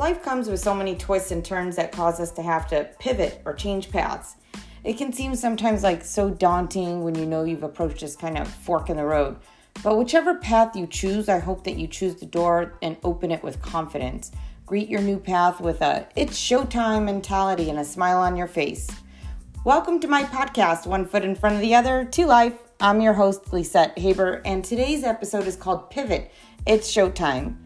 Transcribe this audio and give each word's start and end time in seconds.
life 0.00 0.22
comes 0.22 0.48
with 0.48 0.58
so 0.58 0.72
many 0.72 0.96
twists 0.96 1.30
and 1.30 1.44
turns 1.44 1.76
that 1.76 1.92
cause 1.92 2.20
us 2.20 2.30
to 2.30 2.40
have 2.40 2.66
to 2.66 2.88
pivot 2.98 3.42
or 3.44 3.52
change 3.52 3.90
paths. 3.90 4.36
It 4.82 4.96
can 4.96 5.12
seem 5.12 5.34
sometimes 5.34 5.82
like 5.82 6.02
so 6.02 6.30
daunting 6.30 7.04
when 7.04 7.14
you 7.14 7.26
know 7.26 7.44
you've 7.44 7.64
approached 7.64 8.00
this 8.00 8.16
kind 8.16 8.38
of 8.38 8.48
fork 8.48 8.88
in 8.88 8.96
the 8.96 9.04
road. 9.04 9.36
But 9.82 9.98
whichever 9.98 10.36
path 10.36 10.74
you 10.74 10.86
choose, 10.86 11.28
I 11.28 11.38
hope 11.38 11.64
that 11.64 11.76
you 11.76 11.86
choose 11.86 12.14
the 12.14 12.24
door 12.24 12.78
and 12.80 12.96
open 13.04 13.30
it 13.30 13.42
with 13.42 13.60
confidence. 13.60 14.32
Greet 14.64 14.88
your 14.88 15.02
new 15.02 15.18
path 15.18 15.60
with 15.60 15.82
a 15.82 16.08
it's 16.16 16.38
showtime 16.38 17.04
mentality 17.04 17.68
and 17.68 17.78
a 17.78 17.84
smile 17.84 18.20
on 18.20 18.38
your 18.38 18.48
face. 18.48 18.88
Welcome 19.66 20.00
to 20.00 20.08
my 20.08 20.22
podcast, 20.22 20.86
One 20.86 21.04
Foot 21.04 21.26
in 21.26 21.34
Front 21.34 21.56
of 21.56 21.60
the 21.60 21.74
Other, 21.74 22.06
to 22.06 22.24
Life. 22.24 22.54
I'm 22.80 23.02
your 23.02 23.12
host, 23.12 23.52
Lisette 23.52 23.98
Haber, 23.98 24.40
and 24.46 24.64
today's 24.64 25.04
episode 25.04 25.46
is 25.46 25.56
called 25.56 25.90
Pivot. 25.90 26.32
It's 26.66 26.90
showtime. 26.90 27.56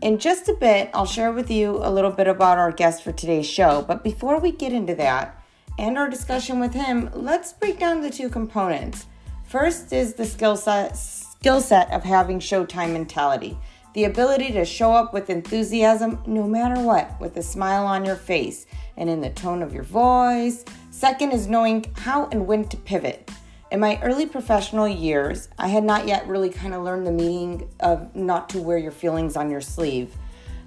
In 0.00 0.18
just 0.18 0.48
a 0.48 0.54
bit, 0.54 0.90
I'll 0.94 1.06
share 1.06 1.32
with 1.32 1.50
you 1.50 1.78
a 1.82 1.90
little 1.90 2.12
bit 2.12 2.28
about 2.28 2.56
our 2.56 2.70
guest 2.70 3.02
for 3.02 3.10
today's 3.10 3.48
show. 3.48 3.82
But 3.82 4.04
before 4.04 4.38
we 4.38 4.52
get 4.52 4.72
into 4.72 4.94
that 4.94 5.42
and 5.76 5.98
our 5.98 6.08
discussion 6.08 6.60
with 6.60 6.72
him, 6.72 7.10
let's 7.12 7.52
break 7.52 7.80
down 7.80 8.00
the 8.00 8.10
two 8.10 8.28
components. 8.28 9.06
First 9.44 9.92
is 9.92 10.14
the 10.14 10.24
skill 10.24 10.56
set, 10.56 10.96
skill 10.96 11.60
set 11.60 11.90
of 11.90 12.04
having 12.04 12.38
showtime 12.38 12.92
mentality 12.92 13.58
the 13.94 14.04
ability 14.04 14.52
to 14.52 14.64
show 14.64 14.92
up 14.92 15.12
with 15.12 15.28
enthusiasm 15.28 16.22
no 16.26 16.46
matter 16.46 16.80
what, 16.80 17.20
with 17.20 17.36
a 17.36 17.42
smile 17.42 17.84
on 17.84 18.04
your 18.04 18.14
face 18.14 18.66
and 18.96 19.10
in 19.10 19.20
the 19.20 19.30
tone 19.30 19.62
of 19.62 19.74
your 19.74 19.82
voice. 19.82 20.64
Second 20.92 21.32
is 21.32 21.48
knowing 21.48 21.84
how 21.96 22.26
and 22.26 22.46
when 22.46 22.68
to 22.68 22.76
pivot. 22.76 23.28
In 23.70 23.80
my 23.80 23.98
early 24.02 24.24
professional 24.24 24.88
years, 24.88 25.48
I 25.58 25.68
had 25.68 25.84
not 25.84 26.08
yet 26.08 26.26
really 26.26 26.48
kind 26.48 26.72
of 26.72 26.82
learned 26.84 27.06
the 27.06 27.12
meaning 27.12 27.68
of 27.80 28.14
not 28.16 28.48
to 28.50 28.58
wear 28.58 28.78
your 28.78 28.92
feelings 28.92 29.36
on 29.36 29.50
your 29.50 29.60
sleeve. 29.60 30.16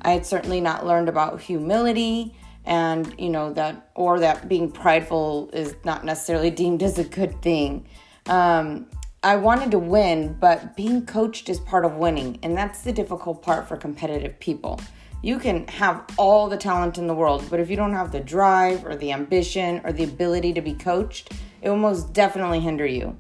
I 0.03 0.11
had 0.11 0.23
certainly 0.23 0.61
not 0.61 0.85
learned 0.85 1.09
about 1.09 1.41
humility 1.41 2.35
and, 2.63 3.11
you 3.17 3.30
know, 3.30 3.53
that, 3.53 3.89
or 3.95 4.19
that 4.19 4.47
being 4.47 4.71
prideful 4.71 5.49
is 5.52 5.75
not 5.83 6.05
necessarily 6.05 6.52
deemed 6.52 6.83
as 6.83 6.99
a 6.99 7.03
good 7.03 7.41
thing. 7.41 7.88
Um, 8.27 8.85
I 9.23 9.36
wanted 9.36 9.71
to 9.71 9.80
win, 9.80 10.38
but 10.39 10.77
being 10.77 11.08
coached 11.08 11.49
is 11.49 11.59
part 11.59 11.86
of 11.86 11.95
winning, 11.95 12.38
and 12.43 12.55
that's 12.55 12.81
the 12.81 12.91
difficult 12.91 13.41
part 13.41 13.67
for 13.67 13.77
competitive 13.77 14.39
people. 14.39 14.80
You 15.23 15.39
can 15.39 15.67
have 15.67 16.05
all 16.17 16.49
the 16.49 16.58
talent 16.58 16.99
in 16.99 17.08
the 17.08 17.15
world, 17.15 17.45
but 17.49 17.59
if 17.59 17.69
you 17.69 17.75
don't 17.75 17.93
have 17.93 18.11
the 18.11 18.19
drive 18.19 18.86
or 18.86 18.95
the 18.95 19.11
ambition 19.11 19.81
or 19.83 19.91
the 19.91 20.03
ability 20.03 20.53
to 20.53 20.61
be 20.61 20.73
coached, 20.73 21.33
it 21.62 21.70
will 21.70 21.78
most 21.78 22.14
definitely 22.14 22.59
hinder 22.59 22.86
you. 22.86 23.17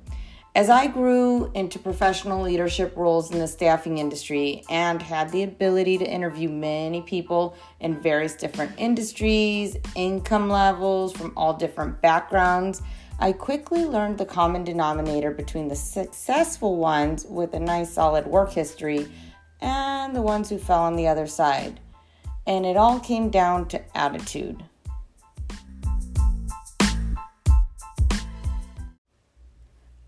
As 0.53 0.69
I 0.69 0.87
grew 0.87 1.49
into 1.53 1.79
professional 1.79 2.41
leadership 2.41 2.97
roles 2.97 3.31
in 3.31 3.39
the 3.39 3.47
staffing 3.47 3.99
industry 3.99 4.63
and 4.69 5.01
had 5.01 5.29
the 5.29 5.43
ability 5.43 5.97
to 5.99 6.05
interview 6.05 6.49
many 6.49 7.01
people 7.01 7.55
in 7.79 8.01
various 8.01 8.35
different 8.35 8.73
industries, 8.77 9.77
income 9.95 10.49
levels, 10.49 11.13
from 11.13 11.31
all 11.37 11.53
different 11.53 12.01
backgrounds, 12.01 12.81
I 13.17 13.31
quickly 13.31 13.85
learned 13.85 14.17
the 14.17 14.25
common 14.25 14.65
denominator 14.65 15.31
between 15.31 15.69
the 15.69 15.75
successful 15.75 16.75
ones 16.75 17.25
with 17.29 17.53
a 17.53 17.59
nice 17.59 17.93
solid 17.93 18.27
work 18.27 18.51
history 18.51 19.09
and 19.61 20.13
the 20.13 20.21
ones 20.21 20.49
who 20.49 20.57
fell 20.57 20.81
on 20.81 20.97
the 20.97 21.07
other 21.07 21.27
side. 21.27 21.79
And 22.45 22.65
it 22.65 22.75
all 22.75 22.99
came 22.99 23.29
down 23.29 23.69
to 23.69 23.97
attitude. 23.97 24.63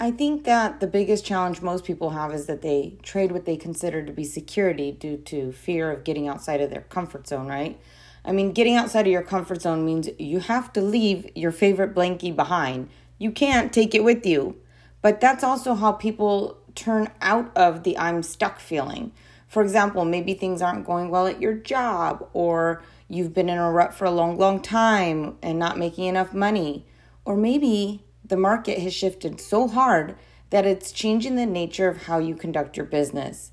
I 0.03 0.11
think 0.11 0.43
that 0.43 0.81
the 0.81 0.87
biggest 0.87 1.23
challenge 1.23 1.61
most 1.61 1.85
people 1.85 2.09
have 2.09 2.33
is 2.33 2.45
that 2.47 2.61
they 2.61 2.97
trade 3.03 3.31
what 3.31 3.45
they 3.45 3.55
consider 3.55 4.03
to 4.03 4.11
be 4.11 4.25
security 4.25 4.91
due 4.91 5.15
to 5.15 5.53
fear 5.53 5.89
of 5.91 6.03
getting 6.03 6.27
outside 6.27 6.59
of 6.59 6.69
their 6.71 6.81
comfort 6.81 7.25
zone, 7.25 7.47
right? 7.47 7.79
I 8.25 8.33
mean, 8.33 8.52
getting 8.52 8.75
outside 8.75 9.08
of 9.08 9.13
your 9.13 9.21
comfort 9.21 9.61
zone 9.61 9.86
means 9.86 10.09
you 10.19 10.39
have 10.39 10.73
to 10.73 10.81
leave 10.81 11.31
your 11.36 11.53
favorite 11.53 11.95
blankie 11.95 12.36
behind. 12.36 12.89
You 13.17 13.31
can't 13.31 13.71
take 13.71 13.95
it 13.95 14.03
with 14.03 14.25
you. 14.25 14.58
But 15.02 15.21
that's 15.21 15.42
also 15.42 15.73
how 15.73 15.93
people 15.93 16.58
turn 16.75 17.09
out 17.21 17.55
of 17.55 17.83
the 17.83 17.97
I'm 17.97 18.23
stuck 18.23 18.59
feeling. 18.59 19.13
For 19.47 19.63
example, 19.63 20.03
maybe 20.03 20.33
things 20.33 20.61
aren't 20.61 20.86
going 20.86 21.11
well 21.11 21.27
at 21.27 21.39
your 21.39 21.53
job, 21.53 22.27
or 22.33 22.83
you've 23.08 23.33
been 23.33 23.47
in 23.47 23.58
a 23.58 23.71
rut 23.71 23.93
for 23.93 24.03
a 24.03 24.11
long, 24.11 24.37
long 24.37 24.61
time 24.61 25.37
and 25.42 25.58
not 25.58 25.77
making 25.77 26.08
enough 26.08 26.33
money. 26.33 26.86
Or 27.23 27.37
maybe 27.37 28.03
the 28.33 28.38
market 28.38 28.80
has 28.80 28.92
shifted 28.92 29.39
so 29.39 29.67
hard 29.67 30.16
that 30.49 30.66
it's 30.66 30.92
changing 30.92 31.36
the 31.36 31.45
nature 31.45 31.88
of 31.88 32.08
how 32.08 32.17
you 32.17 32.33
conduct 32.33 32.76
your 32.76 32.86
business 32.88 33.52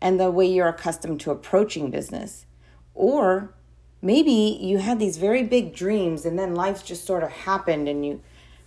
and 0.00 0.18
the 0.18 0.30
way 0.30 0.46
you're 0.46 0.70
accustomed 0.70 1.20
to 1.20 1.30
approaching 1.30 1.90
business. 1.90 2.46
Or 2.94 3.52
maybe 4.00 4.32
you 4.58 4.78
had 4.78 4.98
these 4.98 5.18
very 5.18 5.42
big 5.42 5.74
dreams 5.74 6.24
and 6.24 6.38
then 6.38 6.54
life 6.54 6.82
just 6.82 7.04
sort 7.04 7.22
of 7.22 7.30
happened 7.30 7.90
and 7.90 8.06
you 8.06 8.22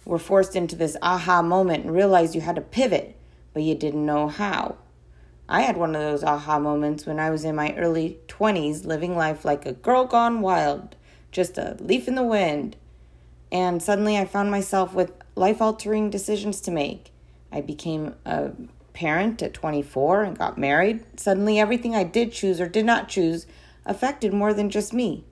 were 0.05 0.19
forced 0.19 0.55
into 0.55 0.75
this 0.75 0.97
aha 1.01 1.41
moment 1.41 1.85
and 1.85 1.95
realized 1.95 2.35
you 2.35 2.41
had 2.41 2.57
to 2.57 2.61
pivot, 2.61 3.17
but 3.51 3.63
you 3.63 3.73
didn't 3.73 4.05
know 4.05 4.27
how. 4.27 4.77
I 5.49 5.61
had 5.61 5.77
one 5.77 5.95
of 5.95 6.01
those 6.03 6.23
aha 6.23 6.59
moments 6.59 7.07
when 7.07 7.19
I 7.19 7.31
was 7.31 7.43
in 7.43 7.55
my 7.55 7.73
early 7.73 8.19
20s, 8.27 8.85
living 8.85 9.17
life 9.17 9.43
like 9.43 9.65
a 9.65 9.73
girl 9.73 10.05
gone 10.05 10.41
wild, 10.41 10.95
just 11.31 11.57
a 11.57 11.75
leaf 11.79 12.07
in 12.07 12.13
the 12.13 12.21
wind. 12.21 12.77
And 13.51 13.81
suddenly 13.81 14.15
I 14.15 14.25
found 14.25 14.51
myself 14.51 14.93
with 14.93 15.11
life 15.35 15.61
altering 15.61 16.09
decisions 16.09 16.61
to 16.61 16.71
make. 16.71 17.11
I 17.51 17.61
became 17.61 18.15
a 18.25 18.51
parent 18.93 19.41
at 19.41 19.53
24 19.53 20.23
and 20.23 20.37
got 20.37 20.57
married. 20.57 21.03
Suddenly, 21.19 21.59
everything 21.59 21.95
I 21.95 22.03
did 22.03 22.31
choose 22.31 22.59
or 22.59 22.67
did 22.67 22.85
not 22.85 23.09
choose 23.09 23.45
affected 23.85 24.33
more 24.33 24.53
than 24.53 24.69
just 24.69 24.93
me. 24.93 25.25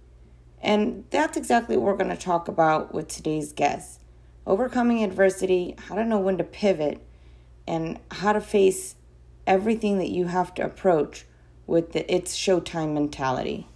And 0.61 1.05
that's 1.09 1.37
exactly 1.37 1.75
what 1.75 1.85
we're 1.85 2.03
going 2.03 2.15
to 2.15 2.23
talk 2.23 2.47
about 2.47 2.93
with 2.93 3.07
today's 3.07 3.51
guest 3.51 3.99
overcoming 4.45 5.03
adversity, 5.03 5.73
how 5.87 5.95
to 5.95 6.03
know 6.03 6.19
when 6.19 6.37
to 6.37 6.43
pivot, 6.43 6.99
and 7.65 7.97
how 8.11 8.33
to 8.33 8.41
face 8.41 8.95
everything 9.47 9.97
that 9.97 10.09
you 10.09 10.25
have 10.25 10.53
to 10.53 10.63
approach 10.63 11.25
with 11.65 11.93
the 11.93 12.13
it's 12.13 12.35
showtime 12.35 12.93
mentality. 12.93 13.67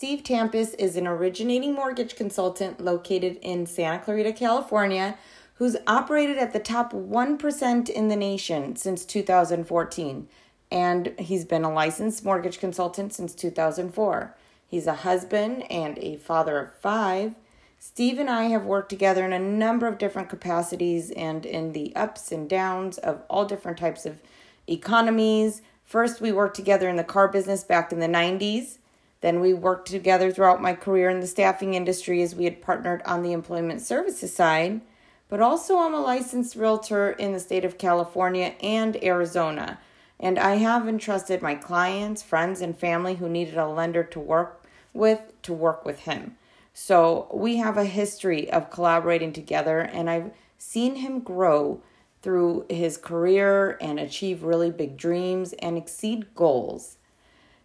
Steve 0.00 0.22
Tampus 0.22 0.74
is 0.78 0.96
an 0.96 1.06
originating 1.06 1.74
mortgage 1.74 2.16
consultant 2.16 2.80
located 2.80 3.38
in 3.42 3.66
Santa 3.66 3.98
Clarita, 4.02 4.32
California, 4.32 5.18
who's 5.56 5.76
operated 5.86 6.38
at 6.38 6.54
the 6.54 6.58
top 6.58 6.94
1% 6.94 7.90
in 7.90 8.08
the 8.08 8.16
nation 8.16 8.74
since 8.76 9.04
2014. 9.04 10.26
And 10.70 11.14
he's 11.18 11.44
been 11.44 11.64
a 11.64 11.70
licensed 11.70 12.24
mortgage 12.24 12.58
consultant 12.58 13.12
since 13.12 13.34
2004. 13.34 14.34
He's 14.66 14.86
a 14.86 14.94
husband 14.94 15.70
and 15.70 15.98
a 15.98 16.16
father 16.16 16.58
of 16.58 16.74
five. 16.76 17.34
Steve 17.78 18.18
and 18.18 18.30
I 18.30 18.44
have 18.44 18.64
worked 18.64 18.88
together 18.88 19.26
in 19.26 19.34
a 19.34 19.38
number 19.38 19.86
of 19.86 19.98
different 19.98 20.30
capacities 20.30 21.10
and 21.10 21.44
in 21.44 21.72
the 21.72 21.94
ups 21.94 22.32
and 22.32 22.48
downs 22.48 22.96
of 22.96 23.20
all 23.28 23.44
different 23.44 23.76
types 23.76 24.06
of 24.06 24.22
economies. 24.66 25.60
First, 25.84 26.22
we 26.22 26.32
worked 26.32 26.56
together 26.56 26.88
in 26.88 26.96
the 26.96 27.04
car 27.04 27.28
business 27.28 27.64
back 27.64 27.92
in 27.92 28.00
the 28.00 28.06
90s. 28.06 28.78
Then 29.20 29.40
we 29.40 29.52
worked 29.52 29.88
together 29.88 30.30
throughout 30.30 30.62
my 30.62 30.74
career 30.74 31.10
in 31.10 31.20
the 31.20 31.26
staffing 31.26 31.74
industry 31.74 32.22
as 32.22 32.34
we 32.34 32.44
had 32.44 32.62
partnered 32.62 33.02
on 33.02 33.22
the 33.22 33.32
employment 33.32 33.82
services 33.82 34.34
side. 34.34 34.80
But 35.28 35.40
also, 35.40 35.78
I'm 35.78 35.94
a 35.94 36.00
licensed 36.00 36.56
realtor 36.56 37.12
in 37.12 37.32
the 37.32 37.40
state 37.40 37.64
of 37.64 37.78
California 37.78 38.54
and 38.62 39.02
Arizona. 39.04 39.78
And 40.18 40.38
I 40.38 40.56
have 40.56 40.88
entrusted 40.88 41.40
my 41.40 41.54
clients, 41.54 42.22
friends, 42.22 42.60
and 42.60 42.76
family 42.76 43.14
who 43.16 43.28
needed 43.28 43.56
a 43.56 43.68
lender 43.68 44.02
to 44.04 44.20
work 44.20 44.64
with 44.92 45.20
to 45.42 45.52
work 45.52 45.84
with 45.84 46.00
him. 46.00 46.36
So 46.72 47.28
we 47.32 47.56
have 47.56 47.76
a 47.76 47.84
history 47.84 48.50
of 48.50 48.70
collaborating 48.70 49.32
together, 49.32 49.80
and 49.80 50.08
I've 50.08 50.30
seen 50.58 50.96
him 50.96 51.20
grow 51.20 51.82
through 52.22 52.66
his 52.68 52.96
career 52.96 53.78
and 53.80 53.98
achieve 53.98 54.42
really 54.42 54.70
big 54.70 54.96
dreams 54.96 55.52
and 55.54 55.78
exceed 55.78 56.34
goals. 56.34 56.96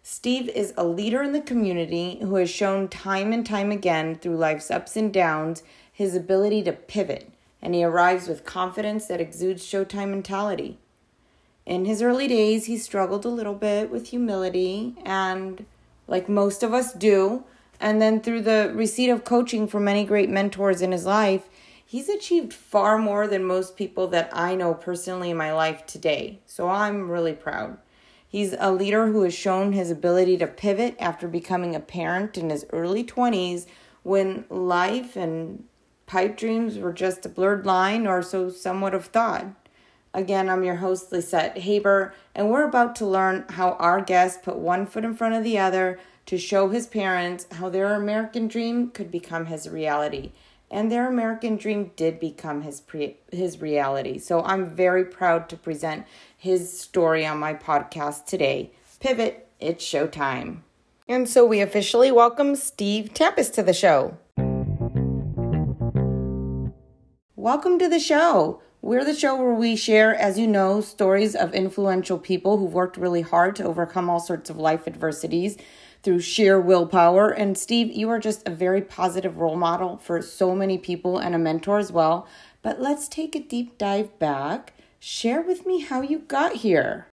Steve 0.08 0.48
is 0.50 0.72
a 0.76 0.84
leader 0.84 1.20
in 1.20 1.32
the 1.32 1.40
community 1.40 2.16
who 2.20 2.36
has 2.36 2.48
shown 2.48 2.86
time 2.86 3.32
and 3.32 3.44
time 3.44 3.72
again 3.72 4.14
through 4.14 4.36
life's 4.36 4.70
ups 4.70 4.94
and 4.94 5.12
downs 5.12 5.64
his 5.92 6.14
ability 6.14 6.62
to 6.62 6.72
pivot, 6.72 7.28
and 7.60 7.74
he 7.74 7.82
arrives 7.82 8.28
with 8.28 8.44
confidence 8.44 9.06
that 9.06 9.20
exudes 9.20 9.66
showtime 9.66 10.10
mentality. 10.10 10.78
In 11.66 11.86
his 11.86 12.02
early 12.02 12.28
days, 12.28 12.66
he 12.66 12.78
struggled 12.78 13.24
a 13.24 13.28
little 13.28 13.56
bit 13.56 13.90
with 13.90 14.10
humility, 14.10 14.94
and 15.04 15.66
like 16.06 16.28
most 16.28 16.62
of 16.62 16.72
us 16.72 16.92
do, 16.92 17.42
and 17.80 18.00
then 18.00 18.20
through 18.20 18.42
the 18.42 18.70
receipt 18.76 19.10
of 19.10 19.24
coaching 19.24 19.66
from 19.66 19.82
many 19.82 20.04
great 20.04 20.30
mentors 20.30 20.82
in 20.82 20.92
his 20.92 21.04
life, 21.04 21.48
he's 21.84 22.08
achieved 22.08 22.52
far 22.52 22.96
more 22.96 23.26
than 23.26 23.42
most 23.42 23.76
people 23.76 24.06
that 24.06 24.30
I 24.32 24.54
know 24.54 24.72
personally 24.72 25.30
in 25.30 25.36
my 25.36 25.52
life 25.52 25.84
today. 25.84 26.38
So 26.46 26.68
I'm 26.68 27.10
really 27.10 27.32
proud. 27.32 27.78
He's 28.36 28.54
a 28.58 28.70
leader 28.70 29.06
who 29.06 29.22
has 29.22 29.32
shown 29.32 29.72
his 29.72 29.90
ability 29.90 30.36
to 30.36 30.46
pivot 30.46 30.94
after 30.98 31.26
becoming 31.26 31.74
a 31.74 31.80
parent 31.80 32.36
in 32.36 32.50
his 32.50 32.66
early 32.70 33.02
20s 33.02 33.64
when 34.02 34.44
life 34.50 35.16
and 35.16 35.64
pipe 36.04 36.36
dreams 36.36 36.76
were 36.76 36.92
just 36.92 37.24
a 37.24 37.30
blurred 37.30 37.64
line, 37.64 38.06
or 38.06 38.20
so 38.20 38.50
some 38.50 38.82
would 38.82 38.92
have 38.92 39.06
thought. 39.06 39.46
Again, 40.12 40.50
I'm 40.50 40.64
your 40.64 40.74
host, 40.74 41.10
Lisette 41.12 41.56
Haber, 41.56 42.12
and 42.34 42.50
we're 42.50 42.68
about 42.68 42.94
to 42.96 43.06
learn 43.06 43.46
how 43.48 43.70
our 43.78 44.02
guest 44.02 44.42
put 44.42 44.56
one 44.56 44.84
foot 44.84 45.06
in 45.06 45.14
front 45.14 45.34
of 45.34 45.42
the 45.42 45.58
other 45.58 45.98
to 46.26 46.36
show 46.36 46.68
his 46.68 46.86
parents 46.86 47.46
how 47.52 47.70
their 47.70 47.94
American 47.94 48.48
dream 48.48 48.90
could 48.90 49.10
become 49.10 49.46
his 49.46 49.66
reality. 49.66 50.32
And 50.70 50.92
their 50.92 51.08
American 51.08 51.56
dream 51.56 51.92
did 51.96 52.20
become 52.20 52.62
his 52.62 52.80
pre- 52.80 53.16
his 53.32 53.62
reality. 53.62 54.18
So 54.18 54.42
I'm 54.42 54.66
very 54.66 55.04
proud 55.04 55.48
to 55.48 55.56
present 55.56 56.04
his 56.46 56.78
story 56.78 57.26
on 57.26 57.40
my 57.40 57.52
podcast 57.52 58.24
today. 58.24 58.70
Pivot, 59.00 59.48
it's 59.58 59.84
showtime. 59.84 60.58
And 61.08 61.28
so 61.28 61.44
we 61.44 61.60
officially 61.60 62.12
welcome 62.12 62.54
Steve 62.54 63.10
Tampus 63.12 63.52
to 63.54 63.64
the 63.64 63.72
show. 63.72 64.16
Welcome 67.34 67.80
to 67.80 67.88
the 67.88 67.98
show. 67.98 68.62
We're 68.80 69.04
the 69.04 69.12
show 69.12 69.34
where 69.34 69.54
we 69.54 69.74
share, 69.74 70.14
as 70.14 70.38
you 70.38 70.46
know, 70.46 70.80
stories 70.80 71.34
of 71.34 71.52
influential 71.52 72.16
people 72.16 72.58
who've 72.58 72.72
worked 72.72 72.96
really 72.96 73.22
hard 73.22 73.56
to 73.56 73.64
overcome 73.64 74.08
all 74.08 74.20
sorts 74.20 74.48
of 74.48 74.56
life 74.56 74.86
adversities 74.86 75.56
through 76.04 76.20
sheer 76.20 76.60
willpower. 76.60 77.28
And 77.28 77.58
Steve, 77.58 77.90
you 77.90 78.08
are 78.10 78.20
just 78.20 78.46
a 78.46 78.52
very 78.52 78.82
positive 78.82 79.38
role 79.38 79.56
model 79.56 79.96
for 79.96 80.22
so 80.22 80.54
many 80.54 80.78
people 80.78 81.18
and 81.18 81.34
a 81.34 81.38
mentor 81.38 81.78
as 81.78 81.90
well. 81.90 82.28
But 82.62 82.80
let's 82.80 83.08
take 83.08 83.34
a 83.34 83.40
deep 83.40 83.78
dive 83.78 84.16
back. 84.20 84.74
Share 85.08 85.40
with 85.40 85.64
me 85.66 85.82
how 85.82 86.02
you 86.02 86.18
got 86.18 86.56
here. 86.56 87.06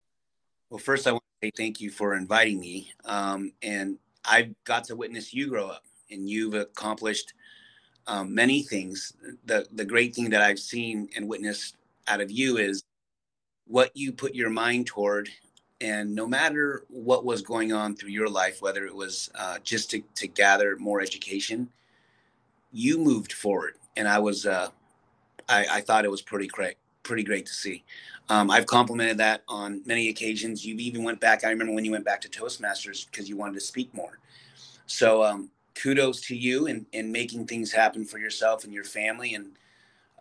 Well, 0.70 0.78
first, 0.78 1.08
I 1.08 1.10
want 1.10 1.24
to 1.42 1.48
say 1.48 1.52
thank 1.56 1.80
you 1.80 1.90
for 1.90 2.14
inviting 2.14 2.60
me. 2.60 2.92
Um, 3.04 3.52
and 3.62 3.98
I've 4.24 4.54
got 4.62 4.84
to 4.84 4.94
witness 4.94 5.34
you 5.34 5.48
grow 5.48 5.66
up, 5.66 5.82
and 6.08 6.30
you've 6.30 6.54
accomplished 6.54 7.34
um, 8.06 8.32
many 8.32 8.62
things. 8.62 9.14
The 9.44 9.66
the 9.72 9.84
great 9.84 10.14
thing 10.14 10.30
that 10.30 10.40
I've 10.40 10.60
seen 10.60 11.08
and 11.16 11.28
witnessed 11.28 11.74
out 12.06 12.20
of 12.20 12.30
you 12.30 12.58
is 12.58 12.84
what 13.66 13.90
you 13.96 14.12
put 14.12 14.36
your 14.36 14.50
mind 14.50 14.86
toward, 14.86 15.28
and 15.80 16.14
no 16.14 16.28
matter 16.28 16.84
what 16.90 17.24
was 17.24 17.42
going 17.42 17.72
on 17.72 17.96
through 17.96 18.10
your 18.10 18.28
life, 18.28 18.62
whether 18.62 18.86
it 18.86 18.94
was 18.94 19.32
uh, 19.34 19.58
just 19.64 19.90
to 19.90 20.00
to 20.14 20.28
gather 20.28 20.76
more 20.76 21.00
education, 21.00 21.68
you 22.70 22.98
moved 22.98 23.32
forward, 23.32 23.74
and 23.96 24.06
I 24.06 24.20
was 24.20 24.46
uh, 24.46 24.68
I, 25.48 25.66
I 25.68 25.80
thought 25.80 26.04
it 26.04 26.10
was 26.10 26.22
pretty 26.22 26.46
great, 26.46 26.76
pretty 27.02 27.22
great 27.22 27.46
to 27.46 27.52
see. 27.52 27.84
Um, 28.28 28.50
I've 28.50 28.66
complimented 28.66 29.18
that 29.18 29.42
on 29.48 29.82
many 29.86 30.08
occasions. 30.08 30.64
You 30.64 30.76
even 30.76 31.02
went 31.02 31.20
back. 31.20 31.44
I 31.44 31.50
remember 31.50 31.72
when 31.72 31.84
you 31.84 31.90
went 31.90 32.04
back 32.04 32.20
to 32.22 32.28
Toastmasters 32.28 33.10
because 33.10 33.28
you 33.28 33.36
wanted 33.36 33.54
to 33.54 33.60
speak 33.60 33.92
more. 33.94 34.18
So 34.86 35.22
um, 35.22 35.50
kudos 35.74 36.20
to 36.22 36.36
you 36.36 36.66
and 36.66 36.86
in 36.92 37.10
making 37.10 37.46
things 37.46 37.72
happen 37.72 38.04
for 38.04 38.18
yourself 38.18 38.64
and 38.64 38.72
your 38.72 38.84
family. 38.84 39.34
And 39.34 39.52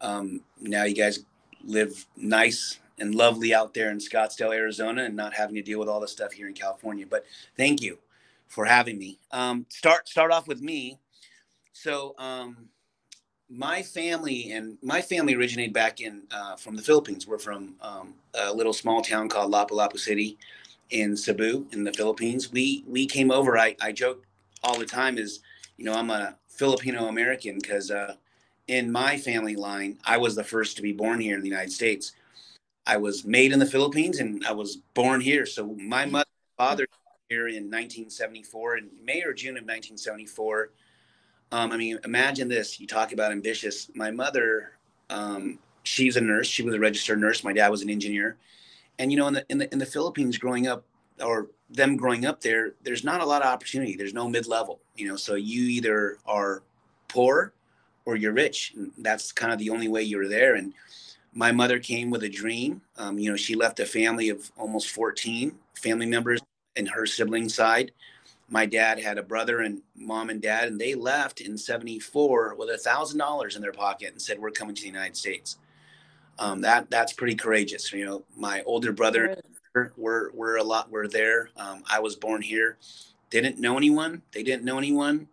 um, 0.01 0.41
now 0.61 0.85
you 0.85 0.95
guys 0.95 1.25
live 1.63 2.05
nice 2.15 2.79
and 2.99 3.15
lovely 3.15 3.53
out 3.53 3.73
there 3.73 3.91
in 3.91 3.97
Scottsdale, 3.97 4.55
Arizona, 4.55 5.03
and 5.03 5.15
not 5.15 5.33
having 5.33 5.55
to 5.55 5.61
deal 5.61 5.79
with 5.79 5.89
all 5.89 5.99
the 5.99 6.07
stuff 6.07 6.33
here 6.33 6.47
in 6.47 6.53
California. 6.53 7.05
But 7.09 7.25
thank 7.57 7.81
you 7.81 7.97
for 8.47 8.65
having 8.65 8.97
me. 8.97 9.19
Um, 9.31 9.65
start 9.69 10.07
start 10.09 10.31
off 10.31 10.47
with 10.47 10.61
me. 10.61 10.97
So 11.73 12.15
um, 12.17 12.69
my 13.49 13.81
family 13.81 14.51
and 14.51 14.77
my 14.81 15.01
family 15.01 15.33
originated 15.33 15.73
back 15.73 16.01
in 16.01 16.23
uh, 16.31 16.55
from 16.55 16.75
the 16.75 16.81
Philippines. 16.81 17.27
We're 17.27 17.39
from 17.39 17.75
um, 17.81 18.13
a 18.35 18.53
little 18.53 18.73
small 18.73 19.01
town 19.01 19.27
called 19.27 19.51
Lapu-Lapu 19.51 19.97
City 19.97 20.37
in 20.91 21.17
Cebu 21.17 21.67
in 21.71 21.83
the 21.83 21.93
Philippines. 21.93 22.51
We 22.51 22.83
we 22.87 23.05
came 23.05 23.31
over. 23.31 23.57
I 23.57 23.75
I 23.81 23.91
joke 23.91 24.25
all 24.63 24.77
the 24.77 24.85
time 24.85 25.17
is, 25.17 25.39
you 25.77 25.85
know, 25.85 25.93
I'm 25.93 26.09
a 26.09 26.35
Filipino 26.47 27.07
American 27.07 27.57
because 27.59 27.89
uh, 27.89 28.15
in 28.67 28.91
my 28.91 29.17
family 29.17 29.55
line, 29.55 29.97
I 30.05 30.17
was 30.17 30.35
the 30.35 30.43
first 30.43 30.75
to 30.75 30.81
be 30.83 30.93
born 30.93 31.19
here 31.19 31.35
in 31.35 31.41
the 31.41 31.49
United 31.49 31.71
States. 31.71 32.11
I 32.85 32.97
was 32.97 33.25
made 33.25 33.51
in 33.51 33.59
the 33.59 33.65
Philippines 33.65 34.19
and 34.19 34.45
I 34.45 34.51
was 34.51 34.77
born 34.93 35.21
here. 35.21 35.45
So 35.45 35.75
my 35.75 36.05
mother 36.05 36.25
and 36.27 36.57
father 36.57 36.87
here 37.29 37.47
in 37.47 37.65
1974 37.65 38.77
in 38.77 38.89
May 39.03 39.23
or 39.23 39.33
June 39.33 39.57
of 39.57 39.63
1974. 39.63 40.71
Um, 41.51 41.71
I 41.71 41.77
mean, 41.77 41.99
imagine 42.03 42.47
this. 42.47 42.79
You 42.79 42.87
talk 42.87 43.11
about 43.11 43.31
ambitious. 43.31 43.89
My 43.95 44.11
mother, 44.11 44.71
um, 45.09 45.59
she's 45.83 46.15
a 46.15 46.21
nurse. 46.21 46.47
She 46.47 46.63
was 46.63 46.75
a 46.75 46.79
registered 46.79 47.19
nurse. 47.19 47.43
My 47.43 47.53
dad 47.53 47.69
was 47.69 47.81
an 47.81 47.89
engineer. 47.89 48.37
And 48.99 49.11
you 49.11 49.17
know, 49.17 49.27
in 49.27 49.33
the 49.33 49.45
in 49.49 49.57
the 49.57 49.71
in 49.71 49.79
the 49.79 49.85
Philippines, 49.85 50.37
growing 50.37 50.67
up, 50.67 50.83
or 51.23 51.47
them 51.69 51.97
growing 51.97 52.25
up 52.25 52.41
there, 52.41 52.73
there's 52.83 53.03
not 53.03 53.21
a 53.21 53.25
lot 53.25 53.41
of 53.41 53.47
opportunity. 53.47 53.95
There's 53.95 54.13
no 54.13 54.27
mid 54.27 54.47
level, 54.47 54.79
you 54.95 55.07
know. 55.07 55.15
So 55.15 55.35
you 55.35 55.63
either 55.63 56.17
are 56.25 56.63
poor 57.07 57.53
or 58.05 58.15
you're 58.15 58.33
rich. 58.33 58.73
And 58.75 58.91
that's 58.97 59.31
kind 59.31 59.53
of 59.53 59.59
the 59.59 59.69
only 59.69 59.87
way 59.87 60.01
you're 60.01 60.27
there. 60.27 60.55
And 60.55 60.73
my 61.33 61.51
mother 61.51 61.79
came 61.79 62.09
with 62.09 62.23
a 62.23 62.29
dream. 62.29 62.81
Um, 62.97 63.19
you 63.19 63.29
know, 63.29 63.35
she 63.35 63.55
left 63.55 63.79
a 63.79 63.85
family 63.85 64.29
of 64.29 64.51
almost 64.57 64.89
14 64.89 65.53
family 65.75 66.05
members 66.05 66.39
in 66.75 66.87
her 66.87 67.05
sibling 67.05 67.49
side. 67.49 67.91
My 68.49 68.65
dad 68.65 68.99
had 68.99 69.17
a 69.17 69.23
brother 69.23 69.59
and 69.61 69.81
mom 69.95 70.29
and 70.29 70.41
dad, 70.41 70.67
and 70.67 70.79
they 70.79 70.95
left 70.95 71.41
in 71.41 71.57
74 71.57 72.55
with 72.55 72.69
a 72.69 72.77
thousand 72.77 73.19
dollars 73.19 73.55
in 73.55 73.61
their 73.61 73.71
pocket 73.71 74.11
and 74.11 74.21
said, 74.21 74.39
We're 74.39 74.51
coming 74.51 74.75
to 74.75 74.81
the 74.81 74.87
United 74.87 75.15
States. 75.15 75.57
Um, 76.39 76.61
that 76.61 76.89
that's 76.89 77.13
pretty 77.13 77.35
courageous. 77.35 77.91
You 77.91 78.05
know, 78.05 78.23
my 78.35 78.63
older 78.63 78.91
brother 78.91 79.37
we're 79.97 80.31
we're 80.31 80.57
a 80.57 80.63
lot. 80.63 80.89
We're 80.89 81.07
there. 81.07 81.49
Um, 81.57 81.83
I 81.89 81.99
was 81.99 82.15
born 82.15 82.41
here. 82.41 82.77
They 83.29 83.41
didn't 83.41 83.59
know 83.59 83.77
anyone. 83.77 84.21
They 84.31 84.43
didn't 84.43 84.63
know 84.63 84.77
anyone. 84.77 85.27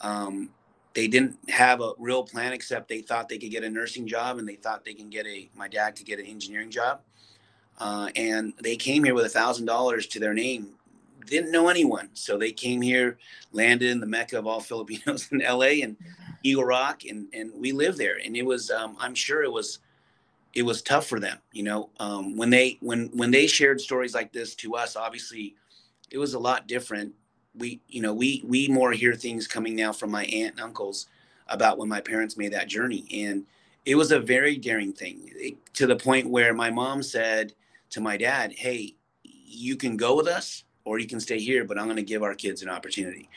Um, 0.00 0.50
they 0.94 1.08
didn't 1.08 1.38
have 1.48 1.80
a 1.80 1.92
real 1.98 2.24
plan 2.24 2.52
except 2.52 2.88
they 2.88 3.00
thought 3.00 3.28
they 3.28 3.38
could 3.38 3.50
get 3.50 3.64
a 3.64 3.70
nursing 3.70 4.06
job 4.06 4.38
and 4.38 4.48
they 4.48 4.56
thought 4.56 4.84
they 4.84 4.94
can 4.94 5.08
get 5.08 5.26
a 5.26 5.48
my 5.54 5.68
dad 5.68 5.96
could 5.96 6.06
get 6.06 6.18
an 6.18 6.26
engineering 6.26 6.70
job. 6.70 7.00
Uh, 7.78 8.10
and 8.16 8.52
they 8.60 8.76
came 8.76 9.04
here 9.04 9.14
with 9.14 9.24
a 9.24 9.30
thousand 9.30 9.64
dollars 9.64 10.06
to 10.08 10.18
their 10.18 10.34
name. 10.34 10.74
Didn't 11.26 11.52
know 11.52 11.68
anyone, 11.68 12.10
so 12.14 12.38
they 12.38 12.52
came 12.52 12.80
here, 12.82 13.18
landed 13.52 13.90
in 13.90 14.00
the 14.00 14.06
mecca 14.06 14.38
of 14.38 14.46
all 14.46 14.60
Filipinos 14.60 15.30
in 15.32 15.42
L.A. 15.42 15.82
and 15.82 15.96
Eagle 16.42 16.64
Rock, 16.64 17.04
and 17.04 17.28
and 17.32 17.52
we 17.54 17.72
lived 17.72 17.98
there. 17.98 18.18
And 18.24 18.36
it 18.36 18.44
was, 18.44 18.70
um, 18.70 18.96
I'm 18.98 19.14
sure 19.14 19.42
it 19.42 19.52
was 19.52 19.80
it 20.54 20.62
was 20.62 20.82
tough 20.82 21.06
for 21.06 21.20
them 21.20 21.38
you 21.52 21.62
know 21.62 21.90
um, 21.98 22.36
when 22.36 22.50
they 22.50 22.78
when 22.80 23.08
when 23.14 23.30
they 23.30 23.46
shared 23.46 23.80
stories 23.80 24.14
like 24.14 24.32
this 24.32 24.54
to 24.54 24.74
us 24.74 24.96
obviously 24.96 25.54
it 26.10 26.18
was 26.18 26.34
a 26.34 26.38
lot 26.38 26.66
different 26.66 27.12
we 27.54 27.80
you 27.88 28.02
know 28.02 28.12
we 28.12 28.42
we 28.46 28.68
more 28.68 28.92
hear 28.92 29.14
things 29.14 29.46
coming 29.46 29.74
now 29.74 29.92
from 29.92 30.10
my 30.10 30.24
aunt 30.24 30.52
and 30.52 30.60
uncles 30.60 31.06
about 31.48 31.78
when 31.78 31.88
my 31.88 32.00
parents 32.00 32.36
made 32.36 32.52
that 32.52 32.68
journey 32.68 33.06
and 33.12 33.44
it 33.86 33.94
was 33.94 34.12
a 34.12 34.20
very 34.20 34.56
daring 34.56 34.92
thing 34.92 35.30
it, 35.34 35.54
to 35.74 35.86
the 35.86 35.96
point 35.96 36.28
where 36.28 36.52
my 36.54 36.70
mom 36.70 37.02
said 37.02 37.52
to 37.90 38.00
my 38.00 38.16
dad 38.16 38.52
hey 38.52 38.94
you 39.22 39.76
can 39.76 39.96
go 39.96 40.16
with 40.16 40.28
us 40.28 40.64
or 40.90 40.98
you 40.98 41.06
can 41.06 41.20
stay 41.20 41.38
here 41.38 41.64
but 41.64 41.78
i'm 41.78 41.84
going 41.84 41.96
to 41.96 42.02
give 42.02 42.22
our 42.22 42.34
kids 42.34 42.62
an 42.62 42.68
opportunity 42.68 43.28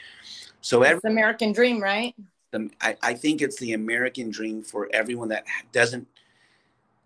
so 0.61 0.83
every, 0.83 0.99
the 1.03 1.09
american 1.09 1.51
dream 1.51 1.81
right 1.81 2.15
the, 2.51 2.69
I, 2.81 2.97
I 3.01 3.13
think 3.13 3.41
it's 3.41 3.57
the 3.57 3.73
american 3.73 4.29
dream 4.29 4.63
for 4.63 4.89
everyone 4.93 5.29
that 5.29 5.45
doesn't 5.71 6.07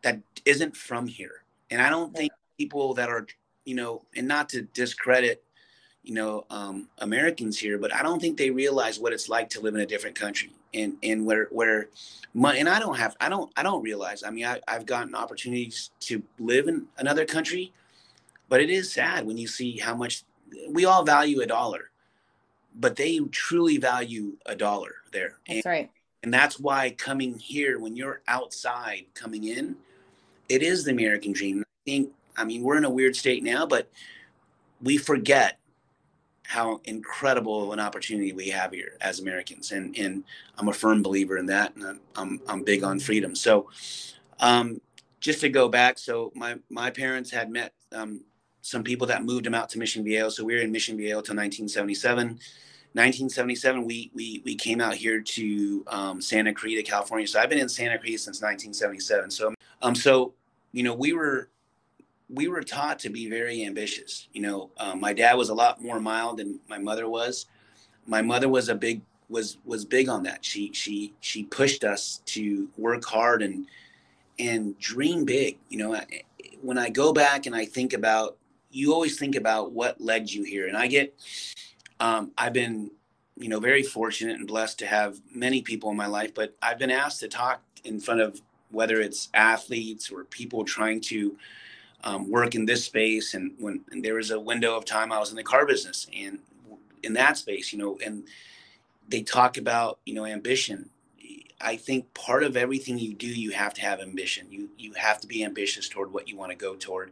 that 0.01 0.19
isn't 0.45 0.75
from 0.75 1.07
here. 1.07 1.43
And 1.69 1.81
I 1.81 1.89
don't 1.89 2.15
think 2.15 2.31
people 2.57 2.93
that 2.95 3.09
are, 3.09 3.27
you 3.65 3.75
know, 3.75 4.03
and 4.15 4.27
not 4.27 4.49
to 4.49 4.61
discredit, 4.61 5.43
you 6.03 6.13
know, 6.13 6.45
um, 6.49 6.87
Americans 6.99 7.59
here, 7.59 7.77
but 7.77 7.93
I 7.93 8.01
don't 8.03 8.21
think 8.21 8.37
they 8.37 8.49
realize 8.49 8.99
what 8.99 9.13
it's 9.13 9.27
like 9.27 9.49
to 9.51 9.61
live 9.61 9.75
in 9.75 9.81
a 9.81 9.85
different 9.85 10.15
country 10.15 10.51
and 10.73 10.97
and 11.03 11.25
where 11.25 11.47
where 11.51 11.87
money 12.33 12.59
and 12.59 12.69
I 12.69 12.79
don't 12.79 12.97
have 12.97 13.15
I 13.19 13.29
don't 13.29 13.51
I 13.57 13.63
don't 13.63 13.81
realize. 13.81 14.23
I 14.23 14.29
mean, 14.29 14.45
I, 14.45 14.61
I've 14.67 14.85
gotten 14.85 15.15
opportunities 15.15 15.91
to 16.01 16.23
live 16.39 16.67
in 16.67 16.87
another 16.97 17.25
country, 17.25 17.73
but 18.47 18.61
it 18.61 18.69
is 18.69 18.93
sad 18.93 19.25
when 19.25 19.37
you 19.37 19.47
see 19.47 19.77
how 19.77 19.95
much 19.95 20.23
we 20.69 20.85
all 20.85 21.03
value 21.03 21.41
a 21.41 21.45
dollar, 21.45 21.91
but 22.75 22.95
they 22.95 23.19
truly 23.31 23.77
value 23.77 24.37
a 24.45 24.55
dollar 24.55 24.95
there. 25.11 25.37
That's 25.47 25.65
and, 25.65 25.71
right. 25.71 25.91
And 26.23 26.33
that's 26.33 26.59
why 26.59 26.91
coming 26.91 27.37
here, 27.37 27.79
when 27.79 27.95
you're 27.95 28.21
outside 28.27 29.05
coming 29.13 29.45
in, 29.45 29.77
it 30.49 30.63
is 30.63 30.83
the 30.83 30.91
American 30.91 31.31
dream. 31.31 31.61
I 31.61 31.83
think, 31.85 32.11
I 32.35 32.43
mean, 32.43 32.63
we're 32.63 32.77
in 32.77 32.85
a 32.85 32.89
weird 32.89 33.15
state 33.15 33.43
now, 33.43 33.65
but 33.65 33.89
we 34.81 34.97
forget 34.97 35.59
how 36.43 36.79
incredible 36.85 37.65
of 37.65 37.71
an 37.71 37.79
opportunity 37.79 38.31
we 38.31 38.49
have 38.49 38.71
here 38.71 38.97
as 39.01 39.19
Americans. 39.19 39.71
And, 39.71 39.97
and 39.97 40.23
I'm 40.57 40.69
a 40.69 40.73
firm 40.73 41.03
believer 41.03 41.37
in 41.37 41.45
that. 41.47 41.75
And 41.75 41.99
I'm, 42.15 42.41
I'm, 42.47 42.63
big 42.63 42.83
on 42.83 42.99
freedom. 42.99 43.35
So, 43.35 43.69
um, 44.39 44.79
just 45.19 45.41
to 45.41 45.49
go 45.49 45.67
back, 45.67 45.97
so 45.97 46.31
my, 46.35 46.55
my 46.69 46.89
parents 46.89 47.31
had 47.31 47.49
met 47.49 47.73
um, 47.91 48.21
some 48.67 48.83
people 48.83 49.07
that 49.07 49.23
moved 49.23 49.45
them 49.45 49.53
out 49.53 49.69
to 49.69 49.79
Mission 49.79 50.03
Viejo. 50.03 50.27
So 50.27 50.43
we 50.43 50.53
were 50.53 50.59
in 50.59 50.73
Mission 50.73 50.97
Viejo 50.97 51.21
till 51.21 51.37
1977. 51.37 52.27
1977, 52.27 53.85
we, 53.85 54.11
we, 54.13 54.41
we 54.43 54.55
came 54.55 54.81
out 54.81 54.93
here 54.93 55.21
to 55.21 55.85
um, 55.87 56.19
Santa 56.19 56.53
Clarita, 56.53 56.83
California. 56.83 57.25
So 57.25 57.39
I've 57.39 57.47
been 57.47 57.59
in 57.59 57.69
Santa 57.69 57.97
Clarita 57.97 58.17
since 58.17 58.41
1977. 58.41 59.31
So, 59.31 59.53
um, 59.81 59.95
so 59.95 60.33
you 60.73 60.83
know, 60.83 60.93
we 60.93 61.13
were 61.13 61.47
we 62.29 62.49
were 62.49 62.61
taught 62.61 62.99
to 62.99 63.09
be 63.09 63.29
very 63.29 63.63
ambitious. 63.63 64.27
You 64.33 64.41
know, 64.41 64.69
um, 64.77 64.99
my 64.99 65.13
dad 65.13 65.35
was 65.35 65.47
a 65.47 65.55
lot 65.55 65.81
more 65.81 66.01
mild 66.01 66.39
than 66.39 66.59
my 66.67 66.77
mother 66.77 67.07
was. 67.07 67.45
My 68.05 68.21
mother 68.21 68.49
was 68.49 68.67
a 68.67 68.75
big 68.75 69.01
was 69.29 69.59
was 69.63 69.85
big 69.85 70.09
on 70.09 70.23
that. 70.23 70.43
She 70.43 70.73
she 70.73 71.13
she 71.21 71.43
pushed 71.43 71.85
us 71.85 72.21
to 72.25 72.67
work 72.77 73.05
hard 73.05 73.43
and 73.43 73.65
and 74.39 74.77
dream 74.77 75.23
big. 75.23 75.57
You 75.69 75.77
know, 75.77 76.01
when 76.61 76.77
I 76.77 76.89
go 76.89 77.13
back 77.13 77.45
and 77.45 77.55
I 77.55 77.65
think 77.65 77.93
about, 77.93 78.36
you 78.71 78.93
always 78.93 79.17
think 79.17 79.35
about 79.35 79.71
what 79.71 80.01
led 80.01 80.29
you 80.29 80.43
here. 80.43 80.67
And 80.67 80.77
I 80.77 80.87
get, 80.87 81.13
um, 81.99 82.31
I've 82.37 82.53
been, 82.53 82.91
you 83.37 83.49
know, 83.49 83.59
very 83.59 83.83
fortunate 83.83 84.37
and 84.37 84.47
blessed 84.47 84.79
to 84.79 84.87
have 84.87 85.19
many 85.33 85.61
people 85.61 85.89
in 85.91 85.97
my 85.97 86.07
life, 86.07 86.33
but 86.33 86.55
I've 86.61 86.79
been 86.79 86.91
asked 86.91 87.19
to 87.21 87.27
talk 87.27 87.61
in 87.83 87.99
front 87.99 88.21
of 88.21 88.41
whether 88.71 88.99
it's 88.99 89.29
athletes 89.33 90.11
or 90.11 90.25
people 90.25 90.65
trying 90.65 91.01
to 91.01 91.37
um, 92.03 92.29
work 92.29 92.55
in 92.55 92.65
this 92.65 92.85
space. 92.85 93.33
And 93.33 93.53
when 93.59 93.81
and 93.91 94.03
there 94.03 94.15
was 94.15 94.31
a 94.31 94.39
window 94.39 94.75
of 94.75 94.85
time 94.85 95.11
I 95.11 95.19
was 95.19 95.29
in 95.29 95.35
the 95.35 95.43
car 95.43 95.65
business 95.65 96.07
and 96.15 96.39
in 97.03 97.13
that 97.13 97.37
space, 97.37 97.71
you 97.71 97.79
know, 97.79 97.97
and 98.03 98.23
they 99.07 99.21
talk 99.21 99.57
about, 99.57 99.99
you 100.05 100.13
know, 100.13 100.25
ambition. 100.25 100.89
I 101.59 101.75
think 101.75 102.13
part 102.13 102.43
of 102.43 102.55
everything 102.55 102.99
you 102.99 103.13
do, 103.13 103.27
you 103.27 103.51
have 103.51 103.73
to 103.75 103.81
have 103.81 103.99
ambition. 103.99 104.47
You 104.51 104.69
you 104.77 104.93
have 104.93 105.19
to 105.21 105.27
be 105.27 105.43
ambitious 105.43 105.89
toward 105.89 106.13
what 106.13 106.27
you 106.27 106.37
want 106.37 106.51
to 106.51 106.57
go 106.57 106.75
toward. 106.75 107.11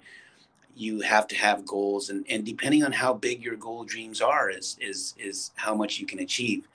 You 0.75 1.01
have 1.01 1.27
to 1.27 1.35
have 1.35 1.65
goals, 1.65 2.09
and 2.09 2.25
and 2.29 2.45
depending 2.45 2.83
on 2.83 2.91
how 2.91 3.13
big 3.13 3.43
your 3.43 3.55
goal 3.55 3.83
dreams 3.83 4.21
are, 4.21 4.49
is 4.49 4.77
is 4.81 5.13
is 5.17 5.51
how 5.55 5.73
much 5.75 5.99
you 5.99 6.05
can 6.05 6.19
achieve. 6.19 6.67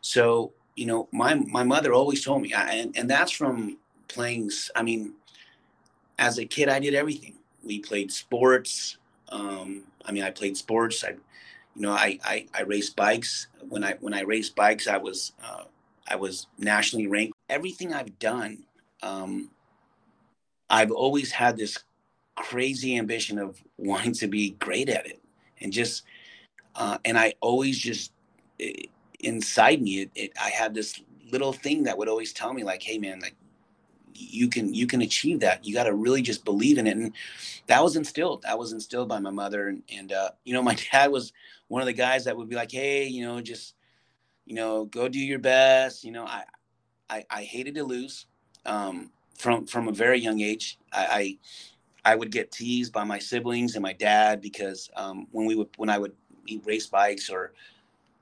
So 0.00 0.52
you 0.76 0.86
know, 0.86 1.08
my 1.12 1.34
my 1.34 1.64
mother 1.64 1.92
always 1.92 2.24
told 2.24 2.42
me, 2.42 2.52
and 2.52 2.96
and 2.96 3.08
that's 3.08 3.32
from 3.32 3.78
playing. 4.08 4.50
I 4.74 4.82
mean, 4.82 5.14
as 6.18 6.38
a 6.38 6.44
kid, 6.44 6.68
I 6.68 6.78
did 6.78 6.94
everything. 6.94 7.34
We 7.64 7.80
played 7.80 8.12
sports. 8.12 8.98
Um, 9.28 9.84
I 10.04 10.12
mean, 10.12 10.22
I 10.22 10.30
played 10.30 10.56
sports. 10.56 11.02
I, 11.04 11.10
you 11.74 11.82
know, 11.82 11.92
I, 11.92 12.18
I 12.24 12.46
I 12.54 12.62
raced 12.62 12.96
bikes. 12.96 13.48
When 13.68 13.84
I 13.84 13.94
when 14.00 14.14
I 14.14 14.20
raced 14.22 14.54
bikes, 14.54 14.86
I 14.86 14.98
was 14.98 15.32
uh, 15.42 15.64
I 16.08 16.16
was 16.16 16.46
nationally 16.58 17.06
ranked. 17.06 17.34
Everything 17.48 17.92
I've 17.92 18.18
done, 18.18 18.64
um, 19.02 19.50
I've 20.70 20.90
always 20.92 21.32
had 21.32 21.56
this 21.56 21.78
crazy 22.36 22.96
ambition 22.96 23.38
of 23.38 23.62
wanting 23.76 24.12
to 24.14 24.28
be 24.28 24.50
great 24.50 24.88
at 24.88 25.06
it, 25.06 25.20
and 25.60 25.72
just, 25.72 26.04
uh, 26.74 26.98
and 27.04 27.18
I 27.18 27.34
always 27.40 27.78
just 27.78 28.12
it, 28.58 28.90
inside 29.20 29.82
me, 29.82 30.02
it, 30.02 30.10
it, 30.14 30.32
I 30.40 30.50
had 30.50 30.74
this 30.74 31.00
little 31.32 31.52
thing 31.52 31.84
that 31.84 31.98
would 31.98 32.08
always 32.08 32.32
tell 32.32 32.52
me 32.52 32.62
like, 32.62 32.82
"Hey, 32.82 32.98
man, 32.98 33.20
like 33.20 33.34
you 34.14 34.48
can 34.48 34.72
you 34.72 34.86
can 34.86 35.02
achieve 35.02 35.40
that. 35.40 35.64
You 35.64 35.74
got 35.74 35.84
to 35.84 35.94
really 35.94 36.22
just 36.22 36.44
believe 36.44 36.78
in 36.78 36.86
it. 36.86 36.96
And 36.96 37.12
that 37.66 37.82
was 37.82 37.96
instilled. 37.96 38.42
That 38.42 38.58
was 38.58 38.72
instilled 38.72 39.08
by 39.08 39.18
my 39.18 39.30
mother. 39.30 39.68
And, 39.68 39.82
and 39.92 40.12
uh, 40.12 40.30
you 40.44 40.54
know 40.54 40.62
my 40.70 40.76
dad 40.92 41.10
was 41.10 41.32
one 41.68 41.82
of 41.82 41.86
the 41.86 41.92
guys 41.92 42.24
that 42.24 42.36
would 42.36 42.48
be 42.48 42.56
like 42.56 42.70
hey 42.70 43.06
you 43.06 43.26
know 43.26 43.40
just 43.40 43.74
you 44.46 44.54
know, 44.54 44.86
go 44.86 45.08
do 45.08 45.18
your 45.18 45.40
best. 45.40 46.04
You 46.04 46.12
know, 46.12 46.24
I, 46.24 46.44
I, 47.10 47.24
I 47.28 47.42
hated 47.42 47.74
to 47.74 47.84
lose 47.84 48.26
um, 48.64 49.10
from 49.36 49.66
from 49.66 49.88
a 49.88 49.92
very 49.92 50.20
young 50.20 50.40
age. 50.40 50.78
I, 50.92 51.06
I, 51.06 51.38
I 52.06 52.14
would 52.14 52.30
get 52.30 52.52
teased 52.52 52.92
by 52.92 53.02
my 53.02 53.18
siblings 53.18 53.74
and 53.74 53.82
my 53.82 53.92
dad 53.92 54.40
because 54.40 54.88
um, 54.94 55.26
when 55.32 55.44
we 55.44 55.56
would 55.56 55.68
when 55.76 55.90
I 55.90 55.98
would 55.98 56.12
race 56.64 56.86
bikes 56.86 57.28
or 57.28 57.52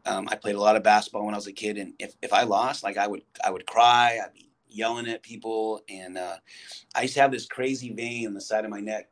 um, 0.07 0.27
I 0.31 0.37
played 0.37 0.55
a 0.55 0.61
lot 0.61 0.75
of 0.75 0.83
basketball 0.83 1.27
when 1.27 1.35
I 1.35 1.37
was 1.37 1.47
a 1.47 1.53
kid, 1.53 1.77
and 1.77 1.93
if, 1.99 2.15
if 2.23 2.33
I 2.33 2.45
lost, 2.45 2.83
like 2.83 2.97
I 2.97 3.07
would 3.07 3.23
I 3.45 3.51
would 3.51 3.67
cry. 3.67 4.21
I'd 4.25 4.33
be 4.33 4.49
yelling 4.71 5.07
at 5.07 5.23
people, 5.23 5.83
and 5.89 6.17
uh, 6.17 6.37
I 6.95 7.03
used 7.03 7.15
to 7.15 7.21
have 7.21 7.31
this 7.31 7.47
crazy 7.47 7.93
vein 7.93 8.27
on 8.27 8.33
the 8.33 8.41
side 8.41 8.65
of 8.65 8.71
my 8.71 8.81
neck, 8.81 9.11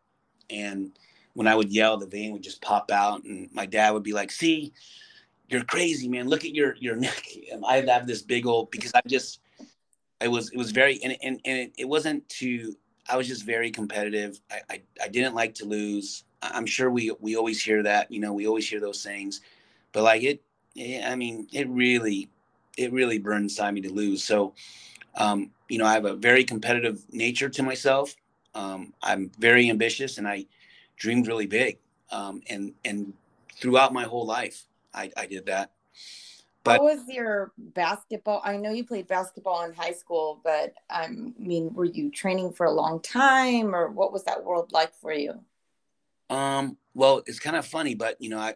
and 0.48 0.92
when 1.34 1.46
I 1.46 1.54
would 1.54 1.70
yell, 1.70 1.98
the 1.98 2.06
vein 2.06 2.32
would 2.32 2.42
just 2.42 2.62
pop 2.62 2.90
out, 2.90 3.24
and 3.24 3.50
my 3.52 3.66
dad 3.66 3.90
would 3.90 4.02
be 4.02 4.14
like, 4.14 4.30
"See, 4.30 4.72
you're 5.48 5.64
crazy, 5.64 6.08
man. 6.08 6.28
Look 6.28 6.46
at 6.46 6.54
your 6.54 6.76
your 6.76 6.96
neck. 7.06 7.26
I 7.66 7.82
have 7.82 8.06
this 8.06 8.22
big 8.22 8.46
old 8.46 8.70
because 8.70 8.92
I 8.94 9.02
just 9.06 9.40
it 10.22 10.28
was 10.28 10.50
it 10.50 10.56
was 10.56 10.70
very 10.70 11.02
and 11.04 11.14
and, 11.22 11.40
and 11.44 11.58
it, 11.58 11.72
it 11.76 11.88
wasn't 11.88 12.26
to 12.40 12.74
I 13.08 13.16
was 13.16 13.28
just 13.28 13.44
very 13.44 13.70
competitive. 13.70 14.40
I, 14.50 14.60
I, 14.70 14.82
I 15.04 15.08
didn't 15.08 15.34
like 15.34 15.54
to 15.56 15.64
lose. 15.64 16.24
I'm 16.40 16.66
sure 16.66 16.90
we 16.90 17.12
we 17.20 17.36
always 17.36 17.62
hear 17.62 17.82
that, 17.82 18.10
you 18.10 18.20
know, 18.20 18.32
we 18.32 18.46
always 18.46 18.68
hear 18.68 18.80
those 18.80 19.02
things, 19.02 19.40
but 19.92 20.02
like 20.02 20.22
it, 20.22 20.42
it 20.74 21.04
I 21.04 21.14
mean, 21.14 21.46
it 21.52 21.68
really 21.68 22.30
it 22.76 22.92
really 22.92 23.18
burned 23.18 23.44
inside 23.44 23.72
me 23.72 23.80
to 23.82 23.92
lose. 23.92 24.24
So, 24.24 24.54
um, 25.14 25.50
you 25.68 25.78
know, 25.78 25.86
I 25.86 25.92
have 25.92 26.04
a 26.04 26.14
very 26.14 26.44
competitive 26.44 27.02
nature 27.12 27.48
to 27.48 27.62
myself. 27.62 28.14
Um, 28.54 28.92
I'm 29.02 29.30
very 29.38 29.70
ambitious 29.70 30.18
and 30.18 30.26
I 30.26 30.46
dreamed 30.96 31.26
really 31.26 31.46
big. 31.46 31.78
Um, 32.10 32.42
and 32.48 32.74
and 32.84 33.12
throughout 33.56 33.92
my 33.92 34.04
whole 34.04 34.26
life, 34.26 34.66
I, 34.94 35.10
I 35.16 35.26
did 35.26 35.46
that. 35.46 35.70
But 36.64 36.80
what 36.80 36.96
was 36.96 37.08
your 37.08 37.52
basketball? 37.58 38.40
I 38.44 38.56
know 38.56 38.70
you 38.70 38.84
played 38.84 39.08
basketball 39.08 39.64
in 39.64 39.72
high 39.72 39.92
school, 39.92 40.40
but 40.44 40.74
um, 40.90 41.34
I 41.38 41.42
mean, 41.42 41.74
were 41.74 41.84
you 41.84 42.10
training 42.10 42.52
for 42.52 42.66
a 42.66 42.70
long 42.70 43.00
time, 43.00 43.74
or 43.74 43.88
what 43.88 44.12
was 44.12 44.24
that 44.24 44.44
world 44.44 44.70
like 44.72 44.94
for 44.94 45.12
you? 45.12 45.40
Um, 46.30 46.76
well, 46.94 47.22
it's 47.26 47.40
kind 47.40 47.56
of 47.56 47.66
funny, 47.66 47.94
but 47.94 48.20
you 48.20 48.30
know, 48.30 48.38
I 48.38 48.54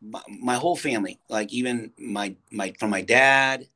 my, 0.00 0.22
my 0.28 0.54
whole 0.54 0.76
family, 0.76 1.18
like 1.28 1.52
even 1.52 1.92
my 1.98 2.34
my 2.50 2.72
from 2.78 2.90
my 2.90 3.02
dad 3.02 3.66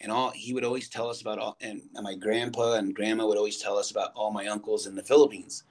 and 0.00 0.12
all, 0.12 0.30
he 0.30 0.52
would 0.52 0.64
always 0.64 0.88
tell 0.88 1.08
us 1.08 1.20
about 1.20 1.38
all, 1.38 1.56
and 1.60 1.82
my 1.94 2.14
grandpa 2.14 2.74
and 2.74 2.94
grandma 2.94 3.26
would 3.26 3.38
always 3.38 3.58
tell 3.58 3.78
us 3.78 3.90
about 3.90 4.10
all 4.14 4.32
my 4.32 4.48
uncles 4.48 4.86
in 4.86 4.94
the 4.94 5.02
Philippines, 5.02 5.64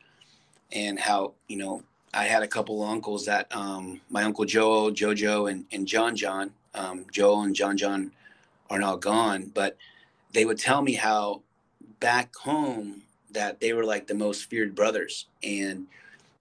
and 0.71 0.99
how 0.99 1.33
you 1.47 1.57
know 1.57 1.83
I 2.13 2.25
had 2.25 2.41
a 2.43 2.47
couple 2.47 2.83
of 2.83 2.89
uncles 2.89 3.25
that 3.25 3.53
um, 3.55 4.01
my 4.09 4.23
uncle 4.23 4.45
Joe, 4.45 4.89
Jojo, 4.91 5.51
and, 5.51 5.65
and 5.71 5.87
John 5.87 6.15
John, 6.15 6.51
um, 6.73 7.05
Joe 7.11 7.41
and 7.41 7.55
John 7.55 7.77
John 7.77 8.11
are 8.69 8.79
now 8.79 8.95
gone, 8.95 9.51
but 9.53 9.77
they 10.33 10.45
would 10.45 10.57
tell 10.57 10.81
me 10.81 10.93
how 10.93 11.41
back 11.99 12.35
home 12.35 13.03
that 13.31 13.59
they 13.59 13.73
were 13.73 13.83
like 13.83 14.07
the 14.07 14.15
most 14.15 14.45
feared 14.45 14.75
brothers. 14.75 15.27
And, 15.43 15.87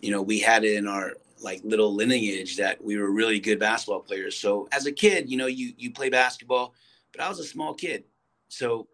you 0.00 0.10
know, 0.10 0.22
we 0.22 0.40
had 0.40 0.64
it 0.64 0.76
in 0.76 0.86
our 0.86 1.14
like 1.40 1.60
little 1.64 1.94
lineage 1.94 2.56
that 2.56 2.82
we 2.82 2.98
were 2.98 3.10
really 3.10 3.40
good 3.40 3.58
basketball 3.58 4.00
players. 4.00 4.36
So 4.36 4.68
as 4.72 4.86
a 4.86 4.92
kid, 4.92 5.30
you 5.30 5.36
know, 5.36 5.46
you, 5.46 5.72
you 5.78 5.90
play 5.90 6.08
basketball, 6.08 6.74
but 7.12 7.20
I 7.20 7.28
was 7.28 7.38
a 7.38 7.44
small 7.44 7.74
kid. 7.74 8.04
So 8.48 8.88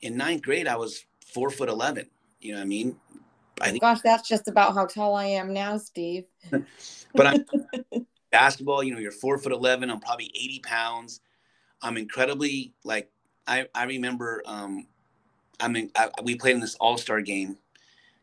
in 0.00 0.16
ninth 0.16 0.42
grade, 0.42 0.66
I 0.66 0.76
was 0.76 1.04
four 1.24 1.50
foot 1.50 1.68
11, 1.68 2.08
you 2.40 2.52
know 2.52 2.58
what 2.58 2.64
I 2.64 2.66
mean? 2.66 2.96
I 3.60 3.70
think, 3.70 3.80
Gosh, 3.80 4.00
that's 4.02 4.28
just 4.28 4.48
about 4.48 4.74
how 4.74 4.86
tall 4.86 5.14
I 5.14 5.26
am 5.26 5.52
now, 5.52 5.76
Steve. 5.76 6.24
but 7.14 7.26
I'm 7.26 7.44
basketball, 8.32 8.82
you 8.82 8.92
know, 8.92 8.98
you're 8.98 9.12
four 9.12 9.38
foot 9.38 9.52
11. 9.52 9.90
I'm 9.90 10.00
probably 10.00 10.32
80 10.34 10.60
pounds. 10.60 11.20
I'm 11.80 11.96
incredibly 11.96 12.74
like, 12.84 13.10
I, 13.46 13.66
I 13.74 13.84
remember, 13.84 14.42
um, 14.46 14.86
I 15.60 15.68
mean, 15.68 15.90
I, 15.96 16.08
we 16.22 16.34
played 16.34 16.54
in 16.54 16.60
this 16.60 16.74
all 16.76 16.98
star 16.98 17.20
game 17.20 17.58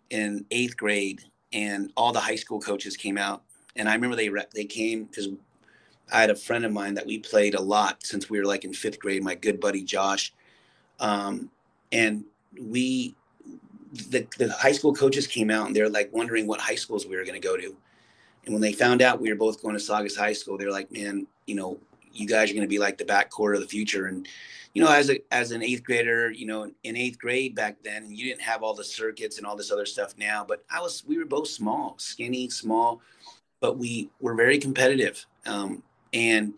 in 0.10 0.46
eighth 0.52 0.76
grade 0.76 1.22
and 1.54 1.92
all 1.96 2.12
the 2.12 2.20
high 2.20 2.36
school 2.36 2.60
coaches 2.60 2.98
came 2.98 3.18
out. 3.18 3.44
And 3.76 3.88
I 3.88 3.94
remember 3.94 4.16
they, 4.16 4.30
they 4.54 4.66
came 4.66 5.06
because 5.06 5.30
I 6.12 6.22
had 6.22 6.30
a 6.30 6.36
friend 6.36 6.66
of 6.66 6.74
mine 6.74 6.96
that 6.96 7.06
we 7.06 7.20
played 7.20 7.56
a 7.56 7.62
lot 7.62 8.06
since 8.06 8.30
we 8.30 8.40
were 8.40 8.46
like 8.46 8.66
in 8.66 8.74
fifth 8.74 9.00
grade, 9.00 9.24
my 9.24 9.36
good 9.36 9.60
buddy 9.60 9.84
Josh. 9.84 10.34
Um, 11.00 11.50
and 11.92 12.26
we 12.60 13.16
the, 14.10 14.28
the 14.38 14.52
high 14.52 14.72
school 14.72 14.94
coaches 14.94 15.26
came 15.26 15.50
out 15.50 15.68
and 15.68 15.76
they're 15.76 15.90
like 15.90 16.14
wondering 16.14 16.46
what 16.46 16.60
high 16.60 16.76
schools 16.76 17.06
we 17.08 17.16
were 17.16 17.24
going 17.24 17.40
to 17.40 17.48
go 17.48 17.58
to. 17.58 17.76
And 18.46 18.54
when 18.54 18.62
they 18.62 18.74
found 18.74 19.02
out 19.02 19.22
we 19.22 19.30
were 19.30 19.36
both 19.36 19.62
going 19.62 19.76
to 19.76 19.80
Saugus 19.80 20.16
High 20.16 20.34
School, 20.34 20.58
they're 20.58 20.72
like, 20.72 20.92
man, 20.92 21.28
you 21.46 21.56
know, 21.56 21.78
you 22.12 22.28
guys 22.28 22.50
are 22.50 22.54
going 22.54 22.64
to 22.64 22.70
be 22.70 22.80
like 22.80 22.98
the 22.98 23.06
backcourt 23.06 23.56
of 23.56 23.62
the 23.62 23.68
future. 23.68 24.08
And, 24.08 24.28
you 24.74 24.84
know, 24.84 24.92
as 24.92 25.10
a, 25.10 25.20
as 25.32 25.52
an 25.52 25.62
eighth 25.62 25.84
grader, 25.84 26.32
you 26.32 26.46
know, 26.46 26.72
in 26.84 26.98
eighth 26.98 27.20
grade 27.20 27.56
back 27.56 27.78
then, 27.84 28.10
you 28.10 28.26
didn't 28.26 28.42
have 28.42 28.64
all 28.64 28.74
the 28.74 28.84
circuits 28.84 29.38
and 29.38 29.46
all 29.46 29.56
this 29.56 29.72
other 29.72 29.86
stuff 29.86 30.16
now, 30.18 30.44
but 30.48 30.64
I 30.72 30.82
was, 30.82 31.04
we 31.06 31.18
were 31.18 31.26
both 31.26 31.48
small, 31.48 31.96
skinny, 31.98 32.50
small, 32.50 33.02
but 33.60 33.78
we 33.78 34.10
were 34.20 34.34
very 34.34 34.58
competitive. 34.58 35.26
Um, 35.46 35.84
and, 36.14 36.54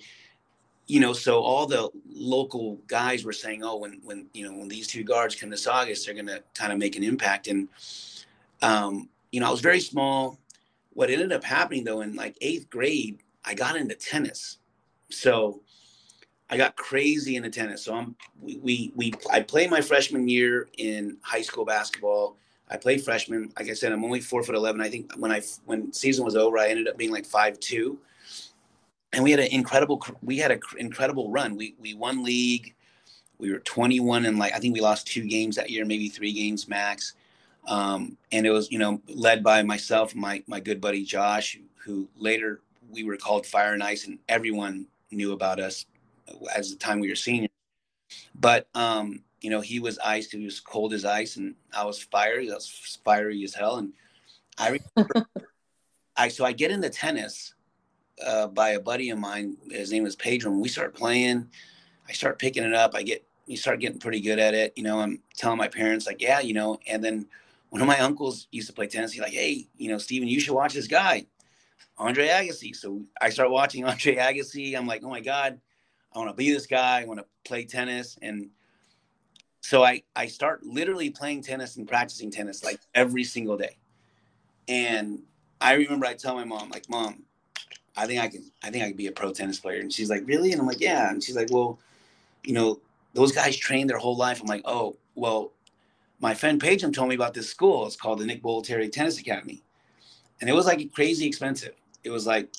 you 0.91 0.99
know, 0.99 1.13
so 1.13 1.39
all 1.39 1.65
the 1.67 1.89
local 2.09 2.75
guys 2.87 3.23
were 3.23 3.31
saying, 3.31 3.63
oh, 3.63 3.77
when 3.77 4.01
when 4.03 4.25
you 4.33 4.45
know 4.45 4.57
when 4.57 4.67
these 4.67 4.87
two 4.87 5.05
guards 5.05 5.35
come 5.35 5.49
to 5.49 5.55
Saugus, 5.55 6.05
they're 6.05 6.13
going 6.13 6.27
to 6.27 6.43
kind 6.53 6.73
of 6.73 6.79
make 6.79 6.97
an 6.97 7.03
impact. 7.03 7.47
And 7.47 7.69
um, 8.61 9.07
you 9.31 9.39
know, 9.39 9.47
I 9.47 9.51
was 9.51 9.61
very 9.61 9.79
small. 9.79 10.37
What 10.93 11.09
ended 11.09 11.31
up 11.31 11.43
happening 11.43 11.83
though, 11.83 12.01
in 12.01 12.15
like 12.15 12.37
eighth 12.41 12.69
grade, 12.69 13.19
I 13.45 13.53
got 13.53 13.75
into 13.75 13.95
tennis. 13.95 14.57
So 15.09 15.61
I 16.49 16.57
got 16.57 16.75
crazy 16.75 17.35
into 17.35 17.49
tennis. 17.49 17.83
So 17.83 17.95
I'm 17.95 18.15
we 18.39 18.57
we, 18.57 18.91
we 18.95 19.13
I 19.31 19.41
play 19.41 19.67
my 19.67 19.81
freshman 19.81 20.27
year 20.27 20.67
in 20.77 21.17
high 21.21 21.41
school 21.41 21.65
basketball. 21.65 22.37
I 22.69 22.77
play 22.77 22.97
freshman. 22.97 23.51
Like 23.57 23.69
I 23.69 23.73
said, 23.73 23.91
I'm 23.91 24.03
only 24.03 24.21
four 24.21 24.43
foot 24.43 24.55
eleven. 24.55 24.81
I 24.81 24.89
think 24.89 25.11
when 25.17 25.31
I 25.31 25.41
when 25.65 25.91
season 25.93 26.25
was 26.25 26.35
over, 26.35 26.57
I 26.57 26.67
ended 26.69 26.87
up 26.87 26.97
being 26.97 27.11
like 27.11 27.25
five 27.25 27.59
two 27.59 27.99
and 29.13 29.23
we 29.23 29.31
had 29.31 29.39
an 29.39 29.47
incredible 29.51 30.03
we 30.21 30.37
had 30.37 30.51
an 30.51 30.61
incredible 30.77 31.29
run. 31.31 31.55
We 31.55 31.75
we 31.79 31.93
won 31.93 32.23
league. 32.23 32.73
We 33.37 33.51
were 33.51 33.59
21 33.59 34.25
and 34.25 34.37
like 34.37 34.53
I 34.53 34.59
think 34.59 34.73
we 34.73 34.81
lost 34.81 35.07
two 35.07 35.27
games 35.27 35.55
that 35.55 35.69
year, 35.69 35.85
maybe 35.85 36.09
three 36.09 36.33
games 36.33 36.67
max. 36.67 37.13
Um, 37.67 38.17
and 38.31 38.45
it 38.45 38.51
was 38.51 38.71
you 38.71 38.79
know 38.79 39.01
led 39.07 39.43
by 39.43 39.63
myself, 39.63 40.15
my 40.15 40.43
my 40.47 40.59
good 40.59 40.81
buddy 40.81 41.03
Josh, 41.03 41.59
who 41.85 42.09
later 42.15 42.61
we 42.89 43.03
were 43.03 43.17
called 43.17 43.45
Fire 43.45 43.73
and 43.73 43.83
Ice, 43.83 44.07
and 44.07 44.19
everyone 44.27 44.87
knew 45.11 45.33
about 45.33 45.59
us 45.59 45.85
as 46.53 46.71
the 46.71 46.77
time 46.77 46.99
we 46.99 47.09
were 47.09 47.15
seniors. 47.15 47.51
But 48.35 48.67
um, 48.75 49.23
you 49.41 49.49
know 49.49 49.61
he 49.61 49.79
was 49.79 49.99
ice, 49.99 50.31
he 50.31 50.43
was 50.43 50.59
cold 50.59 50.93
as 50.93 51.05
ice, 51.05 51.37
and 51.37 51.55
I 51.73 51.85
was 51.85 52.01
fiery. 52.01 52.51
I 52.51 52.55
was 52.55 52.99
fiery 53.03 53.43
as 53.43 53.53
hell, 53.53 53.77
and 53.77 53.93
I 54.57 54.79
remember, 54.95 55.27
I 56.17 56.27
so 56.29 56.45
I 56.45 56.51
get 56.51 56.71
into 56.71 56.89
tennis 56.89 57.53
uh, 58.25 58.47
by 58.47 58.71
a 58.71 58.79
buddy 58.79 59.09
of 59.09 59.19
mine. 59.19 59.57
His 59.69 59.91
name 59.91 60.03
was 60.03 60.15
Pedro. 60.15 60.51
And 60.51 60.61
we 60.61 60.69
start 60.69 60.93
playing. 60.93 61.47
I 62.07 62.13
start 62.13 62.39
picking 62.39 62.63
it 62.63 62.73
up. 62.73 62.95
I 62.95 63.03
get 63.03 63.25
you 63.47 63.57
start 63.57 63.79
getting 63.79 63.99
pretty 63.99 64.21
good 64.21 64.39
at 64.39 64.53
it. 64.53 64.73
You 64.75 64.83
know, 64.83 64.99
I'm 64.99 65.19
telling 65.35 65.57
my 65.57 65.67
parents 65.67 66.05
like, 66.05 66.21
yeah, 66.21 66.39
you 66.39 66.53
know. 66.53 66.79
And 66.87 67.03
then 67.03 67.27
one 67.71 67.81
of 67.81 67.87
my 67.87 67.99
uncles 67.99 68.47
used 68.51 68.67
to 68.67 68.73
play 68.73 68.87
tennis. 68.87 69.13
He's 69.13 69.21
like, 69.21 69.31
hey, 69.31 69.65
you 69.77 69.89
know, 69.89 69.97
Steven, 69.97 70.27
you 70.27 70.41
should 70.41 70.53
watch 70.53 70.73
this 70.73 70.87
guy, 70.87 71.25
Andre 71.97 72.27
Agassi. 72.27 72.75
So 72.75 73.01
I 73.19 73.29
start 73.29 73.49
watching 73.49 73.85
Andre 73.85 74.17
Agassi. 74.17 74.77
I'm 74.77 74.85
like, 74.85 75.03
oh 75.03 75.09
my 75.09 75.21
god, 75.21 75.59
I 76.13 76.19
want 76.19 76.29
to 76.29 76.35
be 76.35 76.51
this 76.51 76.67
guy. 76.67 77.01
I 77.01 77.05
want 77.05 77.21
to 77.21 77.25
play 77.45 77.63
tennis. 77.63 78.19
And 78.21 78.49
so 79.61 79.83
I 79.83 80.03
I 80.17 80.27
start 80.27 80.65
literally 80.65 81.09
playing 81.11 81.43
tennis 81.43 81.77
and 81.77 81.87
practicing 81.87 82.29
tennis 82.29 82.61
like 82.61 82.79
every 82.93 83.23
single 83.23 83.55
day. 83.55 83.77
And 84.67 85.23
I 85.61 85.73
remember 85.75 86.05
I 86.07 86.13
tell 86.13 86.35
my 86.35 86.43
mom 86.43 86.71
like, 86.71 86.89
mom, 86.89 87.23
I 87.95 88.05
think 88.05 88.21
I 88.21 88.27
can 88.27 88.51
I 88.61 88.69
think 88.69 88.83
I 88.83 88.87
can 88.89 88.97
be 88.97 89.07
a 89.07 89.13
pro 89.13 89.31
tennis 89.31 89.61
player. 89.61 89.79
And 89.79 89.93
she's 89.93 90.09
like, 90.09 90.27
really? 90.27 90.51
And 90.51 90.59
I'm 90.59 90.67
like, 90.67 90.81
yeah. 90.81 91.09
And 91.09 91.23
she's 91.23 91.37
like, 91.37 91.47
well, 91.49 91.79
you 92.43 92.53
know, 92.53 92.81
those 93.13 93.31
guys 93.31 93.55
train 93.55 93.87
their 93.87 93.97
whole 93.97 94.17
life. 94.17 94.41
I'm 94.41 94.47
like, 94.47 94.63
oh, 94.65 94.97
well, 95.15 95.53
my 96.21 96.33
friend 96.35 96.61
Pagem 96.61 96.93
told 96.93 97.09
me 97.09 97.15
about 97.15 97.33
this 97.33 97.49
school. 97.49 97.87
It's 97.87 97.95
called 97.95 98.19
the 98.19 98.25
Nick 98.25 98.43
Bollettieri 98.43 98.91
Tennis 98.91 99.19
Academy. 99.19 99.63
And 100.39 100.49
it 100.49 100.53
was 100.53 100.65
like 100.65 100.93
crazy 100.93 101.25
expensive. 101.25 101.73
It 102.03 102.11
was 102.11 102.25
like 102.25 102.49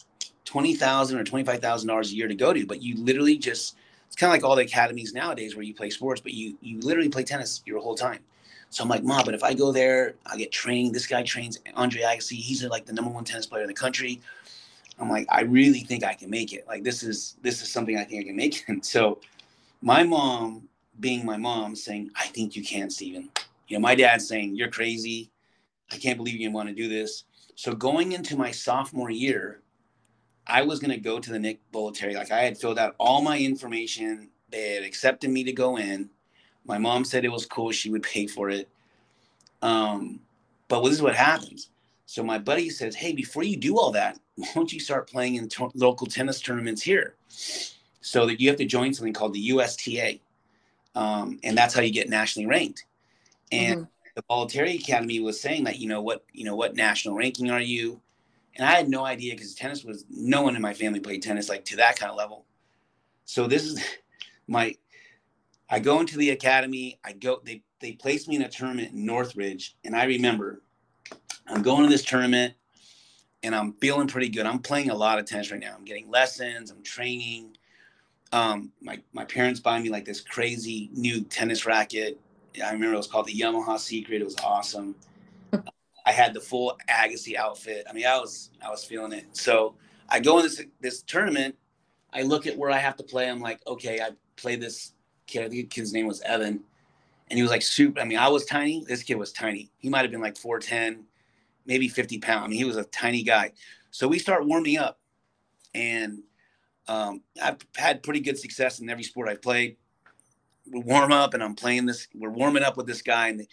twenty 0.44 0.74
thousand 0.74 1.18
or 1.18 1.24
twenty 1.24 1.44
five 1.44 1.60
thousand 1.60 1.88
dollars 1.88 2.12
a 2.12 2.16
year 2.16 2.28
to 2.28 2.34
go 2.34 2.52
to, 2.52 2.66
but 2.66 2.82
you 2.82 2.96
literally 2.96 3.38
just 3.38 3.76
it's 4.06 4.16
kind 4.16 4.30
of 4.30 4.34
like 4.34 4.44
all 4.44 4.56
the 4.56 4.62
academies 4.62 5.14
nowadays 5.14 5.56
where 5.56 5.64
you 5.64 5.74
play 5.74 5.90
sports, 5.90 6.20
but 6.20 6.34
you 6.34 6.56
you 6.60 6.80
literally 6.80 7.08
play 7.08 7.24
tennis 7.24 7.62
your 7.64 7.80
whole 7.80 7.94
time. 7.94 8.20
So 8.70 8.82
I'm 8.82 8.88
like, 8.88 9.04
Mom, 9.04 9.24
but 9.24 9.34
if 9.34 9.44
I 9.44 9.52
go 9.52 9.70
there, 9.70 10.14
I 10.26 10.36
get 10.36 10.50
trained. 10.50 10.94
This 10.94 11.06
guy 11.06 11.22
trains 11.22 11.58
Andre 11.74 12.02
Agassi. 12.02 12.36
He's 12.36 12.64
like 12.64 12.86
the 12.86 12.92
number 12.92 13.10
one 13.10 13.24
tennis 13.24 13.46
player 13.46 13.62
in 13.62 13.68
the 13.68 13.74
country. 13.74 14.20
I'm 14.98 15.10
like, 15.10 15.26
I 15.28 15.42
really 15.42 15.80
think 15.80 16.04
I 16.04 16.14
can 16.14 16.30
make 16.30 16.52
it. 16.52 16.66
Like 16.66 16.82
this 16.82 17.02
is 17.02 17.36
this 17.42 17.62
is 17.62 17.70
something 17.70 17.96
I 17.98 18.04
think 18.04 18.24
I 18.24 18.26
can 18.26 18.36
make. 18.36 18.64
And 18.68 18.84
so 18.94 19.18
my 19.82 20.02
mom, 20.02 20.68
being 21.00 21.24
my 21.24 21.36
mom, 21.36 21.74
saying, 21.74 22.10
I 22.16 22.26
think 22.28 22.56
you 22.56 22.64
can, 22.64 22.88
Steven. 22.90 23.28
You 23.72 23.78
know, 23.78 23.82
my 23.84 23.94
dad 23.94 24.20
saying, 24.20 24.54
You're 24.54 24.68
crazy. 24.68 25.30
I 25.90 25.96
can't 25.96 26.18
believe 26.18 26.38
you 26.38 26.50
want 26.50 26.68
to 26.68 26.74
do 26.74 26.90
this. 26.90 27.24
So 27.54 27.72
going 27.72 28.12
into 28.12 28.36
my 28.36 28.50
sophomore 28.50 29.10
year, 29.10 29.62
I 30.46 30.60
was 30.60 30.78
gonna 30.78 30.98
go 30.98 31.18
to 31.18 31.32
the 31.32 31.38
Nick 31.38 31.60
Bollettieri. 31.72 32.14
Like 32.14 32.30
I 32.30 32.40
had 32.42 32.58
filled 32.58 32.78
out 32.78 32.94
all 32.98 33.22
my 33.22 33.38
information. 33.38 34.28
They 34.50 34.74
had 34.74 34.82
accepted 34.82 35.30
me 35.30 35.42
to 35.44 35.54
go 35.54 35.78
in. 35.78 36.10
My 36.66 36.76
mom 36.76 37.06
said 37.06 37.24
it 37.24 37.32
was 37.32 37.46
cool. 37.46 37.72
She 37.72 37.88
would 37.88 38.02
pay 38.02 38.26
for 38.26 38.50
it. 38.50 38.68
Um, 39.62 40.20
but 40.68 40.82
this 40.82 40.92
is 40.92 41.00
what 41.00 41.16
happens. 41.16 41.70
So 42.04 42.22
my 42.22 42.36
buddy 42.36 42.68
says, 42.68 42.94
"Hey, 42.94 43.14
before 43.14 43.42
you 43.42 43.56
do 43.56 43.78
all 43.78 43.92
that, 43.92 44.18
why 44.34 44.48
don't 44.54 44.70
you 44.70 44.80
start 44.80 45.08
playing 45.08 45.36
in 45.36 45.48
t- 45.48 45.66
local 45.74 46.06
tennis 46.06 46.42
tournaments 46.42 46.82
here?" 46.82 47.14
So 48.02 48.26
that 48.26 48.38
you 48.38 48.50
have 48.50 48.58
to 48.58 48.66
join 48.66 48.92
something 48.92 49.14
called 49.14 49.32
the 49.32 49.48
USTA, 49.48 50.20
um, 50.94 51.40
and 51.42 51.56
that's 51.56 51.72
how 51.72 51.80
you 51.80 51.90
get 51.90 52.10
nationally 52.10 52.46
ranked. 52.46 52.84
And 53.52 53.80
mm-hmm. 53.82 54.10
the 54.16 54.22
Bollettieri 54.22 54.80
Academy 54.80 55.20
was 55.20 55.40
saying 55.40 55.64
that 55.64 55.78
you 55.78 55.88
know 55.88 56.02
what 56.02 56.24
you 56.32 56.44
know 56.44 56.56
what 56.56 56.74
national 56.74 57.14
ranking 57.14 57.50
are 57.50 57.60
you? 57.60 58.00
And 58.56 58.66
I 58.66 58.72
had 58.72 58.88
no 58.88 59.04
idea 59.04 59.34
because 59.34 59.54
tennis 59.54 59.84
was 59.84 60.04
no 60.10 60.42
one 60.42 60.56
in 60.56 60.62
my 60.62 60.74
family 60.74 61.00
played 61.00 61.22
tennis 61.22 61.48
like 61.48 61.64
to 61.66 61.76
that 61.76 61.98
kind 61.98 62.10
of 62.10 62.16
level. 62.16 62.44
So 63.24 63.46
this 63.46 63.64
is 63.64 63.82
my 64.48 64.74
I 65.70 65.78
go 65.78 66.00
into 66.00 66.18
the 66.18 66.30
academy, 66.30 66.98
I 67.04 67.12
go 67.12 67.40
they 67.44 67.62
they 67.80 67.92
placed 67.92 68.28
me 68.28 68.36
in 68.36 68.42
a 68.42 68.48
tournament 68.48 68.92
in 68.92 69.06
Northridge, 69.06 69.76
and 69.84 69.94
I 69.94 70.04
remember 70.04 70.62
I'm 71.46 71.62
going 71.62 71.82
to 71.82 71.88
this 71.88 72.04
tournament 72.04 72.54
and 73.42 73.54
I'm 73.54 73.72
feeling 73.74 74.06
pretty 74.06 74.28
good. 74.28 74.46
I'm 74.46 74.60
playing 74.60 74.90
a 74.90 74.94
lot 74.94 75.18
of 75.18 75.26
tennis 75.26 75.50
right 75.50 75.60
now. 75.60 75.74
I'm 75.76 75.84
getting 75.84 76.10
lessons, 76.10 76.70
I'm 76.70 76.82
training. 76.82 77.56
Um, 78.32 78.72
my 78.80 79.00
my 79.12 79.24
parents 79.24 79.60
buy 79.60 79.78
me 79.78 79.90
like 79.90 80.04
this 80.04 80.20
crazy 80.20 80.90
new 80.92 81.22
tennis 81.22 81.66
racket. 81.66 82.18
I 82.60 82.72
remember 82.72 82.94
it 82.94 82.98
was 82.98 83.06
called 83.06 83.26
the 83.26 83.34
Yamaha 83.34 83.78
Secret. 83.78 84.20
It 84.20 84.24
was 84.24 84.36
awesome. 84.42 84.94
I 86.06 86.12
had 86.12 86.34
the 86.34 86.40
full 86.40 86.76
Agassi 86.88 87.36
outfit. 87.36 87.86
I 87.88 87.92
mean, 87.92 88.06
I 88.06 88.18
was 88.18 88.50
I 88.64 88.70
was 88.70 88.84
feeling 88.84 89.12
it. 89.12 89.26
So 89.32 89.74
I 90.08 90.20
go 90.20 90.38
in 90.38 90.44
this 90.44 90.62
this 90.80 91.02
tournament. 91.02 91.56
I 92.12 92.22
look 92.22 92.46
at 92.46 92.56
where 92.56 92.70
I 92.70 92.78
have 92.78 92.96
to 92.96 93.02
play. 93.02 93.28
I'm 93.28 93.40
like, 93.40 93.60
okay, 93.66 94.00
I 94.00 94.10
play 94.36 94.56
this 94.56 94.92
kid. 95.26 95.44
I 95.44 95.48
think 95.48 95.70
kid's 95.70 95.92
name 95.92 96.06
was 96.06 96.20
Evan, 96.22 96.60
and 97.30 97.38
he 97.38 97.42
was 97.42 97.50
like 97.50 97.62
super. 97.62 98.00
I 98.00 98.04
mean, 98.04 98.18
I 98.18 98.28
was 98.28 98.44
tiny. 98.44 98.84
This 98.86 99.02
kid 99.02 99.16
was 99.16 99.32
tiny. 99.32 99.70
He 99.78 99.88
might 99.88 100.02
have 100.02 100.10
been 100.10 100.20
like 100.20 100.34
4'10, 100.34 101.04
maybe 101.64 101.88
50 101.88 102.18
pounds. 102.18 102.44
I 102.44 102.48
mean, 102.48 102.58
he 102.58 102.64
was 102.64 102.76
a 102.76 102.84
tiny 102.84 103.22
guy. 103.22 103.52
So 103.90 104.08
we 104.08 104.18
start 104.18 104.46
warming 104.46 104.78
up, 104.78 105.00
and 105.74 106.22
um, 106.88 107.22
I've 107.42 107.58
had 107.76 108.02
pretty 108.02 108.20
good 108.20 108.38
success 108.38 108.80
in 108.80 108.90
every 108.90 109.04
sport 109.04 109.28
I've 109.28 109.42
played. 109.42 109.76
We 110.70 110.80
warm 110.80 111.12
up, 111.12 111.34
and 111.34 111.42
I'm 111.42 111.54
playing 111.54 111.86
this. 111.86 112.08
We're 112.14 112.30
warming 112.30 112.62
up 112.62 112.76
with 112.76 112.86
this 112.86 113.02
guy, 113.02 113.28
and. 113.28 113.46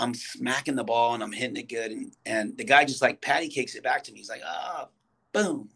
I'm 0.00 0.14
smacking 0.14 0.76
the 0.76 0.84
ball 0.84 1.12
and 1.12 1.22
I'm 1.22 1.30
hitting 1.30 1.58
it 1.58 1.68
good. 1.68 1.92
And, 1.92 2.12
and 2.24 2.56
the 2.56 2.64
guy 2.64 2.84
just 2.84 3.02
like 3.02 3.20
patty 3.20 3.48
cakes 3.48 3.74
it 3.74 3.84
back 3.84 4.02
to 4.04 4.12
me. 4.12 4.18
He's 4.18 4.30
like, 4.30 4.40
ah, 4.44 4.88
boom. 5.32 5.68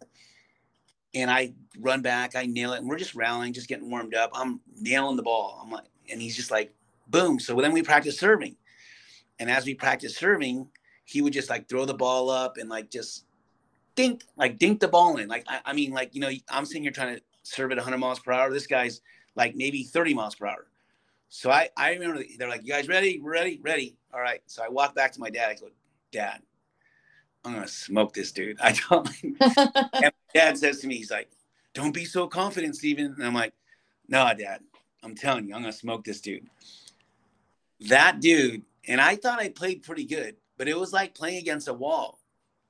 And 1.15 1.31
I 1.31 1.53
run 1.79 2.01
back, 2.01 2.35
I 2.35 2.47
nail 2.47 2.73
it, 2.73 2.79
and 2.79 2.89
we're 2.89 2.99
just 2.99 3.15
rallying, 3.15 3.53
just 3.53 3.69
getting 3.69 3.89
warmed 3.91 4.15
up. 4.15 4.31
I'm 4.33 4.61
nailing 4.81 5.17
the 5.17 5.23
ball. 5.23 5.61
I'm 5.63 5.71
like, 5.71 5.85
and 6.11 6.21
he's 6.21 6.35
just 6.35 6.51
like, 6.51 6.73
boom. 7.09 7.39
So 7.39 7.55
then 7.61 7.73
we 7.73 7.83
practice 7.83 8.19
serving. 8.19 8.57
And 9.39 9.51
as 9.51 9.67
we 9.67 9.75
practice 9.75 10.17
serving, 10.17 10.69
he 11.05 11.21
would 11.21 11.35
just 11.35 11.51
like 11.51 11.69
throw 11.69 11.85
the 11.85 11.95
ball 11.95 12.31
up 12.31 12.57
and 12.57 12.71
like 12.71 12.91
just 12.91 13.27
dink, 13.95 14.25
like 14.37 14.59
dink 14.59 14.81
the 14.81 14.89
ball 14.89 15.19
in. 15.19 15.29
Like, 15.29 15.45
I, 15.47 15.61
I 15.67 15.73
mean, 15.75 15.93
like, 15.93 16.15
you 16.15 16.21
know, 16.23 16.31
I'm 16.49 16.65
sitting 16.65 16.83
here 16.83 16.93
trying 16.93 17.17
to 17.17 17.23
serve 17.43 17.73
at 17.73 17.77
100 17.77 17.99
miles 17.99 18.21
per 18.21 18.33
hour. 18.33 18.51
This 18.51 18.67
guy's 18.67 19.03
like 19.37 19.57
maybe 19.57 19.83
30 19.83 20.15
miles 20.15 20.35
per 20.35 20.47
hour. 20.47 20.67
So 21.29 21.51
I, 21.51 21.71
I 21.77 21.93
remember 21.93 22.23
they're 22.39 22.49
like, 22.49 22.63
you 22.65 22.73
guys 22.73 22.89
ready? 22.89 23.19
We're 23.21 23.33
ready? 23.33 23.59
Ready. 23.63 23.97
All 24.13 24.21
right. 24.21 24.41
So 24.47 24.63
I 24.63 24.69
walk 24.69 24.95
back 24.95 25.13
to 25.13 25.21
my 25.21 25.31
dad. 25.31 25.51
I 25.51 25.55
go, 25.55 25.69
Dad, 26.13 26.43
I'm 27.45 27.55
gonna 27.55 27.67
smoke 27.67 28.15
this 28.15 28.31
dude. 28.33 28.59
I 28.63 28.79
don't. 28.89 29.09
and 29.41 30.13
dad 30.33 30.57
says 30.57 30.81
to 30.81 30.87
me, 30.87 30.97
he's 30.97 31.11
like, 31.11 31.29
"Don't 31.75 31.93
be 31.93 32.05
so 32.05 32.27
confident, 32.29 32.77
Steven." 32.77 33.15
And 33.17 33.27
I'm 33.27 33.35
like, 33.35 33.53
"No, 34.09 34.33
Dad, 34.39 34.61
I'm 35.03 35.17
telling 35.17 35.49
you, 35.49 35.55
I'm 35.55 35.63
gonna 35.63 35.73
smoke 35.73 36.05
this 36.05 36.21
dude." 36.21 36.49
That 37.89 38.21
dude, 38.21 38.63
and 38.87 39.01
I 39.01 39.17
thought 39.17 39.41
I 39.41 39.49
played 39.49 39.83
pretty 39.83 40.05
good, 40.05 40.37
but 40.57 40.69
it 40.69 40.79
was 40.79 40.93
like 40.93 41.15
playing 41.15 41.39
against 41.39 41.69
a 41.69 41.75
wall. 41.75 42.21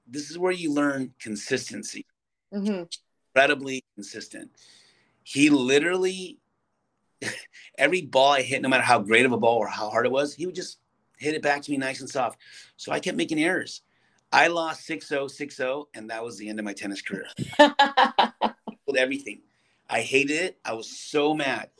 This 0.07 0.31
is 0.31 0.38
where 0.38 0.53
you 0.53 0.72
learn 0.72 1.12
consistency. 1.20 2.07
Mm-hmm. 2.53 2.85
Incredibly 3.35 3.85
consistent. 3.94 4.50
He 5.22 5.50
literally, 5.50 6.38
every 7.78 8.02
ball 8.02 8.32
I 8.32 8.42
hit, 8.42 8.62
no 8.62 8.68
matter 8.68 8.82
how 8.82 8.98
great 8.98 9.26
of 9.26 9.32
a 9.32 9.38
ball 9.38 9.58
or 9.58 9.68
how 9.68 9.90
hard 9.90 10.06
it 10.06 10.12
was, 10.12 10.34
he 10.34 10.46
would 10.46 10.54
just 10.54 10.78
hit 11.18 11.34
it 11.34 11.42
back 11.42 11.62
to 11.62 11.70
me 11.70 11.76
nice 11.76 12.00
and 12.00 12.08
soft. 12.08 12.38
So 12.76 12.92
I 12.92 13.00
kept 13.00 13.16
making 13.16 13.38
errors. 13.38 13.82
I 14.32 14.48
lost 14.48 14.84
6 14.87 15.06
0, 15.06 15.28
6 15.28 15.56
0, 15.56 15.88
and 15.94 16.10
that 16.10 16.24
was 16.24 16.37
the 16.37 16.48
end 16.48 16.58
of 16.58 16.64
my 16.64 16.72
tennis 16.72 17.02
career. 17.02 17.26
With 18.87 18.96
everything. 18.96 19.42
I 19.88 20.00
hated 20.00 20.34
it. 20.34 20.58
I 20.64 20.72
was 20.74 20.88
so 20.88 21.34
mad. 21.34 21.70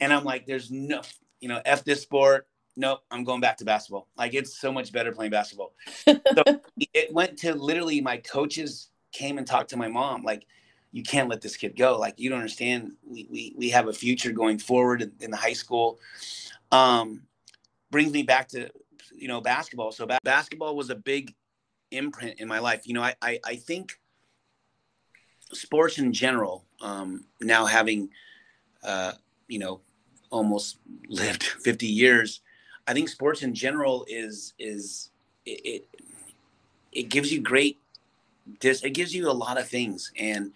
And 0.00 0.12
I'm 0.12 0.24
like, 0.24 0.46
there's 0.46 0.70
no, 0.70 1.02
you 1.40 1.48
know, 1.48 1.60
F 1.64 1.84
this 1.84 2.02
sport. 2.02 2.46
Nope, 2.76 3.00
I'm 3.10 3.24
going 3.24 3.40
back 3.40 3.58
to 3.58 3.64
basketball. 3.64 4.08
Like, 4.16 4.32
it's 4.32 4.58
so 4.58 4.72
much 4.72 4.92
better 4.92 5.12
playing 5.12 5.32
basketball. 5.32 5.74
so 6.06 6.42
it 6.94 7.12
went 7.12 7.36
to 7.38 7.54
literally 7.54 8.00
my 8.00 8.16
coaches 8.16 8.88
came 9.12 9.36
and 9.38 9.46
talked 9.46 9.70
to 9.70 9.76
my 9.76 9.88
mom. 9.88 10.22
Like, 10.22 10.46
you 10.92 11.02
can't 11.02 11.28
let 11.28 11.40
this 11.40 11.56
kid 11.56 11.76
go. 11.76 11.98
Like, 11.98 12.14
you 12.18 12.28
don't 12.30 12.38
understand. 12.38 12.92
We, 13.06 13.26
we, 13.30 13.54
we 13.56 13.70
have 13.70 13.88
a 13.88 13.92
future 13.92 14.30
going 14.30 14.58
forward 14.58 15.02
in, 15.02 15.12
in 15.20 15.30
the 15.30 15.36
high 15.36 15.54
school. 15.54 15.98
Um, 16.70 17.22
brings 17.90 18.12
me 18.12 18.22
back 18.22 18.48
to 18.48 18.70
you 19.14 19.28
know 19.28 19.40
basketball. 19.40 19.92
So 19.92 20.06
ba- 20.06 20.18
basketball 20.24 20.76
was 20.76 20.90
a 20.90 20.94
big 20.94 21.34
imprint 21.92 22.40
in 22.40 22.48
my 22.48 22.58
life. 22.58 22.82
You 22.84 22.94
know, 22.94 23.02
I 23.02 23.14
I, 23.22 23.40
I 23.44 23.56
think 23.56 23.98
sports 25.52 25.98
in 25.98 26.12
general. 26.12 26.64
Um, 26.80 27.26
now 27.40 27.66
having 27.66 28.10
uh, 28.82 29.12
you 29.46 29.60
know 29.60 29.80
almost 30.30 30.78
lived 31.08 31.42
50 31.62 31.86
years, 31.86 32.40
I 32.86 32.94
think 32.94 33.08
sports 33.08 33.42
in 33.42 33.54
general 33.54 34.04
is 34.08 34.54
is 34.58 35.10
it 35.46 35.60
it, 35.64 35.88
it 36.92 37.02
gives 37.08 37.32
you 37.32 37.40
great 37.40 37.81
this 38.60 38.82
it 38.82 38.90
gives 38.90 39.14
you 39.14 39.30
a 39.30 39.32
lot 39.32 39.58
of 39.58 39.68
things 39.68 40.12
and 40.18 40.52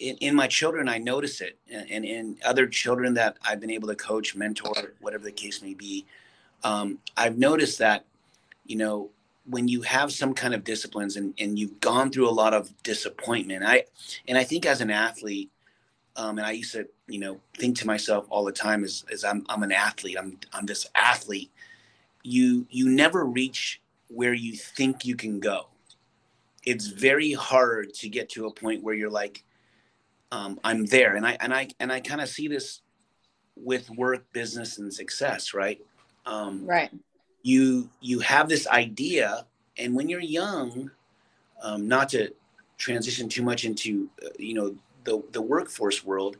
in, 0.00 0.16
in, 0.16 0.34
my 0.34 0.46
children, 0.46 0.88
I 0.88 0.96
notice 0.96 1.42
it, 1.42 1.58
and 1.70 2.04
in 2.06 2.38
other 2.42 2.66
children 2.66 3.14
that 3.14 3.36
I've 3.42 3.60
been 3.60 3.70
able 3.70 3.88
to 3.88 3.94
coach, 3.94 4.34
mentor, 4.34 4.94
whatever 5.00 5.24
the 5.24 5.30
case 5.30 5.62
may 5.62 5.74
be, 5.74 6.06
um, 6.64 6.98
I've 7.16 7.38
noticed 7.38 7.78
that, 7.78 8.06
you 8.64 8.76
know, 8.76 9.10
when 9.44 9.68
you 9.68 9.82
have 9.82 10.12
some 10.12 10.32
kind 10.34 10.54
of 10.54 10.64
disciplines 10.64 11.16
and, 11.16 11.34
and 11.38 11.58
you've 11.58 11.80
gone 11.80 12.10
through 12.10 12.28
a 12.28 12.32
lot 12.32 12.54
of 12.54 12.82
disappointment, 12.82 13.62
I 13.64 13.84
and 14.26 14.38
I 14.38 14.44
think 14.44 14.64
as 14.64 14.80
an 14.80 14.90
athlete, 14.90 15.50
um, 16.16 16.38
and 16.38 16.46
I 16.46 16.52
used 16.52 16.72
to, 16.72 16.88
you 17.06 17.20
know, 17.20 17.40
think 17.58 17.76
to 17.78 17.86
myself 17.86 18.26
all 18.30 18.44
the 18.44 18.52
time 18.52 18.84
as, 18.84 19.04
as 19.12 19.24
I'm, 19.24 19.44
I'm 19.48 19.62
an 19.62 19.72
athlete, 19.72 20.16
I'm, 20.18 20.38
I'm 20.52 20.66
this 20.66 20.86
athlete. 20.94 21.50
You, 22.22 22.66
you 22.70 22.88
never 22.88 23.24
reach 23.24 23.80
where 24.08 24.34
you 24.34 24.54
think 24.54 25.04
you 25.04 25.16
can 25.16 25.40
go. 25.40 25.66
It's 26.70 26.86
very 26.86 27.32
hard 27.32 27.92
to 27.94 28.08
get 28.08 28.28
to 28.30 28.46
a 28.46 28.52
point 28.52 28.84
where 28.84 28.94
you're 28.94 29.10
like, 29.10 29.42
um, 30.30 30.60
I'm 30.62 30.86
there. 30.86 31.16
And 31.16 31.26
I 31.26 31.36
and 31.40 31.52
I 31.52 31.68
and 31.80 31.92
I 31.92 31.98
kind 32.00 32.20
of 32.20 32.28
see 32.28 32.46
this 32.46 32.82
with 33.56 33.90
work, 33.90 34.22
business, 34.32 34.78
and 34.78 34.92
success, 34.92 35.52
right? 35.52 35.80
Um, 36.26 36.64
right. 36.64 36.90
You 37.42 37.90
you 38.00 38.20
have 38.20 38.48
this 38.48 38.68
idea, 38.68 39.46
and 39.78 39.96
when 39.96 40.08
you're 40.08 40.20
young, 40.20 40.90
um, 41.60 41.88
not 41.88 42.10
to 42.10 42.32
transition 42.78 43.28
too 43.28 43.42
much 43.42 43.64
into 43.64 44.08
uh, 44.24 44.28
you 44.38 44.54
know 44.54 44.76
the 45.02 45.22
the 45.32 45.42
workforce 45.42 46.04
world, 46.04 46.36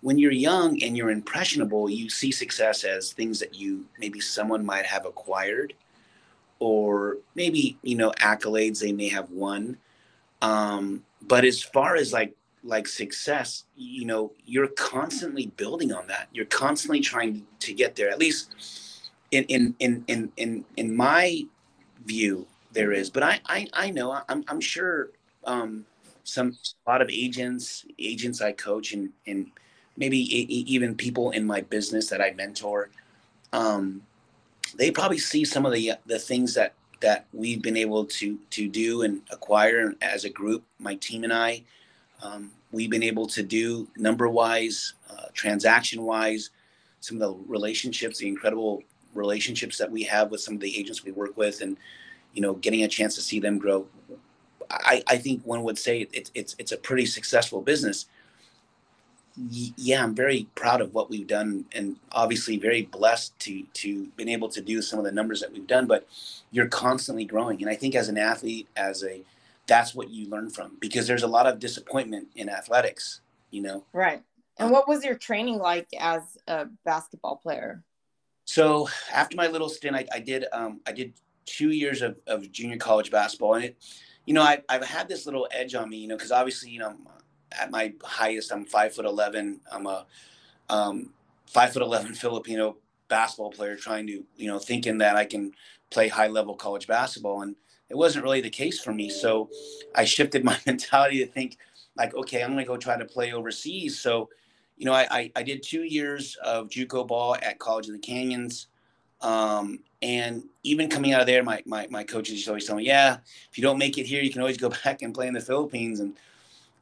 when 0.00 0.18
you're 0.18 0.32
young 0.32 0.82
and 0.82 0.96
you're 0.96 1.10
impressionable, 1.10 1.88
you 1.88 2.10
see 2.10 2.32
success 2.32 2.82
as 2.82 3.12
things 3.12 3.38
that 3.38 3.54
you 3.54 3.86
maybe 4.00 4.18
someone 4.18 4.66
might 4.66 4.86
have 4.86 5.06
acquired, 5.06 5.74
or 6.58 7.18
maybe 7.34 7.78
you 7.82 7.96
know 7.96 8.10
accolades 8.20 8.80
they 8.80 8.92
may 8.92 9.08
have 9.08 9.30
won. 9.30 9.76
Um, 10.42 11.04
but 11.22 11.44
as 11.44 11.62
far 11.62 11.96
as 11.96 12.12
like 12.12 12.34
like 12.64 12.86
success, 12.86 13.64
you 13.76 14.04
know, 14.04 14.32
you're 14.44 14.68
constantly 14.68 15.46
building 15.56 15.92
on 15.92 16.06
that. 16.08 16.28
You're 16.32 16.46
constantly 16.46 17.00
trying 17.00 17.46
to 17.60 17.72
get 17.72 17.96
there. 17.96 18.10
At 18.10 18.18
least 18.18 18.50
in 19.30 19.44
in 19.44 19.74
in 19.78 20.04
in 20.08 20.32
in, 20.36 20.64
in 20.76 20.96
my 20.96 21.44
view, 22.04 22.46
there 22.72 22.92
is. 22.92 23.10
But 23.10 23.22
I 23.22 23.40
I, 23.46 23.68
I 23.72 23.90
know 23.90 24.20
I'm 24.28 24.44
I'm 24.48 24.60
sure 24.60 25.10
um, 25.44 25.84
some 26.24 26.56
a 26.86 26.90
lot 26.90 27.02
of 27.02 27.08
agents 27.10 27.84
agents 27.98 28.40
I 28.40 28.52
coach 28.52 28.92
and 28.92 29.10
and 29.26 29.50
maybe 29.96 30.18
even 30.18 30.94
people 30.94 31.30
in 31.32 31.44
my 31.44 31.60
business 31.60 32.08
that 32.08 32.20
I 32.20 32.32
mentor, 32.32 32.90
um, 33.52 34.02
they 34.76 34.90
probably 34.90 35.18
see 35.18 35.44
some 35.44 35.66
of 35.66 35.72
the 35.72 35.92
the 36.06 36.18
things 36.18 36.54
that 36.54 36.74
that 37.00 37.26
we've 37.32 37.62
been 37.62 37.76
able 37.76 38.04
to 38.04 38.38
to 38.50 38.68
do 38.68 39.02
and 39.02 39.22
acquire 39.30 39.94
as 40.02 40.24
a 40.24 40.30
group, 40.30 40.64
my 40.78 40.94
team 40.96 41.24
and 41.24 41.32
I. 41.32 41.62
Um, 42.22 42.50
we've 42.72 42.90
been 42.90 43.02
able 43.02 43.26
to 43.28 43.42
do 43.42 43.88
number 43.96 44.28
wise, 44.28 44.94
uh, 45.10 45.26
transaction 45.32 46.02
wise, 46.02 46.50
some 47.00 47.20
of 47.20 47.20
the 47.20 47.44
relationships, 47.46 48.18
the 48.18 48.28
incredible 48.28 48.82
relationships 49.14 49.78
that 49.78 49.90
we 49.90 50.02
have 50.02 50.30
with 50.30 50.40
some 50.40 50.54
of 50.54 50.60
the 50.60 50.76
agents 50.76 51.04
we 51.04 51.12
work 51.12 51.36
with, 51.36 51.60
and 51.60 51.76
you 52.34 52.42
know, 52.42 52.54
getting 52.54 52.82
a 52.82 52.88
chance 52.88 53.14
to 53.14 53.20
see 53.20 53.40
them 53.40 53.58
grow. 53.58 53.86
I, 54.70 55.02
I 55.06 55.16
think 55.16 55.42
one 55.44 55.62
would 55.62 55.78
say 55.78 56.08
it's 56.12 56.30
it's 56.34 56.54
it's 56.58 56.72
a 56.72 56.76
pretty 56.76 57.06
successful 57.06 57.62
business. 57.62 58.06
Yeah, 59.40 60.02
I'm 60.02 60.14
very 60.14 60.48
proud 60.54 60.80
of 60.80 60.94
what 60.94 61.10
we've 61.10 61.26
done, 61.26 61.66
and 61.72 61.96
obviously 62.12 62.56
very 62.56 62.82
blessed 62.82 63.38
to 63.40 63.62
to 63.74 64.06
been 64.16 64.28
able 64.28 64.48
to 64.48 64.60
do 64.60 64.82
some 64.82 64.98
of 64.98 65.04
the 65.04 65.12
numbers 65.12 65.40
that 65.40 65.52
we've 65.52 65.66
done. 65.66 65.86
But 65.86 66.08
you're 66.50 66.66
constantly 66.66 67.24
growing, 67.24 67.60
and 67.62 67.70
I 67.70 67.74
think 67.74 67.94
as 67.94 68.08
an 68.08 68.18
athlete, 68.18 68.68
as 68.76 69.04
a 69.04 69.22
that's 69.68 69.94
what 69.94 70.10
you 70.10 70.28
learn 70.28 70.50
from 70.50 70.72
because 70.80 71.06
there's 71.06 71.22
a 71.22 71.28
lot 71.28 71.46
of 71.46 71.60
disappointment 71.60 72.28
in 72.34 72.48
athletics, 72.48 73.20
you 73.50 73.62
know? 73.62 73.84
Right. 73.92 74.22
And 74.58 74.72
what 74.72 74.88
was 74.88 75.04
your 75.04 75.14
training 75.14 75.58
like 75.58 75.86
as 76.00 76.22
a 76.48 76.66
basketball 76.84 77.36
player? 77.36 77.84
So 78.44 78.88
after 79.12 79.36
my 79.36 79.46
little 79.46 79.68
stint, 79.68 79.94
I, 79.94 80.06
I 80.12 80.18
did, 80.18 80.46
um, 80.52 80.80
I 80.86 80.92
did 80.92 81.12
two 81.44 81.70
years 81.70 82.02
of, 82.02 82.16
of 82.26 82.50
junior 82.50 82.78
college 82.78 83.12
basketball 83.12 83.54
and 83.54 83.66
it, 83.66 83.76
you 84.24 84.34
know, 84.34 84.42
I, 84.42 84.62
I've 84.68 84.84
had 84.84 85.08
this 85.08 85.26
little 85.26 85.46
edge 85.52 85.74
on 85.74 85.88
me, 85.88 85.98
you 85.98 86.08
know, 86.08 86.16
cause 86.16 86.32
obviously, 86.32 86.70
you 86.70 86.80
know, 86.80 86.96
at 87.52 87.70
my 87.70 87.94
highest, 88.02 88.52
I'm 88.52 88.64
five 88.64 88.94
foot 88.94 89.04
11. 89.04 89.60
I'm 89.70 89.86
a, 89.86 90.06
um, 90.68 91.10
five 91.46 91.72
foot 91.72 91.82
11 91.82 92.14
Filipino 92.14 92.76
basketball 93.08 93.50
player 93.50 93.76
trying 93.76 94.06
to, 94.06 94.24
you 94.36 94.48
know, 94.48 94.58
thinking 94.58 94.98
that 94.98 95.16
I 95.16 95.24
can 95.24 95.52
play 95.90 96.08
high 96.08 96.28
level 96.28 96.54
college 96.54 96.86
basketball. 96.86 97.42
And, 97.42 97.56
it 97.88 97.96
wasn't 97.96 98.24
really 98.24 98.40
the 98.40 98.50
case 98.50 98.80
for 98.80 98.92
me. 98.92 99.08
So 99.08 99.50
I 99.94 100.04
shifted 100.04 100.44
my 100.44 100.58
mentality 100.66 101.18
to 101.24 101.30
think 101.30 101.58
like, 101.96 102.14
okay, 102.14 102.42
I'm 102.42 102.52
going 102.52 102.64
to 102.64 102.68
go 102.68 102.76
try 102.76 102.96
to 102.96 103.04
play 103.04 103.32
overseas. 103.32 103.98
So, 103.98 104.28
you 104.76 104.86
know, 104.86 104.92
I, 104.92 105.06
I, 105.10 105.32
I, 105.36 105.42
did 105.42 105.62
two 105.62 105.82
years 105.82 106.36
of 106.44 106.68
JUCO 106.68 107.08
ball 107.08 107.34
at 107.34 107.58
College 107.58 107.88
of 107.88 107.94
the 107.94 107.98
Canyons. 107.98 108.68
Um, 109.20 109.80
and 110.00 110.44
even 110.62 110.88
coming 110.88 111.12
out 111.12 111.20
of 111.20 111.26
there, 111.26 111.42
my, 111.42 111.60
my, 111.66 111.88
my 111.90 112.04
coaches 112.04 112.46
always 112.46 112.66
tell 112.66 112.76
me, 112.76 112.84
yeah, 112.84 113.16
if 113.50 113.58
you 113.58 113.62
don't 113.62 113.78
make 113.78 113.98
it 113.98 114.06
here, 114.06 114.22
you 114.22 114.30
can 114.30 114.40
always 114.40 114.58
go 114.58 114.68
back 114.84 115.02
and 115.02 115.12
play 115.12 115.26
in 115.26 115.34
the 115.34 115.40
Philippines. 115.40 115.98
And 115.98 116.14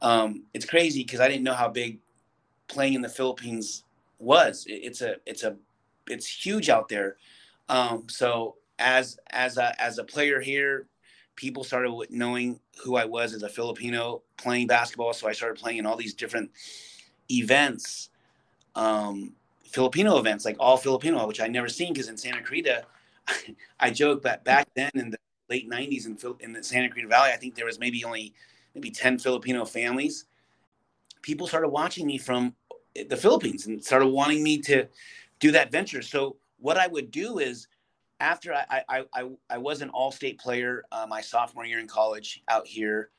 um, 0.01 0.43
it's 0.53 0.65
crazy 0.65 1.03
because 1.03 1.19
I 1.19 1.27
didn't 1.27 1.43
know 1.43 1.53
how 1.53 1.69
big 1.69 1.99
playing 2.67 2.93
in 2.93 3.01
the 3.01 3.09
Philippines 3.09 3.83
was. 4.19 4.65
It, 4.67 4.81
it's 4.83 5.01
a, 5.01 5.15
it's 5.25 5.43
a, 5.43 5.55
it's 6.07 6.27
huge 6.27 6.69
out 6.69 6.89
there. 6.89 7.17
Um, 7.69 8.07
so 8.09 8.55
as, 8.79 9.19
as 9.29 9.57
a, 9.57 9.79
as 9.81 9.97
a 9.97 10.03
player 10.03 10.39
here, 10.39 10.87
people 11.35 11.63
started 11.63 11.93
knowing 12.09 12.59
who 12.83 12.97
I 12.97 13.05
was 13.05 13.33
as 13.33 13.43
a 13.43 13.49
Filipino 13.49 14.21
playing 14.37 14.67
basketball. 14.67 15.13
So 15.13 15.29
I 15.29 15.33
started 15.33 15.57
playing 15.59 15.77
in 15.77 15.85
all 15.85 15.95
these 15.95 16.13
different 16.13 16.51
events, 17.31 18.09
um, 18.75 19.33
Filipino 19.65 20.17
events, 20.17 20.45
like 20.45 20.57
all 20.59 20.77
Filipino, 20.77 21.25
which 21.27 21.39
I 21.39 21.47
never 21.47 21.69
seen 21.69 21.93
because 21.93 22.09
in 22.09 22.17
Santa 22.17 22.41
Clarita, 22.41 22.85
I 23.79 23.91
joke 23.91 24.23
that 24.23 24.43
back 24.43 24.67
then 24.75 24.91
in 24.95 25.11
the 25.11 25.17
late 25.49 25.69
'90s 25.69 26.05
in, 26.05 26.17
in 26.39 26.53
the 26.53 26.63
Santa 26.63 26.89
Clarita 26.89 27.07
Valley, 27.07 27.31
I 27.31 27.37
think 27.37 27.55
there 27.55 27.65
was 27.65 27.79
maybe 27.79 28.03
only 28.03 28.33
maybe 28.77 28.91
10 28.91 29.17
Filipino 29.17 29.65
families. 29.65 30.25
People 31.23 31.47
started 31.47 31.69
watching 31.69 32.05
me 32.05 32.19
from 32.19 32.53
the 33.09 33.17
Philippines 33.17 33.65
and 33.65 33.83
started 33.83 34.07
wanting 34.07 34.43
me 34.43 34.59
to 34.59 34.87
do 35.39 35.51
that 35.51 35.71
venture. 35.71 36.03
So 36.03 36.37
what 36.59 36.77
I 36.77 36.85
would 36.85 37.09
do 37.09 37.39
is 37.39 37.67
after 38.19 38.53
I, 38.53 38.83
I, 38.87 39.03
I, 39.13 39.29
I 39.49 39.57
was 39.57 39.81
an 39.81 39.89
all 39.89 40.11
state 40.11 40.39
player 40.39 40.83
uh, 40.91 41.07
my 41.07 41.21
sophomore 41.21 41.65
year 41.65 41.79
in 41.79 41.87
college 41.87 42.43
out 42.47 42.67
here, 42.67 43.09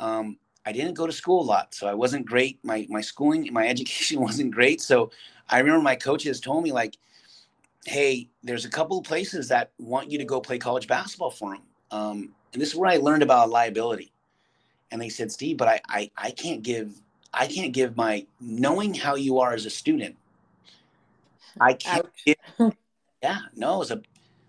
um, 0.00 0.38
I 0.64 0.72
didn't 0.72 0.94
go 0.94 1.06
to 1.06 1.12
school 1.12 1.40
a 1.40 1.46
lot. 1.46 1.72
So 1.72 1.86
I 1.86 1.94
wasn't 1.94 2.26
great. 2.26 2.58
My, 2.64 2.84
my 2.88 3.00
schooling, 3.00 3.48
my 3.52 3.68
education 3.74 4.20
wasn't 4.20 4.52
great. 4.52 4.80
So 4.80 5.12
I 5.48 5.60
remember 5.60 5.82
my 5.82 5.94
coaches 5.94 6.40
told 6.40 6.64
me, 6.64 6.72
like, 6.72 6.96
hey, 7.84 8.28
there's 8.42 8.64
a 8.64 8.70
couple 8.70 8.98
of 8.98 9.04
places 9.04 9.46
that 9.48 9.70
want 9.78 10.10
you 10.10 10.18
to 10.18 10.24
go 10.24 10.40
play 10.40 10.58
college 10.58 10.88
basketball 10.88 11.30
for 11.30 11.54
them. 11.54 11.62
Um, 11.92 12.34
and 12.52 12.60
this 12.60 12.70
is 12.70 12.74
where 12.74 12.90
I 12.90 12.96
learned 12.96 13.22
about 13.22 13.50
liability. 13.50 14.12
And 14.90 15.00
they 15.00 15.08
said, 15.08 15.32
Steve, 15.32 15.56
but 15.56 15.68
I, 15.68 15.80
I, 15.88 16.10
I 16.16 16.30
can't 16.30 16.62
give, 16.62 16.92
I 17.32 17.46
can't 17.46 17.72
give 17.72 17.96
my 17.96 18.26
knowing 18.40 18.94
how 18.94 19.16
you 19.16 19.40
are 19.40 19.52
as 19.52 19.66
a 19.66 19.70
student. 19.70 20.16
I 21.60 21.74
can't. 21.74 22.06
Give, 22.24 22.36
yeah, 23.22 23.40
no, 23.54 23.82
as 23.82 23.90
a 23.90 24.02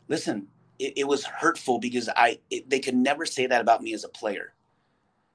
listen, 0.08 0.48
it, 0.80 0.94
it 0.98 1.08
was 1.08 1.26
hurtful 1.26 1.80
because 1.80 2.10
I 2.16 2.40
it, 2.50 2.70
they 2.70 2.80
could 2.80 2.96
never 2.96 3.26
say 3.26 3.48
that 3.48 3.62
about 3.62 3.82
me 3.82 3.94
as 3.94 4.04
a 4.04 4.10
player 4.10 4.54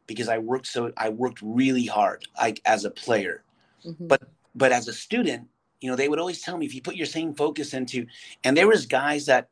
because 0.07 0.29
I 0.29 0.39
worked 0.39 0.67
so 0.67 0.93
I 0.97 1.09
worked 1.09 1.41
really 1.43 1.87
hard 1.87 2.27
like 2.39 2.61
as 2.65 2.85
a 2.85 2.91
player. 2.91 3.43
Mm-hmm. 3.85 4.07
But 4.07 4.23
but 4.55 4.73
as 4.73 4.89
a 4.89 4.93
student, 4.93 5.49
you 5.81 5.91
know, 5.91 5.97
they 5.97 6.09
would 6.09 6.19
always 6.19 6.43
tell 6.43 6.57
me 6.57 6.67
if 6.67 6.75
you 6.75 6.83
put 6.83 6.97
your 6.97 7.07
same 7.07 7.35
focus 7.35 7.75
into 7.75 8.07
and 8.45 8.57
there 8.57 8.69
was 8.69 8.87
guys 8.87 9.27
that 9.27 9.49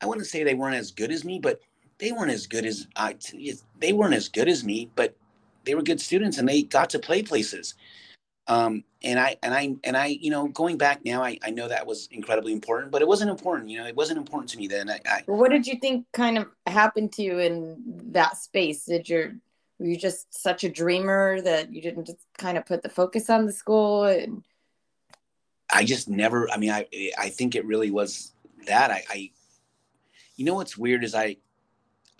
I 0.00 0.06
wouldn't 0.06 0.26
say 0.26 0.44
they 0.44 0.54
weren't 0.54 0.76
as 0.76 0.92
good 0.92 1.12
as 1.12 1.24
me, 1.24 1.38
but 1.38 1.60
they 2.00 2.12
weren't 2.12 2.30
as 2.30 2.46
good 2.46 2.66
as 2.66 2.86
I 2.96 3.16
they 3.78 3.92
weren't 3.92 4.14
as 4.14 4.28
good 4.28 4.48
as 4.48 4.64
me, 4.64 4.90
but 4.94 5.14
they 5.64 5.74
were 5.74 5.82
good 5.82 6.00
students 6.00 6.38
and 6.38 6.48
they 6.48 6.62
got 6.62 6.90
to 6.90 6.98
play 6.98 7.22
places. 7.22 7.74
Um, 8.46 8.84
and 9.02 9.20
I 9.20 9.36
and 9.42 9.54
I 9.54 9.76
and 9.84 9.96
I, 9.96 10.06
you 10.06 10.30
know, 10.30 10.48
going 10.48 10.76
back 10.76 11.04
now, 11.04 11.22
I, 11.22 11.38
I 11.42 11.50
know 11.50 11.68
that 11.68 11.86
was 11.86 12.08
incredibly 12.10 12.52
important, 12.52 12.90
but 12.90 13.02
it 13.02 13.08
wasn't 13.08 13.30
important. 13.30 13.70
You 13.70 13.78
know, 13.78 13.86
it 13.86 13.94
wasn't 13.94 14.18
important 14.18 14.50
to 14.50 14.58
me 14.58 14.66
then. 14.66 14.90
I, 14.90 15.00
I 15.06 15.22
what 15.26 15.50
did 15.50 15.66
you 15.66 15.78
think 15.78 16.06
kind 16.12 16.38
of 16.38 16.48
happened 16.66 17.12
to 17.12 17.22
you 17.22 17.38
in 17.38 17.82
that 18.12 18.38
space? 18.38 18.86
Did 18.86 19.08
you 19.08 19.40
were 19.78 19.86
you 19.86 19.96
just 19.96 20.34
such 20.34 20.64
a 20.64 20.68
dreamer 20.68 21.40
that 21.42 21.72
you 21.72 21.80
didn't 21.80 22.06
just 22.06 22.26
kind 22.38 22.58
of 22.58 22.66
put 22.66 22.82
the 22.82 22.88
focus 22.88 23.30
on 23.30 23.46
the 23.46 23.52
school? 23.52 24.04
And... 24.04 24.42
I 25.72 25.84
just 25.84 26.08
never. 26.08 26.50
I 26.50 26.56
mean, 26.56 26.70
I 26.70 26.86
I 27.18 27.28
think 27.28 27.54
it 27.54 27.64
really 27.66 27.90
was 27.90 28.32
that. 28.66 28.90
I, 28.90 29.04
I 29.08 29.30
you 30.36 30.44
know 30.44 30.54
what's 30.54 30.76
weird 30.76 31.04
is 31.04 31.14
I 31.14 31.36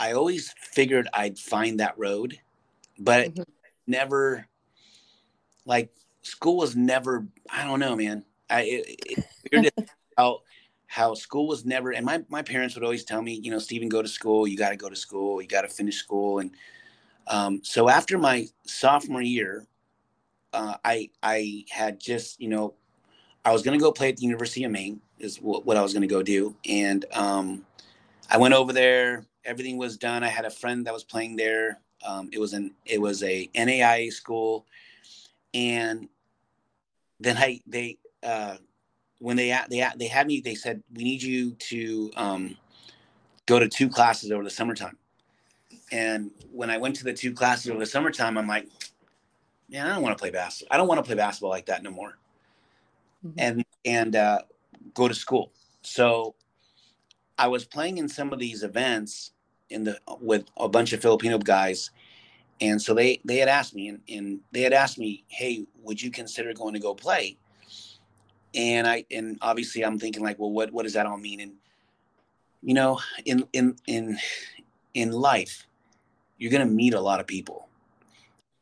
I 0.01 0.13
always 0.13 0.55
figured 0.57 1.09
I'd 1.13 1.39
find 1.39 1.79
that 1.79 1.99
road, 1.99 2.39
but 2.99 3.35
mm-hmm. 3.35 3.43
never 3.87 4.47
like 5.67 5.91
school 6.23 6.57
was 6.57 6.75
never 6.75 7.27
i 7.51 7.65
don't 7.65 7.81
know 7.81 7.95
man. 7.95 8.25
I 8.49 8.63
it, 8.63 9.25
it, 9.53 9.91
how 10.17 10.41
how 10.87 11.15
school 11.15 11.47
was 11.47 11.65
never 11.65 11.93
and 11.93 12.05
my, 12.05 12.25
my 12.29 12.43
parents 12.43 12.75
would 12.75 12.83
always 12.83 13.05
tell 13.05 13.23
me 13.23 13.35
you 13.35 13.51
know 13.51 13.59
stephen 13.59 13.91
go 13.91 14.01
to 14.01 14.09
school. 14.09 14.49
You 14.49 14.57
got 14.57 14.71
to 14.71 14.77
go 14.77 14.89
to 14.89 14.97
school. 14.97 15.41
You 15.43 15.47
got 15.47 15.63
to 15.63 15.69
finish 15.69 15.97
school. 15.97 16.41
And 16.41 16.51
um, 17.29 17.61
so 17.63 17.89
after 17.89 18.17
my 18.17 18.49
sophomore 18.65 19.23
year 19.23 19.67
uh, 20.55 20.77
i 20.83 21.11
i 21.23 21.65
had 21.69 22.01
just 22.01 22.41
you 22.41 22.49
know 22.49 22.73
i 23.45 23.53
was 23.53 23.63
going 23.63 23.79
to 23.79 23.83
go 23.83 23.93
play 23.93 24.09
at 24.09 24.17
the 24.17 24.25
university 24.25 24.65
of 24.65 24.73
maine 24.73 25.01
is 25.19 25.37
what, 25.37 25.67
what 25.67 25.77
i 25.77 25.83
was 25.83 25.93
going 25.93 26.09
to 26.09 26.09
go 26.09 26.23
do. 26.23 26.57
And 26.67 27.05
um, 27.13 27.67
i 28.31 28.39
went 28.39 28.55
over 28.55 28.73
there 28.73 29.27
everything 29.45 29.77
was 29.77 29.97
done 29.97 30.23
i 30.23 30.29
had 30.29 30.45
a 30.45 30.51
friend 30.51 30.87
that 30.87 30.95
was 30.95 31.05
playing 31.05 31.37
there 31.37 31.81
um, 32.07 32.31
it 32.33 32.39
was 32.39 32.53
an 32.53 32.73
it 32.87 33.01
was 33.01 33.23
a 33.23 33.49
naia 33.55 34.13
school 34.13 34.67
and 35.55 36.09
then 37.19 37.37
I 37.37 37.61
they 37.67 37.99
uh, 38.23 38.57
when 39.19 39.37
they 39.37 39.57
they 39.69 39.87
they 39.97 40.07
had 40.07 40.27
me 40.27 40.41
they 40.41 40.55
said 40.55 40.83
we 40.95 41.05
need 41.05 41.23
you 41.23 41.53
to 41.53 42.11
um, 42.17 42.57
go 43.47 43.59
to 43.59 43.69
two 43.69 43.89
classes 43.89 44.31
over 44.31 44.43
the 44.43 44.51
summertime. 44.51 44.97
And 45.93 46.31
when 46.53 46.71
I 46.71 46.79
went 46.79 46.97
to 46.97 47.05
the 47.05 47.13
two 47.13 47.33
classes 47.33 47.71
over 47.71 47.81
the 47.81 47.87
summertime, 47.87 48.39
I'm 48.39 48.47
like, 48.47 48.69
man, 49.69 49.87
I 49.87 49.95
don't 49.95 50.03
want 50.03 50.17
to 50.17 50.21
play 50.21 50.31
basketball. 50.31 50.75
I 50.75 50.79
don't 50.79 50.87
want 50.87 50.99
to 50.99 51.03
play 51.03 51.17
basketball 51.17 51.51
like 51.51 51.67
that 51.67 51.83
no 51.83 51.91
more. 51.91 52.17
Mm-hmm. 53.27 53.39
And 53.39 53.65
and 53.85 54.17
uh, 54.17 54.39
go 54.95 55.09
to 55.09 55.15
school. 55.15 55.53
So 55.83 56.35
I 57.41 57.49
was 57.49 57.65
playing 57.65 57.97
in 57.97 58.07
some 58.07 58.35
of 58.35 58.39
these 58.39 58.63
events 58.63 59.33
in 59.71 59.85
the 59.85 59.99
with 60.21 60.45
a 60.59 60.69
bunch 60.69 60.93
of 60.93 61.01
Filipino 61.01 61.39
guys, 61.39 61.91
and 62.61 62.81
so 62.81 62.93
they 62.93 63.23
they 63.25 63.39
had 63.39 63.49
asked 63.49 63.75
me 63.75 63.89
and, 63.89 64.01
and 64.11 64.41
they 64.53 64.61
had 64.61 64.75
asked 64.75 64.99
me, 64.99 65.25
hey, 65.29 65.65
would 65.83 66.03
you 66.03 66.11
consider 66.11 66.53
going 66.53 66.75
to 66.75 66.81
go 66.81 66.95
play? 66.95 67.39
And 68.55 68.87
I 68.87 69.07
and 69.11 69.39
obviously 69.41 69.83
I'm 69.83 69.99
thinking 69.99 70.23
like, 70.23 70.39
well, 70.39 70.51
what 70.51 70.71
what 70.71 70.83
does 70.83 70.93
that 70.93 71.07
all 71.07 71.17
mean? 71.17 71.41
And 71.41 71.53
you 72.63 72.75
know, 72.75 73.01
in 73.25 73.49
in 73.55 73.77
in 73.87 74.19
in 74.93 75.11
life, 75.13 75.67
you're 76.37 76.53
gonna 76.53 76.67
meet 76.67 76.93
a 76.93 77.01
lot 77.01 77.21
of 77.21 77.27
people. 77.27 77.69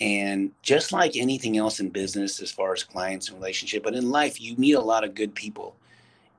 And 0.00 0.52
just 0.62 0.92
like 0.92 1.16
anything 1.16 1.56
else 1.56 1.80
in 1.80 1.88
business, 1.88 2.40
as 2.40 2.52
far 2.52 2.72
as 2.72 2.84
clients 2.84 3.28
and 3.28 3.38
relationship, 3.38 3.82
but 3.82 3.96
in 3.96 4.08
life, 4.08 4.40
you 4.40 4.56
meet 4.56 4.74
a 4.74 4.80
lot 4.80 5.02
of 5.02 5.16
good 5.16 5.34
people. 5.34 5.74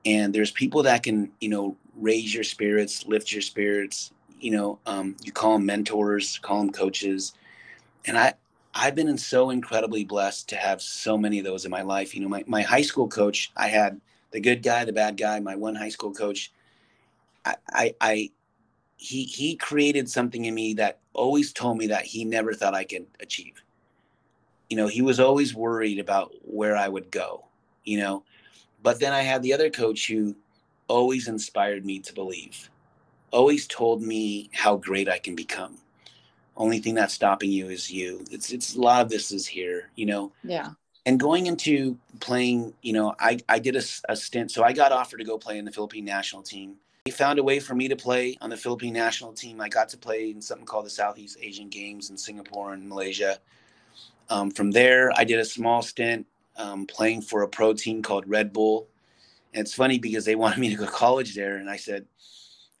And 0.06 0.34
there's 0.34 0.50
people 0.50 0.82
that 0.84 1.02
can, 1.02 1.30
you 1.42 1.50
know, 1.50 1.76
raise 2.00 2.34
your 2.34 2.44
spirits, 2.44 3.06
lift 3.06 3.32
your 3.32 3.42
spirits. 3.42 4.12
You 4.40 4.52
know, 4.52 4.78
um, 4.86 5.16
you 5.22 5.32
call 5.32 5.54
them 5.54 5.66
mentors, 5.66 6.38
call 6.38 6.60
them 6.60 6.72
coaches. 6.72 7.34
And 8.06 8.16
I, 8.16 8.34
I've 8.74 8.94
been 8.94 9.16
so 9.18 9.50
incredibly 9.50 10.04
blessed 10.04 10.48
to 10.50 10.56
have 10.56 10.80
so 10.80 11.18
many 11.18 11.38
of 11.38 11.44
those 11.44 11.64
in 11.64 11.70
my 11.70 11.82
life. 11.82 12.14
You 12.14 12.22
know, 12.22 12.28
my, 12.28 12.44
my 12.46 12.62
high 12.62 12.82
school 12.82 13.08
coach, 13.08 13.52
I 13.56 13.68
had 13.68 14.00
the 14.30 14.40
good 14.40 14.62
guy, 14.62 14.84
the 14.84 14.92
bad 14.92 15.16
guy, 15.16 15.38
my 15.40 15.56
one 15.56 15.74
high 15.74 15.88
school 15.88 16.12
coach. 16.12 16.52
I, 17.44 17.56
I, 17.68 17.94
I 18.00 18.30
he 18.96 19.24
he 19.24 19.56
created 19.56 20.10
something 20.10 20.44
in 20.44 20.54
me 20.54 20.74
that 20.74 20.98
always 21.14 21.52
told 21.52 21.78
me 21.78 21.86
that 21.86 22.04
he 22.04 22.24
never 22.24 22.52
thought 22.52 22.74
I 22.74 22.84
could 22.84 23.06
achieve. 23.18 23.62
You 24.68 24.76
know, 24.76 24.86
he 24.86 25.02
was 25.02 25.18
always 25.18 25.54
worried 25.54 25.98
about 25.98 26.32
where 26.42 26.76
I 26.76 26.86
would 26.86 27.10
go, 27.10 27.46
you 27.84 27.98
know. 27.98 28.24
But 28.82 29.00
then 29.00 29.12
I 29.12 29.22
had 29.22 29.42
the 29.42 29.54
other 29.54 29.70
coach 29.70 30.06
who 30.06 30.36
always 30.90 31.28
inspired 31.28 31.86
me 31.86 32.00
to 32.00 32.12
believe. 32.12 32.70
Always 33.30 33.66
told 33.66 34.02
me 34.02 34.50
how 34.52 34.76
great 34.76 35.08
I 35.08 35.18
can 35.18 35.34
become. 35.34 35.78
Only 36.56 36.80
thing 36.80 36.94
that's 36.94 37.14
stopping 37.14 37.50
you 37.50 37.68
is 37.68 37.90
you. 37.90 38.24
It's 38.30 38.52
it's 38.52 38.74
a 38.74 38.80
lot 38.80 39.02
of 39.02 39.08
this 39.08 39.30
is 39.32 39.46
here, 39.46 39.90
you 39.94 40.06
know. 40.06 40.32
Yeah. 40.42 40.70
And 41.06 41.18
going 41.18 41.46
into 41.46 41.96
playing, 42.18 42.74
you 42.82 42.92
know, 42.92 43.14
I 43.18 43.38
I 43.48 43.58
did 43.58 43.76
a, 43.76 43.82
a 44.08 44.16
stint. 44.16 44.50
So 44.50 44.62
I 44.64 44.72
got 44.72 44.92
offered 44.92 45.18
to 45.18 45.24
go 45.24 45.38
play 45.38 45.58
in 45.58 45.64
the 45.64 45.72
Philippine 45.72 46.04
national 46.04 46.42
team 46.42 46.76
he 47.04 47.10
found 47.10 47.38
a 47.38 47.42
way 47.42 47.60
for 47.60 47.74
me 47.74 47.88
to 47.88 47.96
play 47.96 48.36
on 48.40 48.50
the 48.50 48.56
Philippine 48.56 48.92
national 48.92 49.32
team. 49.32 49.60
I 49.60 49.68
got 49.68 49.88
to 49.90 49.98
play 49.98 50.30
in 50.30 50.42
something 50.42 50.66
called 50.66 50.86
the 50.86 50.90
Southeast 50.90 51.38
Asian 51.40 51.68
Games 51.68 52.10
in 52.10 52.16
Singapore 52.16 52.74
and 52.74 52.88
Malaysia. 52.88 53.38
Um, 54.28 54.50
from 54.50 54.70
there, 54.70 55.10
I 55.16 55.24
did 55.24 55.38
a 55.38 55.44
small 55.44 55.82
stint 55.82 56.26
um, 56.56 56.86
playing 56.86 57.22
for 57.22 57.42
a 57.42 57.48
pro 57.48 57.72
team 57.72 58.02
called 58.02 58.28
Red 58.28 58.52
Bull. 58.52 58.86
And 59.52 59.62
it's 59.62 59.74
funny 59.74 59.98
because 59.98 60.24
they 60.24 60.36
wanted 60.36 60.58
me 60.58 60.70
to 60.70 60.76
go 60.76 60.86
to 60.86 60.90
college 60.90 61.34
there, 61.34 61.56
and 61.56 61.68
I 61.68 61.76
said, 61.76 62.06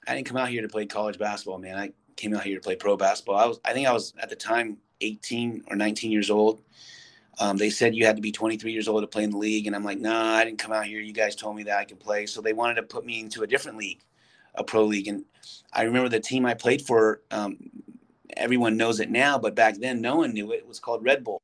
I 0.06 0.14
didn't 0.14 0.26
come 0.26 0.36
out 0.36 0.48
here 0.48 0.62
to 0.62 0.68
play 0.68 0.86
college 0.86 1.18
basketball, 1.18 1.58
man. 1.58 1.76
I 1.76 1.92
came 2.16 2.34
out 2.34 2.42
here 2.42 2.56
to 2.56 2.60
play 2.60 2.76
pro 2.76 2.96
basketball. 2.96 3.36
I 3.36 3.46
was, 3.46 3.60
I 3.64 3.72
think 3.72 3.88
I 3.88 3.92
was 3.92 4.14
at 4.18 4.30
the 4.30 4.36
time 4.36 4.78
18 5.00 5.64
or 5.68 5.76
19 5.76 6.10
years 6.10 6.30
old. 6.30 6.62
Um, 7.38 7.56
they 7.56 7.70
said 7.70 7.94
you 7.94 8.04
had 8.04 8.16
to 8.16 8.22
be 8.22 8.32
23 8.32 8.70
years 8.70 8.86
old 8.86 9.02
to 9.02 9.06
play 9.06 9.24
in 9.24 9.30
the 9.30 9.38
league, 9.38 9.66
and 9.66 9.74
I'm 9.74 9.84
like, 9.84 9.98
nah, 9.98 10.34
I 10.34 10.44
didn't 10.44 10.58
come 10.58 10.72
out 10.72 10.84
here. 10.84 11.00
You 11.00 11.12
guys 11.12 11.34
told 11.34 11.56
me 11.56 11.62
that 11.64 11.78
I 11.78 11.84
could 11.84 12.00
play, 12.00 12.26
so 12.26 12.40
they 12.40 12.52
wanted 12.52 12.74
to 12.74 12.82
put 12.82 13.04
me 13.04 13.20
into 13.20 13.42
a 13.42 13.46
different 13.46 13.78
league 13.78 14.02
a 14.54 14.64
pro 14.64 14.84
league. 14.84 15.08
And 15.08 15.24
I 15.72 15.82
remember 15.82 16.08
the 16.08 16.20
team 16.20 16.46
I 16.46 16.54
played 16.54 16.82
for. 16.82 17.22
Um, 17.30 17.58
everyone 18.36 18.76
knows 18.76 19.00
it 19.00 19.10
now, 19.10 19.38
but 19.38 19.54
back 19.54 19.76
then 19.78 20.00
no 20.00 20.16
one 20.16 20.32
knew 20.32 20.52
it. 20.52 20.58
It 20.58 20.66
was 20.66 20.80
called 20.80 21.04
Red 21.04 21.24
Bull. 21.24 21.42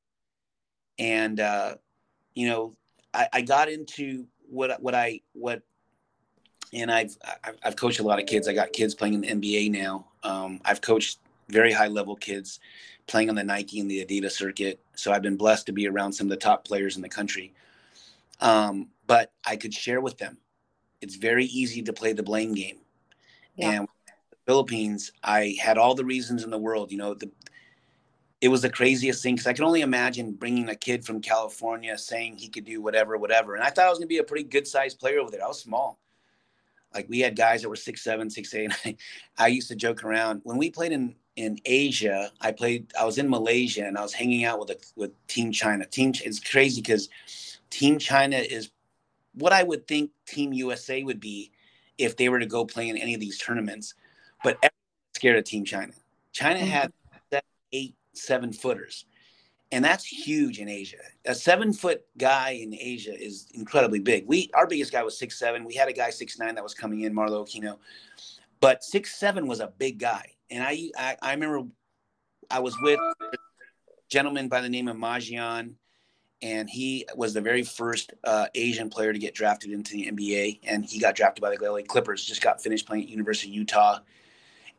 And 0.99 1.41
uh, 1.41 1.77
you 2.35 2.49
know, 2.49 2.77
I, 3.13 3.29
I 3.33 3.41
got 3.43 3.69
into 3.69 4.27
what 4.57 4.83
what 4.83 4.95
I 4.95 5.21
what, 5.33 5.63
and 6.73 6.91
I've 6.91 7.17
I've 7.63 7.77
coached 7.77 8.01
a 8.01 8.03
lot 8.03 8.19
of 8.19 8.27
kids. 8.27 8.49
I 8.49 8.53
got 8.53 8.73
kids 8.73 8.95
playing 8.95 9.15
in 9.15 9.21
the 9.21 9.29
NBA 9.29 9.71
now. 9.71 10.07
Um, 10.23 10.61
I've 10.65 10.81
coached 10.81 11.19
very 11.49 11.73
high 11.73 11.87
level 11.87 12.17
kids 12.17 12.59
playing 13.07 13.29
on 13.29 13.37
the 13.37 13.45
Nike 13.45 13.79
and 13.79 13.91
the 13.91 14.05
Adidas 14.05 14.33
circuit. 14.33 14.81
So 14.95 15.13
I've 15.13 15.23
been 15.23 15.37
blessed 15.37 15.67
to 15.67 15.73
be 15.73 15.87
around 15.87 16.13
some 16.13 16.27
of 16.27 16.31
the 16.31 16.37
top 16.37 16.67
players 16.67 16.97
in 16.97 17.03
the 17.03 17.09
country. 17.09 17.53
Um, 18.41 18.89
but 19.07 19.33
I 19.47 19.57
could 19.57 19.73
share 19.73 20.01
with 20.01 20.19
them. 20.19 20.39
It's 21.01 21.15
very 21.15 21.45
easy 21.47 21.83
to 21.83 21.93
play 21.93 22.13
the 22.13 22.23
blame 22.23 22.55
game. 22.55 22.79
Yeah. 23.55 23.71
And 23.71 23.89
the 24.31 24.37
Philippines, 24.47 25.13
I 25.23 25.57
had 25.61 25.79
all 25.79 25.95
the 25.95 26.05
reasons 26.05 26.43
in 26.43 26.51
the 26.51 26.59
world. 26.59 26.91
You 26.91 26.99
know, 26.99 27.15
the 27.15 27.31
it 28.47 28.49
was 28.49 28.63
the 28.63 28.71
craziest 28.71 29.25
thing 29.25 29.35
because 29.35 29.49
I 29.49 29.55
can 29.55 29.65
only 29.65 29.81
imagine 29.81 30.31
bringing 30.31 30.69
a 30.69 30.77
kid 30.77 31.05
from 31.05 31.21
California 31.21 31.99
saying 31.99 32.37
he 32.37 32.49
could 32.49 32.65
do 32.65 32.81
whatever, 32.81 33.19
whatever. 33.19 33.57
And 33.57 33.65
I 33.65 33.71
thought 33.71 33.87
I 33.87 33.89
was 33.89 33.99
going 33.99 34.07
to 34.07 34.15
be 34.15 34.19
a 34.19 34.23
pretty 34.23 34.45
good 34.45 34.69
sized 34.69 35.01
player 35.01 35.19
over 35.19 35.33
there. 35.33 35.43
I 35.43 35.49
was 35.49 35.59
small. 35.59 35.99
Like 36.95 37.09
we 37.09 37.19
had 37.19 37.35
guys 37.35 37.63
that 37.63 37.69
were 37.69 37.75
six 37.75 38.05
seven, 38.05 38.31
six 38.31 38.55
eight. 38.55 38.71
I, 38.85 38.97
I 39.37 39.49
used 39.49 39.67
to 39.67 39.75
joke 39.75 40.05
around 40.05 40.43
when 40.45 40.59
we 40.59 40.71
played 40.71 40.93
in 40.93 41.17
in 41.35 41.59
Asia. 41.65 42.31
I 42.41 42.53
played. 42.53 42.93
I 42.97 43.05
was 43.05 43.19
in 43.19 43.29
Malaysia 43.29 43.85
and 43.85 43.99
I 43.99 44.03
was 44.03 44.13
hanging 44.13 44.45
out 44.45 44.61
with 44.61 44.71
a, 44.71 44.77
with 44.95 45.11
Team 45.27 45.51
China. 45.51 45.85
Team 45.85 46.13
it's 46.25 46.39
crazy 46.39 46.81
because 46.81 47.09
Team 47.71 47.99
China 47.99 48.37
is 48.37 48.71
what 49.35 49.53
I 49.53 49.65
would 49.65 49.89
think 49.89 50.13
Team 50.25 50.53
USA 50.53 51.03
would 51.03 51.19
be 51.19 51.51
if 51.99 52.17
they 52.17 52.29
were 52.29 52.39
to 52.39 52.47
go 52.47 52.65
play 52.65 52.89
in 52.91 52.97
any 52.97 53.13
of 53.13 53.21
these 53.21 53.39
tournaments. 53.39 53.95
But 54.45 54.65
scared 55.17 55.37
of 55.37 55.43
Team 55.43 55.65
China. 55.65 55.93
China 56.31 56.61
mm-hmm. 56.61 56.69
had 56.69 56.93
seven, 57.33 57.45
eight, 57.73 57.97
seven 58.19 58.53
footers. 58.53 59.05
And 59.73 59.85
that's 59.85 60.05
huge 60.05 60.61
in 60.61 60.69
Asia. 60.69 60.99
A 61.25 61.35
seven 61.35 61.73
foot 61.73 62.05
guy 62.17 62.51
in 62.51 62.73
Asia 62.73 63.13
is 63.13 63.49
incredibly 63.53 63.99
big. 63.99 64.27
We 64.27 64.51
our 64.55 64.67
biggest 64.67 64.93
guy 64.93 65.03
was 65.03 65.19
six 65.19 65.39
seven. 65.39 65.65
We 65.65 65.75
had 65.75 65.89
a 65.89 65.93
guy 65.93 66.11
six 66.11 66.39
nine 66.39 66.55
that 66.55 66.65
was 66.65 66.75
coming 66.75 67.01
in, 67.01 67.13
Marlou 67.13 67.45
Aquino. 67.45 67.79
But 68.61 68.85
six 68.85 69.17
seven 69.17 69.47
was 69.47 69.61
a 69.61 69.73
big 69.79 69.99
guy. 69.99 70.33
And 70.51 70.63
I 70.63 70.91
I, 70.97 71.17
I 71.21 71.33
remember 71.33 71.69
I 72.51 72.61
was 72.61 72.77
with 72.81 73.01
a 73.01 73.37
gentleman 74.09 74.49
by 74.49 74.61
the 74.61 74.69
name 74.69 74.87
of 74.87 74.97
Ma 74.97 75.17
Jian 75.17 75.75
and 76.43 76.69
he 76.69 77.07
was 77.15 77.33
the 77.33 77.41
very 77.41 77.63
first 77.63 78.13
uh, 78.25 78.47
Asian 78.55 78.91
player 78.91 79.13
to 79.13 79.19
get 79.19 79.35
drafted 79.35 79.73
into 79.73 79.93
the 79.93 80.11
NBA. 80.11 80.61
And 80.65 80.85
he 80.85 80.99
got 80.99 81.15
drafted 81.15 81.43
by 81.43 81.55
the 81.55 81.71
LA 81.71 81.81
Clippers. 81.87 82.25
Just 82.25 82.43
got 82.43 82.63
finished 82.63 82.87
playing 82.87 83.05
at 83.05 83.09
University 83.09 83.49
of 83.49 83.55
Utah, 83.55 84.01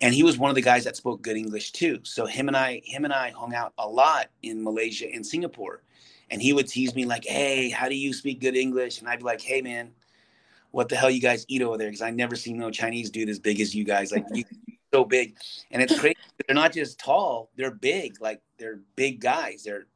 and 0.01 0.13
he 0.13 0.23
was 0.23 0.37
one 0.37 0.49
of 0.49 0.55
the 0.55 0.61
guys 0.61 0.83
that 0.83 0.95
spoke 0.95 1.21
good 1.21 1.37
English 1.37 1.71
too. 1.71 1.99
So 2.03 2.25
him 2.25 2.47
and 2.47 2.57
I, 2.57 2.81
him 2.83 3.03
and 3.03 3.13
I 3.13 3.31
hung 3.31 3.53
out 3.53 3.73
a 3.77 3.87
lot 3.87 4.27
in 4.43 4.63
Malaysia 4.63 5.07
and 5.11 5.25
Singapore. 5.25 5.81
And 6.29 6.41
he 6.41 6.53
would 6.53 6.67
tease 6.67 6.93
me 6.93 7.05
like, 7.05 7.23
"Hey, 7.25 7.69
how 7.69 7.87
do 7.87 7.95
you 7.95 8.11
speak 8.11 8.41
good 8.41 8.55
English?" 8.55 8.99
And 8.99 9.07
I'd 9.07 9.19
be 9.19 9.25
like, 9.25 9.39
"Hey, 9.39 9.61
man, 9.61 9.93
what 10.71 10.89
the 10.89 10.95
hell 10.95 11.09
you 11.09 11.21
guys 11.21 11.45
eat 11.47 11.61
over 11.61 11.77
there? 11.77 11.87
Because 11.87 12.01
I 12.01 12.11
never 12.11 12.35
seen 12.35 12.57
no 12.57 12.69
Chinese 12.69 13.09
dude 13.09 13.29
as 13.29 13.39
big 13.39 13.61
as 13.61 13.73
you 13.73 13.83
guys. 13.83 14.11
Like 14.11 14.25
you, 14.33 14.43
so 14.93 15.05
big, 15.05 15.37
and 15.71 15.81
it's 15.81 15.97
crazy. 15.97 16.17
They're 16.45 16.55
not 16.55 16.73
just 16.73 16.99
tall; 16.99 17.49
they're 17.55 17.71
big. 17.71 18.21
Like 18.21 18.41
they're 18.59 18.81
big 18.95 19.21
guys. 19.21 19.63
They're 19.63 19.87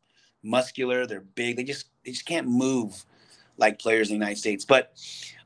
muscular. 0.41 1.05
They're 1.05 1.21
big. 1.21 1.57
They 1.57 1.63
just 1.63 1.89
they 2.05 2.11
just 2.11 2.25
can't 2.25 2.47
move 2.47 3.05
like 3.61 3.79
players 3.79 4.09
in 4.09 4.15
the 4.15 4.25
United 4.25 4.39
States. 4.39 4.65
But 4.65 4.93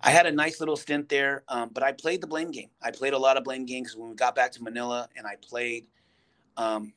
I 0.02 0.10
had 0.10 0.26
a 0.26 0.32
nice 0.32 0.60
little 0.60 0.76
stint 0.76 1.10
there. 1.10 1.44
Um, 1.48 1.70
but 1.72 1.84
I 1.84 1.92
played 1.92 2.22
the 2.22 2.28
blame 2.28 2.50
game. 2.50 2.70
I 2.82 2.90
played 2.90 3.14
a 3.14 3.18
lot 3.18 3.38
of 3.38 3.44
blame 3.44 3.66
games 3.66 3.96
when 3.96 4.10
we 4.10 4.16
got 4.16 4.36
back 4.36 4.52
to 4.54 4.64
Manila, 4.64 5.08
and 5.16 5.28
I 5.28 5.36
played. 5.48 5.86
Um, 6.58 6.94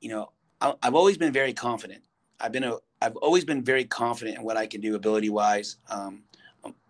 you 0.00 0.08
know, 0.08 0.30
I, 0.60 0.72
I've 0.82 0.94
always 0.94 1.18
been 1.18 1.32
very 1.32 1.52
confident. 1.52 2.02
I've 2.40 2.52
been 2.52 2.64
a 2.64 2.78
I've 3.02 3.16
always 3.16 3.44
been 3.44 3.62
very 3.62 3.84
confident 3.84 4.38
in 4.38 4.44
what 4.44 4.56
I 4.56 4.66
can 4.66 4.80
do 4.80 4.94
ability 4.94 5.28
wise. 5.30 5.76
Um, 5.90 6.22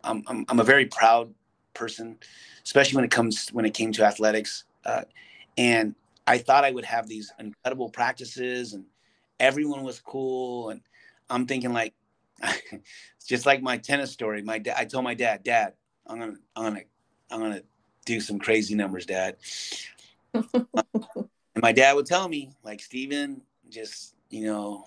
I'm, 0.02 0.24
I'm, 0.26 0.44
I'm 0.48 0.60
a 0.60 0.64
very 0.64 0.86
proud 0.86 1.32
person, 1.74 2.18
especially 2.64 2.96
when 2.96 3.04
it 3.04 3.10
comes 3.10 3.48
when 3.50 3.64
it 3.64 3.74
came 3.74 3.92
to 3.92 4.04
athletics. 4.04 4.64
Uh, 4.84 5.02
and 5.56 5.94
I 6.26 6.38
thought 6.38 6.64
I 6.64 6.70
would 6.70 6.84
have 6.84 7.08
these 7.08 7.32
incredible 7.38 7.88
practices 7.88 8.74
and 8.74 8.84
everyone 9.40 9.82
was 9.82 9.98
cool 9.98 10.68
and 10.68 10.82
i'm 11.30 11.46
thinking 11.46 11.72
like 11.72 11.94
it's 12.42 13.26
just 13.26 13.46
like 13.46 13.62
my 13.62 13.76
tennis 13.76 14.10
story 14.10 14.42
my 14.42 14.58
dad 14.58 14.74
i 14.78 14.84
told 14.84 15.04
my 15.04 15.14
dad 15.14 15.42
dad 15.42 15.74
i'm 16.06 16.18
gonna 16.18 16.34
i'm 16.56 16.64
gonna 16.64 16.82
i'm 17.30 17.40
gonna 17.40 17.62
do 18.06 18.20
some 18.20 18.38
crazy 18.38 18.74
numbers 18.74 19.06
dad. 19.06 19.36
And 21.52 21.62
my 21.62 21.72
dad 21.72 21.96
would 21.96 22.06
tell 22.06 22.28
me 22.28 22.52
like 22.62 22.80
steven 22.80 23.42
just 23.68 24.14
you 24.30 24.46
know 24.46 24.86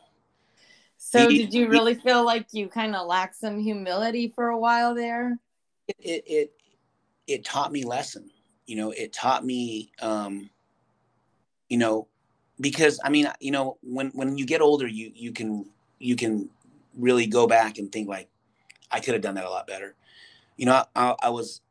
so 0.98 1.28
he, 1.28 1.40
did 1.40 1.54
you 1.54 1.70
really 1.70 1.94
he, 1.94 2.00
feel 2.00 2.24
like 2.24 2.48
you 2.54 2.70
kind 2.70 2.96
of 2.96 3.06
lacked 3.06 3.36
some 3.36 3.60
humility 3.60 4.32
for 4.34 4.48
a 4.48 4.58
while 4.58 4.96
there? 4.96 5.38
It, 5.90 5.96
it 6.00 6.24
it 6.26 6.54
it 7.28 7.46
taught 7.46 7.74
me 7.74 7.84
lesson 7.84 8.32
you 8.66 8.78
know 8.78 8.92
it 8.92 9.12
taught 9.12 9.44
me 9.44 9.92
um 10.02 10.50
you 11.68 11.78
know 11.78 12.08
because 12.60 13.00
I 13.04 13.10
mean, 13.10 13.28
you 13.40 13.52
know, 13.52 13.78
when 13.82 14.10
when 14.10 14.38
you 14.38 14.46
get 14.46 14.62
older, 14.62 14.88
you 14.88 15.12
you 15.14 15.32
can 15.32 15.70
you 16.00 16.16
can 16.16 16.50
really 16.98 17.28
go 17.28 17.48
back 17.48 17.78
and 17.78 17.92
think 17.92 18.08
like, 18.08 18.30
I 18.92 19.00
could 19.00 19.14
have 19.14 19.24
done 19.24 19.36
that 19.36 19.46
a 19.46 19.50
lot 19.50 19.68
better. 19.68 19.96
You 20.58 20.68
know, 20.68 20.84
I, 20.96 21.16
I 21.22 21.30
was 21.30 21.62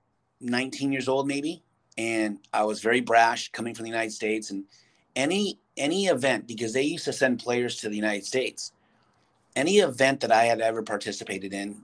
19 0.41 0.93
years 0.93 1.09
old 1.09 1.27
maybe, 1.29 1.63
and 1.97 2.39
I 2.53 2.65
was 2.65 2.81
very 2.81 3.01
brash 3.01 3.51
coming 3.53 3.75
from 3.75 3.85
the 3.85 3.91
United 3.91 4.13
States 4.13 4.51
and 4.51 4.65
any 5.15 5.59
any 5.77 6.07
event 6.07 6.47
because 6.47 6.73
they 6.73 6.83
used 6.83 7.05
to 7.05 7.13
send 7.13 7.39
players 7.39 7.77
to 7.77 7.89
the 7.89 7.97
United 7.97 8.27
States. 8.27 8.73
Any 9.55 9.79
event 9.79 10.21
that 10.21 10.33
I 10.33 10.45
had 10.45 10.61
ever 10.61 10.83
participated 10.83 11.53
in, 11.53 11.83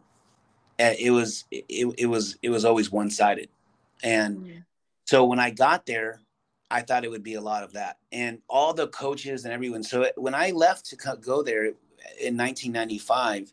eh, 0.78 0.96
it 0.98 1.10
was 1.10 1.44
it, 1.50 1.94
it 1.98 2.06
was 2.06 2.36
it 2.42 2.50
was 2.50 2.64
always 2.64 2.90
one 2.90 3.10
sided, 3.10 3.48
and 4.02 4.38
mm. 4.38 4.64
so 5.04 5.24
when 5.24 5.38
I 5.38 5.50
got 5.50 5.84
there, 5.86 6.20
I 6.70 6.80
thought 6.80 7.04
it 7.04 7.10
would 7.10 7.22
be 7.22 7.34
a 7.34 7.40
lot 7.40 7.62
of 7.62 7.74
that, 7.74 7.98
and 8.10 8.40
all 8.48 8.72
the 8.72 8.88
coaches 8.88 9.44
and 9.44 9.52
everyone. 9.52 9.82
So 9.82 10.10
when 10.16 10.34
I 10.34 10.50
left 10.50 10.86
to 10.86 11.16
go 11.20 11.42
there 11.42 11.72
in 12.20 12.36
1995, 12.36 13.52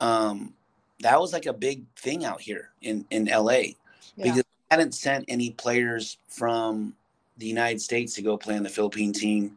um, 0.00 0.54
that 1.00 1.20
was 1.20 1.32
like 1.32 1.46
a 1.46 1.52
big 1.52 1.84
thing 1.96 2.24
out 2.24 2.40
here 2.40 2.70
in 2.82 3.04
in 3.10 3.26
LA 3.26 3.50
yeah. 3.50 3.74
because 4.18 4.40
I 4.70 4.74
hadn't 4.74 4.94
sent 4.94 5.24
any 5.28 5.50
players 5.50 6.18
from 6.28 6.94
the 7.38 7.46
United 7.46 7.80
States 7.80 8.14
to 8.14 8.22
go 8.22 8.36
play 8.36 8.56
on 8.56 8.62
the 8.62 8.68
Philippine 8.68 9.12
team. 9.12 9.56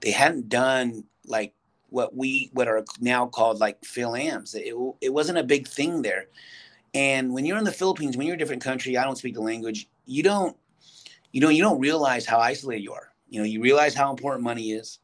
They 0.00 0.10
hadn't 0.10 0.48
done 0.48 1.04
like 1.26 1.54
what 1.90 2.14
we 2.14 2.50
what 2.52 2.68
are 2.68 2.84
now 3.00 3.26
called 3.26 3.60
like 3.60 3.82
Phil-Ams. 3.84 4.54
It, 4.54 4.74
it 5.00 5.12
wasn't 5.12 5.38
a 5.38 5.44
big 5.44 5.66
thing 5.68 6.02
there. 6.02 6.26
And 6.92 7.32
when 7.32 7.44
you're 7.44 7.58
in 7.58 7.64
the 7.64 7.72
Philippines, 7.72 8.16
when 8.16 8.26
you're 8.26 8.36
a 8.36 8.38
different 8.38 8.62
country, 8.62 8.96
I 8.96 9.04
don't 9.04 9.18
speak 9.18 9.34
the 9.34 9.40
language. 9.40 9.88
You 10.06 10.22
don't, 10.22 10.56
you 11.32 11.40
know, 11.40 11.48
you 11.48 11.62
don't 11.62 11.80
realize 11.80 12.24
how 12.24 12.38
isolated 12.38 12.82
you 12.82 12.92
are. 12.92 13.12
You 13.28 13.40
know, 13.40 13.46
you 13.46 13.60
realize 13.60 13.94
how 13.94 14.10
important 14.10 14.44
money 14.44 14.72
is. 14.72 15.00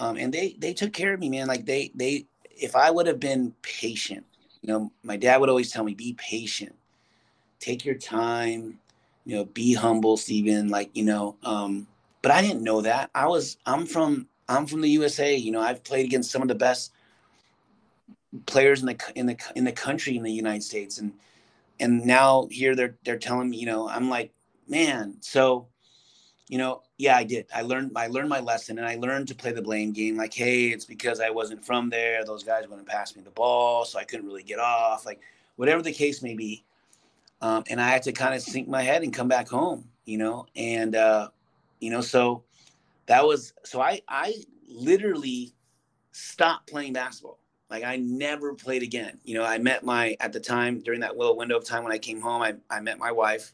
Um, 0.00 0.16
and 0.16 0.34
they 0.34 0.56
they 0.58 0.74
took 0.74 0.92
care 0.92 1.14
of 1.14 1.20
me, 1.20 1.30
man. 1.30 1.46
Like 1.46 1.66
they 1.66 1.92
they, 1.94 2.26
if 2.50 2.76
I 2.76 2.90
would 2.90 3.06
have 3.06 3.20
been 3.20 3.54
patient, 3.62 4.26
you 4.62 4.72
know, 4.72 4.92
my 5.04 5.16
dad 5.16 5.38
would 5.40 5.50
always 5.50 5.70
tell 5.72 5.84
me, 5.84 5.94
be 5.94 6.14
patient, 6.14 6.74
take 7.60 7.84
your 7.84 7.96
time 7.96 8.80
you 9.24 9.36
know, 9.36 9.44
be 9.44 9.74
humble, 9.74 10.16
Stephen. 10.16 10.68
Like, 10.68 10.90
you 10.94 11.04
know, 11.04 11.36
um, 11.44 11.86
but 12.22 12.32
I 12.32 12.42
didn't 12.42 12.64
know 12.64 12.82
that. 12.82 13.10
I 13.14 13.28
was, 13.28 13.58
I'm 13.66 13.86
from, 13.86 14.28
I'm 14.48 14.66
from 14.66 14.80
the 14.80 14.90
USA. 14.90 15.36
You 15.36 15.52
know, 15.52 15.60
I've 15.60 15.84
played 15.84 16.04
against 16.04 16.32
some 16.32 16.42
of 16.42 16.48
the 16.48 16.54
best 16.54 16.92
players 18.46 18.80
in 18.80 18.86
the 18.86 18.98
in 19.14 19.26
the 19.26 19.36
in 19.54 19.64
the 19.64 19.72
country 19.72 20.16
in 20.16 20.22
the 20.24 20.32
United 20.32 20.62
States, 20.64 20.98
and 20.98 21.12
and 21.78 22.04
now 22.04 22.48
here 22.50 22.74
they're 22.74 22.96
they're 23.04 23.18
telling 23.18 23.50
me, 23.50 23.58
you 23.58 23.66
know, 23.66 23.88
I'm 23.88 24.10
like, 24.10 24.32
man. 24.68 25.16
So, 25.20 25.68
you 26.50 26.58
know, 26.58 26.82
yeah, 26.98 27.16
I 27.16 27.24
did. 27.24 27.46
I 27.54 27.62
learned 27.62 27.92
I 27.96 28.08
learned 28.08 28.28
my 28.28 28.40
lesson, 28.40 28.78
and 28.78 28.86
I 28.86 28.96
learned 28.96 29.28
to 29.28 29.34
play 29.34 29.52
the 29.52 29.62
blame 29.62 29.92
game. 29.92 30.16
Like, 30.16 30.34
hey, 30.34 30.66
it's 30.68 30.84
because 30.84 31.20
I 31.20 31.30
wasn't 31.30 31.64
from 31.64 31.88
there. 31.88 32.24
Those 32.26 32.44
guys 32.44 32.68
wouldn't 32.68 32.88
pass 32.88 33.16
me 33.16 33.22
the 33.22 33.30
ball, 33.30 33.86
so 33.86 33.98
I 33.98 34.04
couldn't 34.04 34.26
really 34.26 34.42
get 34.42 34.58
off. 34.58 35.06
Like, 35.06 35.20
whatever 35.56 35.80
the 35.80 35.92
case 35.92 36.22
may 36.22 36.34
be 36.34 36.64
um, 37.42 37.64
and 37.68 37.80
I 37.80 37.88
had 37.88 38.02
to 38.04 38.12
kind 38.12 38.34
of 38.34 38.42
sink 38.42 38.68
my 38.68 38.82
head 38.82 39.02
and 39.02 39.12
come 39.12 39.28
back 39.28 39.48
home, 39.48 39.88
you 40.04 40.18
know, 40.18 40.46
and 40.56 40.94
uh, 40.94 41.28
you 41.80 41.90
know, 41.90 42.00
so 42.00 42.44
that 43.06 43.24
was 43.26 43.54
so 43.64 43.80
I 43.80 44.02
I 44.08 44.34
literally 44.68 45.54
stopped 46.12 46.70
playing 46.70 46.92
basketball. 46.92 47.38
Like 47.70 47.84
I 47.84 47.96
never 47.96 48.54
played 48.54 48.82
again. 48.82 49.18
You 49.24 49.34
know, 49.34 49.44
I 49.44 49.58
met 49.58 49.84
my 49.84 50.16
at 50.20 50.32
the 50.32 50.40
time 50.40 50.80
during 50.80 51.00
that 51.00 51.16
little 51.16 51.36
window 51.36 51.56
of 51.56 51.64
time 51.64 51.82
when 51.82 51.92
I 51.92 51.98
came 51.98 52.20
home. 52.20 52.42
I 52.42 52.54
I 52.68 52.80
met 52.80 52.98
my 52.98 53.12
wife. 53.12 53.52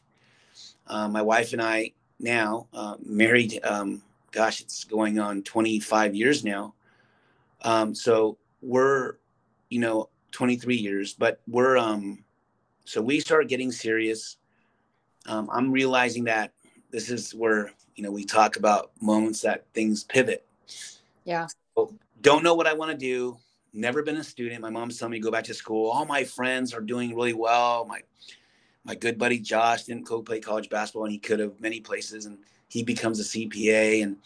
Uh, 0.87 1.07
my 1.07 1.21
wife 1.21 1.53
and 1.53 1.61
I 1.61 1.91
now 2.19 2.67
uh, 2.73 2.95
married. 3.03 3.59
Um, 3.63 4.01
gosh, 4.31 4.61
it's 4.61 4.83
going 4.83 5.19
on 5.19 5.43
25 5.43 6.15
years 6.15 6.43
now. 6.43 6.73
Um, 7.61 7.95
so 7.95 8.37
we're, 8.61 9.15
you 9.69 9.79
know, 9.79 10.09
23 10.31 10.75
years, 10.75 11.13
but 11.13 11.41
we're 11.47 11.77
um 11.77 12.23
so 12.85 13.01
we 13.01 13.19
start 13.19 13.49
getting 13.49 13.71
serious. 13.71 14.37
Um, 15.25 15.49
I'm 15.51 15.71
realizing 15.71 16.23
that 16.25 16.53
this 16.91 17.09
is 17.09 17.33
where 17.33 17.71
you 17.95 18.03
know 18.03 18.11
we 18.11 18.23
talk 18.23 18.55
about 18.55 18.91
moments 19.01 19.41
that 19.41 19.65
things 19.73 20.03
pivot. 20.03 20.45
Yeah. 21.25 21.47
So 21.75 21.93
don't 22.21 22.43
know 22.43 22.55
what 22.55 22.67
I 22.67 22.73
want 22.73 22.91
to 22.91 22.97
do. 22.97 23.37
Never 23.73 24.03
been 24.03 24.17
a 24.17 24.23
student. 24.23 24.61
My 24.61 24.69
mom's 24.69 24.97
telling 24.97 25.11
me 25.11 25.17
to 25.17 25.23
go 25.23 25.31
back 25.31 25.43
to 25.45 25.53
school. 25.53 25.89
All 25.89 26.05
my 26.05 26.23
friends 26.23 26.73
are 26.73 26.81
doing 26.81 27.13
really 27.13 27.33
well. 27.33 27.85
My 27.85 28.01
my 28.87 28.95
good 28.95 29.17
buddy 29.19 29.37
Josh 29.37 29.83
didn't 29.83 30.05
go 30.05 30.21
play 30.21 30.39
college 30.39 30.69
basketball, 30.69 31.03
and 31.03 31.11
he 31.11 31.19
could 31.19 31.39
have 31.39 31.59
many 31.59 31.81
places, 31.81 32.25
and 32.25 32.37
he 32.69 32.83
becomes 32.83 33.19
a 33.19 33.23
CPA. 33.23 34.01
And 34.01 34.17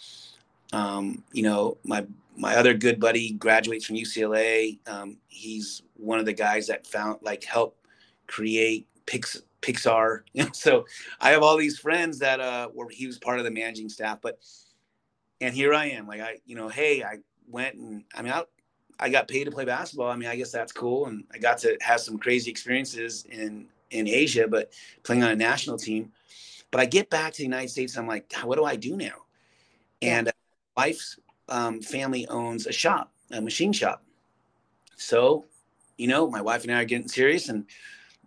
um, 0.71 1.24
you 1.34 1.43
know, 1.43 1.78
my 1.84 2.06
my 2.38 2.56
other 2.56 2.76
good 2.76 3.00
buddy 3.00 3.32
graduates 3.32 3.86
from 3.86 3.97
UCLA. 3.97 4.78
Um, 4.88 5.17
he's 5.28 5.82
one 5.95 6.19
of 6.19 6.26
the 6.26 6.34
guys 6.34 6.67
that 6.67 6.86
found 6.86 7.19
like 7.24 7.43
helped 7.43 7.86
create 8.28 8.88
Pix, 9.08 9.41
Pixar. 9.62 10.21
So 10.54 10.86
I 11.19 11.32
have 11.32 11.41
all 11.41 11.58
these 11.58 11.80
friends 11.80 12.19
that 12.19 12.39
uh, 12.39 12.69
were 12.74 12.88
he 12.89 13.08
was 13.08 13.17
part 13.17 13.39
of 13.39 13.45
the 13.45 13.52
managing 13.52 13.89
staff, 13.89 14.19
but 14.21 14.39
and 15.41 15.56
here 15.56 15.74
I 15.74 15.86
am, 15.88 16.08
like 16.08 16.21
I, 16.21 16.38
you 16.45 16.56
know, 16.56 16.69
hey, 16.69 17.04
I 17.04 17.17
went 17.47 17.76
and 17.76 18.04
I 18.13 18.21
mean, 18.21 18.32
I, 18.32 18.43
I 19.00 19.10
got 19.10 19.28
paid 19.28 19.45
to 19.45 19.52
play 19.52 19.65
basketball. 19.65 20.12
I 20.12 20.15
mean, 20.15 20.30
I 20.30 20.36
guess 20.36 20.52
that's 20.52 20.71
cool, 20.71 21.08
and 21.08 21.24
I 21.34 21.39
got 21.39 21.58
to 21.60 21.76
have 21.82 22.00
some 22.00 22.19
crazy 22.19 22.52
experiences 22.52 23.26
in 23.26 23.65
in 23.91 24.08
Asia, 24.08 24.47
but 24.47 24.71
playing 25.04 25.23
on 25.23 25.32
a 25.32 25.36
national 25.36 25.77
team. 25.77 26.12
But 26.71 26.82
I 26.82 26.86
get 26.86 27.10
back 27.10 27.34
to 27.34 27.38
the 27.38 27.43
United 27.43 27.69
States, 27.69 27.97
I'm 27.97 28.08
like, 28.08 28.34
what 28.43 28.56
do 28.56 28.63
I 28.63 28.75
do 28.75 28.95
now? 28.95 29.25
And 30.01 30.30
uh, 30.30 30.32
wife's 30.75 31.19
um, 31.49 31.82
family 31.82 32.25
owns 32.27 32.65
a 32.65 32.71
shop, 32.71 33.12
a 33.30 33.41
machine 33.41 33.73
shop. 33.73 34.04
So, 34.95 35.45
you 35.97 36.08
know, 36.08 36.30
my 36.30 36.41
wife 36.41 36.63
and 36.63 36.71
I 36.71 36.82
are 36.82 36.86
getting 36.86 37.08
serious, 37.08 37.49
and 37.49 37.65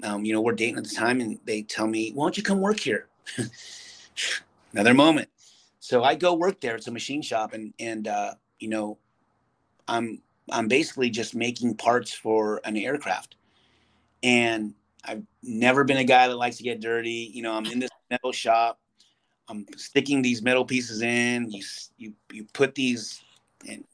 um, 0.03 0.25
you 0.25 0.33
know, 0.33 0.41
we're 0.41 0.53
dating 0.53 0.79
at 0.79 0.85
the 0.85 0.95
time, 0.95 1.21
and 1.21 1.39
they 1.45 1.63
tell 1.63 1.87
me, 1.87 2.11
"Why 2.13 2.25
don't 2.25 2.37
you 2.37 2.43
come 2.43 2.61
work 2.61 2.81
here?" 2.81 3.07
Another 4.73 4.95
moment. 4.95 5.29
So 5.81 6.03
I 6.03 6.15
go 6.15 6.35
work 6.35 6.61
there. 6.61 6.75
It's 6.75 6.89
a 6.89 6.93
machine 6.93 7.23
shop, 7.23 7.53
and 7.53 7.73
and 7.79 8.09
uh, 8.09 8.35
you 8.59 8.69
know, 8.69 8.99
I'm 9.89 10.21
I'm 10.51 10.69
basically 10.69 11.11
just 11.11 11.35
making 11.35 11.77
parts 11.77 12.13
for 12.13 12.61
an 12.65 12.77
aircraft, 12.77 13.37
and 14.23 14.75
I've 15.07 15.23
never 15.43 15.85
been 15.85 15.99
a 15.99 16.05
guy 16.05 16.29
that 16.29 16.37
likes 16.37 16.57
to 16.57 16.63
get 16.63 16.81
dirty. 16.81 17.31
You 17.33 17.43
know, 17.43 17.53
I'm 17.53 17.67
in 17.67 17.79
this 17.79 17.91
metal 18.11 18.33
shop. 18.33 18.81
I'm 19.49 19.67
sticking 19.77 20.23
these 20.23 20.43
metal 20.43 20.65
pieces 20.65 21.03
in. 21.03 21.51
You 21.51 21.63
you 21.99 22.13
you 22.33 22.45
put 22.53 22.75
these 22.75 23.23
and 23.69 23.85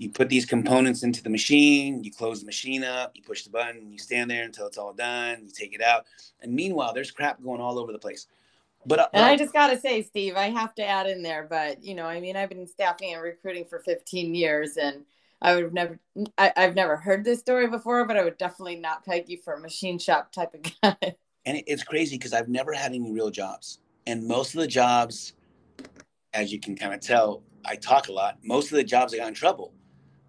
you 0.00 0.08
put 0.08 0.30
these 0.30 0.46
components 0.46 1.02
into 1.02 1.22
the 1.22 1.28
machine, 1.28 2.02
you 2.02 2.10
close 2.10 2.40
the 2.40 2.46
machine 2.46 2.82
up, 2.84 3.12
you 3.14 3.22
push 3.22 3.42
the 3.42 3.50
button, 3.50 3.92
you 3.92 3.98
stand 3.98 4.30
there 4.30 4.44
until 4.44 4.66
it's 4.66 4.78
all 4.78 4.94
done, 4.94 5.42
you 5.44 5.50
take 5.54 5.74
it 5.74 5.82
out. 5.82 6.06
And 6.40 6.54
meanwhile, 6.54 6.94
there's 6.94 7.10
crap 7.10 7.42
going 7.42 7.60
all 7.60 7.78
over 7.78 7.92
the 7.92 7.98
place. 7.98 8.26
But, 8.86 8.98
uh, 8.98 9.08
and 9.12 9.26
I 9.26 9.36
just 9.36 9.52
got 9.52 9.68
to 9.68 9.78
say, 9.78 10.00
Steve, 10.00 10.36
I 10.36 10.48
have 10.48 10.74
to 10.76 10.86
add 10.86 11.06
in 11.06 11.22
there, 11.22 11.46
but 11.48 11.84
you 11.84 11.94
know, 11.94 12.06
I 12.06 12.18
mean, 12.18 12.34
I've 12.34 12.48
been 12.48 12.66
staffing 12.66 13.12
and 13.12 13.22
recruiting 13.22 13.66
for 13.66 13.80
15 13.80 14.34
years 14.34 14.78
and 14.78 15.04
I 15.42 15.54
would 15.54 15.64
have 15.64 15.72
never, 15.72 15.98
I, 16.36 16.52
have 16.56 16.74
never 16.74 16.96
heard 16.96 17.24
this 17.24 17.40
story 17.40 17.66
before, 17.66 18.04
but 18.04 18.16
I 18.16 18.24
would 18.24 18.38
definitely 18.38 18.76
not 18.76 19.04
peg 19.04 19.28
you 19.28 19.38
for 19.38 19.54
a 19.54 19.60
machine 19.60 19.98
shop 19.98 20.32
type 20.32 20.54
of 20.54 20.62
guy. 20.82 21.14
And 21.46 21.62
it's 21.66 21.82
crazy 21.82 22.16
because 22.18 22.32
I've 22.32 22.48
never 22.48 22.72
had 22.72 22.92
any 22.92 23.10
real 23.10 23.30
jobs. 23.30 23.78
And 24.06 24.26
most 24.26 24.54
of 24.54 24.60
the 24.60 24.66
jobs, 24.66 25.32
as 26.34 26.52
you 26.52 26.60
can 26.60 26.76
kind 26.76 26.92
of 26.92 27.00
tell, 27.00 27.42
I 27.64 27.76
talk 27.76 28.08
a 28.08 28.12
lot. 28.12 28.38
Most 28.42 28.70
of 28.70 28.76
the 28.76 28.84
jobs 28.84 29.14
I 29.14 29.18
got 29.18 29.28
in 29.28 29.34
trouble 29.34 29.72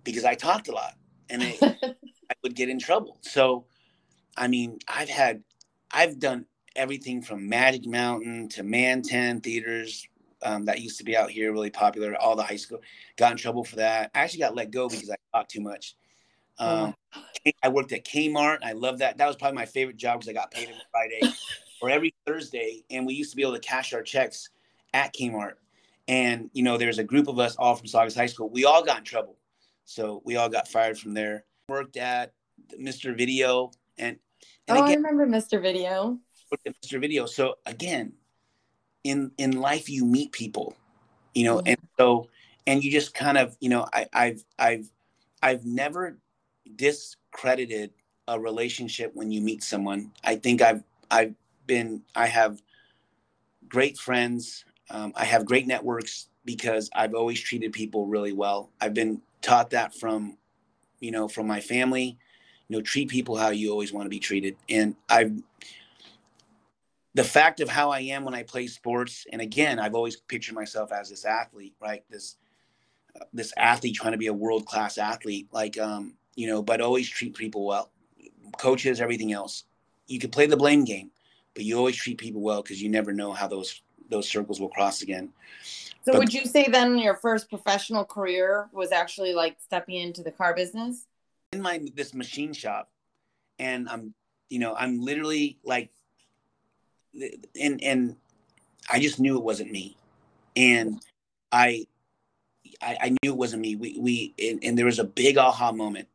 because 0.03 0.23
I 0.23 0.35
talked 0.35 0.69
a 0.69 0.71
lot 0.71 0.93
and 1.29 1.43
I, 1.43 1.57
I 1.61 2.33
would 2.43 2.55
get 2.55 2.69
in 2.69 2.79
trouble. 2.79 3.17
So, 3.21 3.65
I 4.37 4.47
mean, 4.47 4.79
I've 4.87 5.09
had, 5.09 5.43
I've 5.91 6.19
done 6.19 6.45
everything 6.75 7.21
from 7.21 7.49
Magic 7.49 7.85
Mountain 7.85 8.49
to 8.49 8.63
Mantan 8.63 9.41
theaters 9.41 10.07
um, 10.43 10.65
that 10.65 10.81
used 10.81 10.97
to 10.99 11.03
be 11.03 11.15
out 11.15 11.31
here, 11.31 11.51
really 11.51 11.69
popular. 11.69 12.15
All 12.15 12.35
the 12.35 12.43
high 12.43 12.55
school 12.55 12.81
got 13.17 13.31
in 13.31 13.37
trouble 13.37 13.63
for 13.63 13.77
that. 13.77 14.11
I 14.13 14.19
actually 14.19 14.39
got 14.39 14.55
let 14.55 14.71
go 14.71 14.89
because 14.89 15.09
I 15.09 15.15
talked 15.33 15.51
too 15.51 15.61
much. 15.61 15.95
Um, 16.59 16.95
oh. 17.15 17.51
I 17.63 17.69
worked 17.69 17.91
at 17.91 18.05
Kmart. 18.05 18.59
I 18.63 18.73
love 18.73 18.99
that. 18.99 19.17
That 19.17 19.27
was 19.27 19.35
probably 19.35 19.55
my 19.55 19.65
favorite 19.65 19.97
job 19.97 20.19
because 20.19 20.29
I 20.29 20.33
got 20.33 20.51
paid 20.51 20.69
every 20.69 20.81
Friday 20.91 21.21
or 21.81 21.89
every 21.89 22.13
Thursday, 22.25 22.83
and 22.89 23.05
we 23.05 23.13
used 23.13 23.31
to 23.31 23.35
be 23.35 23.43
able 23.43 23.53
to 23.53 23.59
cash 23.59 23.93
our 23.93 24.03
checks 24.03 24.49
at 24.93 25.13
Kmart. 25.13 25.53
And 26.07 26.49
you 26.53 26.63
know, 26.63 26.77
there's 26.77 26.99
a 26.99 27.03
group 27.03 27.27
of 27.27 27.39
us 27.39 27.55
all 27.55 27.75
from 27.75 27.87
Saugus 27.87 28.15
High 28.15 28.25
School. 28.25 28.49
We 28.49 28.65
all 28.65 28.83
got 28.83 28.99
in 28.99 29.03
trouble 29.03 29.37
so 29.91 30.21
we 30.23 30.37
all 30.37 30.49
got 30.49 30.67
fired 30.67 30.97
from 30.97 31.13
there. 31.13 31.43
Worked 31.67 31.97
at 31.97 32.31
Mr. 32.79 33.15
Video 33.15 33.71
and, 33.97 34.17
and 34.67 34.77
oh, 34.77 34.85
again, 34.85 35.05
I 35.05 35.09
remember 35.09 35.27
Mr. 35.27 35.61
Video. 35.61 36.17
Mr. 36.67 36.99
Video. 36.99 37.25
So 37.25 37.55
again, 37.65 38.13
in 39.03 39.31
in 39.37 39.59
life 39.59 39.89
you 39.89 40.05
meet 40.05 40.31
people, 40.31 40.75
you 41.33 41.45
know, 41.45 41.61
and 41.65 41.77
so 41.97 42.29
and 42.67 42.83
you 42.83 42.91
just 42.91 43.13
kind 43.13 43.37
of, 43.37 43.57
you 43.59 43.69
know, 43.69 43.87
I, 43.93 44.07
I've 44.13 44.43
I've 44.59 44.89
I've 45.41 45.65
never 45.65 46.17
discredited 46.75 47.91
a 48.27 48.39
relationship 48.39 49.11
when 49.13 49.31
you 49.31 49.41
meet 49.41 49.63
someone. 49.63 50.11
I 50.23 50.35
think 50.35 50.61
I've 50.61 50.83
I've 51.09 51.35
been 51.65 52.03
I 52.15 52.27
have 52.27 52.61
great 53.67 53.97
friends. 53.97 54.65
Um, 54.89 55.13
I 55.15 55.25
have 55.25 55.45
great 55.45 55.67
networks 55.67 56.27
because 56.43 56.89
I've 56.93 57.13
always 57.13 57.39
treated 57.39 57.71
people 57.71 58.07
really 58.07 58.33
well. 58.33 58.69
I've 58.81 58.93
been 58.93 59.21
taught 59.41 59.71
that 59.71 59.95
from 59.95 60.37
you 61.01 61.11
know 61.11 61.27
from 61.27 61.47
my 61.47 61.59
family 61.59 62.17
you 62.67 62.77
know 62.77 62.81
treat 62.81 63.09
people 63.09 63.35
how 63.35 63.49
you 63.49 63.71
always 63.71 63.91
want 63.91 64.05
to 64.05 64.09
be 64.09 64.19
treated 64.19 64.55
and 64.69 64.95
i've 65.09 65.33
the 67.13 67.23
fact 67.23 67.59
of 67.59 67.69
how 67.69 67.91
I 67.91 67.99
am 67.99 68.23
when 68.23 68.33
I 68.33 68.43
play 68.43 68.67
sports, 68.67 69.25
and 69.31 69.41
again, 69.41 69.79
I've 69.79 69.95
always 69.95 70.15
pictured 70.15 70.55
myself 70.55 70.91
as 70.91 71.09
this 71.09 71.25
athlete, 71.25 71.75
right? 71.81 72.03
This 72.09 72.37
uh, 73.19 73.25
this 73.33 73.53
athlete 73.57 73.95
trying 73.95 74.13
to 74.13 74.17
be 74.17 74.27
a 74.27 74.33
world 74.33 74.65
class 74.65 74.97
athlete, 74.97 75.49
like 75.51 75.77
um, 75.77 76.15
you 76.35 76.47
know, 76.47 76.61
but 76.61 76.81
always 76.81 77.09
treat 77.09 77.35
people 77.35 77.65
well, 77.65 77.91
coaches, 78.57 79.01
everything 79.01 79.33
else. 79.33 79.65
You 80.07 80.19
can 80.19 80.29
play 80.29 80.45
the 80.45 80.57
blame 80.57 80.85
game, 80.85 81.11
but 81.53 81.63
you 81.63 81.77
always 81.77 81.95
treat 81.95 82.17
people 82.17 82.41
well 82.41 82.61
because 82.61 82.81
you 82.81 82.89
never 82.89 83.11
know 83.13 83.33
how 83.33 83.47
those 83.47 83.81
those 84.09 84.27
circles 84.27 84.59
will 84.59 84.69
cross 84.69 85.01
again. 85.01 85.31
So 86.03 86.13
But- 86.13 86.19
would 86.19 86.33
you 86.33 86.45
say 86.45 86.67
then 86.67 86.97
your 86.97 87.15
first 87.15 87.49
professional 87.49 88.05
career 88.05 88.69
was 88.71 88.91
actually 88.91 89.33
like 89.33 89.57
stepping 89.59 89.95
into 89.95 90.23
the 90.23 90.31
car 90.31 90.53
business? 90.53 91.07
in 91.53 91.61
my 91.61 91.81
this 91.95 92.13
machine 92.13 92.53
shop 92.53 92.89
and 93.59 93.89
i'm 93.89 94.13
you 94.49 94.57
know 94.57 94.73
i'm 94.75 95.01
literally 95.01 95.59
like 95.65 95.89
and 97.59 97.83
and 97.83 98.15
i 98.89 98.99
just 98.99 99.19
knew 99.19 99.37
it 99.37 99.43
wasn't 99.43 99.71
me. 99.71 99.95
And 100.55 101.01
i 101.51 101.85
i, 102.81 102.97
I 103.01 103.09
knew 103.09 103.31
it 103.31 103.37
wasn't 103.37 103.61
me. 103.61 103.75
We 103.75 103.97
we 103.99 104.33
and, 104.39 104.63
and 104.63 104.77
there 104.77 104.85
was 104.85 104.99
a 104.99 105.03
big 105.03 105.37
aha 105.37 105.71
moment. 105.71 106.07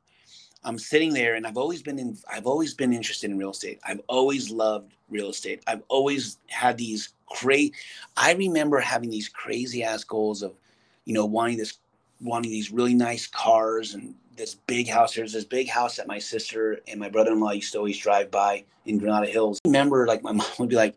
I'm 0.64 0.78
sitting 0.78 1.12
there 1.12 1.34
and 1.36 1.46
i've 1.46 1.56
always 1.56 1.82
been 1.82 1.98
in 1.98 2.16
i've 2.30 2.46
always 2.46 2.74
been 2.74 2.92
interested 2.92 3.30
in 3.30 3.38
real 3.38 3.50
estate. 3.50 3.80
I've 3.84 4.00
always 4.08 4.50
loved 4.50 4.92
real 5.08 5.30
estate. 5.30 5.62
I've 5.66 5.82
always 5.88 6.38
had 6.48 6.76
these 6.76 7.10
crazy 7.28 7.72
i 8.16 8.32
remember 8.34 8.78
having 8.78 9.10
these 9.10 9.28
crazy 9.28 9.82
ass 9.82 10.04
goals 10.04 10.42
of 10.42 10.54
you 11.04 11.12
know 11.12 11.26
wanting 11.26 11.56
this 11.56 11.78
wanting 12.20 12.50
these 12.50 12.70
really 12.70 12.94
nice 12.94 13.26
cars 13.26 13.94
and 13.94 14.14
this 14.36 14.54
big 14.54 14.88
house. 14.88 15.14
There's 15.14 15.32
this 15.32 15.44
big 15.44 15.68
house 15.68 15.96
that 15.96 16.06
my 16.06 16.18
sister 16.18 16.80
and 16.86 17.00
my 17.00 17.08
brother-in-law 17.08 17.52
used 17.52 17.72
to 17.72 17.78
always 17.78 17.98
drive 17.98 18.30
by 18.30 18.64
in 18.84 18.98
Granada 18.98 19.26
Hills. 19.26 19.58
I 19.64 19.68
remember, 19.68 20.06
like 20.06 20.22
my 20.22 20.32
mom 20.32 20.46
would 20.58 20.68
be 20.68 20.76
like, 20.76 20.96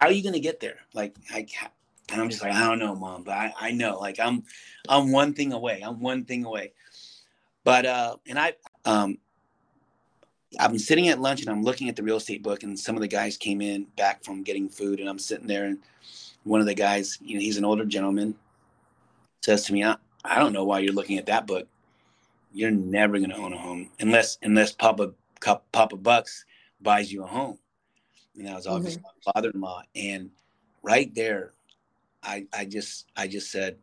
"How 0.00 0.08
are 0.08 0.12
you 0.12 0.22
gonna 0.22 0.40
get 0.40 0.60
there?" 0.60 0.78
Like, 0.94 1.16
I, 1.30 1.46
and 2.10 2.20
I'm 2.20 2.28
just 2.28 2.42
like, 2.42 2.52
"I 2.52 2.66
don't 2.66 2.78
know, 2.78 2.94
mom, 2.94 3.22
but 3.22 3.34
I, 3.34 3.54
I 3.58 3.70
know. 3.72 3.98
Like, 3.98 4.18
I'm, 4.18 4.44
I'm 4.88 5.12
one 5.12 5.34
thing 5.34 5.52
away. 5.52 5.82
I'm 5.84 6.00
one 6.00 6.24
thing 6.24 6.44
away." 6.44 6.72
But 7.64 7.86
uh, 7.86 8.16
and 8.26 8.38
I, 8.38 8.54
um, 8.84 9.18
been 10.58 10.78
sitting 10.78 11.08
at 11.08 11.20
lunch 11.20 11.40
and 11.40 11.50
I'm 11.50 11.62
looking 11.62 11.88
at 11.88 11.96
the 11.96 12.02
real 12.02 12.16
estate 12.16 12.42
book, 12.42 12.62
and 12.62 12.78
some 12.78 12.96
of 12.96 13.02
the 13.02 13.08
guys 13.08 13.36
came 13.36 13.60
in 13.60 13.84
back 13.96 14.24
from 14.24 14.42
getting 14.42 14.68
food, 14.68 15.00
and 15.00 15.08
I'm 15.08 15.18
sitting 15.18 15.46
there, 15.46 15.64
and 15.64 15.78
one 16.44 16.60
of 16.60 16.66
the 16.66 16.74
guys, 16.74 17.18
you 17.20 17.34
know, 17.34 17.40
he's 17.40 17.56
an 17.56 17.64
older 17.64 17.84
gentleman, 17.84 18.36
says 19.42 19.64
to 19.66 19.72
me, 19.72 19.84
"I, 19.84 19.96
I 20.24 20.38
don't 20.38 20.52
know 20.52 20.64
why 20.64 20.78
you're 20.78 20.94
looking 20.94 21.18
at 21.18 21.26
that 21.26 21.46
book." 21.46 21.68
You're 22.56 22.70
never 22.70 23.18
going 23.18 23.28
to 23.28 23.36
own 23.36 23.52
a 23.52 23.58
home 23.58 23.90
unless 24.00 24.38
unless 24.42 24.72
Papa 24.72 25.12
Papa 25.72 25.96
Bucks 25.96 26.46
buys 26.80 27.12
you 27.12 27.22
a 27.22 27.26
home. 27.26 27.58
And 28.34 28.46
that 28.46 28.56
was 28.56 28.66
obviously 28.66 29.02
my 29.02 29.32
father-in-law. 29.32 29.82
And 29.94 30.30
right 30.82 31.14
there, 31.14 31.52
I 32.22 32.46
I 32.54 32.64
just 32.64 33.10
I 33.14 33.28
just 33.28 33.52
said, 33.52 33.76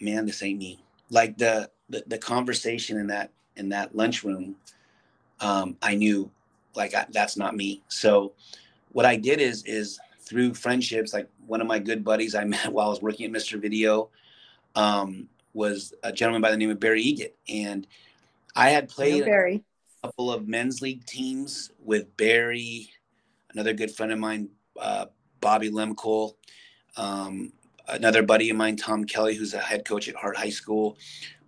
man, 0.00 0.26
this 0.26 0.42
ain't 0.42 0.58
me. 0.58 0.82
Like 1.10 1.38
the 1.38 1.70
the, 1.88 2.02
the 2.08 2.18
conversation 2.18 2.98
in 2.98 3.06
that 3.06 3.30
in 3.54 3.68
that 3.68 3.94
lunchroom, 3.94 4.56
um, 5.38 5.76
I 5.80 5.94
knew 5.94 6.32
like 6.74 6.96
I, 6.96 7.06
that's 7.12 7.36
not 7.36 7.54
me. 7.54 7.84
So 7.86 8.32
what 8.90 9.06
I 9.06 9.14
did 9.14 9.40
is 9.40 9.64
is 9.66 10.00
through 10.22 10.54
friendships, 10.54 11.12
like 11.12 11.28
one 11.46 11.60
of 11.60 11.68
my 11.68 11.78
good 11.78 12.02
buddies 12.02 12.34
I 12.34 12.42
met 12.56 12.72
while 12.72 12.86
I 12.86 12.90
was 12.90 13.02
working 13.02 13.26
at 13.26 13.40
Mr. 13.40 13.60
Video. 13.60 14.08
Um, 14.74 15.28
was 15.58 15.92
a 16.04 16.12
gentleman 16.12 16.40
by 16.40 16.52
the 16.52 16.56
name 16.56 16.70
of 16.70 16.78
Barry 16.78 17.02
Egan. 17.02 17.32
And 17.48 17.86
I 18.54 18.70
had 18.70 18.88
played 18.88 19.24
Barry. 19.24 19.64
a 20.02 20.06
couple 20.06 20.32
of 20.32 20.46
men's 20.46 20.80
league 20.80 21.04
teams 21.04 21.72
with 21.80 22.16
Barry, 22.16 22.88
another 23.52 23.72
good 23.72 23.90
friend 23.90 24.12
of 24.12 24.20
mine, 24.20 24.50
uh, 24.80 25.06
Bobby 25.40 25.70
Lemcole, 25.70 26.34
um, 26.96 27.52
another 27.88 28.22
buddy 28.22 28.50
of 28.50 28.56
mine, 28.56 28.76
Tom 28.76 29.04
Kelly, 29.04 29.34
who's 29.34 29.52
a 29.52 29.58
head 29.58 29.84
coach 29.84 30.08
at 30.08 30.14
Hart 30.14 30.36
High 30.36 30.50
School. 30.50 30.96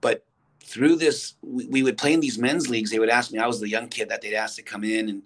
But 0.01 0.25
through 0.65 0.97
this, 0.97 1.35
we, 1.41 1.67
we 1.67 1.83
would 1.85 1.97
play 1.97 2.13
in 2.13 2.21
these 2.21 2.39
men's 2.39 2.69
leagues. 2.69 2.91
They 2.91 2.99
would 2.99 3.11
ask 3.11 3.31
me, 3.31 3.39
I 3.39 3.47
was 3.47 3.61
the 3.61 3.69
young 3.69 3.89
kid 3.89 4.09
that 4.09 4.23
they'd 4.23 4.35
ask 4.35 4.57
to 4.57 4.63
come 4.63 4.83
in 4.83 5.09
and 5.09 5.23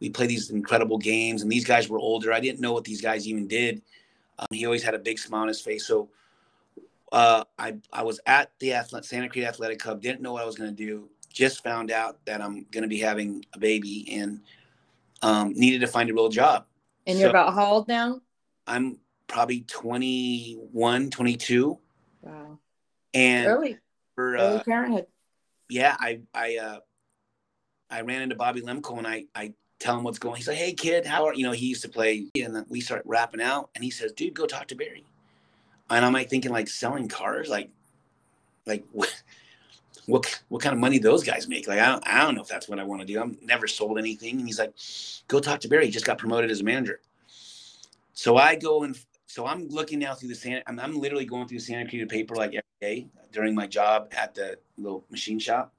we 0.00 0.10
play 0.10 0.28
these 0.28 0.50
incredible 0.50 0.98
games. 0.98 1.42
And 1.42 1.50
these 1.50 1.64
guys 1.64 1.88
were 1.88 1.98
older. 1.98 2.32
I 2.32 2.38
didn't 2.38 2.60
know 2.60 2.72
what 2.72 2.84
these 2.84 3.02
guys 3.02 3.26
even 3.26 3.48
did. 3.48 3.82
Um, 4.38 4.46
he 4.52 4.64
always 4.64 4.84
had 4.84 4.94
a 4.94 4.98
big 5.00 5.18
smile 5.18 5.42
on 5.42 5.48
his 5.48 5.60
face. 5.60 5.84
So 5.86 6.08
uh, 7.12 7.44
I 7.58 7.76
I 7.92 8.02
was 8.02 8.20
at 8.26 8.52
the 8.58 8.70
Athlet- 8.72 9.04
Santa 9.04 9.28
Cruz 9.28 9.44
Athletic 9.44 9.78
Club. 9.78 10.00
Didn't 10.02 10.20
know 10.20 10.32
what 10.32 10.42
I 10.42 10.46
was 10.46 10.56
going 10.56 10.70
to 10.70 10.76
do. 10.76 11.08
Just 11.32 11.62
found 11.62 11.90
out 11.90 12.18
that 12.26 12.40
I'm 12.40 12.66
going 12.70 12.82
to 12.82 12.88
be 12.88 12.98
having 12.98 13.44
a 13.54 13.58
baby 13.58 14.06
and 14.12 14.40
um, 15.22 15.52
needed 15.54 15.80
to 15.82 15.86
find 15.86 16.10
a 16.10 16.14
real 16.14 16.28
job. 16.28 16.64
And 17.06 17.18
you're 17.18 17.30
about 17.30 17.54
how 17.54 17.66
old 17.72 17.88
now? 17.88 18.20
I'm 18.66 18.98
probably 19.26 19.60
21, 19.62 21.10
22, 21.10 21.78
Wow. 22.22 22.58
and 23.14 23.46
Early, 23.46 23.78
for, 24.14 24.34
early 24.36 24.56
uh, 24.58 24.62
parenthood. 24.64 25.06
yeah, 25.68 25.96
I 25.98 26.20
I 26.34 26.56
uh, 26.58 26.78
I 27.90 28.00
ran 28.02 28.22
into 28.22 28.36
Bobby 28.36 28.60
Lemko 28.60 28.98
and 28.98 29.06
I 29.06 29.24
I 29.34 29.52
tell 29.80 29.96
him 29.96 30.04
what's 30.04 30.18
going. 30.18 30.36
He's 30.36 30.48
like, 30.48 30.56
"Hey 30.56 30.72
kid, 30.72 31.06
how 31.06 31.24
are 31.26 31.34
you 31.34 31.44
know?" 31.44 31.52
He 31.52 31.66
used 31.66 31.82
to 31.82 31.88
play, 31.88 32.26
and 32.42 32.54
then 32.54 32.66
we 32.68 32.80
start 32.80 33.02
rapping 33.06 33.40
out, 33.40 33.70
and 33.74 33.82
he 33.84 33.90
says, 33.90 34.12
"Dude, 34.12 34.34
go 34.34 34.46
talk 34.46 34.66
to 34.68 34.74
Barry." 34.74 35.04
And 35.90 36.04
I'm 36.04 36.12
like 36.12 36.28
thinking, 36.28 36.50
like 36.50 36.68
selling 36.68 37.08
cars, 37.08 37.48
like, 37.48 37.70
like 38.66 38.84
what, 38.92 39.22
what, 40.06 40.42
what 40.48 40.62
kind 40.62 40.72
of 40.74 40.80
money 40.80 40.98
those 40.98 41.24
guys 41.24 41.48
make? 41.48 41.68
Like, 41.68 41.80
I 41.80 41.86
don't, 41.86 42.06
I 42.06 42.22
don't 42.22 42.34
know 42.34 42.42
if 42.42 42.48
that's 42.48 42.68
what 42.68 42.78
I 42.78 42.84
want 42.84 43.00
to 43.02 43.06
do. 43.06 43.20
I've 43.20 43.40
never 43.42 43.66
sold 43.66 43.98
anything. 43.98 44.38
And 44.38 44.46
he's 44.46 44.58
like, 44.58 44.74
"Go 45.28 45.40
talk 45.40 45.60
to 45.60 45.68
Barry. 45.68 45.86
He 45.86 45.90
just 45.90 46.06
got 46.06 46.18
promoted 46.18 46.50
as 46.50 46.60
a 46.60 46.64
manager." 46.64 47.00
So 48.12 48.36
I 48.36 48.56
go 48.56 48.82
and 48.82 48.98
so 49.26 49.46
I'm 49.46 49.68
looking 49.68 49.98
now 49.98 50.14
through 50.14 50.30
the 50.30 50.34
Santa. 50.34 50.62
I'm, 50.66 50.80
I'm 50.80 50.98
literally 50.98 51.26
going 51.26 51.46
through 51.46 51.58
the 51.58 51.64
Santa 51.64 51.88
Cruz 51.88 52.06
paper 52.08 52.34
like 52.34 52.48
every 52.48 52.62
day 52.80 53.06
during 53.30 53.54
my 53.54 53.66
job 53.66 54.08
at 54.16 54.34
the 54.34 54.58
little 54.78 55.04
machine 55.10 55.38
shop, 55.38 55.74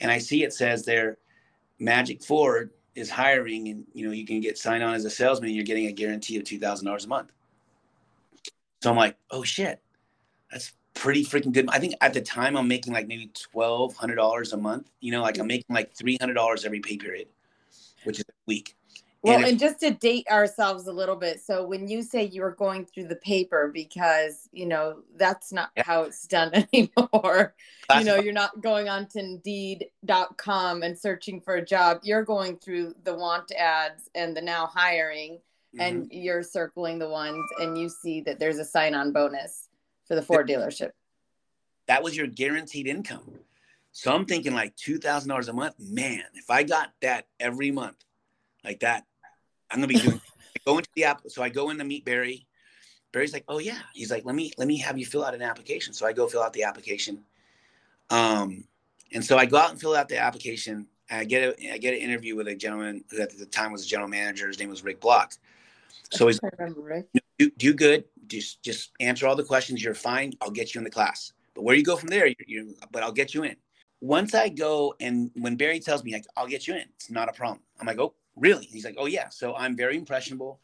and 0.00 0.10
I 0.10 0.18
see 0.18 0.42
it 0.42 0.52
says 0.52 0.84
there, 0.84 1.18
Magic 1.78 2.22
Ford 2.22 2.70
is 2.96 3.08
hiring, 3.08 3.68
and 3.68 3.84
you 3.94 4.04
know 4.04 4.12
you 4.12 4.26
can 4.26 4.40
get 4.40 4.58
signed 4.58 4.82
on 4.82 4.94
as 4.94 5.04
a 5.04 5.10
salesman. 5.10 5.48
and 5.48 5.56
You're 5.56 5.64
getting 5.64 5.86
a 5.86 5.92
guarantee 5.92 6.36
of 6.36 6.44
two 6.44 6.58
thousand 6.58 6.86
dollars 6.86 7.04
a 7.04 7.08
month. 7.08 7.30
So 8.82 8.90
I'm 8.90 8.96
like, 8.96 9.16
oh 9.30 9.42
shit, 9.42 9.80
that's 10.50 10.72
pretty 10.94 11.24
freaking 11.24 11.52
good. 11.52 11.68
I 11.70 11.78
think 11.78 11.94
at 12.00 12.14
the 12.14 12.20
time 12.20 12.56
I'm 12.56 12.68
making 12.68 12.92
like 12.92 13.06
maybe 13.08 13.30
twelve 13.52 13.96
hundred 13.96 14.16
dollars 14.16 14.52
a 14.52 14.56
month. 14.56 14.90
You 15.00 15.12
know, 15.12 15.22
like 15.22 15.38
I'm 15.38 15.46
making 15.46 15.74
like 15.74 15.94
three 15.94 16.16
hundred 16.20 16.34
dollars 16.34 16.64
every 16.64 16.80
pay 16.80 16.96
period, 16.96 17.28
which 18.04 18.18
is 18.18 18.24
a 18.28 18.32
week. 18.46 18.74
Well, 19.22 19.34
And 19.34 19.42
if- 19.44 19.50
and 19.50 19.58
just 19.58 19.80
to 19.80 19.90
date 19.90 20.28
ourselves 20.30 20.86
a 20.86 20.92
little 20.92 21.16
bit. 21.16 21.40
So 21.40 21.66
when 21.66 21.88
you 21.88 22.02
say 22.02 22.22
you 22.26 22.40
were 22.42 22.52
going 22.54 22.86
through 22.86 23.08
the 23.08 23.16
paper, 23.16 23.68
because 23.74 24.48
you 24.52 24.66
know 24.66 25.02
that's 25.16 25.52
not 25.52 25.70
Yeah. 25.76 25.82
how 25.84 26.02
it's 26.02 26.24
done 26.28 26.52
anymore. 26.72 27.54
you 27.98 28.04
know, 28.04 28.16
you're 28.16 28.32
not 28.32 28.60
going 28.60 28.88
on 28.88 29.06
to 29.08 29.18
Indeed.com 29.18 30.82
and 30.84 30.96
searching 30.96 31.40
for 31.40 31.56
a 31.56 31.64
job. 31.64 31.98
You're 32.04 32.22
going 32.22 32.58
through 32.58 32.94
the 33.04 33.14
want 33.14 33.50
ads 33.52 34.08
and 34.14 34.36
the 34.36 34.40
now 34.42 34.66
hiring, 34.66 35.40
Mhm. 35.78 35.86
and 35.86 36.12
you're 36.12 36.42
circling 36.42 36.98
the 36.98 37.08
ones, 37.08 37.44
and 37.58 37.78
you 37.78 37.88
see 37.88 38.20
that 38.22 38.38
there's 38.38 38.58
a 38.58 38.64
sign-on 38.64 39.12
bonus 39.12 39.68
for 40.06 40.14
the 40.14 40.22
Ford 40.22 40.48
dealership. 40.48 40.90
that 41.86 42.02
was 42.02 42.14
your 42.14 42.26
guaranteed 42.26 42.86
income. 42.86 43.38
So 43.92 44.12
I'm 44.12 44.26
thinking 44.26 44.52
like 44.52 44.76
two 44.76 44.98
thousand 44.98 45.30
dollars 45.30 45.48
a 45.48 45.52
month. 45.54 45.76
Man, 45.78 46.22
if 46.34 46.50
I 46.50 46.62
got 46.62 46.92
that 47.00 47.26
every 47.40 47.70
month, 47.70 48.04
like 48.62 48.80
that, 48.80 49.06
I'm 49.70 49.78
gonna 49.78 49.86
be 49.86 49.94
doing. 49.94 50.20
I 50.56 50.60
go 50.66 50.76
into 50.78 50.90
the 50.94 51.04
app, 51.04 51.22
so 51.28 51.42
I 51.42 51.48
go 51.48 51.70
in 51.70 51.78
to 51.78 51.84
meet 51.84 52.04
Barry. 52.04 52.46
Barry's 53.10 53.32
like, 53.32 53.44
"Oh 53.48 53.58
yeah," 53.58 53.80
he's 53.94 54.10
like, 54.10 54.24
"Let 54.26 54.34
me 54.34 54.52
let 54.58 54.68
me 54.68 54.76
have 54.78 54.98
you 54.98 55.06
fill 55.06 55.24
out 55.24 55.34
an 55.34 55.42
application." 55.42 55.94
So 55.94 56.06
I 56.06 56.12
go 56.12 56.26
fill 56.28 56.42
out 56.42 56.52
the 56.52 56.64
application. 56.64 57.24
Um, 58.10 58.64
and 59.12 59.24
so 59.24 59.38
I 59.38 59.46
go 59.46 59.56
out 59.56 59.70
and 59.70 59.80
fill 59.80 59.94
out 59.96 60.08
the 60.08 60.18
application. 60.18 60.86
And 61.08 61.20
I 61.20 61.24
get 61.24 61.58
a 61.58 61.72
I 61.72 61.78
get 61.78 61.94
an 61.94 62.00
interview 62.00 62.36
with 62.36 62.48
a 62.48 62.54
gentleman 62.54 63.02
who 63.10 63.22
at 63.22 63.36
the 63.36 63.46
time 63.46 63.72
was 63.72 63.84
a 63.84 63.88
general 63.88 64.08
manager. 64.08 64.46
His 64.46 64.58
name 64.58 64.68
was 64.68 64.84
Rick 64.84 65.00
Block. 65.00 65.32
So 66.10 66.26
he's 66.26 66.40
I 66.42 66.48
remember, 66.58 66.80
Rick. 66.80 67.06
do, 67.38 67.50
do 67.56 67.74
good. 67.74 68.04
Just 68.26 68.62
just 68.62 68.92
answer 69.00 69.26
all 69.26 69.36
the 69.36 69.44
questions. 69.44 69.82
You're 69.82 69.94
fine. 69.94 70.32
I'll 70.40 70.50
get 70.50 70.74
you 70.74 70.78
in 70.78 70.84
the 70.84 70.90
class. 70.90 71.32
But 71.54 71.64
where 71.64 71.74
you 71.74 71.82
go 71.82 71.96
from 71.96 72.08
there, 72.08 72.26
you, 72.26 72.34
you 72.46 72.74
but 72.92 73.02
I'll 73.02 73.12
get 73.12 73.34
you 73.34 73.44
in. 73.44 73.56
Once 74.00 74.34
I 74.34 74.48
go 74.48 74.94
and 75.00 75.30
when 75.34 75.56
Barry 75.56 75.80
tells 75.80 76.04
me 76.04 76.12
like 76.12 76.24
I'll 76.36 76.46
get 76.46 76.66
you 76.66 76.74
in, 76.74 76.84
it's 76.96 77.10
not 77.10 77.28
a 77.28 77.32
problem. 77.32 77.60
I'm 77.80 77.86
like, 77.86 77.98
oh 77.98 78.14
really? 78.36 78.64
He's 78.66 78.84
like, 78.84 78.96
oh 78.98 79.06
yeah. 79.06 79.28
So 79.28 79.54
I'm 79.56 79.76
very 79.76 79.96
impressionable, 79.96 80.60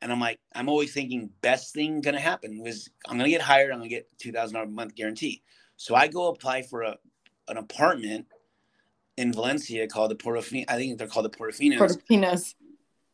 and 0.00 0.10
I'm 0.10 0.20
like, 0.20 0.40
I'm 0.54 0.68
always 0.68 0.92
thinking 0.92 1.30
best 1.42 1.74
thing 1.74 2.00
gonna 2.00 2.20
happen 2.20 2.58
was 2.58 2.88
I'm 3.06 3.16
gonna 3.18 3.28
get 3.28 3.42
hired. 3.42 3.70
I'm 3.70 3.78
gonna 3.78 3.88
get 3.88 4.08
two 4.18 4.32
thousand 4.32 4.54
dollars 4.54 4.68
a 4.70 4.72
month 4.72 4.94
guarantee. 4.94 5.42
So 5.76 5.94
I 5.94 6.08
go 6.08 6.28
apply 6.28 6.62
for 6.62 6.82
a 6.82 6.96
an 7.48 7.56
apartment 7.56 8.26
in 9.16 9.32
Valencia 9.32 9.86
called 9.86 10.10
the 10.10 10.16
Portofino. 10.16 10.64
I 10.68 10.76
think 10.76 10.96
they're 10.96 11.08
called 11.08 11.26
the 11.26 11.30
Portofinos 11.30 11.98
Portofinos. 12.08 12.54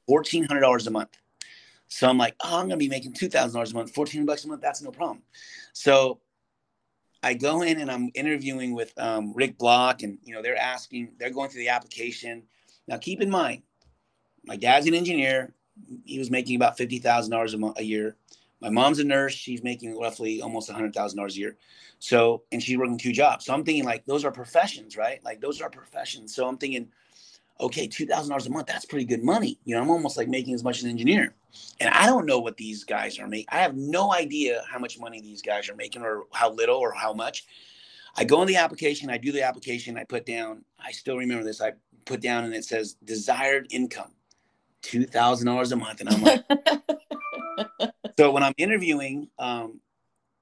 fourteen 0.06 0.44
hundred 0.44 0.60
dollars 0.60 0.86
a 0.86 0.90
month. 0.90 1.16
So 1.88 2.08
I'm 2.08 2.18
like, 2.18 2.34
oh, 2.40 2.58
I'm 2.58 2.68
gonna 2.68 2.76
be 2.76 2.88
making 2.88 3.12
two 3.14 3.28
thousand 3.28 3.54
dollars 3.54 3.72
a 3.72 3.74
month, 3.74 3.94
fourteen 3.94 4.26
bucks 4.26 4.44
a 4.44 4.48
month. 4.48 4.62
That's 4.62 4.82
no 4.82 4.90
problem. 4.90 5.22
So 5.72 6.20
I 7.22 7.34
go 7.34 7.62
in 7.62 7.80
and 7.80 7.90
I'm 7.90 8.10
interviewing 8.14 8.74
with 8.74 8.92
um, 8.98 9.32
Rick 9.34 9.58
Block, 9.58 10.02
and 10.02 10.18
you 10.22 10.34
know 10.34 10.42
they're 10.42 10.56
asking, 10.58 11.12
they're 11.18 11.30
going 11.30 11.50
through 11.50 11.62
the 11.62 11.70
application. 11.70 12.42
Now 12.88 12.98
keep 12.98 13.20
in 13.20 13.30
mind, 13.30 13.62
my 14.44 14.56
dad's 14.56 14.86
an 14.86 14.94
engineer. 14.94 15.54
he 16.04 16.18
was 16.18 16.30
making 16.30 16.56
about 16.56 16.76
fifty 16.76 16.98
thousand 16.98 17.32
dollars 17.32 17.54
a 17.54 17.72
a 17.76 17.82
year. 17.82 18.16
My 18.60 18.68
mom's 18.68 18.98
a 18.98 19.04
nurse; 19.04 19.34
she's 19.34 19.62
making 19.62 19.98
roughly 19.98 20.40
almost 20.40 20.70
a 20.70 20.72
hundred 20.72 20.94
thousand 20.94 21.16
dollars 21.18 21.36
a 21.36 21.40
year. 21.40 21.56
So, 21.98 22.42
and 22.52 22.62
she's 22.62 22.76
working 22.76 22.98
two 22.98 23.12
jobs. 23.12 23.44
So 23.46 23.54
I'm 23.54 23.64
thinking 23.64 23.84
like 23.84 24.04
those 24.06 24.24
are 24.24 24.32
professions, 24.32 24.96
right? 24.96 25.22
Like 25.24 25.40
those 25.40 25.60
are 25.60 25.70
professions. 25.70 26.34
So 26.34 26.46
I'm 26.46 26.58
thinking, 26.58 26.88
okay, 27.60 27.86
two 27.86 28.06
thousand 28.06 28.30
dollars 28.30 28.46
a 28.46 28.50
month, 28.50 28.66
that's 28.66 28.84
pretty 28.84 29.04
good 29.04 29.22
money. 29.22 29.58
You 29.64 29.74
know, 29.74 29.82
I'm 29.82 29.90
almost 29.90 30.16
like 30.16 30.28
making 30.28 30.54
as 30.54 30.64
much 30.64 30.78
as 30.78 30.84
an 30.84 30.90
engineer. 30.90 31.34
And 31.80 31.88
I 31.88 32.06
don't 32.06 32.26
know 32.26 32.38
what 32.38 32.56
these 32.56 32.84
guys 32.84 33.18
are 33.18 33.26
making. 33.26 33.46
I 33.50 33.58
have 33.58 33.76
no 33.76 34.12
idea 34.12 34.62
how 34.70 34.78
much 34.78 34.98
money 34.98 35.20
these 35.20 35.42
guys 35.42 35.68
are 35.68 35.74
making, 35.74 36.02
or 36.02 36.24
how 36.32 36.52
little, 36.52 36.76
or 36.76 36.92
how 36.92 37.12
much. 37.12 37.46
I 38.16 38.24
go 38.24 38.40
in 38.42 38.48
the 38.48 38.56
application, 38.56 39.10
I 39.10 39.18
do 39.18 39.30
the 39.30 39.42
application, 39.42 39.98
I 39.98 40.04
put 40.04 40.24
down, 40.24 40.64
I 40.82 40.90
still 40.90 41.18
remember 41.18 41.44
this. 41.44 41.60
I 41.60 41.72
put 42.06 42.22
down 42.22 42.44
and 42.44 42.54
it 42.54 42.64
says 42.64 42.96
desired 43.04 43.66
income, 43.70 44.12
two 44.82 45.04
thousand 45.04 45.46
dollars 45.46 45.72
a 45.72 45.76
month, 45.76 46.00
and 46.00 46.08
I'm 46.08 46.22
like, 46.22 46.44
so 48.18 48.30
when 48.30 48.42
I'm 48.42 48.54
interviewing, 48.56 49.28
um, 49.38 49.80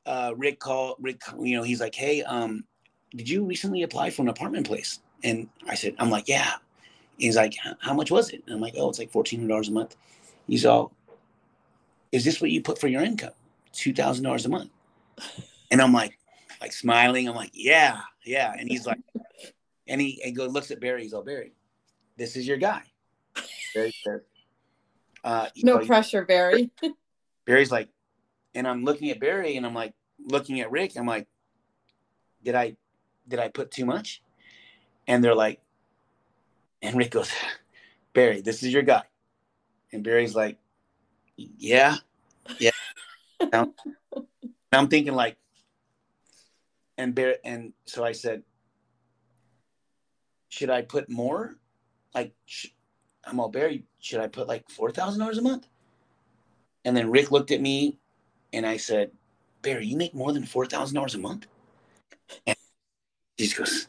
uh, 0.06 0.32
Rick 0.36 0.60
called 0.60 0.96
Rick, 1.00 1.22
you 1.40 1.56
know, 1.56 1.62
he's 1.62 1.80
like, 1.80 1.94
hey, 1.94 2.22
um, 2.22 2.64
did 3.14 3.28
you 3.28 3.44
recently 3.44 3.82
apply 3.82 4.10
for 4.10 4.22
an 4.22 4.28
apartment 4.28 4.66
place? 4.66 5.00
And 5.22 5.48
I 5.68 5.74
said, 5.74 5.94
I'm 5.98 6.10
like, 6.10 6.28
yeah. 6.28 6.54
He's 7.18 7.36
like, 7.36 7.54
how 7.80 7.94
much 7.94 8.10
was 8.10 8.30
it? 8.30 8.42
And 8.46 8.54
I'm 8.54 8.60
like, 8.60 8.74
oh, 8.76 8.88
it's 8.88 8.98
like 8.98 9.10
fourteen 9.10 9.40
hundred 9.40 9.50
dollars 9.50 9.68
a 9.68 9.72
month. 9.72 9.96
He's 10.46 10.66
all, 10.66 10.92
is 12.12 12.24
this 12.24 12.40
what 12.40 12.50
you 12.50 12.60
put 12.60 12.78
for 12.78 12.88
your 12.88 13.02
income? 13.02 13.32
Two 13.72 13.94
thousand 13.94 14.24
dollars 14.24 14.46
a 14.46 14.48
month. 14.48 14.70
And 15.70 15.80
I'm 15.80 15.92
like, 15.92 16.18
like 16.60 16.72
smiling. 16.72 17.28
I'm 17.28 17.34
like, 17.34 17.50
yeah, 17.54 18.00
yeah. 18.24 18.52
And 18.58 18.68
he's 18.68 18.86
like, 18.86 19.00
and 19.86 20.00
he 20.00 20.22
and 20.24 20.34
goes 20.34 20.52
looks 20.52 20.70
at 20.70 20.80
Barry. 20.80 21.02
He's 21.02 21.12
all 21.12 21.22
Barry, 21.22 21.52
this 22.16 22.36
is 22.36 22.46
your 22.46 22.56
guy. 22.56 22.82
Barry 23.74 23.94
said, 24.04 24.20
uh, 25.24 25.48
no 25.62 25.78
know, 25.78 25.86
pressure, 25.86 26.24
Barry. 26.24 26.70
Barry's 27.44 27.72
like, 27.72 27.88
and 28.54 28.66
I'm 28.66 28.84
looking 28.84 29.10
at 29.10 29.20
Barry 29.20 29.56
and 29.56 29.66
I'm 29.66 29.74
like 29.74 29.94
looking 30.24 30.60
at 30.60 30.70
Rick. 30.70 30.92
I'm 30.96 31.06
like, 31.06 31.26
did 32.44 32.54
I 32.54 32.76
did 33.28 33.38
I 33.38 33.48
put 33.48 33.70
too 33.70 33.84
much? 33.84 34.22
And 35.06 35.22
they're 35.22 35.34
like, 35.34 35.60
and 36.84 36.96
Rick 36.96 37.12
goes, 37.12 37.32
Barry, 38.12 38.42
this 38.42 38.62
is 38.62 38.72
your 38.72 38.82
guy. 38.82 39.02
And 39.92 40.04
Barry's 40.04 40.34
like, 40.36 40.58
yeah, 41.36 41.96
yeah. 42.58 42.70
I'm, 43.52 43.72
I'm 44.70 44.88
thinking 44.88 45.14
like, 45.14 45.36
and 46.98 47.14
Barry, 47.14 47.36
and 47.42 47.72
so 47.86 48.04
I 48.04 48.12
said, 48.12 48.42
should 50.50 50.70
I 50.70 50.82
put 50.82 51.08
more? 51.08 51.56
Like, 52.14 52.34
sh- 52.44 52.68
I'm 53.24 53.40
all 53.40 53.48
Barry. 53.48 53.84
Should 53.98 54.20
I 54.20 54.28
put 54.28 54.46
like 54.46 54.68
four 54.68 54.90
thousand 54.90 55.20
dollars 55.20 55.38
a 55.38 55.42
month? 55.42 55.66
And 56.84 56.96
then 56.96 57.10
Rick 57.10 57.32
looked 57.32 57.50
at 57.50 57.62
me, 57.62 57.98
and 58.52 58.66
I 58.66 58.76
said, 58.76 59.10
Barry, 59.62 59.86
you 59.86 59.96
make 59.96 60.14
more 60.14 60.32
than 60.32 60.44
four 60.44 60.66
thousand 60.66 60.94
dollars 60.94 61.14
a 61.14 61.18
month. 61.18 61.46
And 62.46 62.56
he 63.38 63.48
goes, 63.48 63.88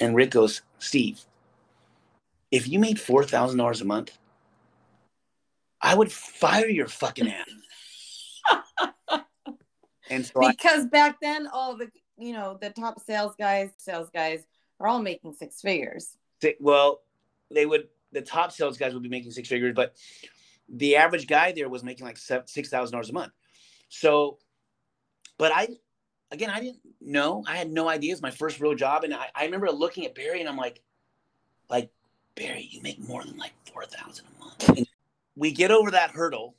and 0.00 0.14
Rick 0.14 0.30
goes, 0.30 0.62
Steve, 0.78 1.20
if 2.52 2.68
you 2.68 2.78
made 2.78 3.00
four 3.00 3.24
thousand 3.24 3.58
dollars 3.58 3.80
a 3.80 3.84
month, 3.84 4.16
I 5.80 5.96
would 5.96 6.12
fire 6.12 6.68
your 6.68 6.86
fucking 6.86 7.28
ass. 7.28 7.50
and 10.10 10.24
so 10.24 10.48
because 10.48 10.84
I, 10.84 10.88
back 10.88 11.16
then, 11.20 11.48
all 11.52 11.76
the 11.76 11.90
you 12.18 12.34
know 12.34 12.58
the 12.60 12.70
top 12.70 13.00
sales 13.00 13.34
guys, 13.36 13.70
sales 13.78 14.10
guys 14.14 14.44
are 14.78 14.86
all 14.86 15.02
making 15.02 15.32
six 15.32 15.60
figures. 15.60 16.16
Well, 16.60 17.00
they 17.50 17.66
would. 17.66 17.88
The 18.12 18.22
top 18.22 18.52
sales 18.52 18.76
guys 18.76 18.92
would 18.92 19.02
be 19.02 19.08
making 19.08 19.30
six 19.30 19.48
figures, 19.48 19.72
but 19.74 19.96
the 20.68 20.96
average 20.96 21.26
guy 21.26 21.52
there 21.52 21.70
was 21.70 21.82
making 21.82 22.04
like 22.04 22.18
six 22.18 22.68
thousand 22.68 22.92
dollars 22.92 23.08
a 23.08 23.14
month. 23.14 23.32
So, 23.88 24.38
but 25.38 25.52
I, 25.54 25.68
again, 26.30 26.50
I 26.50 26.60
didn't 26.60 26.80
know. 27.00 27.42
I 27.46 27.56
had 27.56 27.70
no 27.70 27.88
idea. 27.88 28.12
It's 28.12 28.20
my 28.20 28.30
first 28.30 28.60
real 28.60 28.74
job, 28.74 29.04
and 29.04 29.14
I, 29.14 29.26
I 29.34 29.44
remember 29.46 29.70
looking 29.70 30.04
at 30.04 30.14
Barry, 30.14 30.40
and 30.40 30.48
I'm 30.48 30.56
like, 30.58 30.82
like 31.70 31.90
Barry, 32.34 32.68
you 32.70 32.80
make 32.82 32.98
more 33.06 33.24
than 33.24 33.36
like 33.36 33.52
four 33.72 33.84
thousand 33.84 34.26
a 34.26 34.44
month. 34.44 34.68
And 34.68 34.86
we 35.36 35.52
get 35.52 35.70
over 35.70 35.90
that 35.90 36.10
hurdle, 36.10 36.54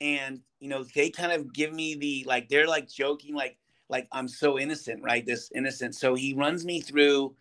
and 0.00 0.40
you 0.60 0.68
know 0.68 0.84
they 0.94 1.10
kind 1.10 1.32
of 1.32 1.52
give 1.52 1.72
me 1.72 1.94
the 1.94 2.24
like 2.26 2.48
they're 2.48 2.66
like 2.66 2.88
joking 2.88 3.34
like 3.34 3.56
like 3.88 4.08
I'm 4.12 4.28
so 4.28 4.58
innocent, 4.58 5.02
right? 5.02 5.24
This 5.24 5.50
innocent. 5.54 5.94
So 5.94 6.14
he 6.14 6.34
runs 6.34 6.64
me 6.64 6.80
through 6.80 7.34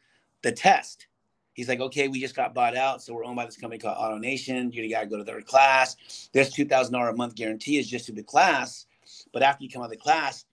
the 0.43 0.51
test. 0.51 1.07
He's 1.53 1.67
like, 1.67 1.81
okay, 1.81 2.07
we 2.07 2.21
just 2.21 2.35
got 2.35 2.53
bought 2.53 2.77
out, 2.77 3.01
so 3.01 3.13
we're 3.13 3.25
owned 3.25 3.35
by 3.35 3.45
this 3.45 3.57
company 3.57 3.79
called 3.79 3.97
AutoNation. 3.97 4.73
You 4.73 4.89
gotta 4.89 5.07
go 5.07 5.17
to 5.17 5.25
third 5.25 5.45
class. 5.45 6.29
This 6.33 6.51
two 6.51 6.65
thousand 6.65 6.93
dollar 6.93 7.09
a 7.09 7.15
month 7.15 7.35
guarantee 7.35 7.77
is 7.77 7.89
just 7.89 8.05
to 8.05 8.13
the 8.13 8.23
class, 8.23 8.85
but 9.33 9.43
after 9.43 9.63
you 9.63 9.69
come 9.69 9.81
out 9.81 9.85
of 9.85 9.91
the 9.91 9.97
class, 9.97 10.45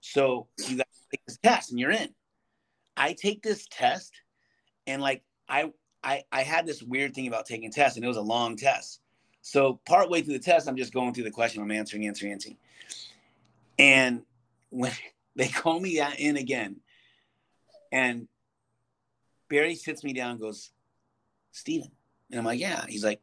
so 0.00 0.46
you 0.66 0.76
got 0.76 0.86
to 0.90 1.00
take 1.10 1.26
this 1.26 1.38
test 1.42 1.70
and 1.70 1.80
you're 1.80 1.90
in. 1.90 2.08
I 2.96 3.12
take 3.12 3.42
this 3.42 3.66
test, 3.70 4.12
and 4.86 5.02
like 5.02 5.22
I 5.48 5.72
I 6.06 6.24
I 6.30 6.42
had 6.44 6.66
this 6.66 6.82
weird 6.82 7.14
thing 7.14 7.26
about 7.26 7.46
taking 7.46 7.70
tests, 7.72 7.96
and 7.96 8.04
it 8.04 8.08
was 8.08 8.16
a 8.16 8.22
long 8.22 8.56
test. 8.56 9.00
So 9.42 9.80
partway 9.84 10.22
through 10.22 10.34
the 10.34 10.44
test, 10.44 10.68
I'm 10.68 10.76
just 10.76 10.94
going 10.94 11.12
through 11.12 11.24
the 11.24 11.30
question. 11.30 11.62
I'm 11.62 11.70
answering, 11.70 12.06
answering, 12.06 12.32
answering, 12.32 12.56
and 13.78 14.22
when 14.70 14.92
they 15.36 15.48
call 15.48 15.78
me 15.80 16.00
in 16.18 16.36
again. 16.36 16.76
And 17.92 18.28
Barry 19.48 19.74
sits 19.74 20.02
me 20.02 20.12
down 20.12 20.32
and 20.32 20.40
goes, 20.40 20.70
Steven. 21.52 21.90
And 22.30 22.40
I'm 22.40 22.44
like, 22.44 22.58
yeah. 22.58 22.84
He's 22.88 23.04
like, 23.04 23.20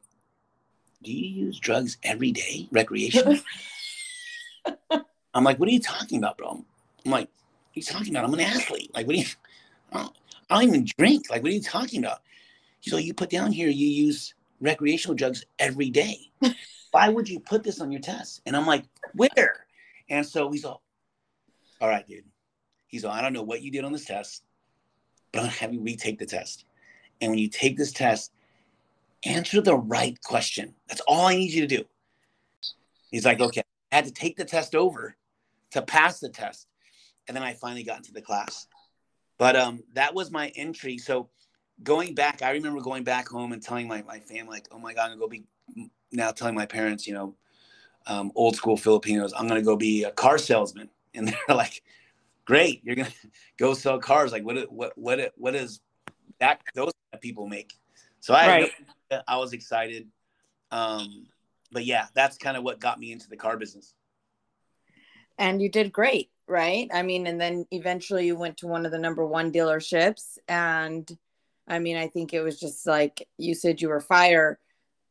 do 1.03 1.11
you 1.11 1.45
use 1.45 1.59
drugs 1.59 1.97
every 2.01 2.31
day, 2.31 2.67
recreation? 2.71 3.41
I'm 5.33 5.43
like, 5.43 5.59
what 5.59 5.67
are 5.67 5.73
you 5.73 5.81
talking 5.81 6.17
about, 6.19 6.37
bro? 6.37 6.63
I'm 7.05 7.11
like, 7.11 7.27
what 7.27 7.75
are 7.75 7.79
you 7.79 7.83
talking 7.83 8.15
about? 8.15 8.25
I'm 8.25 8.33
an 8.33 8.39
athlete. 8.39 8.91
Like, 8.93 9.05
what 9.05 9.15
are 9.15 9.19
you, 9.19 9.25
I 9.91 9.97
don't, 9.97 10.15
I 10.49 10.55
don't 10.55 10.69
even 10.69 10.87
drink. 10.97 11.29
Like, 11.29 11.43
what 11.43 11.51
are 11.51 11.55
you 11.55 11.61
talking 11.61 12.03
about? 12.03 12.21
Like, 12.91 13.05
you 13.05 13.13
put 13.13 13.29
down 13.29 13.51
here, 13.51 13.69
you 13.69 13.87
use 13.87 14.33
recreational 14.59 15.15
drugs 15.15 15.45
every 15.59 15.89
day. 15.89 16.17
Why 16.91 17.09
would 17.09 17.29
you 17.29 17.39
put 17.39 17.63
this 17.63 17.79
on 17.79 17.91
your 17.91 18.01
test? 18.01 18.41
And 18.45 18.55
I'm 18.55 18.65
like, 18.65 18.85
where? 19.13 19.65
And 20.09 20.25
so 20.25 20.51
he's 20.51 20.65
all, 20.65 20.83
all 21.81 21.87
right, 21.87 22.07
dude. 22.07 22.25
He's 22.87 23.03
like, 23.03 23.17
I 23.17 23.21
don't 23.21 23.33
know 23.33 23.43
what 23.43 23.61
you 23.61 23.71
did 23.71 23.83
on 23.83 23.91
this 23.91 24.05
test, 24.05 24.43
but 25.31 25.39
I'm 25.39 25.45
gonna 25.45 25.57
have 25.57 25.73
you 25.73 25.81
retake 25.81 26.19
the 26.19 26.25
test. 26.25 26.65
And 27.21 27.31
when 27.31 27.39
you 27.39 27.49
take 27.49 27.77
this 27.77 27.91
test, 27.91 28.31
answer 29.25 29.61
the 29.61 29.75
right 29.75 30.21
question. 30.23 30.75
That's 30.87 31.01
all 31.07 31.25
I 31.25 31.35
need 31.35 31.51
you 31.51 31.61
to 31.67 31.77
do. 31.77 31.85
He's 33.09 33.25
like, 33.25 33.39
okay. 33.39 33.63
I 33.91 33.97
had 33.97 34.05
to 34.05 34.11
take 34.11 34.37
the 34.37 34.45
test 34.45 34.75
over 34.75 35.15
to 35.71 35.81
pass 35.81 36.19
the 36.19 36.29
test. 36.29 36.67
And 37.27 37.35
then 37.35 37.43
I 37.43 37.53
finally 37.53 37.83
got 37.83 37.97
into 37.97 38.11
the 38.11 38.21
class. 38.21 38.67
But 39.37 39.55
um, 39.55 39.83
that 39.93 40.13
was 40.13 40.31
my 40.31 40.51
entry. 40.55 40.97
So 40.97 41.29
going 41.81 42.13
back, 42.13 42.41
I 42.41 42.51
remember 42.51 42.81
going 42.81 43.03
back 43.03 43.27
home 43.27 43.53
and 43.53 43.61
telling 43.61 43.87
my, 43.87 44.03
my 44.03 44.19
family, 44.19 44.51
like, 44.51 44.67
oh 44.71 44.79
my 44.79 44.93
God, 44.93 45.11
I'm 45.11 45.17
going 45.17 45.31
to 45.31 45.37
go 45.37 45.45
be 45.77 45.89
now 46.11 46.31
telling 46.31 46.55
my 46.55 46.65
parents, 46.65 47.07
you 47.07 47.13
know, 47.13 47.35
um, 48.05 48.31
old 48.35 48.55
school 48.55 48.77
Filipinos, 48.77 49.33
I'm 49.35 49.47
going 49.47 49.59
to 49.59 49.65
go 49.65 49.75
be 49.75 50.03
a 50.03 50.11
car 50.11 50.37
salesman 50.37 50.89
and 51.13 51.27
they're 51.27 51.55
like, 51.55 51.83
"Great, 52.45 52.81
you're 52.83 52.95
gonna 52.95 53.09
go 53.57 53.73
sell 53.73 53.99
cars." 53.99 54.31
Like, 54.31 54.43
what 54.43 54.71
what 54.71 54.97
what 54.97 55.31
what 55.37 55.55
is 55.55 55.79
that? 56.39 56.61
Those 56.73 56.91
people 57.21 57.47
make. 57.47 57.73
So 58.19 58.33
I 58.33 58.47
right. 58.47 58.71
I 59.27 59.37
was 59.37 59.53
excited, 59.53 60.07
um, 60.71 61.27
but 61.71 61.85
yeah, 61.85 62.07
that's 62.15 62.37
kind 62.37 62.57
of 62.57 62.63
what 62.63 62.79
got 62.79 62.99
me 62.99 63.11
into 63.11 63.29
the 63.29 63.37
car 63.37 63.57
business. 63.57 63.93
And 65.37 65.61
you 65.61 65.69
did 65.69 65.91
great, 65.91 66.31
right? 66.47 66.89
I 66.93 67.03
mean, 67.03 67.27
and 67.27 67.39
then 67.39 67.65
eventually 67.71 68.25
you 68.25 68.35
went 68.35 68.57
to 68.57 68.67
one 68.67 68.85
of 68.85 68.91
the 68.91 68.99
number 68.99 69.25
one 69.25 69.51
dealerships, 69.51 70.37
and 70.47 71.09
I 71.67 71.79
mean, 71.79 71.97
I 71.97 72.07
think 72.07 72.33
it 72.33 72.41
was 72.41 72.59
just 72.59 72.85
like 72.85 73.27
you 73.37 73.55
said 73.55 73.81
you 73.81 73.89
were 73.89 74.01
fire 74.01 74.59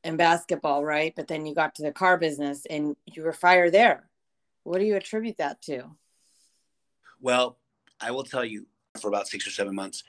in 0.05 0.17
basketball, 0.17 0.85
right? 0.85 1.15
But 1.15 1.29
then 1.29 1.47
you 1.47 1.55
got 1.55 1.75
to 1.77 1.83
the 1.83 1.93
car 1.93 2.19
business 2.19 2.67
and 2.67 2.97
you 3.07 3.23
were 3.23 3.33
fire 3.33 3.71
there. 3.71 4.09
What 4.65 4.79
do 4.79 4.85
you 4.85 4.97
attribute 4.97 5.39
that 5.39 5.63
to? 5.63 5.85
Well, 7.21 7.59
I 8.01 8.11
will 8.11 8.25
tell 8.25 8.45
you 8.45 8.67
for 9.01 9.09
about 9.09 9.29
six 9.29 9.47
or 9.47 9.51
seven 9.51 9.75
months. 9.75 10.05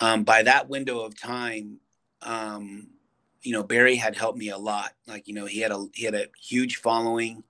Um, 0.00 0.24
by 0.24 0.42
that 0.42 0.68
window 0.68 1.00
of 1.00 1.18
time, 1.18 1.78
um, 2.22 2.88
you 3.42 3.52
know, 3.52 3.62
Barry 3.62 3.96
had 3.96 4.16
helped 4.16 4.38
me 4.38 4.50
a 4.50 4.58
lot. 4.58 4.92
Like, 5.06 5.26
you 5.28 5.34
know, 5.34 5.46
he 5.46 5.60
had 5.60 5.72
a 5.72 5.86
he 5.94 6.04
had 6.04 6.14
a 6.14 6.26
huge 6.40 6.76
following. 6.76 7.44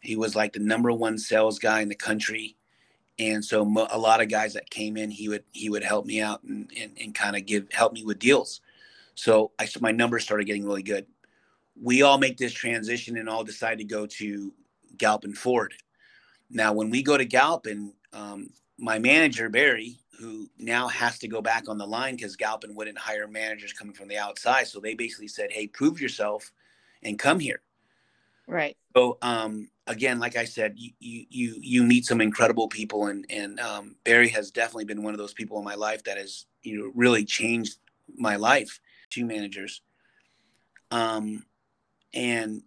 He 0.00 0.16
was 0.16 0.34
like 0.34 0.52
the 0.52 0.58
number 0.58 0.92
one 0.92 1.18
sales 1.18 1.58
guy 1.58 1.80
in 1.80 1.88
the 1.88 1.94
country, 1.94 2.56
and 3.18 3.44
so 3.44 3.64
mo- 3.64 3.88
a 3.90 3.98
lot 3.98 4.20
of 4.20 4.28
guys 4.28 4.54
that 4.54 4.70
came 4.70 4.96
in, 4.96 5.10
he 5.10 5.28
would 5.28 5.44
he 5.52 5.68
would 5.68 5.84
help 5.84 6.06
me 6.06 6.20
out 6.20 6.42
and 6.44 6.70
and, 6.78 6.92
and 7.00 7.14
kind 7.14 7.36
of 7.36 7.46
give 7.46 7.70
help 7.72 7.92
me 7.92 8.04
with 8.04 8.18
deals. 8.18 8.60
So 9.14 9.52
I 9.58 9.66
so 9.66 9.80
my 9.80 9.92
numbers 9.92 10.24
started 10.24 10.46
getting 10.46 10.64
really 10.64 10.82
good. 10.82 11.06
We 11.80 12.02
all 12.02 12.18
make 12.18 12.36
this 12.36 12.52
transition 12.52 13.16
and 13.16 13.28
all 13.28 13.44
decide 13.44 13.78
to 13.78 13.84
go 13.84 14.06
to 14.06 14.52
Galpin 14.96 15.34
Ford. 15.34 15.74
Now, 16.50 16.72
when 16.72 16.90
we 16.90 17.02
go 17.02 17.16
to 17.16 17.24
Galpin, 17.24 17.94
um, 18.12 18.50
my 18.78 18.98
manager 18.98 19.48
Barry, 19.48 19.98
who 20.18 20.48
now 20.58 20.86
has 20.88 21.18
to 21.20 21.28
go 21.28 21.40
back 21.40 21.68
on 21.68 21.78
the 21.78 21.86
line 21.86 22.16
because 22.16 22.36
Galpin 22.36 22.74
wouldn't 22.74 22.98
hire 22.98 23.26
managers 23.26 23.72
coming 23.72 23.94
from 23.94 24.08
the 24.08 24.18
outside, 24.18 24.66
so 24.66 24.80
they 24.80 24.94
basically 24.94 25.28
said, 25.28 25.50
"Hey, 25.50 25.66
prove 25.66 26.00
yourself 26.00 26.52
and 27.02 27.18
come 27.18 27.40
here. 27.40 27.62
Right. 28.46 28.76
So 28.94 29.18
um, 29.22 29.68
again, 29.86 30.18
like 30.18 30.36
I 30.36 30.44
said, 30.44 30.74
you 30.76 30.92
you 30.98 31.56
you 31.60 31.82
meet 31.84 32.04
some 32.04 32.20
incredible 32.20 32.68
people, 32.68 33.06
and 33.06 33.24
and 33.30 33.60
um, 33.60 33.96
Barry 34.04 34.28
has 34.28 34.50
definitely 34.50 34.84
been 34.84 35.02
one 35.02 35.14
of 35.14 35.18
those 35.18 35.34
people 35.34 35.58
in 35.58 35.64
my 35.64 35.74
life 35.74 36.04
that 36.04 36.18
has 36.18 36.46
you 36.62 36.78
know 36.78 36.92
really 36.94 37.24
changed 37.24 37.78
my 38.16 38.36
life. 38.36 38.80
Two 39.10 39.24
managers, 39.26 39.82
um, 40.90 41.44
and 42.14 42.62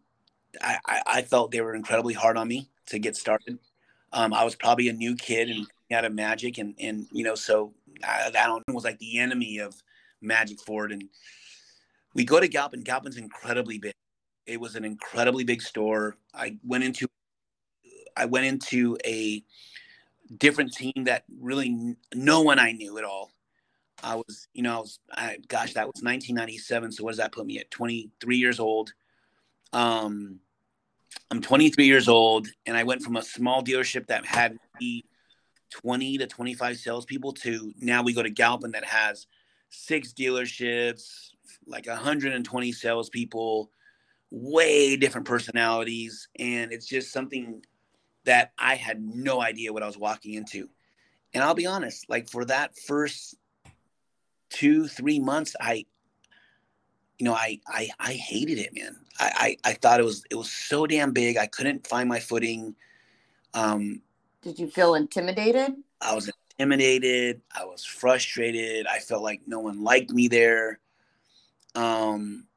I, 0.61 1.01
I, 1.07 1.21
felt 1.23 1.49
they 1.49 1.61
were 1.61 1.73
incredibly 1.73 2.13
hard 2.13 2.37
on 2.37 2.47
me 2.47 2.69
to 2.87 2.99
get 2.99 3.15
started. 3.15 3.57
Um, 4.13 4.31
I 4.31 4.43
was 4.43 4.55
probably 4.55 4.89
a 4.89 4.93
new 4.93 5.15
kid 5.15 5.49
and 5.49 5.65
out 5.91 6.05
of 6.05 6.13
Magic, 6.13 6.57
and 6.57 6.75
and 6.79 7.07
you 7.11 7.23
know, 7.23 7.35
so 7.35 7.73
I, 8.03 8.31
I 8.37 8.45
don't 8.45 8.63
was 8.67 8.83
like 8.83 8.99
the 8.99 9.19
enemy 9.19 9.59
of 9.59 9.81
Magic 10.21 10.59
Ford, 10.61 10.91
and 10.91 11.05
we 12.13 12.25
go 12.25 12.39
to 12.39 12.47
Galpin. 12.47 12.81
Galpin's 12.81 13.17
incredibly 13.17 13.79
big. 13.79 13.93
It 14.45 14.59
was 14.59 14.75
an 14.75 14.85
incredibly 14.85 15.43
big 15.43 15.61
store. 15.61 16.17
I 16.33 16.57
went 16.63 16.83
into 16.83 17.07
I 18.15 18.25
went 18.25 18.45
into 18.45 18.97
a 19.05 19.43
different 20.37 20.73
team 20.73 20.93
that 21.05 21.23
really 21.39 21.95
no 22.13 22.41
one 22.41 22.59
I 22.59 22.71
knew 22.71 22.97
at 22.97 23.03
all. 23.03 23.31
I 24.03 24.15
was, 24.15 24.47
you 24.53 24.61
know, 24.61 24.77
I 24.77 24.79
was, 24.79 24.99
I, 25.11 25.37
gosh, 25.47 25.73
that 25.73 25.87
was 25.87 26.01
1997. 26.01 26.91
So 26.91 27.03
what 27.03 27.11
does 27.11 27.17
that 27.17 27.31
put 27.31 27.45
me 27.45 27.59
at? 27.59 27.71
23 27.71 28.37
years 28.37 28.59
old. 28.59 28.93
Um, 29.73 30.39
I'm 31.31 31.41
23 31.41 31.85
years 31.85 32.07
old, 32.07 32.47
and 32.65 32.77
I 32.77 32.83
went 32.83 33.01
from 33.01 33.15
a 33.15 33.21
small 33.21 33.63
dealership 33.63 34.07
that 34.07 34.25
had 34.25 34.57
20 35.71 36.17
to 36.19 36.27
25 36.27 36.77
salespeople 36.77 37.33
to 37.33 37.73
now 37.79 38.03
we 38.03 38.13
go 38.13 38.23
to 38.23 38.29
Galpin 38.29 38.71
that 38.71 38.85
has 38.85 39.27
six 39.69 40.13
dealerships, 40.13 41.31
like 41.65 41.87
120 41.87 42.71
salespeople, 42.71 43.71
way 44.31 44.97
different 44.97 45.27
personalities, 45.27 46.27
and 46.37 46.71
it's 46.71 46.87
just 46.87 47.11
something 47.11 47.63
that 48.25 48.51
I 48.57 48.75
had 48.75 49.01
no 49.01 49.41
idea 49.41 49.71
what 49.71 49.83
I 49.83 49.87
was 49.87 49.97
walking 49.97 50.33
into. 50.33 50.69
And 51.33 51.43
I'll 51.43 51.53
be 51.53 51.67
honest, 51.67 52.09
like 52.09 52.29
for 52.29 52.45
that 52.45 52.77
first 52.77 53.35
two, 54.49 54.87
three 54.87 55.19
months, 55.19 55.55
I, 55.59 55.85
you 57.19 57.25
know, 57.25 57.33
I, 57.33 57.59
I, 57.67 57.89
I 57.99 58.13
hated 58.13 58.57
it, 58.57 58.73
man. 58.73 58.95
I, 59.19 59.57
I, 59.63 59.69
I 59.71 59.73
thought 59.73 59.99
it 59.99 60.03
was, 60.03 60.23
it 60.29 60.35
was 60.35 60.49
so 60.49 60.87
damn 60.87 61.11
big. 61.11 61.37
I 61.37 61.45
couldn't 61.45 61.87
find 61.87 62.09
my 62.09 62.19
footing. 62.19 62.75
Um, 63.53 64.01
Did 64.41 64.59
you 64.59 64.69
feel 64.69 64.95
intimidated? 64.95 65.75
I 66.01 66.15
was 66.15 66.31
intimidated. 66.57 67.41
I 67.55 67.65
was 67.65 67.85
frustrated. 67.85 68.87
I 68.87 68.99
felt 68.99 69.23
like 69.23 69.41
no 69.45 69.59
one 69.59 69.83
liked 69.83 70.11
me 70.11 70.27
there. 70.27 70.79
Um, 71.75 72.47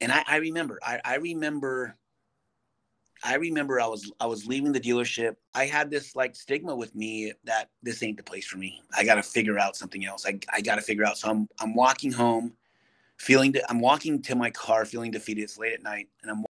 and 0.00 0.12
I, 0.12 0.24
I 0.26 0.36
remember, 0.36 0.78
I, 0.82 1.00
I 1.04 1.16
remember, 1.16 1.96
I 3.22 3.34
remember 3.34 3.80
I 3.80 3.86
was 3.86 4.10
I 4.18 4.26
was 4.26 4.46
leaving 4.46 4.72
the 4.72 4.80
dealership. 4.80 5.36
I 5.54 5.66
had 5.66 5.90
this 5.90 6.16
like 6.16 6.34
stigma 6.34 6.74
with 6.74 6.94
me 6.94 7.32
that 7.44 7.68
this 7.82 8.02
ain't 8.02 8.16
the 8.16 8.22
place 8.22 8.46
for 8.46 8.56
me. 8.56 8.80
I 8.96 9.04
got 9.04 9.16
to 9.16 9.22
figure 9.22 9.58
out 9.58 9.76
something 9.76 10.06
else. 10.06 10.24
I, 10.26 10.38
I 10.50 10.62
got 10.62 10.76
to 10.76 10.82
figure 10.82 11.04
out. 11.04 11.18
So 11.18 11.28
I'm 11.28 11.46
I'm 11.60 11.74
walking 11.74 12.12
home, 12.12 12.54
feeling 13.18 13.52
de- 13.52 13.70
I'm 13.70 13.80
walking 13.80 14.22
to 14.22 14.34
my 14.34 14.50
car, 14.50 14.86
feeling 14.86 15.10
defeated. 15.10 15.42
It's 15.42 15.58
late 15.58 15.74
at 15.74 15.82
night, 15.82 16.08
and 16.22 16.30
I'm 16.30 16.44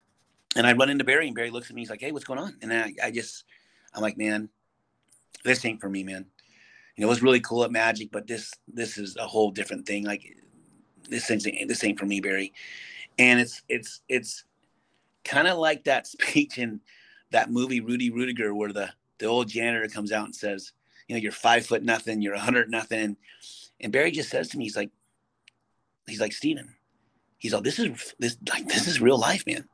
and 0.55 0.67
I 0.67 0.73
run 0.73 0.91
into 0.91 1.03
Barry, 1.03 1.25
and 1.25 1.35
Barry 1.35 1.49
looks 1.49 1.69
at 1.71 1.75
me. 1.75 1.81
He's 1.81 1.89
like, 1.89 2.01
"Hey, 2.01 2.11
what's 2.11 2.25
going 2.25 2.39
on?" 2.39 2.55
And 2.61 2.71
I 2.71 2.93
I 3.03 3.09
just 3.09 3.45
I'm 3.95 4.03
like, 4.03 4.17
"Man, 4.17 4.49
this 5.43 5.65
ain't 5.65 5.81
for 5.81 5.89
me, 5.89 6.03
man." 6.03 6.27
You 6.95 7.01
know, 7.01 7.07
it 7.07 7.09
was 7.09 7.23
really 7.23 7.39
cool 7.39 7.63
at 7.63 7.71
Magic, 7.71 8.11
but 8.11 8.27
this 8.27 8.53
this 8.67 8.99
is 8.99 9.17
a 9.17 9.25
whole 9.25 9.49
different 9.49 9.87
thing. 9.87 10.05
Like 10.05 10.23
this 11.09 11.31
ain't 11.31 11.43
this 11.67 11.83
ain't 11.83 11.99
for 11.99 12.05
me, 12.05 12.19
Barry. 12.19 12.53
And 13.19 13.39
it's 13.39 13.61
it's 13.69 14.01
it's 14.09 14.43
kind 15.23 15.47
of 15.47 15.59
like 15.59 15.83
that 15.83 16.07
speech 16.15 16.57
in 16.57 16.81
that 17.31 17.51
movie 17.51 17.81
Rudy 17.81 18.09
Ruettiger, 18.09 18.55
where 18.55 18.73
the 18.73 18.89
the 19.19 19.27
old 19.27 19.47
janitor 19.47 19.87
comes 19.87 20.11
out 20.11 20.25
and 20.25 20.35
says, 20.35 20.71
"You 21.07 21.15
know, 21.15 21.21
you're 21.21 21.31
five 21.31 21.65
foot 21.65 21.83
nothing, 21.83 22.21
you're 22.21 22.33
a 22.33 22.39
hundred 22.39 22.71
nothing," 22.71 23.17
and 23.79 23.91
Barry 23.91 24.09
just 24.09 24.29
says 24.29 24.49
to 24.49 24.57
me, 24.57 24.63
"He's 24.63 24.75
like, 24.75 24.89
he's 26.07 26.21
like 26.21 26.33
Steven, 26.33 26.73
he's 27.37 27.53
all 27.53 27.61
this 27.61 27.77
is 27.77 28.15
this 28.17 28.37
like 28.49 28.67
this 28.67 28.87
is 28.87 28.99
real 28.99 29.19
life, 29.19 29.45
man. 29.45 29.67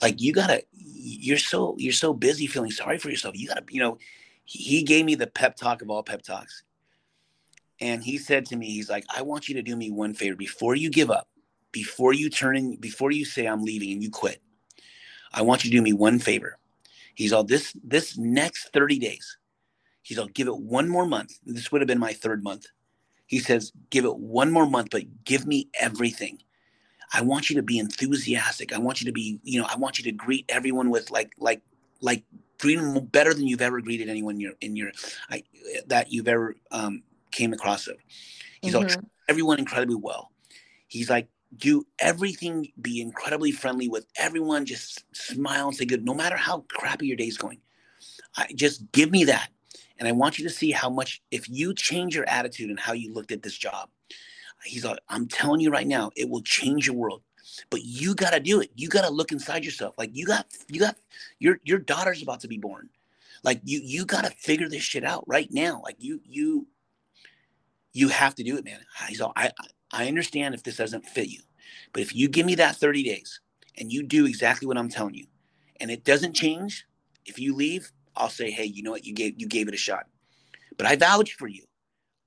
Like 0.00 0.22
you 0.22 0.32
gotta, 0.32 0.62
you're 0.72 1.38
so 1.38 1.74
you're 1.78 1.92
so 1.92 2.14
busy 2.14 2.46
feeling 2.46 2.70
sorry 2.70 2.98
for 2.98 3.10
yourself. 3.10 3.36
You 3.36 3.48
gotta, 3.48 3.64
you 3.68 3.80
know." 3.80 3.98
He 4.46 4.84
gave 4.84 5.04
me 5.04 5.16
the 5.16 5.26
pep 5.26 5.56
talk 5.56 5.82
of 5.82 5.90
all 5.90 6.04
pep 6.04 6.22
talks. 6.22 6.62
And 7.80 8.02
he 8.02 8.16
said 8.16 8.46
to 8.46 8.56
me, 8.56 8.70
he's 8.70 8.88
like, 8.88 9.04
I 9.14 9.22
want 9.22 9.48
you 9.48 9.56
to 9.56 9.62
do 9.62 9.76
me 9.76 9.90
one 9.90 10.14
favor 10.14 10.36
before 10.36 10.76
you 10.76 10.88
give 10.88 11.10
up, 11.10 11.28
before 11.76 12.14
you 12.14 12.30
turn 12.30 12.56
in, 12.56 12.76
before 12.76 13.10
you 13.10 13.26
say 13.26 13.44
I'm 13.44 13.62
leaving 13.62 13.92
and 13.92 14.02
you 14.02 14.08
quit. 14.08 14.40
I 15.30 15.42
want 15.42 15.62
you 15.62 15.70
to 15.70 15.76
do 15.76 15.82
me 15.82 15.92
one 15.92 16.18
favor. 16.18 16.56
He's 17.14 17.34
all 17.34 17.44
this 17.44 17.76
this 17.84 18.16
next 18.16 18.72
30 18.72 18.98
days. 18.98 19.36
He's 20.00 20.18
all 20.18 20.26
give 20.28 20.48
it 20.48 20.56
one 20.56 20.88
more 20.88 21.04
month. 21.04 21.34
This 21.44 21.70
would 21.70 21.82
have 21.82 21.86
been 21.86 21.98
my 21.98 22.14
third 22.14 22.42
month. 22.42 22.68
He 23.26 23.40
says, 23.40 23.72
give 23.90 24.06
it 24.06 24.16
one 24.16 24.50
more 24.50 24.66
month, 24.66 24.88
but 24.90 25.02
give 25.24 25.46
me 25.46 25.68
everything. 25.78 26.38
I 27.12 27.20
want 27.20 27.50
you 27.50 27.56
to 27.56 27.62
be 27.62 27.78
enthusiastic. 27.78 28.72
I 28.72 28.78
want 28.78 29.02
you 29.02 29.06
to 29.06 29.12
be, 29.12 29.38
you 29.42 29.60
know, 29.60 29.66
I 29.70 29.76
want 29.76 29.98
you 29.98 30.04
to 30.04 30.12
greet 30.12 30.46
everyone 30.48 30.88
with 30.88 31.10
like, 31.10 31.32
like, 31.36 31.60
like 32.00 32.24
greeting 32.58 33.04
better 33.04 33.34
than 33.34 33.46
you've 33.46 33.60
ever 33.60 33.82
greeted 33.82 34.08
anyone 34.08 34.36
in 34.36 34.40
your, 34.40 34.52
in 34.62 34.76
your, 34.76 34.92
I, 35.28 35.42
that 35.88 36.10
you've 36.10 36.28
ever 36.28 36.56
um, 36.70 37.02
came 37.32 37.52
across 37.52 37.86
of. 37.86 37.96
He's 38.62 38.72
mm-hmm. 38.72 39.00
all 39.00 39.10
everyone 39.28 39.58
incredibly 39.58 39.96
well. 39.96 40.30
He's 40.88 41.10
like, 41.10 41.28
do 41.56 41.86
everything, 41.98 42.72
be 42.80 43.00
incredibly 43.00 43.52
friendly 43.52 43.88
with 43.88 44.06
everyone, 44.16 44.66
just 44.66 45.04
smile 45.14 45.68
and 45.68 45.76
say 45.76 45.84
good, 45.84 46.04
no 46.04 46.14
matter 46.14 46.36
how 46.36 46.64
crappy 46.68 47.06
your 47.06 47.16
day's 47.16 47.38
going. 47.38 47.60
I 48.36 48.48
just 48.54 48.90
give 48.92 49.10
me 49.10 49.24
that. 49.24 49.50
And 49.98 50.06
I 50.06 50.12
want 50.12 50.38
you 50.38 50.46
to 50.46 50.54
see 50.54 50.70
how 50.70 50.90
much, 50.90 51.22
if 51.30 51.48
you 51.48 51.72
change 51.72 52.14
your 52.14 52.28
attitude 52.28 52.68
and 52.68 52.78
how 52.78 52.92
you 52.92 53.12
looked 53.12 53.32
at 53.32 53.42
this 53.42 53.56
job, 53.56 53.88
he's 54.64 54.84
like, 54.84 54.98
I'm 55.08 55.26
telling 55.26 55.60
you 55.60 55.70
right 55.70 55.86
now, 55.86 56.10
it 56.16 56.28
will 56.28 56.42
change 56.42 56.86
your 56.86 56.96
world. 56.96 57.22
But 57.70 57.84
you 57.84 58.14
got 58.14 58.32
to 58.32 58.40
do 58.40 58.60
it. 58.60 58.70
You 58.74 58.88
got 58.88 59.06
to 59.06 59.10
look 59.10 59.32
inside 59.32 59.64
yourself. 59.64 59.94
Like 59.96 60.10
you 60.12 60.26
got, 60.26 60.46
you 60.68 60.80
got, 60.80 60.96
your 61.38 61.60
your 61.64 61.78
daughter's 61.78 62.22
about 62.22 62.40
to 62.40 62.48
be 62.48 62.58
born. 62.58 62.90
Like 63.44 63.60
you, 63.64 63.80
you 63.82 64.04
got 64.04 64.24
to 64.24 64.30
figure 64.30 64.68
this 64.68 64.82
shit 64.82 65.04
out 65.04 65.24
right 65.26 65.48
now. 65.50 65.80
Like 65.84 65.96
you, 65.98 66.20
you, 66.24 66.66
you 67.92 68.08
have 68.08 68.34
to 68.34 68.42
do 68.42 68.58
it, 68.58 68.64
man. 68.64 68.80
He's 69.08 69.20
all, 69.20 69.32
I, 69.36 69.52
I 69.58 69.66
understand 69.92 70.54
if 70.54 70.62
this 70.62 70.76
doesn't 70.76 71.06
fit 71.06 71.28
you, 71.28 71.40
but 71.92 72.02
if 72.02 72.14
you 72.14 72.28
give 72.28 72.46
me 72.46 72.54
that 72.56 72.76
30 72.76 73.02
days 73.02 73.40
and 73.78 73.92
you 73.92 74.02
do 74.02 74.26
exactly 74.26 74.66
what 74.66 74.78
I'm 74.78 74.88
telling 74.88 75.14
you, 75.14 75.26
and 75.80 75.90
it 75.90 76.04
doesn't 76.04 76.34
change, 76.34 76.86
if 77.24 77.38
you 77.38 77.54
leave, 77.54 77.92
I'll 78.16 78.30
say, 78.30 78.50
hey, 78.50 78.64
you 78.64 78.82
know 78.82 78.90
what, 78.90 79.04
you 79.04 79.14
gave 79.14 79.34
you 79.38 79.46
gave 79.46 79.68
it 79.68 79.74
a 79.74 79.78
shot. 79.78 80.06
But 80.76 80.86
I 80.86 80.96
vouch 80.96 81.34
for 81.34 81.46
you. 81.46 81.64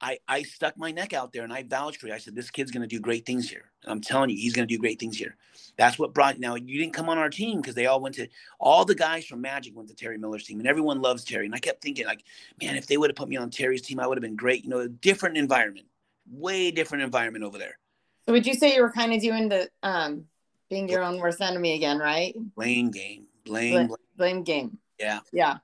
I, 0.01 0.17
I 0.27 0.43
stuck 0.43 0.77
my 0.77 0.91
neck 0.91 1.13
out 1.13 1.33
there 1.33 1.43
and 1.43 1.51
I 1.51 1.63
vouched 1.63 1.99
for 1.99 2.07
you. 2.07 2.13
I 2.13 2.19
said, 2.19 2.33
this 2.33 2.49
kid's 2.49 2.71
going 2.71 2.81
to 2.81 2.87
do 2.87 3.01
great 3.01 3.25
things 3.25 3.49
here. 3.49 3.71
And 3.83 3.91
I'm 3.91 3.99
telling 3.99 4.29
you, 4.29 4.37
he's 4.37 4.53
going 4.53 4.67
to 4.67 4.73
do 4.73 4.79
great 4.79 4.97
things 4.97 5.17
here. 5.17 5.35
That's 5.77 5.99
what 5.99 6.13
brought, 6.13 6.39
now 6.39 6.55
you 6.55 6.79
didn't 6.79 6.93
come 6.93 7.09
on 7.09 7.17
our 7.17 7.29
team 7.29 7.59
because 7.59 7.75
they 7.75 7.85
all 7.85 7.99
went 7.99 8.15
to, 8.15 8.27
all 8.59 8.85
the 8.85 8.95
guys 8.95 9.25
from 9.25 9.41
Magic 9.41 9.75
went 9.75 9.89
to 9.89 9.95
Terry 9.95 10.17
Miller's 10.17 10.45
team 10.45 10.59
and 10.59 10.69
everyone 10.69 11.01
loves 11.01 11.25
Terry. 11.25 11.45
And 11.45 11.55
I 11.55 11.59
kept 11.59 11.81
thinking 11.81 12.05
like, 12.05 12.23
man, 12.61 12.77
if 12.77 12.87
they 12.87 12.95
would 12.95 13.09
have 13.09 13.17
put 13.17 13.27
me 13.27 13.35
on 13.35 13.49
Terry's 13.49 13.81
team, 13.81 13.99
I 13.99 14.07
would 14.07 14.17
have 14.17 14.23
been 14.23 14.37
great. 14.37 14.63
You 14.63 14.69
know, 14.69 14.79
a 14.79 14.87
different 14.87 15.35
environment, 15.35 15.87
way 16.31 16.71
different 16.71 17.03
environment 17.03 17.43
over 17.43 17.57
there. 17.57 17.77
So 18.25 18.33
would 18.33 18.45
you 18.45 18.53
say 18.53 18.75
you 18.75 18.81
were 18.81 18.91
kind 18.91 19.13
of 19.13 19.21
doing 19.21 19.49
the, 19.49 19.69
um, 19.83 20.25
being 20.69 20.87
your 20.87 21.03
own 21.03 21.17
worst 21.17 21.41
enemy 21.41 21.73
again, 21.73 21.97
right? 21.97 22.35
Blame 22.55 22.91
game, 22.91 23.25
blame, 23.43 23.87
blame, 23.87 23.97
blame 24.17 24.43
game. 24.43 24.77
Yeah. 24.99 25.19
Yeah. 25.33 25.57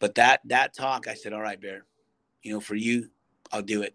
But 0.00 0.16
that, 0.16 0.40
that 0.46 0.74
talk, 0.74 1.06
I 1.06 1.14
said, 1.14 1.32
all 1.32 1.40
right, 1.40 1.60
Bear, 1.60 1.84
you 2.42 2.52
know, 2.52 2.60
for 2.60 2.74
you, 2.74 3.10
I'll 3.52 3.62
do 3.62 3.82
it. 3.82 3.94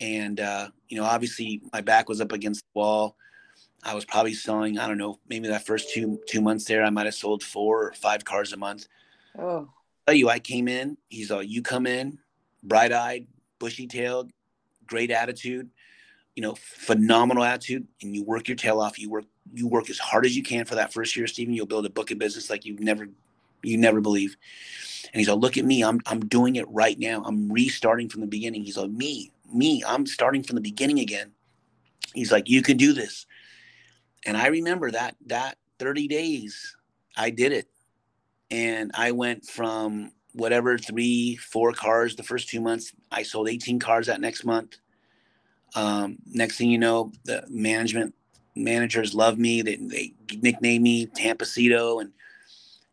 And 0.00 0.40
uh, 0.40 0.70
you 0.88 0.96
know, 0.98 1.04
obviously 1.04 1.62
my 1.72 1.80
back 1.80 2.08
was 2.08 2.20
up 2.20 2.32
against 2.32 2.62
the 2.62 2.80
wall. 2.80 3.16
I 3.84 3.94
was 3.94 4.04
probably 4.04 4.34
selling, 4.34 4.78
I 4.78 4.88
don't 4.88 4.98
know, 4.98 5.20
maybe 5.28 5.48
that 5.48 5.66
first 5.66 5.92
two 5.92 6.20
two 6.26 6.40
months 6.40 6.64
there, 6.64 6.82
I 6.82 6.90
might 6.90 7.06
have 7.06 7.14
sold 7.14 7.42
four 7.42 7.88
or 7.88 7.92
five 7.92 8.24
cars 8.24 8.52
a 8.52 8.56
month. 8.56 8.88
Oh. 9.38 9.68
I 10.06 10.12
tell 10.12 10.18
you, 10.18 10.28
I 10.28 10.38
came 10.38 10.68
in, 10.68 10.96
he's 11.08 11.30
all 11.30 11.42
you 11.42 11.62
come 11.62 11.86
in, 11.86 12.18
bright 12.62 12.92
eyed, 12.92 13.26
bushy 13.58 13.86
tailed, 13.86 14.32
great 14.86 15.10
attitude, 15.10 15.68
you 16.34 16.42
know, 16.42 16.54
phenomenal 16.56 17.44
attitude, 17.44 17.86
and 18.02 18.14
you 18.14 18.24
work 18.24 18.48
your 18.48 18.56
tail 18.56 18.80
off. 18.80 18.98
You 18.98 19.10
work 19.10 19.24
you 19.52 19.68
work 19.68 19.90
as 19.90 19.98
hard 19.98 20.26
as 20.26 20.36
you 20.36 20.42
can 20.42 20.64
for 20.64 20.74
that 20.76 20.92
first 20.92 21.16
year, 21.16 21.26
Steven. 21.26 21.54
You'll 21.54 21.66
build 21.66 21.86
a 21.86 21.90
book 21.90 22.10
of 22.10 22.18
business 22.18 22.50
like 22.50 22.64
you've 22.64 22.80
never 22.80 23.08
you 23.62 23.78
never 23.78 24.00
believe. 24.00 24.36
And 25.12 25.20
he's 25.20 25.28
like, 25.28 25.38
look 25.38 25.56
at 25.56 25.64
me. 25.64 25.82
I'm 25.82 26.00
I'm 26.06 26.20
doing 26.20 26.56
it 26.56 26.66
right 26.68 26.98
now. 26.98 27.22
I'm 27.24 27.50
restarting 27.50 28.08
from 28.08 28.20
the 28.20 28.26
beginning. 28.26 28.64
He's 28.64 28.76
like, 28.76 28.90
me, 28.90 29.30
me, 29.52 29.82
I'm 29.86 30.06
starting 30.06 30.42
from 30.42 30.56
the 30.56 30.62
beginning 30.62 31.00
again. 31.00 31.32
He's 32.14 32.32
like, 32.32 32.48
you 32.48 32.62
can 32.62 32.76
do 32.76 32.92
this. 32.92 33.26
And 34.26 34.36
I 34.36 34.46
remember 34.48 34.90
that 34.90 35.16
that 35.26 35.58
30 35.78 36.08
days, 36.08 36.76
I 37.16 37.30
did 37.30 37.52
it. 37.52 37.68
And 38.50 38.90
I 38.94 39.12
went 39.12 39.44
from 39.44 40.12
whatever 40.34 40.76
three, 40.76 41.36
four 41.36 41.72
cars 41.72 42.16
the 42.16 42.22
first 42.22 42.48
two 42.48 42.60
months. 42.60 42.92
I 43.10 43.22
sold 43.22 43.48
18 43.48 43.78
cars 43.78 44.06
that 44.08 44.20
next 44.20 44.44
month. 44.44 44.76
Um, 45.74 46.18
next 46.26 46.58
thing 46.58 46.70
you 46.70 46.78
know, 46.78 47.12
the 47.24 47.44
management 47.48 48.14
managers 48.54 49.14
love 49.14 49.38
me. 49.38 49.62
They, 49.62 49.76
they 49.76 50.12
nickname 50.40 50.82
me 50.82 51.06
Tampacito 51.06 52.00
and 52.00 52.12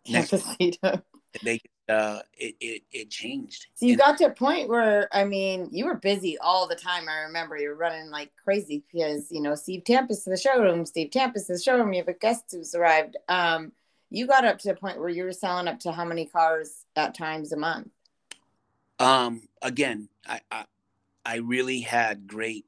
Tampacito. 0.08 1.02
They 1.44 1.62
uh, 1.90 2.22
it, 2.38 2.56
it 2.60 2.84
it 2.92 3.10
changed. 3.10 3.68
So 3.76 3.86
you 3.86 3.94
and, 3.94 4.00
got 4.00 4.18
to 4.20 4.26
a 4.26 4.32
point 4.32 4.70
where 4.70 5.08
I 5.12 5.26
mean, 5.26 5.70
you 5.72 5.86
were 5.86 5.96
busy 5.96 6.38
all 6.38 6.68
the 6.68 6.76
time. 6.76 7.10
I 7.10 7.22
remember 7.22 7.58
you 7.58 7.70
were 7.70 7.76
running 7.76 8.10
like 8.10 8.32
crazy 8.44 8.84
because 8.92 9.32
you 9.32 9.42
know 9.42 9.56
Steve 9.56 9.84
Tampus 9.84 10.24
to 10.24 10.30
the 10.30 10.38
showroom, 10.38 10.86
Steve 10.86 11.10
Tampus 11.12 11.48
to 11.48 11.54
the 11.54 11.60
showroom. 11.60 11.94
You 11.94 12.00
have 12.00 12.08
a 12.08 12.14
guest 12.14 12.46
who's 12.52 12.76
arrived. 12.76 13.18
Um, 13.28 13.72
you 14.12 14.28
got 14.28 14.46
up 14.46 14.60
to 14.60 14.72
a 14.72 14.76
point 14.76 15.00
where 15.00 15.10
you 15.10 15.24
were 15.24 15.32
selling 15.32 15.68
up 15.68 15.80
to 15.80 15.92
how 15.92 16.06
many 16.06 16.26
cars 16.26 16.86
at 16.96 17.16
times 17.16 17.54
a 17.54 17.58
month? 17.58 17.90
Um, 19.00 19.48
again, 19.62 20.10
I, 20.28 20.42
I 20.52 20.66
I 21.26 21.36
really 21.38 21.80
had 21.80 22.28
great 22.28 22.66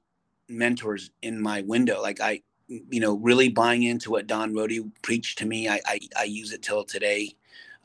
mentors 0.48 1.12
in 1.22 1.42
my 1.42 1.62
window. 1.62 2.02
Like 2.02 2.22
I, 2.22 2.42
you 2.68 3.00
know, 3.00 3.16
really 3.16 3.50
buying 3.50 3.84
into 3.84 4.10
what 4.10 4.26
Don 4.26 4.54
Rohde 4.54 4.90
preached 5.02 5.38
to 5.40 5.46
me. 5.46 5.68
I 5.68 5.80
I, 5.86 6.00
I 6.18 6.24
use 6.24 6.54
it 6.54 6.64
till 6.64 6.86
today 6.86 7.36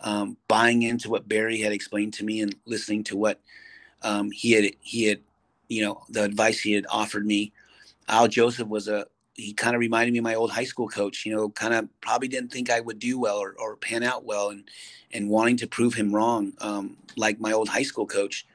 um, 0.00 0.36
buying 0.46 0.82
into 0.82 1.10
what 1.10 1.28
Barry 1.28 1.60
had 1.60 1.72
explained 1.72 2.14
to 2.14 2.24
me 2.24 2.40
and 2.40 2.54
listening 2.64 3.04
to 3.04 3.16
what 3.16 3.40
um, 4.02 4.30
he 4.30 4.52
had 4.52 4.70
he 4.80 5.04
had 5.04 5.20
you 5.68 5.82
know 5.82 6.04
the 6.08 6.22
advice 6.22 6.60
he 6.60 6.72
had 6.72 6.86
offered 6.88 7.26
me. 7.26 7.52
Al 8.08 8.28
Joseph 8.28 8.68
was 8.68 8.88
a 8.88 9.06
he 9.38 9.54
kind 9.54 9.76
of 9.76 9.80
reminded 9.80 10.12
me 10.12 10.18
of 10.18 10.24
my 10.24 10.34
old 10.34 10.50
high 10.50 10.64
school 10.64 10.88
coach. 10.88 11.24
You 11.24 11.34
know, 11.34 11.48
kind 11.48 11.72
of 11.72 11.88
probably 12.00 12.28
didn't 12.28 12.50
think 12.50 12.70
I 12.70 12.80
would 12.80 12.98
do 12.98 13.18
well 13.18 13.38
or, 13.38 13.54
or 13.58 13.76
pan 13.76 14.02
out 14.02 14.24
well, 14.24 14.50
and 14.50 14.68
and 15.12 15.30
wanting 15.30 15.56
to 15.58 15.66
prove 15.66 15.94
him 15.94 16.14
wrong, 16.14 16.52
um, 16.60 16.98
like 17.16 17.40
my 17.40 17.52
old 17.52 17.68
high 17.68 17.84
school 17.84 18.06
coach. 18.06 18.46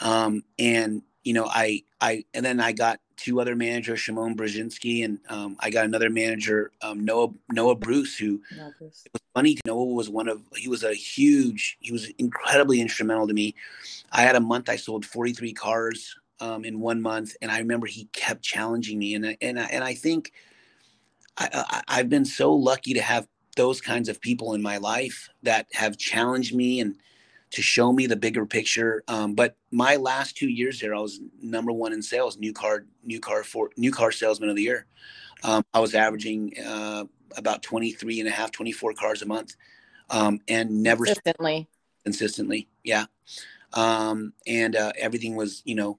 Um, 0.00 0.44
and 0.58 1.02
you 1.22 1.32
know, 1.32 1.46
I 1.46 1.84
I 2.00 2.24
and 2.34 2.44
then 2.44 2.60
I 2.60 2.72
got 2.72 3.00
two 3.16 3.40
other 3.40 3.54
managers, 3.54 4.00
Shimon 4.00 4.36
Brzezinski, 4.36 5.04
and 5.04 5.20
um, 5.28 5.56
I 5.60 5.70
got 5.70 5.84
another 5.84 6.10
manager, 6.10 6.72
um, 6.82 7.04
Noah 7.04 7.28
Noah 7.52 7.76
Bruce, 7.76 8.16
who 8.16 8.40
Bruce. 8.78 9.02
it 9.06 9.12
was 9.12 9.22
funny. 9.34 9.58
Noah 9.64 9.84
was 9.84 10.10
one 10.10 10.28
of 10.28 10.42
he 10.56 10.68
was 10.68 10.82
a 10.82 10.92
huge, 10.92 11.78
he 11.80 11.92
was 11.92 12.10
incredibly 12.18 12.80
instrumental 12.80 13.28
to 13.28 13.34
me. 13.34 13.54
I 14.10 14.22
had 14.22 14.34
a 14.34 14.40
month 14.40 14.68
I 14.68 14.76
sold 14.76 15.06
43 15.06 15.52
cars 15.52 16.16
um, 16.40 16.64
in 16.64 16.80
one 16.80 17.00
month, 17.00 17.36
and 17.42 17.50
I 17.50 17.58
remember 17.58 17.86
he 17.86 18.06
kept 18.12 18.42
challenging 18.42 18.98
me, 18.98 19.14
and 19.14 19.36
and 19.40 19.60
I, 19.60 19.64
and 19.64 19.84
I 19.84 19.94
think 19.94 20.32
I, 21.36 21.48
I 21.52 21.82
I've 21.88 22.08
been 22.08 22.24
so 22.24 22.52
lucky 22.54 22.94
to 22.94 23.02
have 23.02 23.26
those 23.56 23.80
kinds 23.80 24.08
of 24.08 24.20
people 24.20 24.54
in 24.54 24.62
my 24.62 24.76
life 24.78 25.28
that 25.42 25.66
have 25.72 25.98
challenged 25.98 26.54
me 26.54 26.80
and 26.80 26.96
to 27.50 27.62
show 27.62 27.92
me 27.92 28.06
the 28.06 28.16
bigger 28.16 28.46
picture. 28.46 29.02
Um, 29.08 29.34
but 29.34 29.56
my 29.70 29.96
last 29.96 30.36
two 30.36 30.48
years 30.48 30.80
there, 30.80 30.94
I 30.94 31.00
was 31.00 31.20
number 31.42 31.72
one 31.72 31.92
in 31.92 32.02
sales, 32.02 32.38
new 32.38 32.52
car, 32.52 32.86
new 33.04 33.20
car 33.20 33.42
for 33.42 33.70
new 33.76 33.90
car 33.90 34.12
salesman 34.12 34.48
of 34.48 34.56
the 34.56 34.62
year. 34.62 34.86
Um, 35.42 35.64
I 35.74 35.80
was 35.80 35.94
averaging 35.94 36.54
uh, 36.64 37.04
about 37.36 37.62
23 37.62 38.20
and 38.20 38.28
a 38.28 38.32
half, 38.32 38.52
24 38.52 38.94
cars 38.94 39.22
a 39.22 39.26
month. 39.26 39.56
Um, 40.10 40.40
and 40.48 40.82
never 40.82 41.04
consistently, 41.04 41.68
consistently. 42.04 42.68
Yeah. 42.84 43.06
Um, 43.72 44.32
and, 44.46 44.74
uh, 44.74 44.92
everything 44.98 45.36
was, 45.36 45.62
you 45.64 45.76
know, 45.76 45.98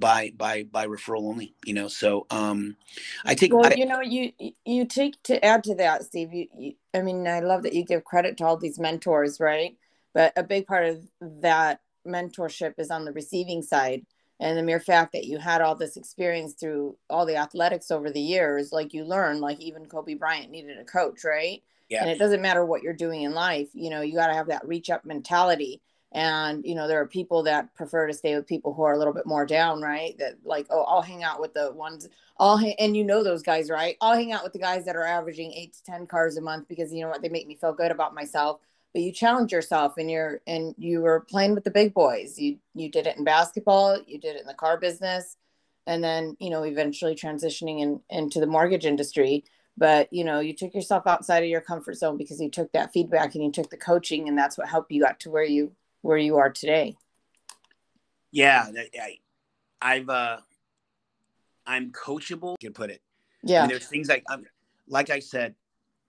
by, 0.00 0.32
by, 0.36 0.64
by 0.64 0.86
referral 0.86 1.28
only, 1.28 1.54
you 1.64 1.74
know? 1.74 1.88
So, 1.88 2.26
um, 2.30 2.76
I 3.24 3.34
take, 3.34 3.52
well, 3.52 3.66
I, 3.66 3.74
you 3.76 3.86
know, 3.86 4.00
you, 4.00 4.32
you 4.64 4.86
take 4.86 5.22
to 5.24 5.44
add 5.44 5.62
to 5.64 5.74
that, 5.76 6.04
Steve, 6.04 6.32
you, 6.32 6.46
you, 6.56 6.72
I 6.92 7.02
mean, 7.02 7.28
I 7.28 7.40
love 7.40 7.62
that 7.62 7.74
you 7.74 7.84
give 7.84 8.04
credit 8.04 8.38
to 8.38 8.46
all 8.46 8.56
these 8.56 8.78
mentors, 8.78 9.38
right? 9.38 9.76
But 10.14 10.32
a 10.36 10.42
big 10.42 10.66
part 10.66 10.86
of 10.86 11.04
that 11.20 11.80
mentorship 12.06 12.74
is 12.78 12.90
on 12.90 13.04
the 13.04 13.12
receiving 13.12 13.62
side. 13.62 14.04
And 14.40 14.56
the 14.56 14.62
mere 14.62 14.80
fact 14.80 15.12
that 15.12 15.26
you 15.26 15.36
had 15.36 15.60
all 15.60 15.74
this 15.74 15.98
experience 15.98 16.54
through 16.54 16.96
all 17.10 17.26
the 17.26 17.36
athletics 17.36 17.90
over 17.90 18.10
the 18.10 18.22
years, 18.22 18.72
like 18.72 18.94
you 18.94 19.04
learn, 19.04 19.38
like 19.38 19.60
even 19.60 19.84
Kobe 19.84 20.14
Bryant 20.14 20.50
needed 20.50 20.78
a 20.78 20.84
coach, 20.84 21.24
right? 21.24 21.62
Yeah. 21.90 22.02
And 22.02 22.10
it 22.10 22.18
doesn't 22.18 22.40
matter 22.40 22.64
what 22.64 22.82
you're 22.82 22.94
doing 22.94 23.22
in 23.22 23.34
life, 23.34 23.68
you 23.74 23.90
know, 23.90 24.00
you 24.00 24.14
got 24.14 24.28
to 24.28 24.34
have 24.34 24.46
that 24.46 24.66
reach 24.66 24.88
up 24.88 25.04
mentality. 25.04 25.82
And, 26.12 26.64
you 26.64 26.74
know, 26.74 26.88
there 26.88 27.00
are 27.00 27.06
people 27.06 27.44
that 27.44 27.72
prefer 27.74 28.08
to 28.08 28.12
stay 28.12 28.34
with 28.34 28.46
people 28.46 28.74
who 28.74 28.82
are 28.82 28.94
a 28.94 28.98
little 28.98 29.12
bit 29.12 29.26
more 29.26 29.46
down, 29.46 29.80
right? 29.80 30.18
That 30.18 30.38
like, 30.44 30.66
oh, 30.70 30.82
I'll 30.82 31.02
hang 31.02 31.22
out 31.22 31.40
with 31.40 31.54
the 31.54 31.72
ones, 31.72 32.08
ha- 32.38 32.74
and 32.78 32.96
you 32.96 33.04
know 33.04 33.22
those 33.22 33.42
guys, 33.42 33.70
right? 33.70 33.96
I'll 34.00 34.16
hang 34.16 34.32
out 34.32 34.42
with 34.42 34.52
the 34.52 34.58
guys 34.58 34.84
that 34.86 34.96
are 34.96 35.06
averaging 35.06 35.52
eight 35.52 35.74
to 35.74 35.84
10 35.84 36.06
cars 36.08 36.36
a 36.36 36.40
month 36.40 36.66
because, 36.68 36.92
you 36.92 37.02
know 37.02 37.08
what, 37.08 37.22
they 37.22 37.28
make 37.28 37.46
me 37.46 37.54
feel 37.54 37.72
good 37.72 37.92
about 37.92 38.14
myself 38.14 38.60
but 38.92 39.02
you 39.02 39.12
challenge 39.12 39.52
yourself 39.52 39.94
and 39.98 40.10
you're 40.10 40.40
and 40.46 40.74
you 40.78 41.00
were 41.00 41.20
playing 41.20 41.54
with 41.54 41.64
the 41.64 41.70
big 41.70 41.94
boys 41.94 42.38
you 42.38 42.58
you 42.74 42.90
did 42.90 43.06
it 43.06 43.16
in 43.16 43.24
basketball 43.24 43.98
you 44.06 44.18
did 44.18 44.36
it 44.36 44.40
in 44.40 44.46
the 44.46 44.54
car 44.54 44.78
business 44.78 45.36
and 45.86 46.02
then 46.02 46.36
you 46.40 46.50
know 46.50 46.62
eventually 46.62 47.14
transitioning 47.14 47.80
in, 47.80 48.00
into 48.10 48.40
the 48.40 48.46
mortgage 48.46 48.86
industry 48.86 49.44
but 49.76 50.12
you 50.12 50.24
know 50.24 50.40
you 50.40 50.52
took 50.52 50.74
yourself 50.74 51.06
outside 51.06 51.42
of 51.42 51.48
your 51.48 51.60
comfort 51.60 51.94
zone 51.94 52.16
because 52.16 52.40
you 52.40 52.50
took 52.50 52.72
that 52.72 52.92
feedback 52.92 53.34
and 53.34 53.44
you 53.44 53.52
took 53.52 53.70
the 53.70 53.76
coaching 53.76 54.28
and 54.28 54.36
that's 54.36 54.58
what 54.58 54.68
helped 54.68 54.90
you 54.90 55.00
got 55.02 55.20
to 55.20 55.30
where 55.30 55.44
you 55.44 55.72
where 56.02 56.18
you 56.18 56.36
are 56.36 56.50
today. 56.50 56.96
Yeah 58.32 58.66
I, 59.00 59.18
i've 59.82 60.08
uh 60.08 60.38
i'm 61.66 61.90
coachable 61.92 62.56
you 62.60 62.68
can 62.68 62.74
put 62.74 62.90
it. 62.90 63.02
Yeah. 63.42 63.66
There's 63.66 63.86
things 63.86 64.08
like 64.08 64.24
i'm 64.28 64.44
like 64.86 65.10
i 65.10 65.18
said 65.18 65.54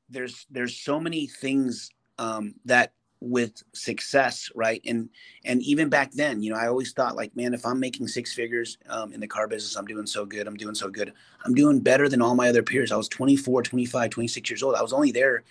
there's 0.10 0.46
there's 0.52 0.76
so 0.76 1.00
many 1.00 1.28
things 1.28 1.90
um, 2.20 2.54
that 2.66 2.94
with 3.22 3.64
success 3.74 4.50
right? 4.56 4.82
And 4.86 5.10
and 5.46 5.62
even 5.64 5.90
back 5.90 6.12
then 6.12 6.42
you 6.42 6.52
know 6.52 6.58
i 6.58 6.68
always 6.68 6.92
thought 6.92 7.16
like 7.16 7.36
man 7.36 7.54
if 7.54 7.66
i'm 7.66 7.80
making 7.80 8.08
six 8.08 8.34
figures 8.34 8.78
um, 8.90 9.14
in 9.14 9.20
the 9.20 9.28
car 9.28 9.48
business 9.48 9.76
i'm 9.76 9.86
doing 9.86 10.08
so 10.08 10.26
good 10.26 10.48
i'm 10.48 10.58
doing 10.58 10.76
so 10.76 10.90
good. 10.90 11.14
I'm 11.46 11.54
doing 11.54 11.80
better 11.80 12.10
than 12.10 12.22
all 12.22 12.36
my 12.36 12.50
other 12.50 12.64
peers. 12.64 12.92
I 12.92 12.98
was 12.98 13.08
24 13.10 13.64
25 13.64 14.10
26 14.10 14.50
years 14.50 14.64
old. 14.64 14.76
I 14.76 14.82
was 14.82 14.94
only 14.94 15.12
there 15.12 15.44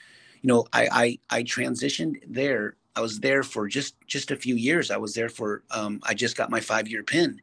you 0.42 0.48
know 0.48 0.66
i 0.72 1.18
i, 1.30 1.38
I 1.38 1.42
transitioned 1.42 2.16
there 2.26 2.76
i 2.96 3.00
was 3.00 3.20
there 3.20 3.42
for 3.42 3.68
just 3.68 3.94
just 4.06 4.30
a 4.30 4.36
few 4.36 4.56
years. 4.56 4.90
I 4.90 4.96
was 4.96 5.14
there 5.14 5.28
for 5.28 5.62
um, 5.70 6.00
i 6.02 6.14
just 6.14 6.36
got 6.36 6.50
my 6.50 6.60
five 6.60 6.88
year 6.88 7.02
pin. 7.02 7.40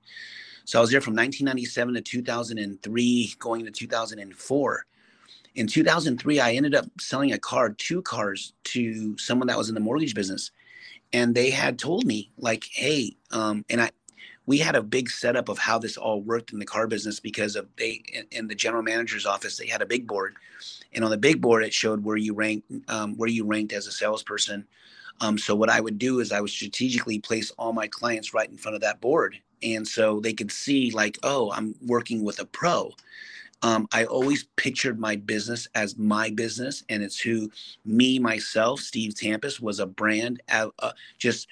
So 0.65 0.79
i 0.79 0.81
was 0.81 0.91
there 0.91 1.01
from 1.01 1.15
1997 1.15 1.95
to 1.95 2.01
2003 2.01 3.35
going 3.39 3.65
to 3.65 3.71
2004 3.71 4.85
in 5.55 5.67
2003 5.67 6.39
i 6.39 6.53
ended 6.53 6.75
up 6.75 6.85
selling 6.99 7.33
a 7.33 7.37
car 7.37 7.69
two 7.69 8.01
cars 8.01 8.53
to 8.65 9.17
someone 9.17 9.47
that 9.47 9.57
was 9.57 9.69
in 9.69 9.75
the 9.75 9.81
mortgage 9.81 10.13
business. 10.13 10.51
And 11.13 11.33
they 11.33 11.49
had 11.49 11.79
told 11.79 12.05
me 12.05 12.31
like 12.37 12.65
hey 12.71 13.15
um, 13.31 13.65
and 13.69 13.81
i 13.81 13.91
we 14.47 14.57
had 14.57 14.77
a 14.77 14.81
big 14.81 15.09
setup 15.09 15.49
of 15.49 15.57
how 15.57 15.77
this 15.77 15.97
all 15.97 16.21
worked 16.21 16.53
in 16.53 16.59
the 16.59 16.65
car 16.65 16.87
business 16.87 17.19
because 17.19 17.55
of 17.55 17.67
they 17.77 18.01
in 18.31 18.47
the 18.47 18.55
general 18.55 18.81
manager's 18.81 19.25
office 19.25 19.57
they 19.57 19.67
had 19.67 19.81
a 19.81 19.85
big 19.85 20.07
board. 20.07 20.35
And 20.93 21.03
on 21.03 21.11
the 21.11 21.17
big 21.17 21.41
board 21.41 21.63
it 21.63 21.73
showed 21.73 22.03
where 22.03 22.17
you 22.17 22.33
ranked 22.33 22.71
um, 22.87 23.15
where 23.17 23.29
you 23.29 23.45
ranked 23.45 23.73
as 23.73 23.87
a 23.87 23.91
salesperson 23.91 24.65
um, 25.21 25.37
so 25.37 25.55
what 25.55 25.69
i 25.69 25.79
would 25.81 25.97
do 25.97 26.19
is 26.19 26.31
i 26.31 26.41
would 26.41 26.49
strategically 26.49 27.19
place 27.19 27.51
all 27.51 27.73
my 27.73 27.87
clients 27.87 28.33
right 28.33 28.49
in 28.49 28.57
front 28.57 28.75
of 28.75 28.81
that 28.81 29.01
board 29.01 29.37
and 29.63 29.87
so 29.87 30.19
they 30.19 30.33
could 30.33 30.51
see 30.51 30.91
like 30.91 31.17
oh 31.23 31.51
i'm 31.51 31.75
working 31.85 32.23
with 32.23 32.39
a 32.39 32.45
pro 32.45 32.91
um, 33.63 33.87
I 33.91 34.05
always 34.05 34.45
pictured 34.55 34.99
my 34.99 35.15
business 35.15 35.67
as 35.75 35.97
my 35.97 36.29
business, 36.29 36.83
and 36.89 37.03
it's 37.03 37.19
who 37.19 37.51
me, 37.85 38.19
myself, 38.19 38.79
Steve 38.79 39.15
Tampus 39.15 39.59
was 39.59 39.79
a 39.79 39.85
brand, 39.87 40.41
uh, 40.51 40.69
uh, 40.79 40.91
just 41.17 41.47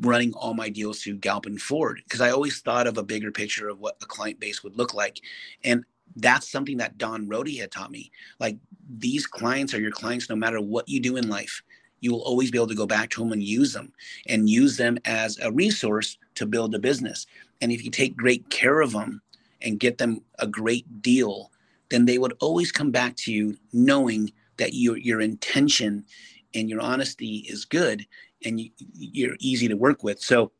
running 0.00 0.32
all 0.34 0.54
my 0.54 0.68
deals 0.68 1.02
through 1.02 1.16
Galpin 1.16 1.58
Ford 1.58 2.00
because 2.04 2.20
I 2.20 2.30
always 2.30 2.60
thought 2.60 2.86
of 2.86 2.98
a 2.98 3.02
bigger 3.02 3.30
picture 3.30 3.68
of 3.68 3.80
what 3.80 3.96
a 4.02 4.06
client 4.06 4.40
base 4.40 4.62
would 4.64 4.76
look 4.76 4.94
like. 4.94 5.20
And 5.64 5.84
that's 6.16 6.50
something 6.50 6.76
that 6.78 6.98
Don 6.98 7.26
Rohde 7.26 7.58
had 7.58 7.72
taught 7.72 7.90
me. 7.90 8.10
Like 8.38 8.58
these 8.98 9.26
clients 9.26 9.74
are 9.74 9.80
your 9.80 9.90
clients 9.90 10.30
no 10.30 10.36
matter 10.36 10.60
what 10.60 10.88
you 10.88 11.00
do 11.00 11.16
in 11.16 11.28
life. 11.28 11.62
You 12.04 12.12
will 12.12 12.22
always 12.22 12.50
be 12.50 12.58
able 12.58 12.68
to 12.68 12.74
go 12.74 12.86
back 12.86 13.10
to 13.10 13.20
them 13.20 13.32
and 13.32 13.42
use 13.42 13.72
them 13.72 13.92
and 14.28 14.48
use 14.48 14.76
them 14.76 14.98
as 15.04 15.38
a 15.38 15.50
resource 15.50 16.18
to 16.36 16.46
build 16.46 16.74
a 16.74 16.78
business. 16.78 17.26
And 17.60 17.72
if 17.72 17.84
you 17.84 17.90
take 17.90 18.16
great 18.16 18.48
care 18.50 18.80
of 18.80 18.92
them, 18.92 19.22
and 19.64 19.80
get 19.80 19.98
them 19.98 20.20
a 20.38 20.46
great 20.46 21.02
deal, 21.02 21.50
then 21.90 22.04
they 22.04 22.18
would 22.18 22.34
always 22.40 22.70
come 22.70 22.90
back 22.90 23.16
to 23.16 23.32
you 23.32 23.56
knowing 23.72 24.32
that 24.58 24.74
your 24.74 24.96
your 24.96 25.20
intention 25.20 26.04
and 26.54 26.70
your 26.70 26.80
honesty 26.80 27.38
is 27.48 27.64
good 27.64 28.06
and 28.44 28.60
you, 28.60 28.70
you're 28.94 29.36
easy 29.40 29.66
to 29.66 29.74
work 29.74 30.04
with. 30.04 30.20
So 30.20 30.52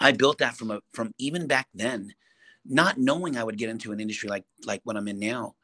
I 0.00 0.12
built 0.12 0.38
that 0.38 0.56
from 0.56 0.70
a 0.70 0.80
from 0.92 1.12
even 1.18 1.46
back 1.46 1.68
then, 1.74 2.12
not 2.66 2.98
knowing 2.98 3.36
I 3.36 3.44
would 3.44 3.58
get 3.58 3.70
into 3.70 3.92
an 3.92 4.00
industry 4.00 4.28
like 4.28 4.44
like 4.66 4.80
what 4.84 4.96
I'm 4.96 5.08
in 5.08 5.18
now. 5.18 5.54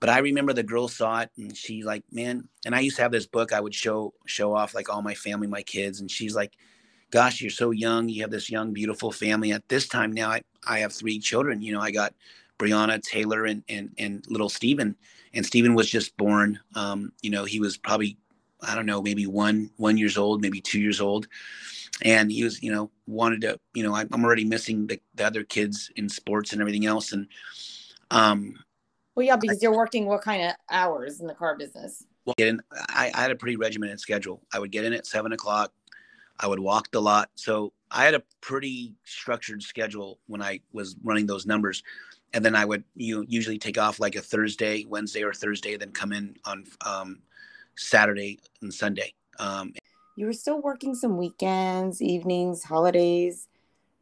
But 0.00 0.08
I 0.10 0.18
remember 0.18 0.52
the 0.52 0.62
girl 0.62 0.88
saw 0.88 1.20
it 1.20 1.30
and 1.36 1.56
she 1.56 1.82
like, 1.82 2.04
man, 2.12 2.48
and 2.66 2.74
I 2.74 2.80
used 2.80 2.96
to 2.96 3.02
have 3.02 3.12
this 3.12 3.26
book 3.26 3.52
I 3.52 3.60
would 3.60 3.74
show 3.74 4.12
show 4.26 4.54
off 4.54 4.74
like 4.74 4.88
all 4.88 5.02
my 5.02 5.14
family, 5.14 5.46
my 5.46 5.62
kids, 5.62 6.00
and 6.00 6.10
she's 6.10 6.34
like, 6.34 6.52
gosh, 7.10 7.40
you're 7.40 7.50
so 7.50 7.70
young. 7.70 8.08
You 8.08 8.22
have 8.22 8.30
this 8.30 8.50
young, 8.50 8.72
beautiful 8.72 9.12
family. 9.12 9.52
At 9.52 9.68
this 9.68 9.86
time 9.86 10.12
now, 10.12 10.30
I, 10.30 10.42
I 10.66 10.80
have 10.80 10.92
three 10.92 11.20
children. 11.20 11.62
You 11.62 11.72
know, 11.72 11.80
I 11.80 11.92
got 11.92 12.12
Brianna, 12.58 13.00
Taylor, 13.02 13.44
and 13.44 13.62
and 13.68 13.92
and 13.98 14.24
little 14.28 14.48
Steven. 14.48 14.96
And 15.32 15.46
Steven 15.46 15.74
was 15.74 15.88
just 15.88 16.16
born. 16.16 16.58
Um, 16.74 17.12
you 17.22 17.30
know, 17.30 17.44
he 17.44 17.60
was 17.60 17.76
probably, 17.76 18.16
I 18.60 18.74
don't 18.74 18.86
know, 18.86 19.00
maybe 19.00 19.26
one 19.26 19.70
one 19.76 19.96
years 19.96 20.18
old, 20.18 20.42
maybe 20.42 20.60
two 20.60 20.80
years 20.80 21.00
old. 21.00 21.28
And 22.02 22.32
he 22.32 22.42
was, 22.42 22.60
you 22.62 22.72
know, 22.72 22.90
wanted 23.06 23.42
to, 23.42 23.60
you 23.74 23.84
know, 23.84 23.94
I'm 23.94 24.24
already 24.24 24.44
missing 24.44 24.88
the, 24.88 25.00
the 25.14 25.24
other 25.24 25.44
kids 25.44 25.90
in 25.94 26.08
sports 26.08 26.52
and 26.52 26.60
everything 26.60 26.86
else. 26.86 27.12
And 27.12 27.28
um, 28.10 28.56
Well, 29.14 29.24
yeah, 29.24 29.36
because 29.36 29.62
you're 29.62 29.76
working 29.76 30.06
what 30.06 30.22
kind 30.22 30.42
of 30.42 30.54
hours 30.70 31.20
in 31.20 31.26
the 31.26 31.34
car 31.34 31.56
business? 31.56 32.04
Well, 32.24 32.34
get 32.36 32.48
in, 32.48 32.60
I, 32.72 33.12
I 33.14 33.22
had 33.22 33.30
a 33.30 33.36
pretty 33.36 33.56
regimented 33.56 34.00
schedule. 34.00 34.42
I 34.52 34.58
would 34.58 34.72
get 34.72 34.84
in 34.84 34.92
at 34.92 35.06
seven 35.06 35.32
o'clock. 35.32 35.72
I 36.40 36.48
would 36.48 36.58
walk 36.58 36.90
the 36.90 37.00
lot. 37.00 37.30
So 37.36 37.72
I 37.90 38.04
had 38.04 38.14
a 38.14 38.22
pretty 38.40 38.94
structured 39.04 39.62
schedule 39.62 40.18
when 40.26 40.42
I 40.42 40.60
was 40.72 40.96
running 41.04 41.26
those 41.26 41.46
numbers. 41.46 41.82
And 42.32 42.44
then 42.44 42.56
I 42.56 42.64
would 42.64 42.82
you 42.96 43.24
usually 43.28 43.58
take 43.58 43.78
off 43.78 44.00
like 44.00 44.16
a 44.16 44.20
Thursday, 44.20 44.84
Wednesday 44.88 45.22
or 45.22 45.32
Thursday, 45.32 45.76
then 45.76 45.92
come 45.92 46.12
in 46.12 46.34
on 46.44 46.64
um, 46.84 47.20
Saturday 47.76 48.40
and 48.62 48.74
Sunday. 48.74 49.14
Um, 49.38 49.74
you 50.16 50.26
were 50.26 50.32
still 50.32 50.60
working 50.60 50.94
some 50.94 51.16
weekends, 51.16 52.02
evenings, 52.02 52.64
holidays. 52.64 53.46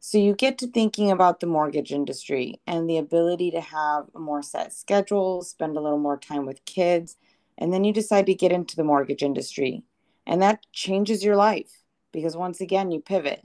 So 0.05 0.17
you 0.17 0.35
get 0.35 0.57
to 0.57 0.67
thinking 0.67 1.11
about 1.11 1.39
the 1.39 1.47
mortgage 1.47 1.93
industry 1.93 2.59
and 2.67 2.89
the 2.89 2.97
ability 2.97 3.51
to 3.51 3.61
have 3.61 4.07
a 4.13 4.19
more 4.19 4.41
set 4.43 4.73
schedule, 4.73 5.43
spend 5.43 5.77
a 5.77 5.79
little 5.79 5.97
more 5.97 6.17
time 6.17 6.45
with 6.45 6.65
kids, 6.65 7.15
and 7.57 7.71
then 7.71 7.85
you 7.85 7.93
decide 7.93 8.25
to 8.25 8.33
get 8.33 8.51
into 8.51 8.75
the 8.75 8.83
mortgage 8.83 9.23
industry. 9.23 9.83
And 10.27 10.41
that 10.41 10.65
changes 10.73 11.23
your 11.23 11.37
life 11.37 11.71
because 12.11 12.35
once 12.35 12.59
again, 12.59 12.91
you 12.91 12.99
pivot. 12.99 13.43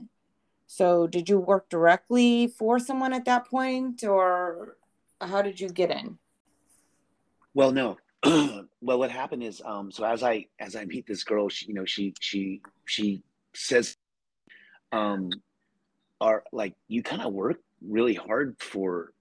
So, 0.67 1.07
did 1.07 1.29
you 1.29 1.39
work 1.39 1.69
directly 1.69 2.47
for 2.47 2.77
someone 2.77 3.13
at 3.13 3.23
that 3.23 3.47
point, 3.47 4.03
or 4.03 4.75
how 5.21 5.41
did 5.41 5.61
you 5.61 5.69
get 5.69 5.91
in? 5.91 6.17
Well, 7.53 7.71
no. 7.71 7.97
well, 8.81 8.99
what 8.99 9.11
happened 9.11 9.43
is, 9.43 9.61
um, 9.63 9.93
so 9.93 10.03
as 10.03 10.23
I 10.23 10.47
as 10.59 10.75
I 10.75 10.83
meet 10.83 11.07
this 11.07 11.23
girl, 11.23 11.47
she, 11.47 11.67
you 11.67 11.73
know, 11.73 11.85
she 11.85 12.13
she 12.19 12.61
she 12.83 13.23
says, 13.55 13.95
um, 14.91 15.31
are 16.21 16.43
like 16.51 16.75
you 16.87 17.03
kind 17.03 17.21
of 17.21 17.33
work 17.33 17.61
really 17.81 18.13
hard 18.13 18.55
for 18.59 19.13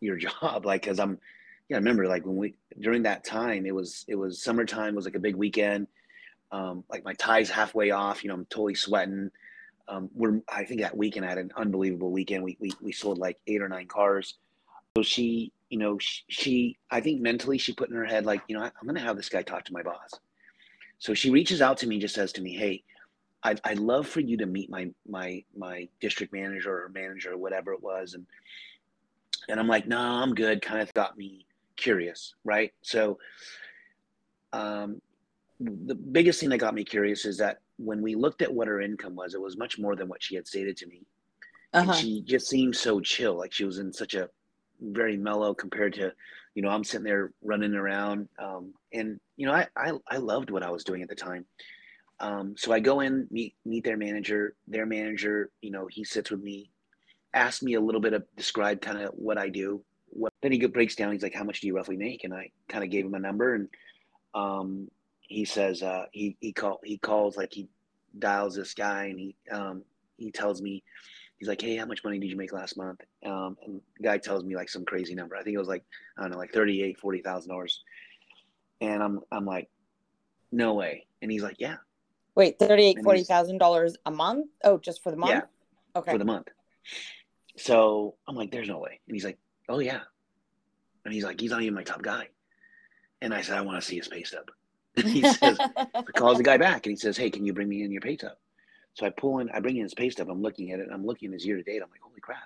your 0.00 0.16
job, 0.16 0.64
like, 0.64 0.82
cause 0.84 0.98
I'm, 0.98 1.18
yeah, 1.68 1.76
I 1.76 1.78
remember 1.78 2.06
like 2.06 2.24
when 2.26 2.36
we 2.36 2.54
during 2.80 3.02
that 3.02 3.24
time, 3.24 3.66
it 3.66 3.74
was 3.74 4.04
it 4.08 4.16
was 4.16 4.42
summertime, 4.42 4.94
was 4.94 5.04
like 5.04 5.14
a 5.14 5.20
big 5.20 5.36
weekend. 5.36 5.86
Um, 6.52 6.82
like 6.90 7.04
my 7.04 7.14
tie's 7.14 7.48
halfway 7.48 7.92
off, 7.92 8.24
you 8.24 8.28
know, 8.28 8.34
I'm 8.34 8.46
totally 8.46 8.74
sweating 8.74 9.30
um, 9.90 10.08
we're 10.14 10.40
I 10.48 10.64
think 10.64 10.80
that 10.80 10.96
weekend 10.96 11.26
I 11.26 11.30
had 11.30 11.38
an 11.38 11.50
unbelievable 11.56 12.12
weekend. 12.12 12.44
We 12.44 12.56
we 12.60 12.72
we 12.80 12.92
sold 12.92 13.18
like 13.18 13.38
eight 13.46 13.60
or 13.60 13.68
nine 13.68 13.88
cars. 13.88 14.34
So 14.96 15.02
she, 15.02 15.52
you 15.68 15.78
know, 15.78 15.98
she, 15.98 16.22
she 16.28 16.78
I 16.90 17.00
think 17.00 17.20
mentally 17.20 17.58
she 17.58 17.74
put 17.74 17.90
in 17.90 17.96
her 17.96 18.04
head 18.04 18.24
like, 18.24 18.40
you 18.48 18.56
know, 18.56 18.62
I, 18.62 18.66
am 18.66 18.86
gonna 18.86 19.00
have 19.00 19.16
this 19.16 19.28
guy 19.28 19.42
talk 19.42 19.64
to 19.64 19.72
my 19.72 19.82
boss. 19.82 20.12
So 20.98 21.12
she 21.12 21.30
reaches 21.30 21.60
out 21.60 21.78
to 21.78 21.86
me, 21.86 21.98
just 21.98 22.14
says 22.14 22.32
to 22.34 22.42
me, 22.42 22.54
"Hey, 22.54 22.84
I'd, 23.42 23.60
I'd 23.64 23.78
love 23.78 24.06
for 24.06 24.20
you 24.20 24.36
to 24.38 24.46
meet 24.46 24.70
my 24.70 24.90
my 25.08 25.44
my 25.56 25.88
district 26.00 26.32
manager 26.32 26.84
or 26.84 26.88
manager 26.90 27.32
or 27.32 27.38
whatever 27.38 27.72
it 27.72 27.82
was." 27.82 28.14
And 28.14 28.26
and 29.48 29.58
I'm 29.58 29.68
like, 29.68 29.86
"No, 29.86 29.96
nah, 29.96 30.22
I'm 30.22 30.34
good." 30.34 30.62
Kind 30.62 30.82
of 30.82 30.92
got 30.94 31.16
me 31.16 31.46
curious, 31.76 32.34
right? 32.44 32.72
So, 32.82 33.18
um, 34.52 35.00
the 35.58 35.94
biggest 35.94 36.40
thing 36.40 36.50
that 36.50 36.58
got 36.58 36.74
me 36.74 36.84
curious 36.84 37.24
is 37.24 37.38
that 37.38 37.60
when 37.78 38.02
we 38.02 38.14
looked 38.14 38.42
at 38.42 38.52
what 38.52 38.68
her 38.68 38.80
income 38.80 39.16
was, 39.16 39.34
it 39.34 39.40
was 39.40 39.56
much 39.56 39.78
more 39.78 39.96
than 39.96 40.08
what 40.08 40.22
she 40.22 40.34
had 40.34 40.46
stated 40.46 40.76
to 40.78 40.86
me. 40.86 41.02
Uh-huh. 41.72 41.90
And 41.90 42.00
she 42.00 42.22
just 42.22 42.48
seemed 42.48 42.76
so 42.76 43.00
chill, 43.00 43.34
like 43.34 43.52
she 43.52 43.64
was 43.64 43.78
in 43.78 43.92
such 43.92 44.14
a 44.14 44.28
very 44.80 45.16
mellow 45.16 45.54
compared 45.54 45.94
to, 45.94 46.12
you 46.54 46.62
know, 46.62 46.68
I'm 46.68 46.84
sitting 46.84 47.04
there 47.04 47.32
running 47.42 47.74
around. 47.74 48.28
Um, 48.38 48.74
and 48.92 49.20
you 49.36 49.46
know, 49.46 49.52
I, 49.52 49.66
I 49.76 49.92
I 50.08 50.16
loved 50.16 50.50
what 50.50 50.62
I 50.62 50.70
was 50.70 50.84
doing 50.84 51.02
at 51.02 51.08
the 51.08 51.14
time. 51.14 51.46
Um, 52.20 52.54
so 52.56 52.72
I 52.72 52.80
go 52.80 53.00
in, 53.00 53.26
meet 53.30 53.54
meet 53.64 53.84
their 53.84 53.96
manager. 53.96 54.54
Their 54.68 54.86
manager, 54.86 55.50
you 55.62 55.70
know, 55.70 55.86
he 55.86 56.04
sits 56.04 56.30
with 56.30 56.42
me, 56.42 56.70
asks 57.34 57.62
me 57.62 57.74
a 57.74 57.80
little 57.80 58.00
bit 58.00 58.12
of 58.12 58.24
describe 58.36 58.80
kind 58.80 58.98
of 58.98 59.10
what 59.14 59.38
I 59.38 59.48
do. 59.48 59.82
What 60.10 60.32
then 60.42 60.52
he 60.52 60.66
breaks 60.66 60.96
down. 60.96 61.12
He's 61.12 61.22
like, 61.22 61.34
"How 61.34 61.44
much 61.44 61.60
do 61.60 61.66
you 61.66 61.76
roughly 61.76 61.96
make?" 61.96 62.24
And 62.24 62.34
I 62.34 62.50
kind 62.68 62.84
of 62.84 62.90
gave 62.90 63.06
him 63.06 63.14
a 63.14 63.18
number, 63.18 63.54
and 63.54 63.68
um, 64.34 64.88
he 65.30 65.44
says 65.44 65.82
uh, 65.82 66.06
he 66.12 66.36
he 66.40 66.52
call 66.52 66.80
he 66.84 66.98
calls 66.98 67.36
like 67.36 67.52
he 67.52 67.68
dials 68.18 68.54
this 68.56 68.74
guy 68.74 69.04
and 69.04 69.18
he 69.18 69.36
um, 69.52 69.82
he 70.16 70.30
tells 70.30 70.60
me 70.60 70.82
he's 71.38 71.48
like 71.48 71.60
hey 71.60 71.76
how 71.76 71.86
much 71.86 72.02
money 72.02 72.18
did 72.18 72.28
you 72.28 72.36
make 72.36 72.52
last 72.52 72.76
month 72.76 73.00
um, 73.24 73.56
and 73.64 73.80
the 73.96 74.02
guy 74.02 74.18
tells 74.18 74.44
me 74.44 74.56
like 74.56 74.68
some 74.68 74.84
crazy 74.84 75.14
number 75.14 75.36
I 75.36 75.42
think 75.42 75.54
it 75.54 75.58
was 75.58 75.68
like 75.68 75.84
I 76.18 76.22
don't 76.22 76.32
know 76.32 76.38
like 76.38 76.52
thirty 76.52 76.82
eight 76.82 76.98
forty 76.98 77.20
thousand 77.22 77.50
dollars 77.50 77.82
and 78.80 79.02
I'm 79.02 79.20
I'm 79.30 79.46
like 79.46 79.68
no 80.50 80.74
way 80.74 81.06
and 81.22 81.30
he's 81.30 81.42
like 81.42 81.56
yeah 81.60 81.76
wait 82.34 82.58
thirty 82.58 82.84
eight 82.84 82.98
forty 83.02 83.24
thousand 83.24 83.58
dollars 83.58 83.96
a 84.06 84.10
month 84.10 84.46
oh 84.64 84.78
just 84.78 85.02
for 85.02 85.10
the 85.10 85.16
month 85.16 85.32
yeah 85.32 85.42
okay 85.96 86.12
for 86.12 86.18
the 86.18 86.24
month 86.24 86.48
so 87.56 88.14
I'm 88.26 88.36
like 88.36 88.50
there's 88.50 88.68
no 88.68 88.78
way 88.78 89.00
and 89.06 89.16
he's 89.16 89.24
like 89.24 89.38
oh 89.68 89.78
yeah 89.78 90.00
and 91.04 91.14
he's 91.14 91.24
like 91.24 91.40
he's 91.40 91.50
not 91.50 91.62
even 91.62 91.74
my 91.74 91.84
top 91.84 92.02
guy 92.02 92.28
and 93.20 93.34
I 93.34 93.42
said 93.42 93.58
I 93.58 93.60
want 93.60 93.80
to 93.80 93.86
see 93.86 93.96
his 93.96 94.08
pay 94.08 94.22
stub 94.22 94.50
he 94.96 95.22
says, 95.22 95.58
calls 96.14 96.38
the 96.38 96.44
guy 96.44 96.56
back 96.58 96.86
and 96.86 96.92
he 96.92 96.96
says, 96.96 97.16
Hey, 97.16 97.30
can 97.30 97.44
you 97.44 97.52
bring 97.52 97.68
me 97.68 97.82
in 97.82 97.92
your 97.92 98.00
pay 98.00 98.16
stub? 98.16 98.32
So 98.94 99.06
I 99.06 99.10
pull 99.10 99.38
in, 99.38 99.50
I 99.50 99.60
bring 99.60 99.76
in 99.76 99.84
his 99.84 99.94
pay 99.94 100.10
stub. 100.10 100.28
I'm 100.28 100.42
looking 100.42 100.72
at 100.72 100.80
it. 100.80 100.88
I'm 100.92 101.06
looking 101.06 101.28
at 101.28 101.34
his 101.34 101.46
year 101.46 101.56
to 101.56 101.62
date. 101.62 101.80
I'm 101.82 101.90
like, 101.90 102.00
holy 102.00 102.20
crap. 102.20 102.38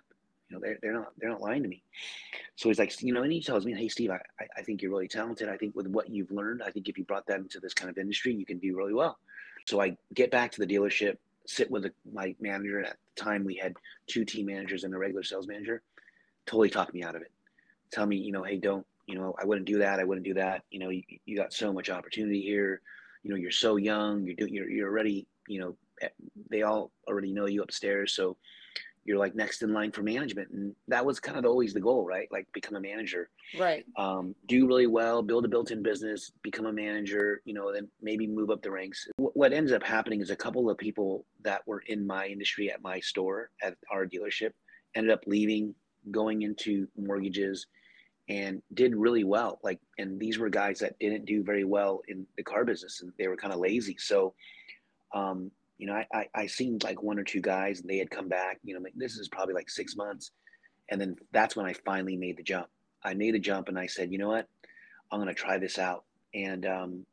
You 0.49 0.57
know, 0.57 0.61
they're, 0.61 0.79
they're 0.83 0.93
not, 0.93 1.13
they're 1.19 1.31
not 1.31 1.41
lying 1.41 1.63
to 1.63 1.69
me. 1.69 1.83
So 2.57 2.69
he's 2.69 2.79
like, 2.79 3.01
you 3.03 3.15
know, 3.15 3.23
and 3.23 3.33
he 3.33 3.41
tells 3.41 3.65
me, 3.65 3.73
Hey, 3.75 3.89
Steve, 3.89 4.11
I, 4.11 4.21
I 4.57 4.63
think 4.63 4.83
you're 4.83 4.91
really 4.91 5.09
talented. 5.09 5.49
I 5.49 5.57
think 5.57 5.75
with 5.75 5.87
what 5.87 6.11
you've 6.11 6.31
learned, 6.31 6.63
I 6.63 6.71
think 6.71 6.89
if 6.89 6.99
you 6.99 7.05
brought 7.05 7.27
that 7.29 7.39
into 7.39 7.61
this 7.61 7.75
kind 7.75 7.91
of 7.91 7.97
industry, 7.97 8.35
you 8.35 8.45
can 8.45 8.59
do 8.59 8.77
really 8.77 8.95
well. 8.95 9.19
So 9.67 9.81
I 9.81 9.97
get 10.15 10.31
back 10.31 10.53
to 10.53 10.61
the 10.61 10.67
dealership, 10.67 11.17
sit 11.47 11.71
with 11.71 11.85
the, 11.85 11.93
my 12.13 12.35
manager. 12.41 12.79
And 12.79 12.87
at 12.87 12.97
the 13.17 13.23
time 13.23 13.45
we 13.45 13.57
had 13.57 13.75
two 14.07 14.25
team 14.25 14.47
managers 14.47 14.85
and 14.85 14.95
a 14.95 14.99
regular 14.99 15.23
sales 15.23 15.49
manager, 15.49 15.83
totally 16.47 16.71
talked 16.71 16.95
me 16.95 17.03
out 17.03 17.17
of 17.17 17.23
it. 17.23 17.33
Tell 17.91 18.07
me, 18.07 18.17
you 18.17 18.33
know, 18.33 18.43
Hey, 18.43 18.59
don't, 18.59 18.87
you 19.07 19.17
know, 19.17 19.35
I 19.41 19.45
wouldn't 19.45 19.67
do 19.67 19.79
that. 19.79 20.01
I 20.01 20.05
wouldn't 20.05 20.27
do 20.27 20.35
that. 20.35 20.63
You 20.71 20.79
know, 20.81 20.91
you, 20.91 21.03
you 21.25 21.37
got 21.37 21.53
so 21.53 21.73
much 21.73 21.91
opportunity 21.91 22.41
here. 22.41 22.81
You 23.23 23.31
know, 23.31 23.37
you're 23.37 23.51
so 23.51 23.77
young. 23.77 24.25
You're 24.25 24.37
doing. 24.37 24.55
You're 24.55 24.71
you're 24.71 24.89
already. 24.89 25.27
You 25.49 25.61
know, 25.61 25.77
eh, 26.03 26.09
they 26.51 26.63
all 26.63 26.91
already 27.09 27.33
know 27.33 27.47
you 27.47 27.63
upstairs. 27.63 28.15
So 28.15 28.37
you're 29.05 29.19
like 29.19 29.35
next 29.35 29.63
in 29.63 29.73
line 29.73 29.93
for 29.93 30.03
management, 30.03 30.51
and 30.51 30.75
that 30.89 31.05
was 31.05 31.21
kind 31.21 31.39
of 31.39 31.45
always 31.45 31.75
the 31.75 31.81
goal, 31.81 32.07
right? 32.07 32.29
Like 32.33 32.47
become 32.53 32.77
a 32.77 32.81
manager. 32.81 33.29
Right. 33.59 33.85
Um, 33.97 34.35
do 34.47 34.67
really 34.67 34.87
well, 34.87 35.23
build 35.23 35.45
a 35.45 35.49
built-in 35.49 35.83
business, 35.83 36.33
become 36.43 36.67
a 36.67 36.73
manager. 36.73 37.41
You 37.45 37.55
know, 37.55 37.73
then 37.73 37.89
maybe 38.01 38.27
move 38.27 38.51
up 38.51 38.63
the 38.63 38.71
ranks. 38.71 39.07
What 39.17 39.53
ends 39.53 39.73
up 39.73 39.83
happening 39.83 40.21
is 40.21 40.31
a 40.31 40.37
couple 40.37 40.71
of 40.71 40.79
people 40.79 41.27
that 41.43 41.67
were 41.67 41.83
in 41.87 42.07
my 42.07 42.27
industry 42.27 42.71
at 42.71 42.83
my 42.83 43.01
store 43.01 43.51
at 43.63 43.77
our 43.91 44.07
dealership 44.07 44.53
ended 44.95 45.13
up 45.13 45.23
leaving, 45.27 45.75
going 46.11 46.43
into 46.43 46.87
mortgages 46.97 47.67
and 48.29 48.63
did 48.73 48.95
really 48.95 49.25
well. 49.25 49.59
Like, 49.63 49.81
and 49.99 50.19
these 50.19 50.39
were 50.39 50.49
guys 50.49 50.79
that 50.79 50.99
didn't 50.99 51.27
do 51.27 51.43
very 51.43 51.65
well 51.65 52.01
in 52.09 52.27
the 52.37 52.43
car 52.43 52.65
business 52.65 53.01
and 53.03 53.13
they 53.19 53.29
were 53.29 53.37
kind 53.37 53.53
of 53.53 53.61
lazy. 53.61 53.97
So, 53.99 54.35
um, 55.15 55.51
you 55.79 55.87
know, 55.87 55.95
I, 55.95 56.07
I, 56.13 56.27
I 56.35 56.47
seen 56.47 56.79
like 56.83 57.03
one 57.03 57.19
or 57.19 57.25
two 57.25 57.41
guys 57.41 57.81
and 57.81 57.89
they 57.89 57.99
had 57.99 58.11
come 58.11 58.29
back, 58.29 58.59
you 58.63 58.75
know, 58.75 58.81
like, 58.81 58.95
this 58.97 59.17
is 59.17 59.29
probably 59.29 59.55
like 59.55 59.71
six 59.71 59.97
months. 59.97 60.31
And 60.91 61.01
then 61.01 61.17
that's 61.33 61.57
when 61.57 61.67
I 61.67 61.73
finally 61.85 62.17
made 62.17 62.37
the 62.37 62.43
jump. 62.43 62.69
I 63.03 63.15
made 63.15 63.35
the 63.35 63.39
jump 63.39 63.69
and 63.69 63.79
I 63.79 63.87
said, 63.87 64.13
you 64.13 64.19
know 64.19 64.29
what, 64.29 64.49
I'm 65.11 65.21
going 65.21 65.29
to 65.29 65.35
try 65.35 65.59
this 65.59 65.79
out. 65.79 66.05
And, 66.35 66.67
um, 66.67 67.07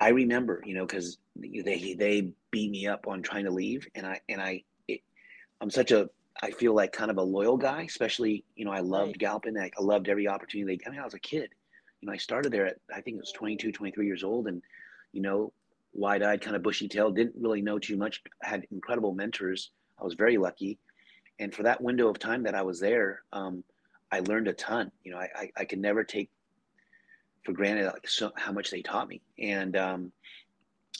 I 0.00 0.08
remember, 0.08 0.62
you 0.64 0.74
know, 0.74 0.86
cause 0.86 1.18
they, 1.36 1.94
they 1.98 2.32
beat 2.50 2.70
me 2.70 2.86
up 2.86 3.06
on 3.06 3.22
trying 3.22 3.44
to 3.44 3.50
leave. 3.50 3.86
And 3.94 4.06
I, 4.06 4.20
and 4.28 4.40
I, 4.40 4.62
it, 4.88 5.02
I'm 5.60 5.70
such 5.70 5.90
a 5.90 6.08
I 6.42 6.50
feel 6.52 6.74
like 6.74 6.92
kind 6.92 7.10
of 7.10 7.18
a 7.18 7.22
loyal 7.22 7.56
guy, 7.56 7.82
especially, 7.82 8.44
you 8.56 8.64
know, 8.64 8.70
I 8.70 8.80
loved 8.80 9.08
right. 9.08 9.18
Galpin. 9.18 9.58
I, 9.58 9.70
I, 9.78 9.82
loved 9.82 10.08
every 10.08 10.26
opportunity. 10.26 10.76
They, 10.76 10.86
I 10.86 10.90
mean, 10.90 11.00
I 11.00 11.04
was 11.04 11.14
a 11.14 11.18
kid, 11.18 11.50
you 12.00 12.06
know, 12.06 12.12
I 12.12 12.16
started 12.16 12.52
there 12.52 12.66
at, 12.66 12.76
I 12.94 13.00
think 13.00 13.16
it 13.16 13.20
was 13.20 13.32
22, 13.32 13.72
23 13.72 14.06
years 14.06 14.24
old 14.24 14.46
and, 14.46 14.62
you 15.12 15.20
know, 15.20 15.52
wide 15.92 16.22
eyed, 16.22 16.40
kind 16.40 16.56
of 16.56 16.62
bushy 16.62 16.88
tailed, 16.88 17.16
didn't 17.16 17.40
really 17.40 17.62
know 17.62 17.78
too 17.78 17.96
much, 17.96 18.22
had 18.42 18.66
incredible 18.70 19.12
mentors. 19.12 19.70
I 20.00 20.04
was 20.04 20.14
very 20.14 20.38
lucky. 20.38 20.78
And 21.38 21.54
for 21.54 21.62
that 21.62 21.80
window 21.80 22.08
of 22.08 22.18
time 22.18 22.42
that 22.44 22.54
I 22.54 22.62
was 22.62 22.80
there, 22.80 23.22
um, 23.32 23.64
I 24.12 24.20
learned 24.20 24.48
a 24.48 24.52
ton, 24.52 24.90
you 25.04 25.12
know, 25.12 25.18
I, 25.18 25.28
I, 25.34 25.50
I 25.58 25.64
could 25.64 25.78
never 25.78 26.04
take 26.04 26.30
for 27.44 27.52
granted 27.52 27.86
like 27.86 28.08
so, 28.08 28.32
how 28.36 28.52
much 28.52 28.70
they 28.70 28.82
taught 28.82 29.08
me. 29.08 29.22
And, 29.38 29.76
um, 29.76 30.12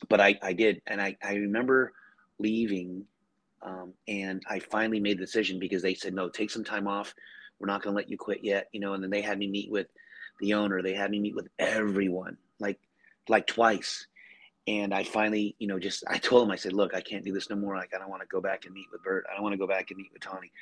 but 0.08 0.20
I, 0.20 0.38
I 0.42 0.52
did. 0.52 0.80
And 0.86 1.00
I, 1.00 1.16
I 1.22 1.34
remember 1.34 1.92
leaving 2.38 3.04
um, 3.62 3.92
and 4.08 4.42
I 4.48 4.58
finally 4.58 5.00
made 5.00 5.18
the 5.18 5.24
decision 5.24 5.58
because 5.58 5.82
they 5.82 5.94
said, 5.94 6.14
no, 6.14 6.28
take 6.28 6.50
some 6.50 6.64
time 6.64 6.88
off. 6.88 7.14
We're 7.58 7.66
not 7.66 7.82
going 7.82 7.94
to 7.94 7.96
let 7.96 8.10
you 8.10 8.16
quit 8.16 8.42
yet. 8.42 8.68
You 8.72 8.80
know, 8.80 8.94
and 8.94 9.02
then 9.02 9.10
they 9.10 9.20
had 9.20 9.38
me 9.38 9.48
meet 9.48 9.70
with 9.70 9.88
the 10.40 10.54
owner. 10.54 10.80
They 10.80 10.94
had 10.94 11.10
me 11.10 11.20
meet 11.20 11.34
with 11.34 11.48
everyone 11.58 12.38
like, 12.58 12.78
like 13.28 13.46
twice. 13.46 14.06
And 14.70 14.94
I 14.94 15.02
finally, 15.02 15.56
you 15.58 15.66
know, 15.66 15.80
just, 15.80 16.04
I 16.06 16.18
told 16.18 16.44
him, 16.44 16.52
I 16.52 16.56
said, 16.56 16.72
look, 16.72 16.94
I 16.94 17.00
can't 17.00 17.24
do 17.24 17.32
this 17.32 17.50
no 17.50 17.56
more. 17.56 17.74
Like, 17.74 17.92
I 17.92 17.98
don't 17.98 18.08
want 18.08 18.22
to 18.22 18.28
go 18.28 18.40
back 18.40 18.66
and 18.66 18.72
meet 18.72 18.86
with 18.92 19.02
Bert. 19.02 19.26
I 19.28 19.34
don't 19.34 19.42
want 19.42 19.52
to 19.52 19.58
go 19.58 19.66
back 19.66 19.90
and 19.90 19.98
meet 19.98 20.12
with 20.12 20.22
Tawny. 20.22 20.52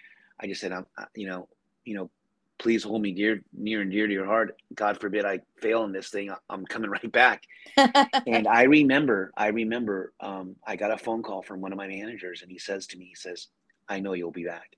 I 0.40 0.46
just 0.46 0.62
said, 0.62 0.72
I'm, 0.72 0.86
you 1.14 1.28
know, 1.28 1.46
you 1.84 1.94
know, 1.94 2.11
please 2.59 2.82
hold 2.82 3.02
me 3.02 3.12
dear, 3.12 3.42
near 3.52 3.82
and 3.82 3.90
dear 3.90 4.06
to 4.06 4.12
your 4.12 4.24
heart. 4.24 4.56
God 4.74 4.98
forbid 4.98 5.26
I 5.26 5.40
fail 5.61 5.84
in 5.84 5.92
this 5.92 6.09
thing. 6.09 6.32
I'm 6.48 6.64
coming 6.64 6.88
right 7.02 7.12
back. 7.12 7.42
and 7.76 8.48
I 8.48 8.62
remember, 8.62 9.30
I 9.36 9.48
remember, 9.48 10.14
um, 10.20 10.56
I 10.66 10.76
got 10.76 10.90
a 10.90 10.96
phone 10.96 11.22
call 11.22 11.42
from 11.42 11.61
one 11.61 11.72
of 11.72 11.76
my 11.76 11.86
managers, 11.86 12.40
and 12.40 12.50
he 12.50 12.59
says 12.59 12.86
to 12.86 12.96
me, 12.96 13.04
he 13.11 13.14
says, 13.14 13.48
"I 13.90 14.00
know 14.00 14.14
you'll 14.14 14.30
be 14.30 14.44
back." 14.46 14.74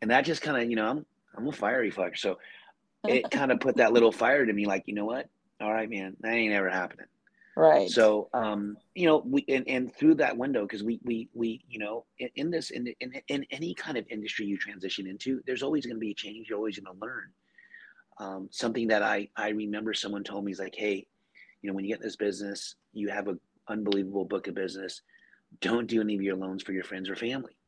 And 0.00 0.10
that 0.10 0.24
just 0.24 0.40
kind 0.40 0.56
of, 0.56 0.70
you 0.70 0.76
know, 0.76 0.86
I'm 0.86 1.06
I'm 1.36 1.46
a 1.46 1.52
fiery 1.52 1.92
fucker, 1.92 2.16
so 2.16 2.38
it 3.06 3.30
kind 3.30 3.52
of 3.52 3.60
put 3.60 3.76
that 3.76 3.92
little 3.92 4.12
fire 4.12 4.46
to 4.46 4.52
me, 4.52 4.64
like, 4.64 4.84
you 4.86 4.94
know 4.94 5.04
what? 5.04 5.28
All 5.60 5.72
right, 5.72 5.90
man, 5.90 6.16
that 6.20 6.32
ain't 6.32 6.54
ever 6.54 6.70
happening. 6.70 7.06
Right. 7.60 7.90
So, 7.90 8.30
um, 8.32 8.78
you 8.94 9.06
know, 9.06 9.18
we 9.18 9.44
and, 9.48 9.68
and 9.68 9.94
through 9.94 10.14
that 10.14 10.34
window, 10.34 10.62
because 10.62 10.82
we 10.82 10.98
we 11.04 11.28
we 11.34 11.62
you 11.68 11.78
know, 11.78 12.06
in, 12.18 12.30
in 12.36 12.50
this 12.50 12.70
in, 12.70 12.86
in 13.00 13.12
in 13.28 13.44
any 13.50 13.74
kind 13.74 13.98
of 13.98 14.06
industry 14.08 14.46
you 14.46 14.56
transition 14.56 15.06
into, 15.06 15.42
there's 15.46 15.62
always 15.62 15.84
going 15.84 15.96
to 15.96 16.00
be 16.00 16.12
a 16.12 16.14
change. 16.14 16.48
You're 16.48 16.56
always 16.56 16.78
going 16.78 16.96
to 16.96 17.04
learn. 17.04 17.28
Um, 18.18 18.48
something 18.50 18.88
that 18.88 19.02
I 19.02 19.28
I 19.36 19.50
remember 19.50 19.92
someone 19.92 20.24
told 20.24 20.46
me 20.46 20.52
is 20.52 20.58
like, 20.58 20.74
hey, 20.74 21.06
you 21.60 21.68
know, 21.68 21.74
when 21.74 21.84
you 21.84 21.92
get 21.92 22.00
this 22.00 22.16
business, 22.16 22.76
you 22.94 23.10
have 23.10 23.28
an 23.28 23.38
unbelievable 23.68 24.24
book 24.24 24.48
of 24.48 24.54
business. 24.54 25.02
Don't 25.60 25.86
do 25.86 26.00
any 26.00 26.14
of 26.14 26.22
your 26.22 26.36
loans 26.36 26.62
for 26.62 26.72
your 26.72 26.84
friends 26.84 27.10
or 27.10 27.16
family. 27.16 27.58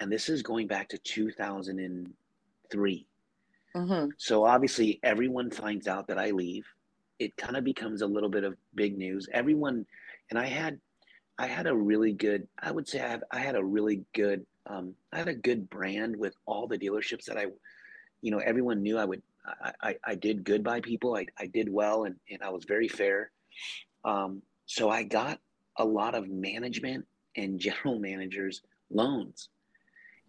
And 0.00 0.12
this 0.12 0.28
is 0.28 0.42
going 0.42 0.66
back 0.66 0.90
to 0.90 0.98
2003. 0.98 3.06
Mm-hmm. 3.74 4.10
So 4.18 4.44
obviously, 4.44 5.00
everyone 5.02 5.50
finds 5.50 5.88
out 5.88 6.08
that 6.08 6.18
I 6.18 6.32
leave 6.32 6.66
it 7.20 7.36
kind 7.36 7.56
of 7.56 7.62
becomes 7.62 8.00
a 8.00 8.06
little 8.06 8.30
bit 8.30 8.44
of 8.44 8.56
big 8.74 8.96
news. 8.96 9.28
Everyone, 9.32 9.84
and 10.30 10.38
I 10.38 10.46
had, 10.46 10.80
I 11.38 11.46
had 11.46 11.66
a 11.66 11.76
really 11.76 12.12
good, 12.12 12.48
I 12.58 12.72
would 12.72 12.88
say 12.88 13.00
I, 13.00 13.08
have, 13.08 13.22
I 13.30 13.38
had 13.38 13.56
a 13.56 13.64
really 13.64 14.02
good, 14.14 14.44
um, 14.66 14.94
I 15.12 15.18
had 15.18 15.28
a 15.28 15.34
good 15.34 15.68
brand 15.68 16.16
with 16.16 16.34
all 16.46 16.66
the 16.66 16.78
dealerships 16.78 17.26
that 17.26 17.36
I, 17.36 17.46
you 18.22 18.30
know, 18.30 18.38
everyone 18.38 18.82
knew 18.82 18.96
I 18.96 19.04
would, 19.04 19.22
I, 19.44 19.72
I, 19.82 19.96
I 20.04 20.14
did 20.14 20.44
good 20.44 20.64
by 20.64 20.80
people. 20.80 21.14
I, 21.14 21.26
I 21.38 21.46
did 21.46 21.70
well 21.70 22.04
and, 22.04 22.16
and 22.30 22.42
I 22.42 22.48
was 22.48 22.64
very 22.64 22.88
fair. 22.88 23.30
Um, 24.04 24.40
so 24.64 24.88
I 24.88 25.02
got 25.02 25.40
a 25.76 25.84
lot 25.84 26.14
of 26.14 26.28
management 26.28 27.06
and 27.36 27.60
general 27.60 27.98
managers 27.98 28.62
loans. 28.90 29.50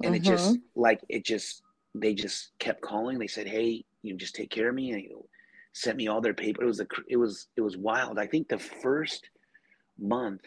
And 0.04 0.16
it 0.16 0.24
just 0.24 0.56
mm-hmm. 0.56 0.82
like, 0.82 1.02
it 1.08 1.24
just, 1.24 1.62
they 1.96 2.14
just 2.14 2.52
kept 2.60 2.82
calling. 2.82 3.18
They 3.18 3.28
said, 3.28 3.48
Hey, 3.48 3.86
you 4.02 4.12
know, 4.12 4.18
just 4.18 4.36
take 4.36 4.50
care 4.50 4.70
of 4.70 4.76
me. 4.76 4.92
And, 4.92 5.04
sent 5.74 5.98
me 5.98 6.08
all 6.08 6.22
their 6.22 6.34
paper. 6.34 6.64
It 6.64 6.68
was 6.68 6.80
a, 6.80 6.88
it 7.08 7.18
was, 7.18 7.48
it 7.56 7.62
was 7.62 7.78
wild. 7.78 8.20
I 8.20 8.28
think 8.28 8.48
the 8.48 8.60
first 8.60 9.30
month 10.00 10.42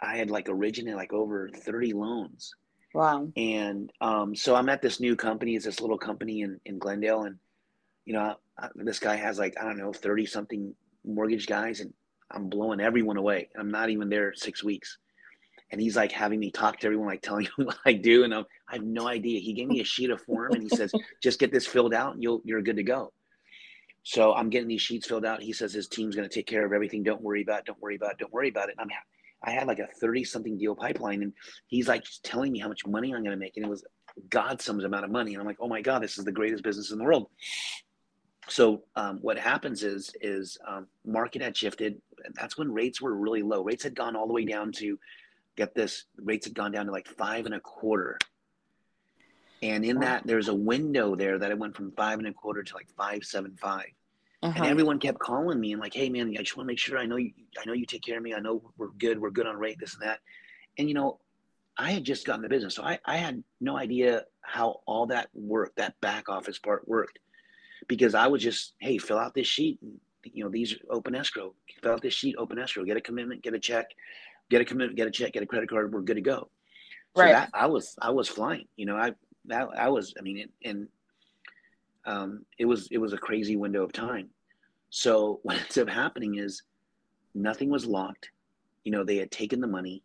I 0.00 0.16
had 0.16 0.30
like 0.30 0.48
originated 0.48 0.96
like 0.96 1.12
over 1.12 1.48
30 1.48 1.92
loans. 1.92 2.54
Wow. 2.94 3.28
And 3.36 3.92
um, 4.00 4.34
so 4.34 4.54
I'm 4.54 4.68
at 4.68 4.82
this 4.82 5.00
new 5.00 5.16
company. 5.16 5.56
It's 5.56 5.64
this 5.64 5.80
little 5.80 5.98
company 5.98 6.42
in, 6.42 6.60
in 6.64 6.78
Glendale. 6.78 7.24
And, 7.24 7.36
you 8.04 8.14
know, 8.14 8.36
I, 8.58 8.68
this 8.76 8.98
guy 8.98 9.16
has 9.16 9.38
like, 9.38 9.54
I 9.60 9.64
don't 9.64 9.78
know, 9.78 9.92
30 9.92 10.26
something 10.26 10.74
mortgage 11.04 11.46
guys 11.46 11.80
and 11.80 11.92
I'm 12.30 12.48
blowing 12.48 12.80
everyone 12.80 13.16
away. 13.16 13.48
I'm 13.58 13.70
not 13.70 13.90
even 13.90 14.08
there 14.08 14.34
six 14.34 14.62
weeks. 14.62 14.98
And 15.70 15.80
he's 15.80 15.96
like 15.96 16.12
having 16.12 16.40
me 16.40 16.50
talk 16.50 16.78
to 16.80 16.86
everyone, 16.86 17.08
like 17.08 17.22
telling 17.22 17.48
me 17.58 17.64
what 17.64 17.78
I 17.84 17.92
do. 17.92 18.24
And 18.24 18.34
I'm, 18.34 18.44
I 18.68 18.74
have 18.74 18.84
no 18.84 19.06
idea. 19.06 19.40
He 19.40 19.52
gave 19.52 19.68
me 19.68 19.80
a 19.80 19.84
sheet 19.84 20.10
of 20.10 20.22
form 20.22 20.52
and 20.52 20.62
he 20.62 20.68
says, 20.68 20.92
just 21.22 21.40
get 21.40 21.52
this 21.52 21.66
filled 21.66 21.94
out 21.94 22.14
and 22.14 22.22
you'll, 22.22 22.40
you're 22.44 22.62
good 22.62 22.76
to 22.76 22.82
go. 22.82 23.12
So 24.08 24.32
I'm 24.32 24.48
getting 24.48 24.68
these 24.68 24.80
sheets 24.80 25.06
filled 25.06 25.26
out. 25.26 25.42
He 25.42 25.52
says 25.52 25.70
his 25.70 25.86
team's 25.86 26.16
going 26.16 26.26
to 26.26 26.34
take 26.34 26.46
care 26.46 26.64
of 26.64 26.72
everything. 26.72 27.02
Don't 27.02 27.20
worry 27.20 27.42
about 27.42 27.58
it. 27.58 27.64
Don't 27.66 27.82
worry 27.82 27.96
about 27.96 28.12
it. 28.12 28.18
Don't 28.18 28.32
worry 28.32 28.48
about 28.48 28.70
it. 28.70 28.76
And 28.78 28.90
I'm, 28.90 28.96
I 29.42 29.50
had 29.50 29.66
like 29.66 29.80
a 29.80 29.86
30 30.00 30.24
something 30.24 30.56
deal 30.56 30.74
pipeline 30.74 31.22
and 31.22 31.34
he's 31.66 31.88
like 31.88 32.04
telling 32.22 32.52
me 32.52 32.58
how 32.58 32.68
much 32.68 32.86
money 32.86 33.12
I'm 33.12 33.22
going 33.22 33.36
to 33.36 33.36
make. 33.36 33.58
And 33.58 33.66
it 33.66 33.68
was 33.68 33.84
God 34.30 34.62
some 34.62 34.80
amount 34.80 35.04
of 35.04 35.10
money. 35.10 35.34
And 35.34 35.42
I'm 35.42 35.46
like, 35.46 35.58
oh 35.60 35.68
my 35.68 35.82
God, 35.82 36.02
this 36.02 36.16
is 36.16 36.24
the 36.24 36.32
greatest 36.32 36.64
business 36.64 36.90
in 36.90 36.96
the 36.96 37.04
world. 37.04 37.26
So 38.48 38.84
um, 38.96 39.18
what 39.20 39.38
happens 39.38 39.82
is, 39.82 40.10
is 40.22 40.56
um, 40.66 40.86
market 41.04 41.42
had 41.42 41.54
shifted. 41.54 42.00
That's 42.32 42.56
when 42.56 42.72
rates 42.72 43.02
were 43.02 43.14
really 43.14 43.42
low. 43.42 43.62
Rates 43.62 43.84
had 43.84 43.94
gone 43.94 44.16
all 44.16 44.26
the 44.26 44.32
way 44.32 44.46
down 44.46 44.72
to 44.78 44.98
get 45.54 45.74
this 45.74 46.04
rates 46.16 46.46
had 46.46 46.54
gone 46.54 46.72
down 46.72 46.86
to 46.86 46.92
like 46.92 47.08
five 47.08 47.44
and 47.44 47.54
a 47.54 47.60
quarter 47.60 48.18
and 49.62 49.84
in 49.84 50.00
that, 50.00 50.26
there's 50.26 50.48
a 50.48 50.54
window 50.54 51.16
there 51.16 51.38
that 51.38 51.50
it 51.50 51.58
went 51.58 51.76
from 51.76 51.90
five 51.92 52.18
and 52.18 52.28
a 52.28 52.32
quarter 52.32 52.62
to 52.62 52.74
like 52.74 52.88
five 52.96 53.24
seven 53.24 53.56
five. 53.60 53.90
Uh-huh. 54.42 54.54
And 54.56 54.66
everyone 54.66 55.00
kept 55.00 55.18
calling 55.18 55.58
me 55.58 55.72
and 55.72 55.80
like, 55.80 55.94
hey 55.94 56.08
man, 56.08 56.32
I 56.38 56.42
just 56.42 56.56
want 56.56 56.66
to 56.66 56.72
make 56.72 56.78
sure 56.78 56.96
I 56.96 57.06
know 57.06 57.16
you 57.16 57.32
I 57.58 57.64
know 57.66 57.72
you 57.72 57.86
take 57.86 58.02
care 58.02 58.18
of 58.18 58.22
me. 58.22 58.34
I 58.34 58.38
know 58.40 58.62
we're 58.76 58.90
good, 58.90 59.20
we're 59.20 59.30
good 59.30 59.46
on 59.46 59.56
rate, 59.56 59.78
this 59.80 59.94
and 59.94 60.02
that. 60.02 60.20
And 60.78 60.88
you 60.88 60.94
know, 60.94 61.18
I 61.76 61.92
had 61.92 62.04
just 62.04 62.26
gotten 62.26 62.42
the 62.42 62.48
business. 62.48 62.74
So 62.74 62.82
I, 62.82 62.98
I 63.04 63.16
had 63.16 63.42
no 63.60 63.76
idea 63.76 64.24
how 64.42 64.80
all 64.86 65.06
that 65.06 65.28
worked, 65.32 65.76
that 65.76 66.00
back 66.00 66.28
office 66.28 66.58
part 66.58 66.86
worked. 66.88 67.18
Because 67.86 68.14
I 68.14 68.26
was 68.26 68.42
just, 68.42 68.74
hey, 68.80 68.98
fill 68.98 69.18
out 69.18 69.34
this 69.34 69.46
sheet. 69.46 69.78
And, 69.80 69.98
you 70.24 70.44
know, 70.44 70.50
these 70.50 70.74
open 70.90 71.14
escrow. 71.14 71.54
Fill 71.80 71.92
out 71.92 72.02
this 72.02 72.14
sheet, 72.14 72.34
open 72.36 72.58
escrow, 72.58 72.84
get 72.84 72.96
a 72.96 73.00
commitment, 73.00 73.42
get 73.42 73.54
a 73.54 73.58
check, 73.58 73.86
get 74.50 74.60
a 74.60 74.64
commitment, 74.64 74.96
get 74.96 75.06
a 75.06 75.10
check, 75.10 75.32
get 75.32 75.42
a 75.42 75.46
credit 75.46 75.70
card, 75.70 75.92
we're 75.92 76.02
good 76.02 76.16
to 76.16 76.20
go. 76.20 76.48
So 77.16 77.22
right. 77.22 77.32
that 77.32 77.50
I 77.54 77.66
was 77.66 77.96
I 78.00 78.10
was 78.10 78.28
flying. 78.28 78.66
You 78.76 78.86
know, 78.86 78.96
I 78.96 79.14
that 79.46 79.68
I 79.76 79.88
was, 79.88 80.14
I 80.18 80.22
mean, 80.22 80.48
and 80.64 80.88
um, 82.08 82.44
it 82.58 82.64
was 82.64 82.88
it 82.90 82.98
was 82.98 83.12
a 83.12 83.18
crazy 83.18 83.56
window 83.56 83.84
of 83.84 83.92
time. 83.92 84.30
So 84.90 85.40
what 85.44 85.58
ends 85.58 85.78
up 85.78 85.88
happening 85.88 86.36
is 86.38 86.62
nothing 87.34 87.68
was 87.68 87.86
locked. 87.86 88.30
You 88.84 88.92
know, 88.92 89.04
they 89.04 89.16
had 89.16 89.30
taken 89.30 89.60
the 89.60 89.66
money, 89.66 90.02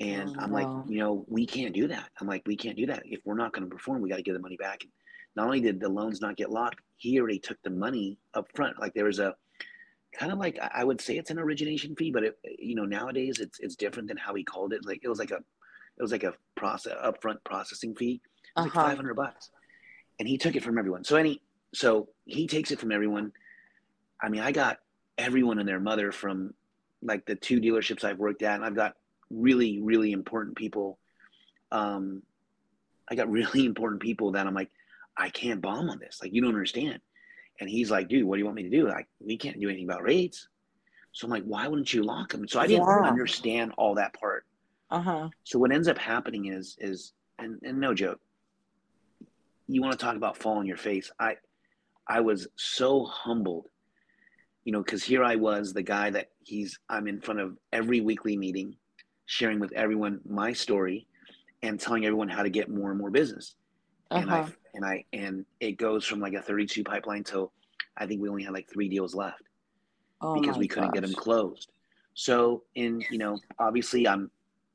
and 0.00 0.36
oh, 0.38 0.40
I'm 0.40 0.52
like, 0.52 0.68
you 0.88 0.98
know, 0.98 1.24
we 1.28 1.46
can't 1.46 1.74
do 1.74 1.88
that. 1.88 2.10
I'm 2.20 2.26
like, 2.26 2.42
we 2.46 2.56
can't 2.56 2.76
do 2.76 2.86
that. 2.86 3.02
If 3.06 3.20
we're 3.24 3.36
not 3.36 3.52
going 3.52 3.68
to 3.68 3.74
perform, 3.74 4.02
we 4.02 4.10
got 4.10 4.16
to 4.16 4.22
get 4.22 4.34
the 4.34 4.38
money 4.38 4.58
back. 4.58 4.82
And 4.82 4.92
not 5.34 5.46
only 5.46 5.60
did 5.60 5.80
the 5.80 5.88
loans 5.88 6.20
not 6.20 6.36
get 6.36 6.50
locked, 6.50 6.80
he 6.98 7.18
already 7.18 7.38
took 7.38 7.56
the 7.62 7.70
money 7.70 8.18
up 8.34 8.48
front. 8.54 8.78
Like 8.78 8.92
there 8.92 9.06
was 9.06 9.18
a 9.18 9.34
kind 10.12 10.32
of 10.32 10.38
like 10.38 10.58
I 10.60 10.84
would 10.84 11.00
say 11.00 11.16
it's 11.16 11.30
an 11.30 11.38
origination 11.38 11.96
fee, 11.96 12.10
but 12.10 12.24
it, 12.24 12.38
you 12.58 12.74
know 12.74 12.84
nowadays 12.84 13.38
it's 13.40 13.58
it's 13.60 13.76
different 13.76 14.08
than 14.08 14.18
how 14.18 14.34
he 14.34 14.44
called 14.44 14.74
it. 14.74 14.84
Like 14.84 15.00
it 15.02 15.08
was 15.08 15.18
like 15.18 15.30
a 15.30 15.36
it 15.36 16.02
was 16.02 16.12
like 16.12 16.24
a 16.24 16.34
process 16.56 16.92
upfront 17.02 17.38
processing 17.44 17.94
fee 17.94 18.20
uh-huh. 18.56 18.64
like 18.64 18.72
500 18.72 19.14
bucks. 19.14 19.50
And 20.18 20.28
he 20.28 20.38
took 20.38 20.56
it 20.56 20.62
from 20.62 20.78
everyone. 20.78 21.04
So 21.04 21.16
any, 21.16 21.42
so 21.74 22.08
he 22.24 22.46
takes 22.46 22.70
it 22.70 22.80
from 22.80 22.92
everyone. 22.92 23.32
I 24.20 24.28
mean, 24.28 24.40
I 24.40 24.52
got 24.52 24.78
everyone 25.18 25.58
and 25.58 25.68
their 25.68 25.80
mother 25.80 26.12
from 26.12 26.54
like 27.02 27.26
the 27.26 27.34
two 27.34 27.60
dealerships 27.60 28.04
I've 28.04 28.18
worked 28.18 28.42
at, 28.42 28.54
and 28.54 28.64
I've 28.64 28.74
got 28.74 28.94
really, 29.30 29.80
really 29.80 30.12
important 30.12 30.56
people. 30.56 30.98
Um, 31.72 32.22
I 33.08 33.14
got 33.14 33.30
really 33.30 33.66
important 33.66 34.00
people 34.00 34.32
that 34.32 34.46
I'm 34.46 34.54
like, 34.54 34.70
I 35.16 35.30
can't 35.30 35.60
bomb 35.60 35.88
on 35.88 35.98
this. 35.98 36.18
Like, 36.22 36.32
you 36.32 36.42
don't 36.42 36.50
understand. 36.50 37.00
And 37.58 37.70
he's 37.70 37.90
like, 37.90 38.08
dude, 38.08 38.24
what 38.24 38.36
do 38.36 38.40
you 38.40 38.44
want 38.44 38.56
me 38.56 38.64
to 38.64 38.70
do? 38.70 38.86
Like, 38.86 39.08
we 39.18 39.38
can't 39.38 39.58
do 39.58 39.68
anything 39.68 39.88
about 39.88 40.02
rates. 40.02 40.48
So 41.12 41.26
I'm 41.26 41.30
like, 41.30 41.44
why 41.44 41.66
wouldn't 41.66 41.92
you 41.92 42.02
lock 42.02 42.32
them? 42.32 42.46
So 42.46 42.60
I 42.60 42.66
didn't 42.66 42.86
yeah. 42.86 43.08
understand 43.08 43.72
all 43.78 43.94
that 43.94 44.12
part. 44.12 44.44
Uh 44.90 45.00
huh. 45.00 45.28
So 45.44 45.58
what 45.58 45.72
ends 45.72 45.88
up 45.88 45.96
happening 45.96 46.52
is, 46.52 46.76
is, 46.78 47.14
and, 47.38 47.58
and 47.62 47.80
no 47.80 47.94
joke, 47.94 48.20
you 49.68 49.82
want 49.82 49.92
to 49.92 50.04
talk 50.04 50.16
about 50.16 50.36
fall 50.36 50.58
on 50.58 50.66
your 50.66 50.76
face. 50.76 51.10
I 51.18 51.36
I 52.08 52.20
was 52.20 52.46
so 52.56 53.04
humbled, 53.04 53.68
you 54.64 54.72
know, 54.72 54.82
because 54.82 55.02
here 55.02 55.24
I 55.24 55.36
was, 55.36 55.72
the 55.72 55.82
guy 55.82 56.10
that 56.10 56.30
he's 56.44 56.78
I'm 56.88 57.08
in 57.08 57.20
front 57.20 57.40
of 57.40 57.56
every 57.72 58.00
weekly 58.00 58.36
meeting, 58.36 58.76
sharing 59.26 59.58
with 59.58 59.72
everyone 59.72 60.20
my 60.28 60.52
story, 60.52 61.06
and 61.62 61.80
telling 61.80 62.06
everyone 62.06 62.28
how 62.28 62.42
to 62.42 62.50
get 62.50 62.68
more 62.68 62.90
and 62.90 62.98
more 62.98 63.10
business. 63.10 63.56
Uh-huh. 64.10 64.22
And 64.22 64.30
I 64.30 64.40
uh-huh. 64.40 64.50
and 64.74 64.84
I 64.84 65.04
and 65.12 65.44
it 65.60 65.72
goes 65.72 66.04
from 66.04 66.20
like 66.20 66.34
a 66.34 66.42
32 66.42 66.84
pipeline 66.84 67.24
to, 67.24 67.50
I 67.96 68.06
think 68.06 68.20
we 68.20 68.28
only 68.28 68.44
had 68.44 68.52
like 68.52 68.68
three 68.70 68.88
deals 68.88 69.14
left 69.14 69.42
oh 70.20 70.40
because 70.40 70.56
we 70.56 70.68
couldn't 70.68 70.94
get 70.94 71.02
them 71.02 71.14
closed. 71.14 71.72
So 72.14 72.62
in 72.74 73.02
you 73.10 73.18
know 73.18 73.38
obviously 73.58 74.06
I'm 74.06 74.30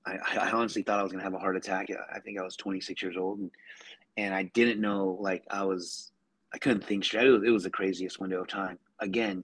I, 0.05 0.17
I 0.39 0.51
honestly 0.51 0.81
thought 0.81 0.99
I 0.99 1.03
was 1.03 1.11
gonna 1.11 1.23
have 1.23 1.33
a 1.33 1.39
heart 1.39 1.55
attack. 1.55 1.87
I 2.13 2.19
think 2.19 2.39
I 2.39 2.43
was 2.43 2.55
26 2.55 3.01
years 3.01 3.15
old 3.17 3.39
and 3.39 3.51
and 4.17 4.33
I 4.33 4.43
didn't 4.43 4.81
know 4.81 5.17
like 5.19 5.43
I 5.49 5.63
was 5.63 6.11
I 6.53 6.57
couldn't 6.57 6.83
think 6.83 7.03
straight. 7.03 7.27
It 7.27 7.31
was, 7.31 7.43
it 7.43 7.49
was 7.49 7.63
the 7.63 7.69
craziest 7.69 8.19
window 8.19 8.41
of 8.41 8.47
time. 8.47 8.77
Again, 8.99 9.43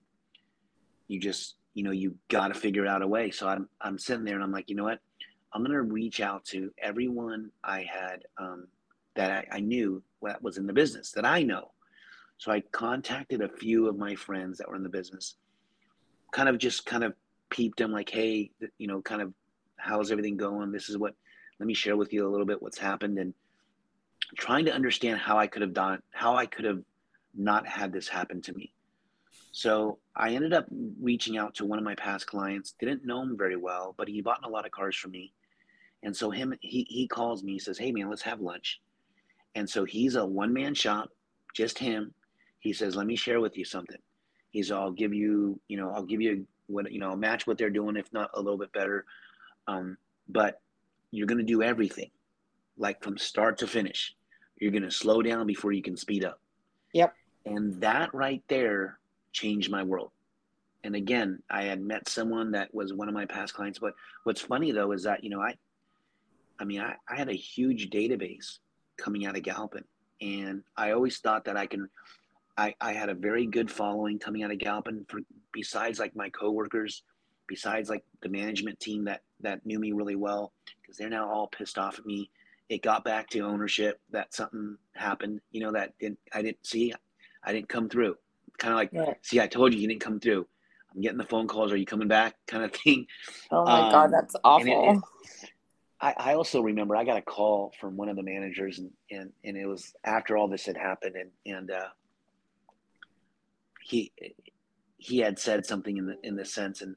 you 1.07 1.20
just 1.20 1.55
you 1.74 1.84
know 1.84 1.91
you 1.91 2.15
got 2.28 2.49
to 2.49 2.53
figure 2.53 2.86
out 2.86 3.01
a 3.01 3.07
way. 3.07 3.32
So 3.32 3.47
I'm 3.47 3.70
I'm 3.82 3.97
sitting 3.97 4.26
there 4.26 4.36
and 4.36 4.43
I'm 4.43 4.51
like, 4.51 4.70
you 4.70 4.76
know 4.76 4.84
what? 4.84 4.99
I'm 5.53 5.63
gonna 5.63 5.82
reach 5.82 6.20
out 6.20 6.43
to 6.45 6.72
everyone 6.78 7.51
I 7.63 7.84
had 7.84 8.24
um, 8.38 8.68
that 9.15 9.32
I, 9.32 9.57
I 9.57 9.59
knew 9.59 10.03
that 10.22 10.41
was 10.41 10.57
in 10.57 10.68
the 10.68 10.74
business 10.74 11.11
that 11.11 11.26
I 11.26 11.43
know. 11.43 11.72
So 12.38 12.51
I 12.51 12.61
contacted 12.72 13.41
a 13.41 13.49
few 13.49 13.88
of 13.88 13.97
my 13.97 14.13
friends 14.13 14.57
that 14.57 14.70
were 14.70 14.76
in 14.76 14.84
the 14.84 14.89
business, 14.89 15.36
kind 16.32 16.49
of 16.49 16.59
just 16.59 16.86
kind 16.86 17.03
of 17.03 17.13
peeped 17.49 17.80
them 17.80 17.91
like, 17.91 18.09
hey, 18.09 18.51
you 18.78 18.88
know, 18.88 19.01
kind 19.01 19.22
of 19.22 19.34
how's 19.78 20.11
everything 20.11 20.38
going? 20.38 20.72
This 20.72 20.89
is 20.89 20.97
what. 20.97 21.15
Let 21.59 21.65
me 21.65 21.74
share 21.74 21.97
with 21.97 22.13
you 22.13 22.28
a 22.28 22.30
little 22.30 22.45
bit 22.45 22.61
what's 22.61 22.78
happened 22.78 23.18
and 23.18 23.34
trying 24.36 24.65
to 24.65 24.73
understand 24.73 25.19
how 25.19 25.38
I 25.38 25.47
could 25.47 25.61
have 25.61 25.73
done, 25.73 26.01
how 26.11 26.36
I 26.36 26.45
could 26.45 26.65
have 26.65 26.82
not 27.36 27.67
had 27.67 27.93
this 27.93 28.07
happen 28.07 28.41
to 28.43 28.53
me. 28.53 28.73
So 29.51 29.99
I 30.15 30.32
ended 30.32 30.53
up 30.53 30.67
reaching 31.01 31.38
out 31.38 31.55
to 31.55 31.65
one 31.65 31.80
of 31.80 31.86
my 31.86 31.95
past 31.95 32.28
clients. 32.28 32.75
Didn't 32.80 33.05
know 33.05 33.21
him 33.21 33.38
very 33.38 33.55
well, 33.55 33.95
but 33.97 34.07
he 34.07 34.21
bought 34.21 34.45
a 34.45 34.49
lot 34.49 34.65
of 34.65 34.71
cars 34.71 34.95
from 34.95 35.11
me. 35.11 35.34
And 36.03 36.15
so 36.15 36.30
him, 36.30 36.53
he 36.61 36.86
he 36.89 37.07
calls 37.07 37.43
me. 37.43 37.53
He 37.53 37.59
says, 37.59 37.78
"Hey 37.78 37.91
man, 37.91 38.09
let's 38.09 38.21
have 38.21 38.39
lunch." 38.39 38.82
And 39.55 39.67
so 39.67 39.84
he's 39.84 40.15
a 40.15 40.25
one 40.25 40.53
man 40.53 40.75
shop, 40.75 41.09
just 41.55 41.80
him. 41.80 42.13
He 42.59 42.71
says, 42.73 42.95
"Let 42.95 43.07
me 43.07 43.15
share 43.15 43.41
with 43.41 43.57
you 43.57 43.65
something." 43.65 43.97
He's, 44.51 44.71
"I'll 44.71 44.91
give 44.91 45.13
you, 45.13 45.59
you 45.67 45.78
know, 45.78 45.91
I'll 45.91 46.05
give 46.05 46.21
you 46.21 46.45
what 46.67 46.91
you 46.91 46.99
know, 46.99 47.15
match 47.15 47.47
what 47.47 47.57
they're 47.57 47.69
doing, 47.69 47.95
if 47.95 48.11
not 48.13 48.30
a 48.36 48.41
little 48.41 48.59
bit 48.59 48.71
better. 48.73 49.05
Um, 49.67 49.97
but 50.30 50.61
you're 51.11 51.28
gonna 51.28 51.43
do 51.43 51.63
everything, 51.63 52.11
like 52.78 53.01
from 53.01 53.17
start 53.17 53.57
to 53.59 53.67
finish. 53.67 54.15
You're 54.60 54.72
going 54.72 54.84
to 54.84 54.91
slow 54.91 55.22
down 55.22 55.47
before 55.47 55.72
you 55.72 55.82
can 55.82 55.97
speed 55.97 56.26
up. 56.26 56.39
Yep. 56.93 57.14
And 57.45 57.80
that 57.82 58.14
right 58.14 58.43
there 58.47 58.99
changed 59.32 59.72
my 59.72 59.84
world. 59.84 60.12
And 60.84 60.95
again, 60.95 61.41
I 61.49 61.64
had 61.64 61.82
met 61.82 62.08
someone 62.08 62.51
that 62.51 62.74
was 62.74 62.93
one 62.93 63.08
of 63.08 63.14
my 63.14 63.26
past 63.26 63.53
clients. 63.53 63.80
But 63.80 63.93
what's 64.24 64.41
funny 64.41 64.72
though 64.72 64.91
is 64.91 65.03
that, 65.03 65.24
you 65.24 65.30
know, 65.30 65.41
I, 65.41 65.55
I 66.60 66.64
mean, 66.66 66.82
I, 66.82 66.95
I 67.10 67.16
had 67.16 67.30
a 67.30 67.34
huge 67.34 67.89
database 67.89 68.60
coming 68.97 69.26
out 69.26 69.38
of 69.38 69.43
Galpin. 69.43 69.84
And 70.22 70.64
I 70.76 70.91
always 70.91 71.20
thought 71.20 71.45
that 71.45 71.58
I 71.58 71.68
can, 71.68 71.89
I, 72.58 72.74
I 72.82 72.93
had 72.93 73.10
a 73.10 73.14
very 73.14 73.45
good 73.45 73.70
following 73.70 74.18
coming 74.18 74.43
out 74.43 74.51
of 74.51 74.58
Galpin 74.58 75.05
for 75.08 75.20
besides 75.51 75.99
like 75.99 76.16
my 76.16 76.30
coworkers, 76.30 77.03
besides 77.47 77.89
like 77.89 78.03
the 78.22 78.30
management 78.30 78.80
team 78.80 79.05
that, 79.05 79.22
that 79.41 79.66
knew 79.66 79.80
me 79.80 79.91
really 79.91 80.16
well, 80.16 80.53
because 80.82 80.97
they're 80.97 81.10
now 81.10 81.30
all 81.30 81.47
pissed 81.47 81.78
off 81.78 81.99
at 81.99 82.05
me. 82.05 82.30
It 82.70 82.82
got 82.82 83.03
back 83.03 83.30
to 83.30 83.39
ownership 83.41 83.99
that 84.11 84.34
something 84.34 84.78
happened, 84.93 85.41
you 85.51 85.61
know, 85.61 85.72
that 85.72 85.97
didn't, 85.99 86.20
I 86.34 86.41
didn't 86.41 86.65
see, 86.65 86.93
I 87.43 87.53
didn't 87.53 87.70
come 87.70 87.89
through. 87.89 88.18
Kind 88.57 88.74
of 88.74 88.78
like, 88.78 88.89
yeah. 88.91 89.13
see, 89.22 89.39
I 89.39 89.47
told 89.47 89.74
you 89.74 89.80
you 89.80 89.88
didn't 89.88 90.01
come 90.01 90.20
through. 90.20 90.47
I'm 90.93 91.01
getting 91.01 91.18
the 91.18 91.26
phone 91.26 91.47
calls. 91.47 91.72
Are 91.72 91.78
you 91.78 91.86
coming 91.86 92.07
back? 92.07 92.36
Kind 92.47 92.63
of 92.63 92.72
thing. 92.84 93.07
Oh 93.51 93.65
my 93.65 93.82
um, 93.82 93.91
God, 93.91 94.13
that's 94.13 94.36
awful. 94.43 94.68
It, 94.68 94.97
it, 94.97 95.03
I, 95.99 96.13
I 96.18 96.34
also 96.36 96.61
remember 96.61 96.95
I 96.95 97.03
got 97.03 97.18
a 97.18 97.22
call 97.22 97.74
from 97.80 97.97
one 97.97 98.09
of 98.09 98.15
the 98.15 98.24
managers 98.24 98.80
and, 98.80 98.91
and, 99.09 99.32
and 99.43 99.57
it 99.57 99.65
was 99.65 99.93
after 100.03 100.38
all 100.38 100.47
this 100.47 100.65
had 100.65 100.78
happened 100.78 101.15
and, 101.15 101.32
and, 101.45 101.72
uh, 101.72 101.88
he, 103.82 104.11
he 104.97 105.20
had 105.20 105.39
said 105.39 105.65
something 105.65 105.97
in 105.97 106.05
the, 106.05 106.18
in 106.24 106.36
the 106.36 106.45
sense 106.45 106.82
and, 106.82 106.95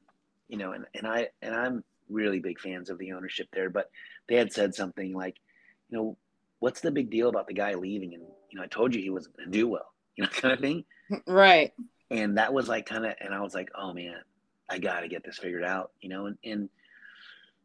you 0.49 0.57
know, 0.57 0.73
and, 0.73 0.85
and 0.93 1.07
I, 1.07 1.29
and 1.41 1.55
I'm 1.55 1.83
really 2.09 2.39
big 2.39 2.59
fans 2.59 2.89
of 2.89 2.97
the 2.99 3.13
ownership 3.13 3.47
there, 3.53 3.69
but 3.69 3.89
they 4.27 4.35
had 4.35 4.51
said 4.51 4.75
something 4.75 5.13
like, 5.13 5.37
you 5.91 5.97
know, 5.97 6.17
what's 6.59 6.81
the 6.81 6.91
big 6.91 7.11
deal 7.11 7.29
about 7.29 7.47
the 7.47 7.53
guy 7.53 7.75
leaving? 7.75 8.15
And, 8.15 8.23
you 8.49 8.57
know, 8.57 8.63
I 8.63 8.67
told 8.67 8.95
you 8.95 9.01
he 9.01 9.11
wasn't 9.11 9.37
going 9.37 9.51
to 9.51 9.57
do 9.57 9.67
well, 9.67 9.93
you 10.15 10.23
know, 10.23 10.29
kind 10.29 10.53
of 10.53 10.59
thing. 10.59 10.85
Right 11.27 11.71
and 12.11 12.37
that 12.37 12.53
was 12.53 12.67
like 12.67 12.85
kind 12.85 13.05
of 13.05 13.13
and 13.19 13.33
i 13.33 13.41
was 13.41 13.55
like 13.55 13.69
oh 13.75 13.93
man 13.93 14.17
i 14.69 14.77
gotta 14.77 15.07
get 15.07 15.23
this 15.23 15.37
figured 15.37 15.63
out 15.63 15.91
you 16.01 16.09
know 16.09 16.27
and, 16.27 16.37
and 16.43 16.69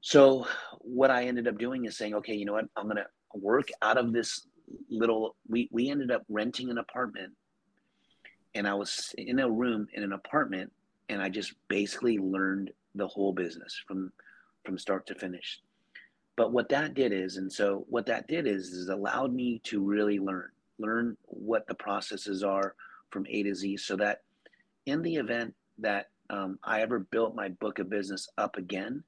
so 0.01 0.47
what 0.81 1.11
i 1.11 1.25
ended 1.25 1.49
up 1.49 1.59
doing 1.59 1.85
is 1.85 1.99
saying 1.99 2.15
okay 2.15 2.35
you 2.35 2.47
know 2.47 2.55
what 2.55 2.67
i'm 2.77 2.89
gonna 2.89 3.07
work 3.35 3.69
out 3.83 3.99
of 3.99 4.13
this 4.13 4.47
little 4.89 5.37
we 5.49 5.69
we 5.73 5.91
ended 5.91 6.11
up 6.11 6.23
renting 6.29 6.71
an 6.71 6.79
apartment 6.79 7.33
and 8.55 8.67
i 8.67 8.73
was 8.73 9.15
in 9.19 9.39
a 9.41 9.51
room 9.51 9.87
in 9.93 10.03
an 10.03 10.13
apartment 10.13 10.73
and 11.09 11.21
i 11.21 11.29
just 11.29 11.53
basically 11.69 12.19
learned 12.19 12.71
the 12.95 13.07
whole 13.07 13.33
business 13.33 13.81
from 13.87 14.11
from 14.65 14.79
start 14.79 15.07
to 15.07 15.15
finish 15.15 15.61
but 16.37 16.53
what 16.53 16.69
that 16.69 16.95
did 16.95 17.13
is 17.13 17.37
and 17.37 17.53
so 17.53 17.85
what 17.89 18.07
that 18.07 18.29
did 18.29 18.47
is 18.47 18.69
is 18.69 18.89
allowed 18.89 19.33
me 19.33 19.61
to 19.65 19.83
really 19.83 20.19
learn 20.19 20.49
learn 20.79 21.17
what 21.25 21.67
the 21.67 21.75
processes 21.75 22.43
are 22.43 22.75
from 23.11 23.27
a 23.29 23.43
to 23.43 23.55
z 23.55 23.77
so 23.77 23.97
that 23.97 24.23
in 24.87 25.03
the 25.03 25.17
event 25.17 25.55
that 25.79 26.11
um, 26.31 26.59
I 26.63 26.81
ever 26.81 26.99
built 26.99 27.35
my 27.35 27.49
book 27.49 27.79
of 27.79 27.91
business 27.91 28.29
up 28.39 28.57
again, 28.57 29.03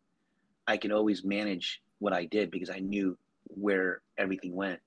I 0.66 0.76
can 0.76 0.92
always 0.92 1.24
manage 1.24 1.82
what 1.98 2.12
I 2.12 2.24
did 2.26 2.50
because 2.50 2.70
I 2.70 2.78
knew 2.78 3.16
where 3.44 4.02
everything 4.18 4.54
went. 4.54 4.80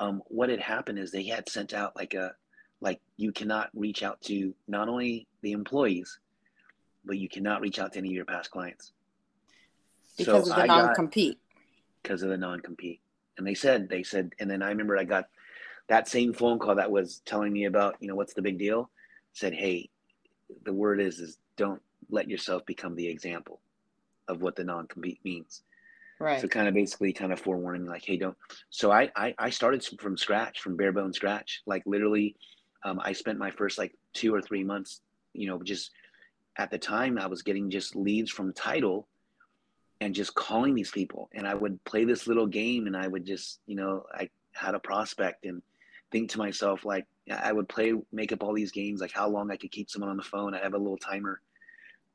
Um, 0.00 0.22
what 0.26 0.48
had 0.48 0.60
happened 0.60 0.98
is 0.98 1.10
they 1.10 1.24
had 1.24 1.48
sent 1.48 1.74
out 1.74 1.96
like 1.96 2.14
a 2.14 2.32
like 2.80 3.00
you 3.16 3.32
cannot 3.32 3.70
reach 3.74 4.04
out 4.04 4.20
to 4.22 4.54
not 4.68 4.88
only 4.88 5.26
the 5.42 5.50
employees, 5.52 6.20
but 7.04 7.18
you 7.18 7.28
cannot 7.28 7.60
reach 7.60 7.80
out 7.80 7.92
to 7.92 7.98
any 7.98 8.08
of 8.08 8.14
your 8.14 8.24
past 8.24 8.52
clients 8.52 8.92
because 10.16 10.46
so 10.46 10.52
of 10.52 10.60
the 10.60 10.66
non-compete. 10.66 11.38
Because 12.08 12.22
of 12.22 12.30
the 12.30 12.38
non-compete, 12.38 13.02
and 13.36 13.46
they 13.46 13.52
said 13.52 13.90
they 13.90 14.02
said, 14.02 14.32
and 14.40 14.50
then 14.50 14.62
I 14.62 14.70
remember 14.70 14.96
I 14.96 15.04
got 15.04 15.28
that 15.90 16.08
same 16.08 16.32
phone 16.32 16.58
call 16.58 16.74
that 16.76 16.90
was 16.90 17.20
telling 17.26 17.52
me 17.52 17.66
about 17.66 17.96
you 18.00 18.08
know 18.08 18.14
what's 18.14 18.32
the 18.32 18.40
big 18.40 18.58
deal. 18.58 18.90
Said, 19.34 19.52
hey, 19.52 19.90
the 20.64 20.72
word 20.72 21.02
is 21.02 21.18
is 21.18 21.36
don't 21.58 21.82
let 22.08 22.30
yourself 22.30 22.64
become 22.64 22.96
the 22.96 23.06
example 23.06 23.60
of 24.26 24.40
what 24.40 24.56
the 24.56 24.64
non-compete 24.64 25.20
means. 25.22 25.64
Right. 26.18 26.40
So 26.40 26.48
kind 26.48 26.66
of 26.66 26.72
basically 26.72 27.12
kind 27.12 27.30
of 27.30 27.40
forewarning 27.40 27.84
like, 27.84 28.06
hey, 28.06 28.16
don't. 28.16 28.36
So 28.70 28.90
I 28.90 29.10
I, 29.14 29.34
I 29.38 29.50
started 29.50 29.84
from 30.00 30.16
scratch, 30.16 30.60
from 30.60 30.78
bare 30.78 30.92
bone 30.92 31.12
scratch. 31.12 31.60
Like 31.66 31.82
literally, 31.84 32.36
um, 32.86 33.02
I 33.04 33.12
spent 33.12 33.38
my 33.38 33.50
first 33.50 33.76
like 33.76 33.94
two 34.14 34.34
or 34.34 34.40
three 34.40 34.64
months, 34.64 35.02
you 35.34 35.46
know, 35.46 35.62
just 35.62 35.90
at 36.56 36.70
the 36.70 36.78
time 36.78 37.18
I 37.18 37.26
was 37.26 37.42
getting 37.42 37.68
just 37.68 37.94
leads 37.94 38.30
from 38.30 38.54
title 38.54 39.08
and 40.00 40.14
just 40.14 40.34
calling 40.34 40.74
these 40.74 40.90
people. 40.90 41.28
And 41.34 41.46
I 41.46 41.54
would 41.54 41.82
play 41.84 42.04
this 42.04 42.26
little 42.26 42.46
game 42.46 42.86
and 42.86 42.96
I 42.96 43.08
would 43.08 43.26
just, 43.26 43.60
you 43.66 43.76
know, 43.76 44.04
I 44.12 44.28
had 44.52 44.74
a 44.74 44.80
prospect 44.80 45.44
and 45.44 45.62
think 46.10 46.30
to 46.30 46.38
myself 46.38 46.84
like 46.84 47.04
I 47.30 47.52
would 47.52 47.68
play 47.68 47.92
make 48.12 48.32
up 48.32 48.42
all 48.42 48.54
these 48.54 48.72
games 48.72 49.00
like 49.00 49.12
how 49.12 49.28
long 49.28 49.50
I 49.50 49.56
could 49.56 49.70
keep 49.70 49.90
someone 49.90 50.10
on 50.10 50.16
the 50.16 50.22
phone. 50.22 50.54
I 50.54 50.60
have 50.60 50.74
a 50.74 50.78
little 50.78 50.96
timer, 50.96 51.40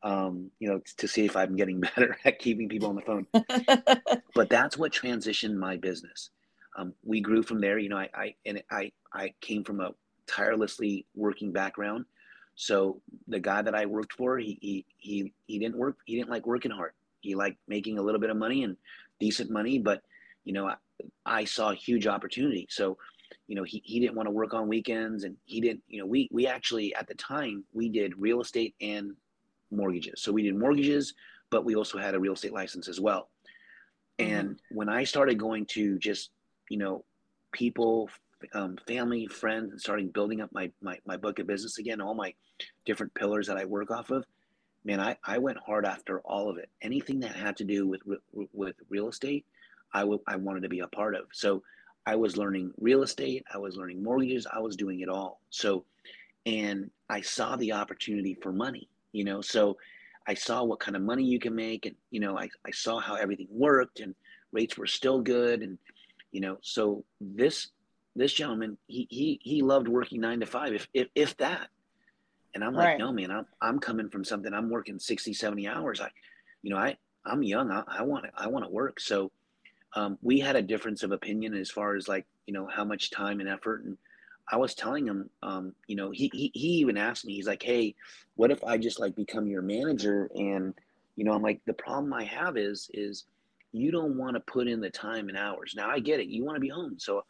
um, 0.01 0.49
you 0.59 0.69
know, 0.69 0.81
to 0.97 1.07
see 1.07 1.25
if 1.25 1.35
I'm 1.35 1.55
getting 1.55 1.79
better 1.95 2.17
at 2.25 2.39
keeping 2.39 2.69
people 2.69 2.89
on 2.89 2.95
the 2.95 3.01
phone. 3.01 3.27
but 4.35 4.49
that's 4.49 4.77
what 4.77 4.91
transitioned 4.91 5.55
my 5.55 5.77
business. 5.77 6.29
Um, 6.75 6.93
we 7.03 7.21
grew 7.21 7.43
from 7.43 7.61
there. 7.61 7.77
You 7.77 7.89
know, 7.89 7.97
I, 7.97 8.09
I 8.15 8.35
and 8.45 8.63
I 8.71 8.91
I 9.13 9.33
came 9.41 9.63
from 9.63 9.79
a 9.79 9.91
tirelessly 10.27 11.05
working 11.15 11.51
background. 11.51 12.05
So 12.55 13.01
the 13.27 13.39
guy 13.39 13.61
that 13.61 13.75
I 13.75 13.85
worked 13.85 14.13
for, 14.13 14.37
he 14.37 14.57
he 14.61 14.85
he 14.97 15.33
he 15.45 15.59
didn't 15.59 15.77
work. 15.77 15.97
He 16.05 16.15
didn't 16.15 16.29
like 16.29 16.47
working 16.47 16.71
hard. 16.71 16.93
He 17.23 17.35
liked 17.35 17.57
making 17.67 17.97
a 17.97 18.01
little 18.01 18.21
bit 18.21 18.29
of 18.29 18.37
money 18.37 18.63
and 18.63 18.77
decent 19.19 19.49
money, 19.49 19.79
but 19.79 20.01
you 20.43 20.53
know, 20.53 20.67
I, 20.67 20.75
I 21.25 21.45
saw 21.45 21.71
a 21.71 21.75
huge 21.75 22.05
opportunity. 22.05 22.67
So 22.69 22.97
you 23.47 23.55
know, 23.55 23.63
he, 23.63 23.81
he 23.85 23.99
didn't 23.99 24.15
want 24.15 24.27
to 24.27 24.31
work 24.31 24.53
on 24.53 24.67
weekends 24.67 25.23
and 25.23 25.35
he 25.45 25.61
didn't, 25.61 25.83
you 25.87 25.99
know, 25.99 26.05
we, 26.05 26.29
we 26.31 26.47
actually, 26.47 26.93
at 26.95 27.07
the 27.07 27.15
time 27.15 27.63
we 27.73 27.89
did 27.89 28.13
real 28.17 28.41
estate 28.41 28.75
and 28.81 29.11
mortgages. 29.71 30.21
So 30.21 30.31
we 30.31 30.43
did 30.43 30.55
mortgages, 30.55 31.13
but 31.49 31.65
we 31.65 31.75
also 31.75 31.97
had 31.97 32.15
a 32.15 32.19
real 32.19 32.33
estate 32.33 32.53
license 32.53 32.87
as 32.87 32.99
well. 32.99 33.29
And 34.19 34.49
mm-hmm. 34.49 34.75
when 34.75 34.89
I 34.89 35.03
started 35.03 35.39
going 35.39 35.65
to 35.67 35.97
just, 35.97 36.31
you 36.69 36.77
know, 36.77 37.03
people, 37.51 38.09
um, 38.53 38.77
family, 38.87 39.27
friends, 39.27 39.71
and 39.71 39.81
starting 39.81 40.09
building 40.09 40.41
up 40.41 40.49
my, 40.51 40.71
my, 40.81 40.97
my 41.05 41.17
book 41.17 41.39
of 41.39 41.47
business 41.47 41.77
again, 41.77 42.01
all 42.01 42.13
my 42.13 42.33
different 42.85 43.13
pillars 43.13 43.47
that 43.47 43.57
I 43.57 43.65
work 43.65 43.91
off 43.91 44.11
of, 44.11 44.25
man, 44.85 44.99
I, 44.99 45.17
I 45.23 45.37
went 45.37 45.57
hard 45.57 45.85
after 45.85 46.19
all 46.21 46.49
of 46.49 46.57
it. 46.57 46.69
Anything 46.81 47.19
that 47.21 47.35
had 47.35 47.57
to 47.57 47.63
do 47.63 47.87
with, 47.87 48.01
with 48.53 48.75
real 48.89 49.07
estate, 49.07 49.45
I, 49.93 50.01
w- 50.01 50.21
I 50.27 50.35
wanted 50.35 50.63
to 50.63 50.69
be 50.69 50.79
a 50.79 50.87
part 50.87 51.15
of. 51.15 51.25
So 51.31 51.63
I 52.05 52.15
was 52.15 52.35
learning 52.35 52.73
real 52.79 53.03
estate, 53.03 53.45
I 53.53 53.57
was 53.57 53.77
learning 53.77 54.03
mortgages, 54.03 54.45
I 54.51 54.59
was 54.59 54.75
doing 54.75 54.99
it 54.99 55.09
all. 55.09 55.39
So, 55.49 55.85
and 56.45 56.89
I 57.09 57.21
saw 57.21 57.55
the 57.55 57.73
opportunity 57.73 58.37
for 58.41 58.51
money, 58.51 58.89
you 59.13 59.23
know, 59.23 59.41
so 59.41 59.77
I 60.27 60.33
saw 60.33 60.63
what 60.63 60.79
kind 60.79 60.95
of 60.97 61.01
money 61.01 61.23
you 61.23 61.39
can 61.39 61.55
make 61.55 61.85
and, 61.85 61.95
you 62.11 62.19
know, 62.19 62.37
I, 62.37 62.49
I 62.65 62.71
saw 62.71 62.99
how 62.99 63.15
everything 63.15 63.47
worked 63.49 63.99
and 63.99 64.15
rates 64.51 64.77
were 64.77 64.87
still 64.87 65.21
good. 65.21 65.61
And, 65.61 65.77
you 66.31 66.41
know, 66.41 66.57
so 66.61 67.05
this, 67.21 67.69
this 68.15 68.33
gentleman, 68.33 68.77
he, 68.87 69.07
he, 69.09 69.39
he 69.41 69.61
loved 69.61 69.87
working 69.87 70.21
nine 70.21 70.39
to 70.41 70.45
five, 70.45 70.73
if, 70.73 70.87
if, 70.93 71.07
if 71.15 71.37
that. 71.37 71.69
And 72.55 72.63
I'm 72.63 72.73
like, 72.73 72.89
right. 72.89 72.99
no, 72.99 73.11
man, 73.11 73.31
I'm, 73.31 73.45
I'm 73.61 73.79
coming 73.79 74.09
from 74.09 74.23
something, 74.23 74.53
I'm 74.53 74.69
working 74.69 74.99
60, 74.99 75.33
70 75.33 75.67
hours. 75.67 76.01
I, 76.01 76.09
you 76.61 76.69
know, 76.69 76.77
I, 76.77 76.97
I'm 77.25 77.41
young. 77.41 77.71
I, 77.71 77.83
I 77.87 78.03
want 78.03 78.25
to, 78.25 78.31
I 78.35 78.47
want 78.47 78.65
to 78.65 78.71
work. 78.71 78.99
So, 78.99 79.31
um, 79.95 80.17
we 80.21 80.39
had 80.39 80.55
a 80.55 80.61
difference 80.61 81.03
of 81.03 81.11
opinion 81.11 81.53
as 81.53 81.69
far 81.69 81.95
as 81.95 82.07
like 82.07 82.25
you 82.45 82.53
know 82.53 82.67
how 82.67 82.83
much 82.83 83.11
time 83.11 83.39
and 83.39 83.49
effort 83.49 83.83
and 83.83 83.97
i 84.51 84.57
was 84.57 84.75
telling 84.75 85.07
him 85.07 85.29
um, 85.41 85.73
you 85.87 85.95
know 85.95 86.11
he, 86.11 86.29
he 86.33 86.51
he 86.53 86.67
even 86.67 86.97
asked 86.97 87.25
me 87.25 87.33
he's 87.33 87.47
like 87.47 87.63
hey 87.63 87.95
what 88.35 88.51
if 88.51 88.63
i 88.63 88.77
just 88.77 88.99
like 88.99 89.15
become 89.15 89.47
your 89.47 89.61
manager 89.61 90.29
and 90.35 90.73
you 91.15 91.23
know 91.23 91.31
i'm 91.31 91.41
like 91.41 91.61
the 91.65 91.73
problem 91.73 92.13
i 92.13 92.23
have 92.23 92.57
is 92.57 92.89
is 92.93 93.25
you 93.71 93.91
don't 93.91 94.17
want 94.17 94.35
to 94.35 94.39
put 94.41 94.67
in 94.67 94.81
the 94.81 94.89
time 94.89 95.29
and 95.29 95.37
hours 95.37 95.73
now 95.75 95.89
i 95.89 95.99
get 95.99 96.19
it 96.19 96.27
you 96.27 96.43
want 96.43 96.55
to 96.55 96.61
be 96.61 96.69
home 96.69 96.95
so 96.97 97.23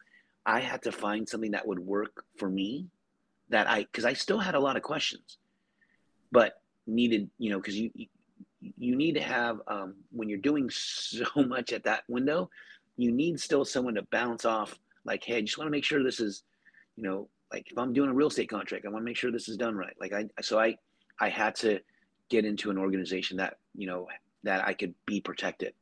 i 0.46 0.60
had 0.60 0.82
to 0.82 0.92
find 0.92 1.28
something 1.28 1.52
that 1.52 1.68
would 1.68 1.80
work 1.80 2.26
for 2.38 2.50
me 2.50 2.88
that 3.54 3.70
i 3.70 3.82
because 3.82 4.06
i 4.06 4.14
still 4.14 4.40
had 4.40 4.56
a 4.56 4.60
lot 4.60 4.76
of 4.76 4.84
questions 4.84 5.38
but 6.32 6.62
needed 6.88 7.30
you 7.38 7.50
know 7.50 7.58
because 7.58 7.78
you 7.78 7.90
you 8.78 8.96
need 8.96 9.14
to 9.14 9.22
have 9.22 9.60
um, 9.68 9.96
when 10.12 10.30
you're 10.30 10.38
doing 10.38 10.70
so 10.72 11.26
much 11.48 11.74
at 11.74 11.84
that 11.84 12.04
window 12.08 12.50
you 12.98 13.12
need 13.12 13.40
still 13.40 13.66
someone 13.66 13.96
to 13.96 14.04
bounce 14.04 14.46
off 14.46 14.78
like 15.06 15.24
hey 15.24 15.38
i 15.38 15.42
just 15.42 15.58
want 15.58 15.68
to 15.68 15.72
make 15.72 15.84
sure 15.84 16.04
this 16.04 16.20
is 16.20 16.44
you 16.96 17.04
know 17.04 17.28
like 17.52 17.70
if 17.72 17.78
i'm 17.78 17.94
doing 17.94 18.10
a 18.10 18.14
real 18.14 18.28
estate 18.28 18.50
contract 18.50 18.86
i 18.86 18.90
want 18.90 19.02
to 19.02 19.06
make 19.06 19.18
sure 19.18 19.32
this 19.32 19.50
is 19.50 19.58
done 19.58 19.76
right. 19.76 19.96
Like 20.00 20.14
i 20.14 20.26
so 20.42 20.60
i 20.60 20.76
i 21.20 21.30
had 21.30 21.56
to 21.56 21.80
get 22.30 22.46
into 22.46 22.72
an 22.72 22.78
organization 22.78 23.38
that 23.38 23.58
you 23.76 23.88
know 23.88 24.08
that 24.44 24.66
i 24.68 24.74
could 24.74 24.94
be 25.06 25.22
protected 25.22 25.74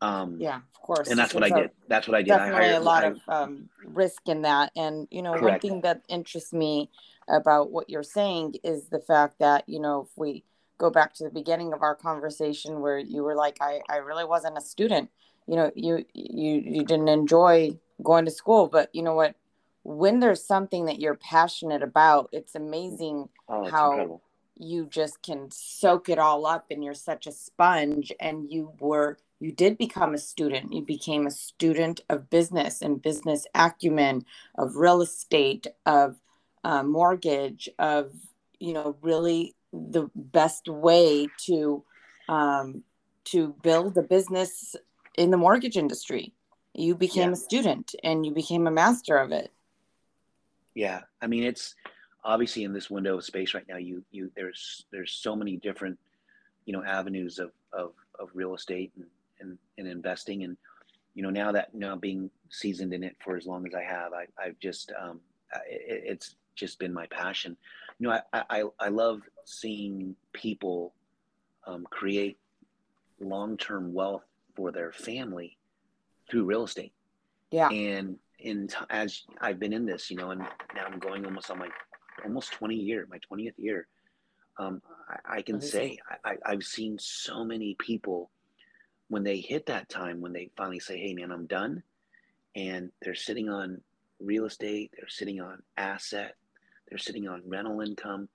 um 0.00 0.36
yeah 0.40 0.56
of 0.56 0.80
course 0.82 1.08
and 1.08 1.18
that's 1.18 1.34
what 1.34 1.42
i 1.42 1.50
did 1.50 1.70
that's 1.88 2.06
what 2.06 2.16
i 2.16 2.22
did 2.22 2.28
definitely 2.28 2.66
I 2.66 2.68
hired, 2.68 2.82
a 2.82 2.84
lot 2.84 3.04
I, 3.04 3.06
of 3.08 3.20
um, 3.28 3.68
risk 3.84 4.22
in 4.26 4.42
that 4.42 4.72
and 4.76 5.08
you 5.10 5.22
know 5.22 5.32
correct. 5.32 5.44
one 5.44 5.60
thing 5.60 5.80
that 5.82 6.02
interests 6.08 6.52
me 6.52 6.90
about 7.28 7.70
what 7.70 7.88
you're 7.88 8.02
saying 8.02 8.56
is 8.62 8.88
the 8.88 9.00
fact 9.00 9.38
that 9.40 9.64
you 9.68 9.80
know 9.80 10.02
if 10.02 10.16
we 10.16 10.44
go 10.78 10.90
back 10.90 11.14
to 11.14 11.24
the 11.24 11.30
beginning 11.30 11.72
of 11.72 11.82
our 11.82 11.94
conversation 11.94 12.80
where 12.80 12.98
you 12.98 13.22
were 13.22 13.34
like 13.34 13.56
I, 13.60 13.80
I 13.88 13.96
really 13.96 14.24
wasn't 14.24 14.58
a 14.58 14.60
student 14.60 15.10
you 15.46 15.56
know 15.56 15.70
you 15.74 16.04
you 16.14 16.62
you 16.64 16.84
didn't 16.84 17.08
enjoy 17.08 17.78
going 18.02 18.26
to 18.26 18.30
school 18.30 18.68
but 18.68 18.90
you 18.92 19.02
know 19.02 19.14
what 19.14 19.34
when 19.86 20.18
there's 20.18 20.44
something 20.44 20.86
that 20.86 20.98
you're 20.98 21.14
passionate 21.14 21.80
about, 21.82 22.28
it's 22.32 22.56
amazing 22.56 23.28
Oh, 23.48 23.62
how 23.70 23.90
incredible. 23.92 24.22
you 24.56 24.86
just 24.86 25.22
can 25.22 25.48
soak 25.52 26.08
it 26.08 26.18
all 26.18 26.44
up 26.44 26.66
and 26.72 26.82
you're 26.82 26.92
such 26.92 27.28
a 27.28 27.32
sponge 27.32 28.12
and 28.18 28.50
you 28.50 28.72
were 28.80 29.16
you 29.40 29.52
did 29.52 29.76
become 29.78 30.14
a 30.14 30.18
student 30.18 30.72
you 30.72 30.82
became 30.82 31.26
a 31.26 31.30
student 31.30 32.00
of 32.08 32.30
business 32.30 32.82
and 32.82 33.02
business 33.02 33.46
acumen 33.54 34.24
of 34.56 34.76
real 34.76 35.02
estate 35.02 35.66
of 35.84 36.16
uh, 36.64 36.82
mortgage 36.82 37.68
of 37.78 38.12
you 38.58 38.72
know 38.72 38.96
really 39.02 39.54
the 39.72 40.08
best 40.14 40.68
way 40.68 41.26
to 41.38 41.84
um, 42.28 42.82
to 43.24 43.54
build 43.62 43.96
a 43.98 44.02
business 44.02 44.74
in 45.16 45.30
the 45.30 45.36
mortgage 45.36 45.76
industry 45.76 46.32
you 46.74 46.94
became 46.94 47.28
Yeah. 47.28 47.32
a 47.32 47.36
student 47.36 47.94
and 48.02 48.24
you 48.26 48.32
became 48.32 48.66
a 48.66 48.70
master 48.70 49.16
of 49.16 49.32
it 49.32 49.52
Yeah, 50.74 51.02
I 51.22 51.26
mean 51.26 51.44
it's 51.44 51.74
obviously 52.24 52.64
in 52.64 52.72
this 52.72 52.90
window 52.90 53.16
of 53.16 53.24
space 53.24 53.54
right 53.54 53.66
now. 53.68 53.76
You 53.76 54.04
you 54.10 54.30
there's 54.36 54.84
there's 54.90 55.12
so 55.12 55.34
many 55.36 55.56
different 55.56 55.98
you 56.66 56.72
know 56.72 56.84
avenues 56.84 57.38
of 57.38 57.52
of, 57.72 57.92
of 58.18 58.28
real 58.34 58.54
estate 58.54 58.92
and, 58.96 59.06
and 59.40 59.58
and 59.78 59.86
investing 59.86 60.44
and 60.44 60.56
you 61.14 61.22
know 61.22 61.30
now 61.30 61.52
that 61.52 61.74
now 61.74 61.96
being 61.96 62.30
seasoned 62.50 62.92
in 62.92 63.02
it 63.02 63.16
for 63.24 63.36
as 63.36 63.46
long 63.46 63.66
as 63.66 63.74
I 63.74 63.82
have, 63.82 64.12
I 64.12 64.26
I've 64.42 64.58
just 64.58 64.92
um 65.00 65.20
it, 65.68 66.02
it's 66.06 66.36
just 66.54 66.78
been 66.78 66.92
my 66.92 67.06
passion. 67.06 67.56
You 67.98 68.08
know 68.08 68.20
I 68.32 68.42
I 68.50 68.64
I 68.78 68.88
love 68.88 69.22
seeing 69.44 70.16
people 70.32 70.94
um, 71.66 71.86
create 71.90 72.38
long 73.20 73.56
term 73.56 73.92
wealth 73.92 74.24
for 74.54 74.70
their 74.72 74.92
family 74.92 75.56
through 76.30 76.44
real 76.44 76.64
estate 76.64 76.92
yeah 77.50 77.68
and 77.68 78.18
in 78.38 78.68
t- 78.68 78.76
as 78.90 79.22
I've 79.40 79.58
been 79.58 79.72
in 79.72 79.86
this, 79.86 80.10
you 80.10 80.16
know, 80.16 80.30
and 80.30 80.40
now 80.40 80.84
I'm 80.86 80.98
going 80.98 81.24
almost 81.24 81.50
on 81.50 81.58
my 81.58 81.68
almost 82.24 82.52
20 82.52 82.74
year, 82.74 83.06
my 83.10 83.18
20th 83.30 83.54
year. 83.56 83.86
Um, 84.58 84.82
I, 85.08 85.38
I 85.38 85.42
can 85.42 85.56
Amazing. 85.56 85.70
say 85.70 85.98
I, 86.24 86.30
I, 86.30 86.36
I've 86.52 86.64
seen 86.64 86.98
so 86.98 87.44
many 87.44 87.76
people 87.78 88.30
when 89.08 89.22
they 89.22 89.38
hit 89.38 89.66
that 89.66 89.88
time 89.88 90.20
when 90.20 90.32
they 90.32 90.50
finally 90.56 90.80
say, 90.80 90.98
"Hey, 90.98 91.14
man, 91.14 91.30
I'm 91.30 91.46
done," 91.46 91.82
and 92.54 92.90
they're 93.02 93.14
sitting 93.14 93.48
on 93.48 93.80
real 94.20 94.46
estate, 94.46 94.92
they're 94.96 95.08
sitting 95.08 95.40
on 95.40 95.62
asset, 95.76 96.36
they're 96.88 96.98
sitting 96.98 97.28
on 97.28 97.42
rental 97.46 97.80
income, 97.80 98.28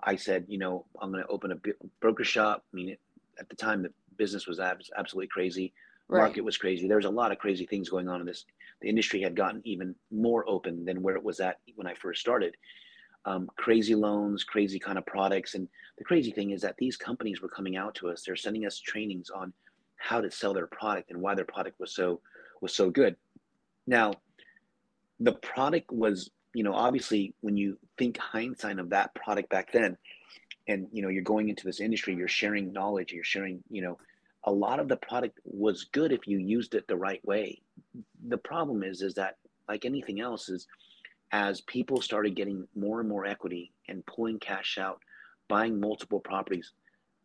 i 0.03 0.15
said 0.15 0.45
you 0.47 0.59
know 0.59 0.85
i'm 1.01 1.11
going 1.11 1.23
to 1.23 1.29
open 1.29 1.51
a 1.51 1.59
broker 1.99 2.23
shop. 2.23 2.63
I 2.71 2.75
mean 2.75 2.97
at 3.39 3.49
the 3.49 3.55
time 3.55 3.81
the 3.81 3.91
business 4.17 4.47
was 4.47 4.59
abs- 4.59 4.91
absolutely 4.95 5.27
crazy. 5.27 5.73
Right. 6.07 6.19
market 6.19 6.41
was 6.41 6.57
crazy. 6.57 6.87
There 6.87 6.97
was 6.97 7.05
a 7.05 7.09
lot 7.21 7.31
of 7.31 7.39
crazy 7.39 7.65
things 7.65 7.89
going 7.89 8.07
on 8.07 8.19
in 8.21 8.27
this 8.27 8.45
the 8.81 8.89
industry 8.89 9.21
had 9.21 9.35
gotten 9.35 9.61
even 9.65 9.95
more 10.11 10.47
open 10.47 10.85
than 10.85 11.01
where 11.01 11.15
it 11.15 11.23
was 11.23 11.39
at 11.39 11.59
when 11.75 11.87
i 11.87 11.93
first 11.95 12.21
started 12.21 12.55
um, 13.25 13.49
crazy 13.57 13.95
loans 13.95 14.43
crazy 14.43 14.79
kind 14.79 14.97
of 14.97 15.05
products. 15.05 15.55
And 15.55 15.67
the 15.97 16.03
crazy 16.03 16.31
thing 16.31 16.51
is 16.51 16.61
that 16.61 16.77
these 16.77 16.97
companies 16.97 17.41
were 17.41 17.49
coming 17.49 17.77
out 17.77 17.95
to 17.95 18.09
us. 18.09 18.23
They're 18.23 18.35
sending 18.35 18.65
us 18.65 18.79
trainings 18.79 19.29
on 19.29 19.53
how 19.97 20.21
to 20.21 20.29
sell 20.29 20.53
their 20.53 20.67
product 20.67 21.11
and 21.11 21.21
why 21.21 21.35
their 21.35 21.45
product 21.45 21.79
was 21.79 21.93
so 21.93 22.21
was 22.61 22.73
so 22.73 22.89
good. 22.89 23.15
Now 23.87 24.13
the 25.19 25.33
product 25.33 25.91
was 25.91 26.29
you 26.53 26.63
know 26.63 26.73
obviously 26.73 27.33
when 27.41 27.57
you 27.57 27.77
think 27.97 28.17
hindsight 28.17 28.79
of 28.79 28.89
that 28.89 29.13
product 29.15 29.49
back 29.49 29.71
then 29.71 29.97
and 30.67 30.87
you 30.91 31.01
know 31.01 31.09
you're 31.09 31.23
going 31.23 31.47
into 31.47 31.65
this 31.65 31.79
industry 31.79 32.13
you're 32.15 32.27
sharing 32.27 32.73
knowledge 32.73 33.13
you're 33.13 33.23
sharing 33.23 33.63
you 33.69 33.81
know 33.81 33.97
a 34.45 34.51
lot 34.51 34.79
of 34.79 34.87
the 34.87 34.95
product 34.97 35.39
was 35.43 35.85
good 35.85 36.11
if 36.11 36.27
you 36.27 36.37
used 36.37 36.75
it 36.75 36.87
the 36.87 36.95
right 36.95 37.23
way. 37.25 37.61
The 38.27 38.37
problem 38.37 38.83
is 38.83 39.01
is 39.01 39.15
that 39.15 39.37
like 39.67 39.85
anything 39.85 40.21
else 40.21 40.49
is 40.49 40.67
as 41.35 41.59
people 41.59 41.99
started 41.99 42.33
getting 42.33 42.65
more 42.77 43.01
and 43.01 43.09
more 43.09 43.25
equity 43.25 43.69
and 43.89 44.05
pulling 44.05 44.39
cash 44.39 44.77
out 44.77 45.01
buying 45.49 45.77
multiple 45.77 46.21
properties 46.21 46.71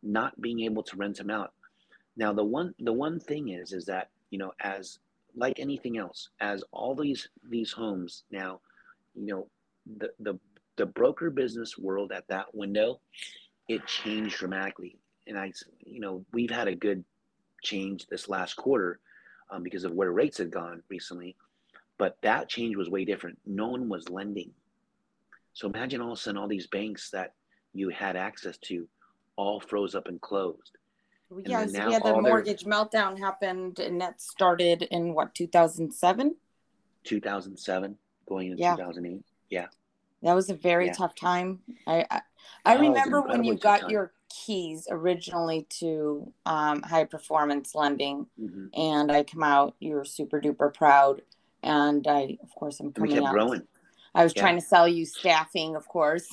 not 0.02 0.38
being 0.40 0.60
able 0.60 0.82
to 0.82 0.96
rent 0.96 1.16
them 1.16 1.30
out. 1.30 1.52
Now 2.16 2.32
the 2.32 2.42
one 2.42 2.74
the 2.80 2.92
one 2.92 3.20
thing 3.20 3.50
is 3.50 3.72
is 3.72 3.84
that 3.86 4.10
you 4.30 4.38
know 4.38 4.50
as 4.60 4.98
like 5.36 5.60
anything 5.60 5.96
else 5.96 6.30
as 6.40 6.64
all 6.72 6.96
these 6.96 7.28
these 7.48 7.70
homes 7.70 8.24
now 8.32 8.60
you 9.14 9.26
know 9.26 9.46
the 9.98 10.10
the 10.18 10.36
the 10.74 10.86
broker 10.86 11.30
business 11.30 11.78
world 11.78 12.10
at 12.10 12.26
that 12.26 12.52
window 12.52 12.98
it 13.68 13.86
changed 13.86 14.38
dramatically. 14.38 14.98
And 15.28 15.38
i 15.38 15.52
you 15.86 16.00
know 16.00 16.24
we've 16.32 16.50
had 16.50 16.66
a 16.66 16.74
good 16.74 17.04
change 17.62 18.08
this 18.08 18.28
last 18.28 18.54
quarter 18.56 18.98
um, 19.50 19.62
because 19.62 19.84
of 19.84 19.92
where 19.92 20.10
rates 20.10 20.38
had 20.38 20.50
gone 20.50 20.82
recently 20.88 21.36
but 22.00 22.16
that 22.22 22.48
change 22.48 22.74
was 22.76 22.88
way 22.88 23.04
different 23.04 23.38
no 23.46 23.68
one 23.68 23.88
was 23.88 24.08
lending 24.08 24.50
so 25.52 25.68
imagine 25.68 26.00
all 26.00 26.12
of 26.12 26.18
a 26.18 26.20
sudden 26.20 26.40
all 26.40 26.48
these 26.48 26.66
banks 26.66 27.10
that 27.10 27.34
you 27.74 27.90
had 27.90 28.16
access 28.16 28.56
to 28.58 28.88
all 29.36 29.60
froze 29.60 29.94
up 29.94 30.08
and 30.08 30.20
closed 30.20 30.72
Yeah, 31.44 31.60
then 31.60 31.68
so 31.70 31.78
now 31.78 31.86
we 31.86 31.92
had 31.92 32.02
the 32.02 32.08
all 32.14 32.22
their- 32.22 32.32
mortgage 32.32 32.64
meltdown 32.64 33.16
happened, 33.18 33.78
and 33.78 34.00
that 34.00 34.20
started 34.20 34.82
in 34.90 35.14
what 35.14 35.32
2007. 35.34 36.34
2007 37.04 37.96
going 38.28 38.48
into 38.50 38.62
Yeah. 38.62 38.74
2008 38.76 39.22
That 40.22 40.34
was 40.34 40.50
a 40.50 40.54
very 40.54 40.86
Yeah. 40.86 40.92
tough 40.92 41.14
time. 41.14 41.62
I 41.86 42.04
I, 42.10 42.20
I 42.64 42.74
remember 42.76 43.22
when 43.22 43.44
you 43.44 43.56
got 43.56 43.80
time. 43.82 43.90
your 43.90 44.12
keys 44.28 44.86
originally 44.90 45.66
to 45.80 46.32
um, 46.46 46.82
high 46.82 47.04
performance 47.04 47.74
lending, 47.74 48.26
hmm 48.36 48.66
and 48.74 49.10
I 49.10 49.22
come 49.24 49.42
out. 49.42 49.76
You 49.80 49.94
were 49.94 50.04
super 50.04 50.40
duper 50.40 50.72
proud, 50.74 51.22
and 51.62 52.06
I, 52.06 52.38
of 52.42 52.54
course, 52.54 52.80
I'm 52.80 52.86
and 52.86 52.94
we 52.96 53.08
coming 53.08 53.16
kept 53.16 53.26
out. 53.26 53.32
growing 53.32 53.62
I 54.14 54.24
was 54.24 54.34
Yeah. 54.34 54.42
trying 54.42 54.56
to 54.56 54.64
sell 54.64 54.88
you 54.88 55.06
staffing, 55.06 55.76
of 55.76 55.86
course. 55.86 56.26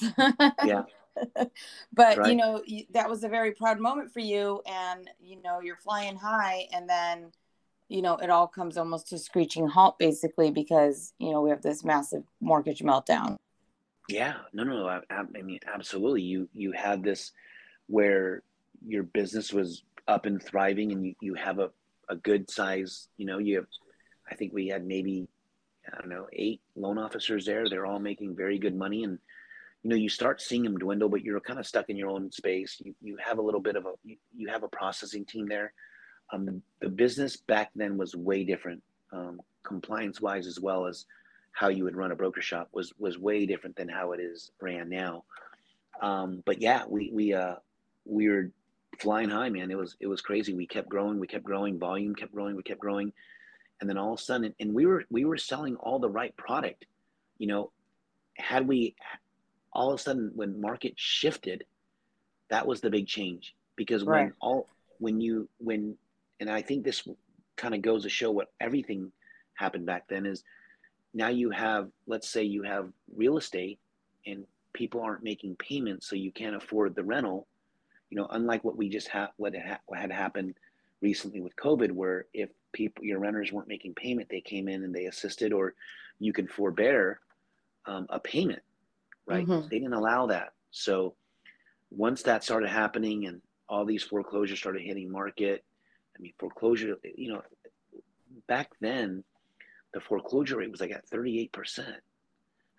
yeah 0.66 0.84
but 1.94 2.28
you 2.28 2.36
know 2.36 2.62
that 2.92 3.10
was 3.10 3.24
a 3.24 3.30
very 3.30 3.52
proud 3.52 3.80
moment 3.80 4.12
for 4.12 4.20
you, 4.20 4.62
and 4.68 5.10
you 5.20 5.42
know 5.42 5.60
you're 5.60 5.78
flying 5.78 6.16
high, 6.16 6.68
and 6.74 6.90
then 6.90 7.32
you 7.90 8.02
know 8.02 8.18
it 8.18 8.30
all 8.30 8.48
comes 8.48 8.78
almost 8.78 9.08
to 9.10 9.18
screeching 9.18 9.68
halt, 9.68 9.98
basically, 10.00 10.52
because 10.52 11.14
you 11.20 11.32
know 11.32 11.42
we 11.42 11.50
have 11.50 11.62
this 11.62 11.84
massive 11.84 12.24
mortgage 12.42 12.80
meltdown. 12.82 13.38
Yeah, 14.10 14.36
no, 14.54 14.64
no, 14.64 14.78
no. 14.78 14.88
I, 14.88 15.02
I 15.10 15.24
I 15.38 15.42
mean, 15.42 15.60
absolutely. 15.72 16.22
You 16.22 16.48
you 16.54 16.72
had 16.72 17.04
this 17.04 17.32
where 17.88 18.44
your 18.86 19.04
business 19.04 19.52
was 19.52 19.84
up 20.08 20.26
and 20.26 20.42
thriving, 20.42 20.92
and 20.92 21.06
you, 21.06 21.16
you 21.20 21.34
have 21.34 21.60
a, 21.60 21.72
a 22.10 22.16
good 22.16 22.50
size. 22.50 23.10
You 23.18 23.26
know, 23.26 23.38
you 23.40 23.56
have. 23.58 23.68
I 24.30 24.36
think 24.36 24.54
we 24.54 24.68
had 24.68 24.86
maybe 24.86 25.28
I 25.92 26.00
don't 26.00 26.10
know 26.10 26.28
eight 26.34 26.62
loan 26.76 26.98
officers 26.98 27.46
there. 27.46 27.70
They're 27.70 27.86
all 27.86 28.00
making 28.00 28.36
very 28.36 28.58
good 28.58 28.76
money, 28.76 29.04
and 29.04 29.20
you 29.84 29.90
know 29.90 29.96
you 29.96 30.10
start 30.10 30.42
seeing 30.42 30.64
them 30.64 30.78
dwindle, 30.78 31.10
but 31.10 31.24
you're 31.24 31.40
kind 31.40 31.60
of 31.60 31.68
stuck 31.68 31.90
in 31.90 31.98
your 31.98 32.10
own 32.10 32.32
space. 32.32 32.82
You 32.84 32.94
you 33.02 33.18
have 33.24 33.38
a 33.38 33.42
little 33.42 33.62
bit 33.62 33.76
of 33.76 33.86
a 33.86 33.94
you, 34.04 34.18
you 34.36 34.48
have 34.50 34.64
a 34.64 34.68
processing 34.68 35.26
team 35.26 35.48
there. 35.48 35.74
Um, 36.32 36.46
the, 36.46 36.62
the 36.82 36.90
business 36.90 37.38
back 37.38 37.72
then 37.74 37.98
was 37.98 38.14
way 38.14 38.44
different, 38.44 38.84
um, 39.14 39.40
compliance 39.64 40.20
wise 40.20 40.46
as 40.46 40.60
well 40.60 40.86
as 40.86 41.06
how 41.54 41.70
you 41.70 41.86
would 41.86 41.96
run 41.96 42.12
a 42.12 42.16
broker 42.16 42.42
shop 42.42 42.70
was 42.74 42.94
was 43.00 43.18
way 43.18 43.46
different 43.46 43.76
than 43.76 43.90
how 43.90 44.12
it 44.12 44.20
is 44.20 44.52
ran 44.62 44.90
now. 44.90 45.24
Um, 46.02 46.44
but 46.46 46.62
yeah, 46.62 46.84
we 46.88 47.10
we 47.14 47.34
uh 47.34 47.56
we 48.06 48.30
were 48.30 48.52
flying 49.00 49.30
high, 49.30 49.50
man. 49.50 49.72
It 49.72 49.78
was 49.78 49.96
it 50.00 50.08
was 50.08 50.22
crazy. 50.22 50.54
We 50.54 50.68
kept 50.68 50.90
growing, 50.90 51.20
we 51.20 51.28
kept 51.28 51.44
growing, 51.44 51.80
volume 51.80 52.14
kept 52.14 52.34
growing, 52.34 52.56
we 52.56 52.64
kept 52.64 52.80
growing, 52.80 53.12
and 53.80 53.90
then 53.90 53.98
all 53.98 54.14
of 54.14 54.20
a 54.20 54.24
sudden, 54.24 54.54
and 54.60 54.74
we 54.74 54.86
were 54.86 55.04
we 55.10 55.26
were 55.26 55.38
selling 55.38 55.76
all 55.78 56.00
the 56.00 56.10
right 56.10 56.36
product. 56.38 56.86
You 57.38 57.48
know, 57.48 57.72
had 58.36 58.68
we 58.68 58.96
all 59.74 59.92
of 59.92 60.00
a 60.00 60.04
sudden 60.04 60.32
when 60.36 60.60
market 60.60 60.94
shifted, 60.96 61.66
that 62.50 62.66
was 62.66 62.82
the 62.82 62.90
big 62.90 63.08
change 63.08 63.56
because 63.76 64.04
when 64.04 64.14
Right. 64.14 64.34
all 64.42 64.68
when 65.00 65.22
you 65.22 65.48
when 65.60 65.96
and 66.40 66.50
I 66.50 66.62
think 66.62 66.84
this 66.84 67.08
kind 67.56 67.76
of 67.76 67.82
goes 67.82 68.04
to 68.04 68.10
show 68.10 68.32
what 68.32 68.52
everything 68.60 69.12
happened 69.56 69.86
back 69.86 70.08
then 70.08 70.26
is 70.26 70.44
now 71.14 71.30
you 71.30 71.50
have 71.50 71.90
let's 72.06 72.30
say 72.30 72.44
you 72.44 72.64
have 72.64 72.90
real 73.16 73.38
estate 73.38 73.80
and 74.26 74.46
people 74.74 75.02
aren't 75.02 75.24
making 75.24 75.56
payments 75.56 76.08
so 76.08 76.16
you 76.16 76.32
can't 76.32 76.56
afford 76.56 76.96
the 76.96 77.04
rental 77.04 77.48
you 78.10 78.18
know 78.18 78.28
unlike 78.32 78.64
what 78.64 78.78
we 78.78 78.88
just 78.88 79.08
had 79.08 79.30
what 79.38 79.56
had, 79.56 79.80
what 79.88 80.00
had 80.00 80.12
happened 80.12 80.54
recently 81.02 81.42
with 81.42 81.56
covid 81.56 81.92
where 81.92 82.26
if 82.34 82.50
people 82.78 83.04
your 83.04 83.20
renters 83.20 83.52
weren't 83.52 83.68
making 83.76 83.94
payment. 83.96 84.30
They 84.30 84.42
came 84.42 84.68
in 84.68 84.84
and 84.84 84.94
they 84.94 85.06
assisted 85.06 85.52
or 85.52 85.74
you 86.20 86.32
can 86.34 86.48
forbear 86.48 87.20
um, 87.86 88.06
a 88.10 88.20
payment 88.20 88.62
right? 89.26 89.46
Mhm. 89.46 89.70
they 89.70 89.80
didn't 89.80 89.94
allow 89.94 90.28
that. 90.28 90.54
So 90.72 91.16
once 91.92 92.24
that 92.24 92.44
started 92.44 92.70
happening 92.70 93.26
and 93.28 93.42
all 93.70 93.86
these 93.86 94.04
foreclosures 94.04 94.60
started 94.60 94.82
hitting 94.82 95.12
market 95.12 95.64
i 96.16 96.22
mean 96.22 96.34
foreclosure 96.40 96.96
you 97.16 97.30
know 97.32 97.42
back 98.48 98.70
then 98.80 99.24
the 99.94 100.00
foreclosure 100.00 100.58
rate 100.58 100.72
was 100.72 100.82
like 100.82 100.92
at 100.92 101.10
38% 101.10 101.50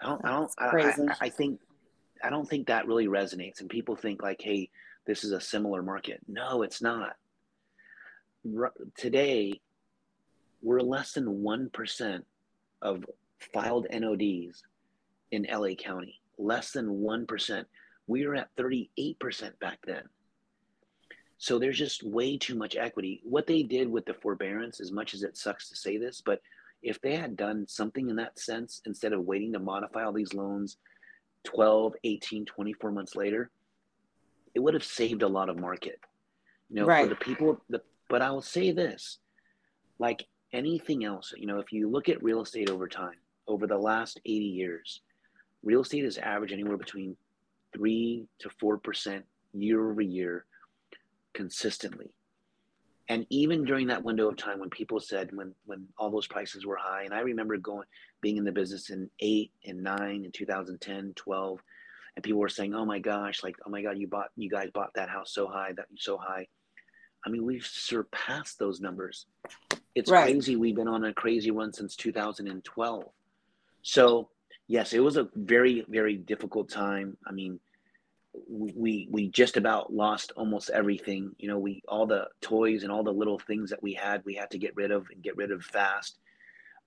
i 0.01 0.07
don't 0.07 0.25
i 0.25 0.31
don't 0.31 0.51
That's 0.57 0.99
I, 0.99 1.05
I. 1.05 1.17
I 1.27 1.29
think 1.31 1.61
i 2.23 2.31
don't 2.31 2.49
think 2.49 2.67
that 2.67 2.87
really 2.87 3.07
resonates. 3.07 3.61
And 3.61 3.69
people 3.69 3.97
think 3.97 4.23
like 4.23 4.41
hey 4.43 4.71
this 5.07 5.25
is 5.25 5.33
a 5.33 5.41
similar 5.41 5.83
market. 5.83 6.21
No 6.27 6.63
it's 6.63 6.83
not. 6.83 7.17
Today 8.97 9.61
we're 10.63 10.81
less 10.81 11.13
than 11.13 11.27
1% 11.27 12.23
of 12.83 13.05
filed 13.53 13.87
NODs 13.93 14.63
in 15.31 15.47
la 15.51 15.75
county 15.75 16.21
less 16.39 16.73
than 16.73 16.87
1% 16.87 17.65
we 18.07 18.27
were 18.27 18.35
at 18.35 18.49
38% 18.57 19.59
back 19.61 19.79
then 19.87 20.03
so 21.39 21.59
there's 21.59 21.79
just 21.79 22.03
way 22.03 22.37
too 22.37 22.57
much 22.57 22.77
equity. 22.77 23.21
What 23.23 23.47
they 23.47 23.63
did 23.63 23.89
with 23.89 24.05
the 24.05 24.15
forbearance, 24.15 24.81
as 24.81 24.91
much 24.91 25.15
as 25.15 25.23
it 25.23 25.37
sucks 25.37 25.69
to 25.69 25.77
say 25.77 25.97
this, 25.97 26.21
but 26.21 26.41
if 26.83 27.01
they 27.01 27.15
had 27.15 27.37
done 27.37 27.65
something 27.69 28.11
in 28.11 28.17
that 28.17 28.39
sense, 28.41 28.83
instead 28.87 29.13
of 29.13 29.25
waiting 29.25 29.53
to 29.53 29.61
modify 29.61 30.03
all 30.03 30.13
these 30.13 30.35
loans 30.35 30.79
12, 31.45 31.95
18, 32.03 32.45
24 32.45 32.91
months 32.91 33.15
later, 33.15 33.51
it 34.55 34.61
would 34.61 34.75
have 34.75 34.85
saved 34.85 35.23
a 35.23 35.29
lot 35.29 35.49
of 35.49 35.59
market. 35.59 36.01
You 36.71 36.81
know, 36.81 36.87
Right. 36.87 37.05
for 37.05 37.11
the 37.11 37.17
people, 37.17 37.61
the, 37.69 37.83
but 38.09 38.21
I 38.21 38.33
will 38.33 38.43
say 38.43 38.73
this 38.73 39.19
like 40.01 40.27
anything 40.53 41.05
else, 41.05 41.33
you 41.37 41.47
know, 41.47 41.59
if 41.59 41.73
you 41.73 41.89
look 41.89 42.09
at 42.09 42.23
real 42.23 42.43
estate 42.43 42.71
over 42.71 42.89
time, 42.89 43.17
over 43.47 43.67
the 43.67 43.79
last 43.79 44.21
80 44.25 44.45
years, 44.45 45.01
real 45.63 45.83
estate 45.83 46.05
has 46.05 46.19
averaged 46.19 46.53
anywhere 46.53 46.77
between 46.77 47.17
3 47.75 48.27
to 48.41 48.49
4% 48.63 49.23
year 49.55 49.91
over 49.91 50.01
year 50.01 50.45
consistently. 51.35 52.11
And 53.11 53.27
even 53.31 53.65
during 53.65 53.87
that 53.87 54.05
window 54.05 54.29
of 54.29 54.37
time 54.37 54.59
when 54.59 54.69
people 54.69 55.01
said 55.01 55.31
when 55.33 55.55
when 55.65 55.87
all 55.97 56.11
those 56.11 56.27
prices 56.27 56.67
were 56.67 56.77
high, 56.77 57.05
and 57.05 57.15
I 57.15 57.21
remember 57.21 57.57
going 57.57 57.87
being 58.21 58.37
in 58.37 58.45
the 58.45 58.53
business 58.53 58.91
in 58.91 59.09
eight 59.21 59.51
and 59.65 59.83
nine 59.83 60.25
in 60.27 60.33
2010, 60.33 61.15
12, 61.17 61.59
and 62.17 62.23
people 62.23 62.41
were 62.41 62.51
saying, 62.51 62.75
Oh 62.75 62.85
my 62.85 62.99
gosh, 62.99 63.43
like, 63.43 63.57
oh 63.67 63.71
my 63.71 63.81
God, 63.81 63.97
you 63.97 64.09
bought 64.09 64.29
you 64.37 64.51
guys 64.51 64.69
bought 64.75 64.93
that 64.95 65.09
house 65.09 65.33
so 65.33 65.47
high, 65.47 65.73
that 65.77 65.87
so 65.97 66.19
high. 66.19 66.47
I 67.25 67.31
mean, 67.31 67.47
we've 67.47 67.67
surpassed 67.67 68.59
those 68.59 68.81
numbers. 68.81 69.25
It's 69.99 70.11
Right. 70.11 70.31
crazy. 70.31 70.55
We've 70.55 70.77
been 70.77 70.87
on 70.87 71.05
a 71.05 71.13
crazy 71.13 71.51
run 71.51 71.73
since 71.73 71.97
2012. 71.97 73.05
So 73.83 74.29
yes, 74.69 74.93
it 74.93 75.01
was 75.01 75.17
a 75.17 75.29
very, 75.35 75.85
very 75.89 76.17
difficult 76.17 76.69
time. 76.71 77.17
I 77.27 77.33
mean, 77.33 77.59
we 78.49 79.09
we 79.11 79.29
just 79.29 79.57
about 79.57 79.93
lost 79.93 80.31
almost 80.37 80.71
everything. 80.71 81.35
You 81.39 81.49
know, 81.49 81.59
we 81.59 81.83
all 81.89 82.07
the 82.07 82.29
toys 82.41 82.85
and 82.85 82.93
all 82.93 83.03
the 83.03 83.13
little 83.13 83.41
things 83.41 83.71
that 83.71 83.83
we 83.83 83.93
had, 83.95 84.25
we 84.25 84.35
had 84.35 84.51
to 84.53 84.59
get 84.59 84.77
rid 84.77 84.93
of 84.93 85.09
and 85.11 85.21
get 85.21 85.37
rid 85.37 85.51
of 85.51 85.65
fast. 85.65 86.19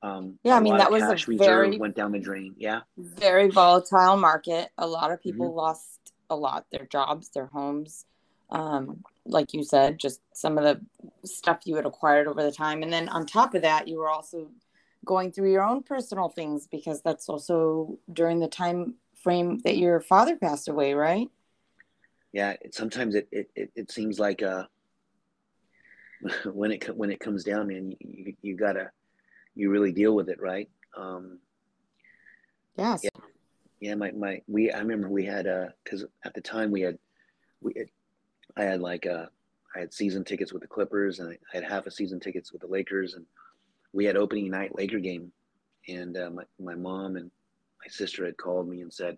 Um, 0.02 0.40
Yeah, 0.44 0.56
I 0.56 0.62
mean, 0.62 0.78
that 0.78 0.90
was 0.90 1.04
a 1.04 1.16
very- 1.36 1.78
went 1.78 1.96
down 1.96 2.14
the 2.14 2.20
drain. 2.20 2.56
Yeah, 2.58 2.82
Very 2.98 3.50
volatile 3.50 4.16
market. 4.16 4.70
A 4.78 4.88
lot 4.88 5.12
of 5.12 5.20
people 5.22 5.48
Mm-hmm. 5.48 5.58
lost 5.58 6.14
a 6.30 6.36
lot 6.36 6.66
their 6.72 6.86
jobs, 6.86 7.30
their 7.32 7.48
homes. 7.48 8.06
Um, 8.52 9.04
like 9.26 9.54
you 9.54 9.64
said, 9.64 10.00
just 10.00 10.22
some 10.34 10.58
of 10.58 10.64
the 10.64 10.82
stuff 11.28 11.62
you 11.66 11.76
had 11.76 11.86
acquired 11.86 12.28
over 12.28 12.44
the 12.44 12.52
time. 12.52 12.84
And 12.84 12.92
then 12.92 13.08
on 13.10 13.26
top 13.26 13.54
of 13.56 13.62
that, 13.62 13.88
you 13.88 13.98
were 13.98 14.10
also 14.10 14.50
going 15.06 15.32
through 15.32 15.52
your 15.52 15.64
own 15.64 15.84
personal 15.84 16.30
things 16.30 16.68
because 16.68 17.02
that's 17.02 17.30
also 17.30 17.98
during 18.12 18.40
the 18.40 18.48
time 18.48 18.96
frame 19.24 19.60
that 19.60 19.78
your 19.78 20.00
father 20.02 20.36
passed 20.36 20.68
away, 20.68 20.94
right? 20.94 21.30
yeah. 22.34 22.56
It, 22.62 22.74
sometimes 22.74 23.16
it, 23.16 23.28
it 23.32 23.50
it 23.56 23.72
it 23.76 23.92
seems 23.92 24.20
like 24.20 24.42
uh 24.44 24.66
when 26.46 26.72
it 26.72 26.96
when 26.96 27.12
it 27.12 27.20
comes 27.20 27.44
down, 27.44 27.68
man, 27.68 27.92
you, 27.92 27.98
you, 28.02 28.36
you 28.42 28.58
gotta 28.58 28.92
you 29.56 29.70
really 29.70 29.92
deal 29.92 30.16
with 30.16 30.30
it, 30.30 30.40
right? 30.42 30.70
Um, 30.96 31.40
Yes. 32.78 33.02
Yeah. 33.04 33.22
yeah 33.80 33.96
my 33.96 34.12
my 34.12 34.42
we 34.48 34.72
i 34.72 34.80
remember 34.80 35.10
we 35.10 35.26
had 35.26 35.46
uh 35.46 35.68
because 35.84 36.06
at 36.24 36.34
the 36.34 36.42
time 36.42 36.72
we 36.72 36.82
had 36.82 36.98
we 37.62 37.74
had, 37.78 37.88
i 38.58 38.64
had 38.64 38.82
like 38.82 39.06
uh 39.06 39.26
i 39.76 39.80
had 39.80 39.94
season 39.94 40.24
tickets 40.24 40.54
with 40.54 40.62
the 40.62 40.68
clippers 40.68 41.20
and 41.20 41.30
i 41.30 41.38
had 41.54 41.64
half 41.64 41.86
a 41.86 41.92
season 41.92 42.20
tickets 42.20 42.52
with 42.52 42.62
the 42.62 42.68
lakers 42.68 43.14
and 43.16 43.26
we 43.94 44.06
had 44.06 44.18
opening 44.18 44.50
night 44.50 44.76
laker 44.76 45.00
game 45.00 45.32
and 45.88 46.18
uh, 46.18 46.30
my, 46.30 46.44
my 46.60 46.76
mom 46.76 47.16
and 47.16 47.32
my 47.84 47.90
sister 47.90 48.26
had 48.26 48.38
called 48.38 48.68
me 48.68 48.82
and 48.82 48.94
said 48.94 49.18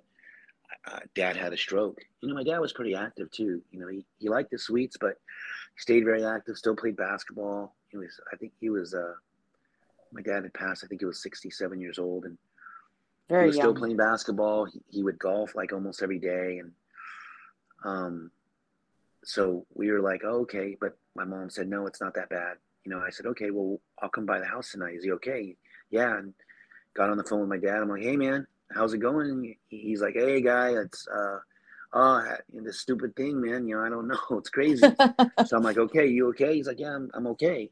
uh, 0.88 1.00
dad 1.14 1.36
had 1.36 1.54
a 1.54 1.58
stroke. 1.58 2.00
You 2.22 2.30
know 2.30 2.36
my 2.36 2.44
dad 2.44 2.58
was 2.58 2.74
pretty 2.74 2.96
active 2.96 3.30
too. 3.30 3.62
You 3.70 3.80
know 3.80 3.88
he, 3.88 4.06
he 4.18 4.28
liked 4.28 4.50
the 4.50 4.58
sweets 4.58 4.98
but 5.00 5.20
he 5.76 5.82
stayed 5.82 6.04
very 6.04 6.26
active 6.26 6.58
still 6.58 6.76
played 6.76 6.96
basketball. 6.96 7.76
He 7.90 7.98
was 7.98 8.20
i 8.32 8.38
think 8.38 8.54
he 8.60 8.70
was 8.70 8.94
uh 8.94 9.14
my 10.12 10.22
dad 10.22 10.44
had 10.44 10.54
passed 10.54 10.84
i 10.84 10.88
think 10.88 11.02
he 11.02 11.06
was 11.06 11.22
67 11.22 11.80
years 11.80 12.00
old 12.00 12.26
and 12.26 12.38
he 13.28 13.34
Very 13.34 13.48
was 13.48 13.56
still 13.56 13.74
playing 13.74 13.98
basketball. 13.98 14.66
He, 14.66 14.82
he 14.90 15.04
would 15.04 15.18
golf 15.18 15.56
like 15.56 15.72
almost 15.72 16.04
every 16.04 16.20
day, 16.20 16.60
and 16.60 16.72
um, 17.86 18.32
so 19.24 19.66
we 19.74 19.92
were 19.92 20.02
like, 20.02 20.22
oh, 20.24 20.42
okay. 20.42 20.78
But 20.80 20.98
my 21.16 21.24
mom 21.24 21.50
said, 21.50 21.68
no, 21.68 21.88
it's 21.88 22.02
not 22.02 22.16
that 22.16 22.30
bad. 22.30 22.58
You 22.86 22.92
know, 22.92 23.00
I 23.06 23.10
said, 23.10 23.26
okay, 23.28 23.52
well, 23.52 23.80
I'll 24.02 24.10
come 24.10 24.26
by 24.26 24.40
the 24.40 24.46
house 24.46 24.72
tonight. 24.72 24.96
Is 24.96 25.04
he 25.04 25.12
okay? 25.14 25.56
Yeah. 25.90 26.18
And 26.18 26.34
got 26.94 27.10
on 27.10 27.18
the 27.18 27.24
phone 27.24 27.42
with 27.42 27.50
my 27.50 27.58
dad. 27.58 27.82
I'm 27.82 27.90
like, 27.90 28.04
hey, 28.04 28.18
man, 28.18 28.46
how's 28.72 28.94
it 28.94 29.00
going? 29.00 29.56
He's 29.70 30.02
like, 30.02 30.16
hey, 30.16 30.42
guy, 30.42 30.70
it's 30.70 31.08
uh, 31.08 31.40
oh, 31.94 32.36
this 32.54 32.80
stupid 32.80 33.16
thing, 33.16 33.42
man. 33.42 33.68
You 33.68 33.78
know, 33.78 33.84
I 33.84 33.90
don't 33.90 34.08
know. 34.10 34.38
It's 34.38 34.50
crazy. 34.50 34.82
so 35.46 35.58
I'm 35.58 35.64
like, 35.64 35.78
okay, 35.78 36.08
you 36.08 36.30
okay? 36.30 36.56
He's 36.56 36.68
like, 36.68 36.80
yeah, 36.80 36.96
I'm, 36.96 37.10
I'm 37.14 37.28
okay. 37.28 37.70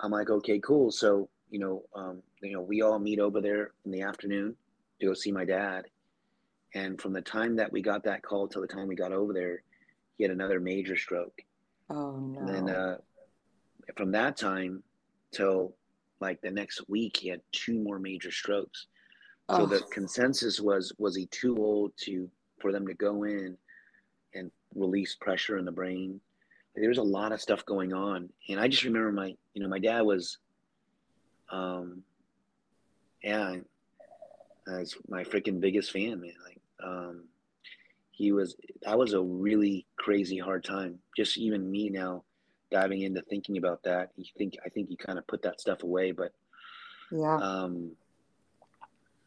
I'm 0.00 0.10
like, 0.10 0.30
okay, 0.30 0.58
cool. 0.58 0.90
So, 0.90 1.28
you 1.50 1.58
know, 1.58 1.82
um, 1.94 2.22
you 2.42 2.52
know, 2.52 2.60
we 2.60 2.82
all 2.82 2.98
meet 2.98 3.20
over 3.20 3.40
there 3.40 3.72
in 3.84 3.90
the 3.90 4.02
afternoon 4.02 4.56
to 5.00 5.06
go 5.06 5.14
see 5.14 5.32
my 5.32 5.44
dad. 5.44 5.86
And 6.74 7.00
from 7.00 7.12
the 7.12 7.22
time 7.22 7.56
that 7.56 7.72
we 7.72 7.80
got 7.82 8.02
that 8.04 8.22
call 8.22 8.48
till 8.48 8.60
the 8.60 8.68
time 8.68 8.88
we 8.88 8.96
got 8.96 9.12
over 9.12 9.32
there, 9.32 9.62
he 10.16 10.24
had 10.24 10.30
another 10.30 10.60
major 10.60 10.96
stroke. 10.96 11.42
oh 11.90 12.16
no. 12.18 12.38
And 12.40 12.48
then 12.48 12.68
uh, 12.74 12.98
from 13.96 14.12
that 14.12 14.36
time 14.36 14.82
till 15.32 15.74
like 16.20 16.40
the 16.40 16.50
next 16.50 16.88
week, 16.88 17.16
he 17.16 17.28
had 17.28 17.40
two 17.52 17.78
more 17.78 17.98
major 17.98 18.30
strokes. 18.30 18.86
So 19.50 19.62
Oh, 19.62 19.66
the 19.66 19.80
consensus 19.92 20.60
was 20.60 20.92
was 20.98 21.14
he 21.16 21.26
too 21.26 21.56
old 21.58 21.92
to 22.04 22.30
for 22.60 22.72
them 22.72 22.86
to 22.86 22.94
go 22.94 23.24
in 23.24 23.58
and 24.34 24.50
release 24.74 25.14
pressure 25.16 25.58
in 25.58 25.64
the 25.66 25.72
brain? 25.72 26.20
There 26.74 26.88
was 26.88 26.98
a 26.98 27.02
lot 27.02 27.32
of 27.32 27.40
stuff 27.40 27.64
going 27.66 27.92
on, 27.92 28.30
and 28.48 28.58
I 28.58 28.68
just 28.68 28.84
remember 28.84 29.12
my 29.12 29.34
you 29.52 29.62
know 29.62 29.68
my 29.68 29.78
dad 29.78 30.00
was, 30.00 30.38
um, 31.50 32.02
yeah, 33.22 33.56
as 34.66 34.94
my 35.08 35.24
freaking 35.24 35.60
biggest 35.60 35.92
fan, 35.92 36.20
man. 36.20 36.32
Like, 36.44 36.60
um, 36.82 37.24
he 38.14 38.32
was 38.32 38.56
that 38.82 38.98
was 38.98 39.12
a 39.12 39.20
really 39.20 39.86
crazy 39.96 40.38
hard 40.38 40.64
time. 40.64 40.98
Just 41.16 41.36
even 41.36 41.70
me 41.70 41.90
now 41.90 42.22
diving 42.70 43.02
into 43.02 43.22
thinking 43.22 43.58
about 43.58 43.82
that. 43.82 44.10
You 44.16 44.24
think 44.38 44.54
I 44.64 44.68
think 44.68 44.88
he 44.88 44.96
kind 44.96 45.18
of 45.18 45.26
put 45.26 45.42
that 45.42 45.60
stuff 45.60 45.82
away, 45.82 46.12
but 46.12 46.32
yeah. 47.10 47.36
um, 47.36 47.92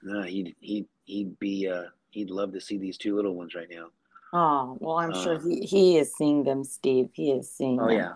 no, 0.04 0.24
he'd 0.24 0.56
he'd 0.62 0.88
he'd 1.06 1.38
be 1.40 1.68
uh, 1.68 1.90
he'd 2.12 2.30
love 2.30 2.54
to 2.54 2.62
see 2.62 2.78
these 2.78 2.98
two 2.98 3.16
little 3.16 3.36
ones 3.36 3.56
right 3.56 3.70
now. 3.70 3.88
Oh, 4.34 4.78
well, 4.80 4.98
I'm 4.98 5.14
sure 5.14 5.36
uh, 5.36 5.40
he, 5.40 5.62
he 5.62 5.98
is 5.98 6.14
seeing 6.14 6.44
them, 6.44 6.64
Steve. 6.64 7.10
He 7.14 7.32
is 7.32 7.50
seeing 7.52 7.80
Oh 7.80 7.88
them. 7.88 7.98
yeah, 7.98 8.14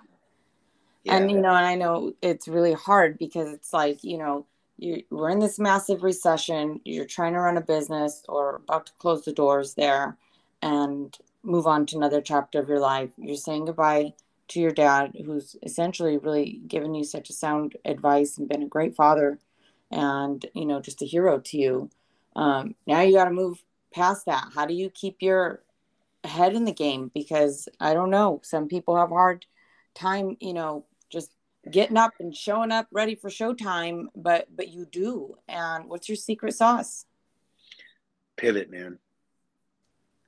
yeah, 1.03 1.17
And, 1.17 1.31
you 1.31 1.41
know, 1.41 1.53
and 1.55 1.65
I 1.65 1.75
know 1.75 2.13
it's 2.21 2.47
really 2.47 2.73
hard 2.73 3.17
because 3.17 3.49
it's 3.49 3.73
like, 3.73 4.03
you 4.03 4.17
know, 4.17 4.45
you, 4.77 5.03
we're 5.09 5.29
in 5.29 5.39
this 5.39 5.57
massive 5.57 6.03
recession. 6.03 6.81
You're 6.83 7.05
trying 7.05 7.33
to 7.33 7.39
run 7.39 7.57
a 7.57 7.61
business 7.61 8.23
or 8.27 8.57
about 8.67 8.87
to 8.87 8.91
close 8.99 9.23
the 9.23 9.31
doors 9.33 9.73
there. 9.73 10.17
And 10.61 11.17
move 11.43 11.65
on 11.65 11.85
to 11.87 11.97
another 11.97 12.21
chapter 12.21 12.59
of 12.59 12.69
your 12.69 12.79
life. 12.79 13.09
You're 13.17 13.35
saying 13.35 13.65
goodbye 13.65 14.13
to 14.49 14.59
your 14.59 14.71
dad, 14.71 15.13
who's 15.25 15.55
essentially 15.63 16.17
really 16.17 16.61
given 16.67 16.93
you 16.93 17.03
such 17.03 17.29
a 17.29 17.33
sound 17.33 17.77
advice 17.85 18.37
and 18.37 18.49
been 18.49 18.63
a 18.63 18.67
great 18.67 18.95
father 18.95 19.39
and, 19.91 20.45
you 20.53 20.65
know, 20.65 20.81
just 20.81 21.01
a 21.01 21.05
hero 21.05 21.39
to 21.39 21.57
you. 21.57 21.89
Um, 22.35 22.75
now 22.85 23.01
you 23.01 23.13
got 23.13 23.25
to 23.25 23.31
move 23.31 23.63
past 23.93 24.25
that. 24.25 24.49
How 24.53 24.65
do 24.65 24.73
you 24.73 24.89
keep 24.89 25.21
your 25.21 25.63
head 26.23 26.53
in 26.53 26.65
the 26.65 26.71
game? 26.71 27.11
Because 27.13 27.67
I 27.79 27.93
don't 27.93 28.09
know, 28.09 28.41
some 28.43 28.67
people 28.67 28.95
have 28.97 29.09
hard 29.09 29.45
time, 29.95 30.37
you 30.39 30.53
know, 30.53 30.85
just 31.09 31.31
getting 31.69 31.97
up 31.97 32.13
and 32.19 32.35
showing 32.35 32.71
up 32.71 32.87
ready 32.91 33.15
for 33.15 33.29
showtime, 33.29 34.05
but 34.15 34.47
but 34.55 34.69
you 34.69 34.85
do. 34.85 35.35
And 35.47 35.85
what's 35.85 36.09
your 36.09 36.15
secret 36.15 36.53
sauce? 36.53 37.05
Pivot, 38.37 38.71
man. 38.71 38.97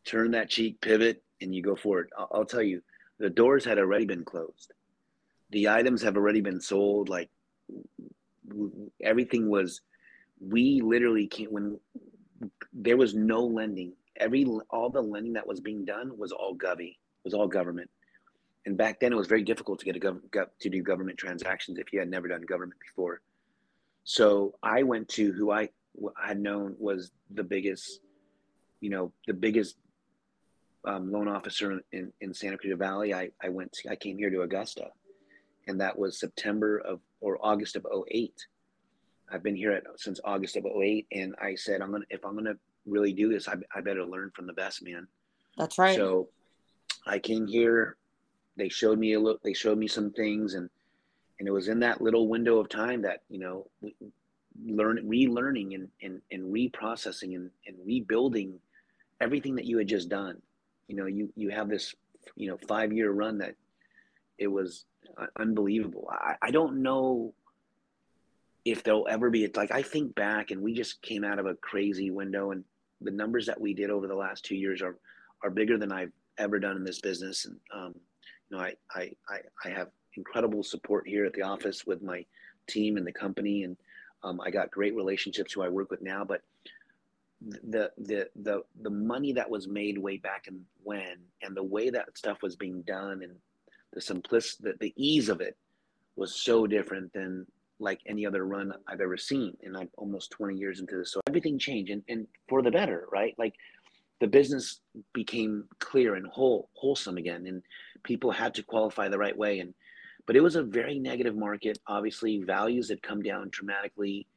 Turn 0.06 0.32
that 0.32 0.50
cheek, 0.50 0.82
pivot, 0.82 1.24
and 1.42 1.54
you 1.56 1.62
go 1.62 1.76
for 1.76 2.00
it. 2.02 2.10
I'll, 2.18 2.30
I'll 2.32 2.46
tell 2.46 2.62
you, 2.62 2.82
the 3.20 3.30
doors 3.30 3.64
had 3.64 3.80
already 3.80 4.06
been 4.06 4.26
closed. 4.26 4.74
The 5.52 5.70
items 5.70 6.02
have 6.02 6.18
already 6.18 6.42
been 6.42 6.60
sold. 6.60 7.10
Like 7.10 7.30
everything 9.02 9.50
was, 9.50 9.82
we 10.40 10.82
literally 10.82 11.28
can't, 11.28 11.52
when 11.52 11.80
there 12.74 12.98
was 12.98 13.14
no 13.14 13.46
lending, 13.46 13.94
every, 14.18 14.46
all 14.70 14.90
the 14.90 15.02
lending 15.02 15.34
that 15.34 15.48
was 15.48 15.60
being 15.60 15.86
done 15.86 16.18
was 16.18 16.32
all 16.32 16.56
govy, 16.56 16.98
was 17.24 17.34
all 17.34 17.48
government. 17.48 17.90
And 18.66 18.78
back 18.78 19.00
then 19.00 19.12
it 19.12 19.18
was 19.18 19.28
very 19.28 19.44
difficult 19.44 19.80
to 19.80 19.86
get 19.86 19.96
a 19.96 20.00
gov 20.00 20.48
to 20.60 20.70
do 20.70 20.82
government 20.82 21.18
transactions 21.18 21.78
if 21.80 21.92
you 21.92 22.00
had 22.00 22.10
never 22.10 22.28
done 22.28 22.42
government 22.42 22.80
before. 22.80 23.22
So 24.06 24.56
I 24.64 24.84
went 24.84 25.08
to 25.10 25.32
who 25.32 25.52
I 25.52 25.70
had 26.22 26.40
known 26.40 26.76
was 26.80 27.12
the 27.34 27.44
biggest, 27.44 28.00
you 28.82 28.90
know, 28.90 29.12
the 29.28 29.34
biggest 29.34 29.78
um, 30.86 31.12
loan 31.12 31.28
officer 31.28 31.80
in, 31.92 32.12
in 32.22 32.34
Santa 32.34 32.58
Clarita 32.58 32.78
Valley, 32.78 33.14
I, 33.14 33.30
I 33.42 33.50
went, 33.50 33.72
to, 33.74 33.92
I 33.92 33.96
came 33.96 34.18
here 34.18 34.30
to 34.30 34.42
Augusta 34.42 34.90
and 35.68 35.80
that 35.80 35.98
was 35.98 36.20
September 36.20 36.80
of, 36.80 37.00
or 37.22 37.38
August 37.42 37.76
of 37.76 37.86
08. 38.10 38.34
I've 39.32 39.44
been 39.44 39.56
here 39.56 39.72
at, 39.72 39.84
since 39.98 40.20
August 40.24 40.58
of 40.58 40.66
08. 40.66 41.08
And 41.12 41.36
I 41.42 41.56
said, 41.56 41.82
I'm 41.82 41.90
going 41.90 42.02
to, 42.02 42.08
if 42.10 42.26
I'm 42.26 42.34
going 42.34 42.46
to 42.46 42.58
really 42.86 43.14
do 43.14 43.30
this, 43.30 43.48
I, 43.48 43.56
I 43.74 43.82
better 43.82 44.06
learn 44.06 44.32
from 44.36 44.48
the 44.48 44.54
best 44.54 44.84
man. 44.84 45.08
That's 45.58 45.78
right. 45.78 45.96
So 45.96 46.30
I 47.08 47.20
came 47.20 47.48
here, 47.48 47.98
they 48.58 48.70
showed 48.70 49.00
me 49.00 49.14
a 49.14 49.20
look, 49.20 49.42
they 49.42 49.54
showed 49.54 49.78
me 49.78 49.88
some 49.88 50.12
things 50.12 50.56
and, 50.56 50.70
and 51.40 51.48
it 51.48 51.52
was 51.52 51.68
in 51.68 51.80
that 51.80 52.02
little 52.02 52.28
window 52.28 52.60
of 52.60 52.70
time 52.70 53.02
that, 53.04 53.22
you 53.30 53.40
know, 53.40 53.68
learn, 54.66 54.98
relearning 55.10 55.76
and, 55.76 55.88
and, 56.02 56.22
and 56.32 56.54
reprocessing 56.54 57.36
and, 57.36 57.50
and 57.68 57.76
rebuilding 57.86 58.60
everything 59.20 59.56
that 59.56 59.66
you 59.66 59.78
had 59.78 59.88
just 59.88 60.10
done 60.10 60.42
you 60.88 60.96
know 60.96 61.06
you 61.06 61.32
you 61.36 61.50
have 61.50 61.70
this 61.70 61.96
you 62.36 62.50
know 62.50 62.58
five 62.68 62.92
year 62.92 63.12
run 63.12 63.40
that 63.40 63.56
it 64.38 64.48
was 64.48 64.86
unbelievable. 65.38 66.08
I, 66.10 66.36
I 66.42 66.52
don't 66.52 66.82
know 66.82 67.34
if 68.66 68.84
there'll 68.84 69.08
ever 69.10 69.30
be 69.30 69.44
it's 69.44 69.58
like 69.58 69.72
i 69.72 69.82
think 69.82 70.16
back 70.16 70.50
and 70.50 70.62
we 70.62 70.74
just 70.74 71.02
came 71.02 71.26
out 71.26 71.38
of 71.38 71.46
a 71.46 71.54
crazy 71.56 72.12
window 72.12 72.52
and 72.52 72.64
the 73.02 73.12
numbers 73.12 73.46
that 73.46 73.60
we 73.60 73.74
did 73.74 73.90
over 73.90 74.08
the 74.08 74.16
last 74.16 74.46
two 74.46 74.56
years 74.56 74.82
are 74.82 74.96
are 75.44 75.50
bigger 75.50 75.78
than 75.78 75.92
i've 75.92 76.14
ever 76.38 76.60
done 76.60 76.76
in 76.76 76.84
this 76.84 77.00
business. 77.00 77.46
And 77.46 77.58
um, 77.74 77.96
you 78.50 78.58
know 78.58 78.64
I, 78.64 78.74
I 78.92 79.12
i 79.30 79.40
i 79.66 79.70
have 79.70 79.90
incredible 80.16 80.64
support 80.64 81.08
here 81.08 81.26
at 81.26 81.34
the 81.34 81.42
office 81.42 81.86
with 81.86 82.02
my 82.02 82.26
team 82.68 82.98
and 82.98 83.06
the 83.06 83.12
company. 83.12 83.64
And 83.64 83.78
um, 84.24 84.40
i 84.42 84.50
got 84.50 84.72
great 84.72 84.96
relationships 84.96 85.54
who 85.54 85.62
i 85.62 85.70
work 85.70 85.92
with 85.92 86.02
now 86.02 86.24
but 86.24 86.42
the 87.48 87.92
the 87.98 88.30
the 88.42 88.64
the 88.82 88.90
money 88.90 89.34
that 89.34 89.50
was 89.50 89.68
made 89.68 89.98
way 89.98 90.18
back 90.18 90.46
and 90.48 90.62
when 90.84 91.18
and 91.42 91.56
the 91.56 91.64
way 91.64 91.90
that 91.90 92.18
stuff 92.18 92.42
was 92.42 92.56
being 92.56 92.82
done 92.84 93.22
and 93.24 93.36
the 93.94 94.02
simplicity 94.02 94.64
the, 94.64 94.74
the 94.80 94.94
ease 94.96 95.30
of 95.30 95.42
it 95.42 95.58
was 96.16 96.36
so 96.36 96.66
different 96.68 97.12
than 97.14 97.46
like 97.80 98.00
any 98.06 98.26
other 98.26 98.46
run 98.46 98.72
I've 98.88 99.02
ever 99.02 99.18
seen 99.18 99.58
and 99.64 99.76
I'm 99.76 99.90
almost 99.98 100.32
20 100.32 100.56
years 100.56 100.80
into 100.80 100.98
this. 100.98 101.12
So 101.12 101.22
everything 101.28 101.60
changed 101.60 101.92
and, 101.92 102.04
and 102.08 102.28
for 102.48 102.62
the 102.62 102.72
better 102.72 103.08
right? 103.12 103.36
Like 103.38 103.56
the 104.22 104.28
business 104.28 104.80
became 105.14 105.66
clear 105.80 106.16
and 106.16 106.28
whole 106.28 106.70
wholesome 106.74 107.18
again 107.18 107.46
and 107.48 107.62
people 108.04 108.32
had 108.32 108.54
to 108.56 108.64
qualify 108.64 109.10
the 109.10 109.18
right 109.18 109.38
way 109.38 109.60
and 109.60 109.74
but 110.26 110.38
it 110.38 110.42
was 110.42 110.56
a 110.56 110.64
very 110.64 111.00
negative 111.00 111.36
market. 111.36 111.80
Obviously 111.88 112.42
values 112.44 112.88
had 112.88 113.02
come 113.02 113.22
down 113.22 113.50
dramatically 113.52 114.28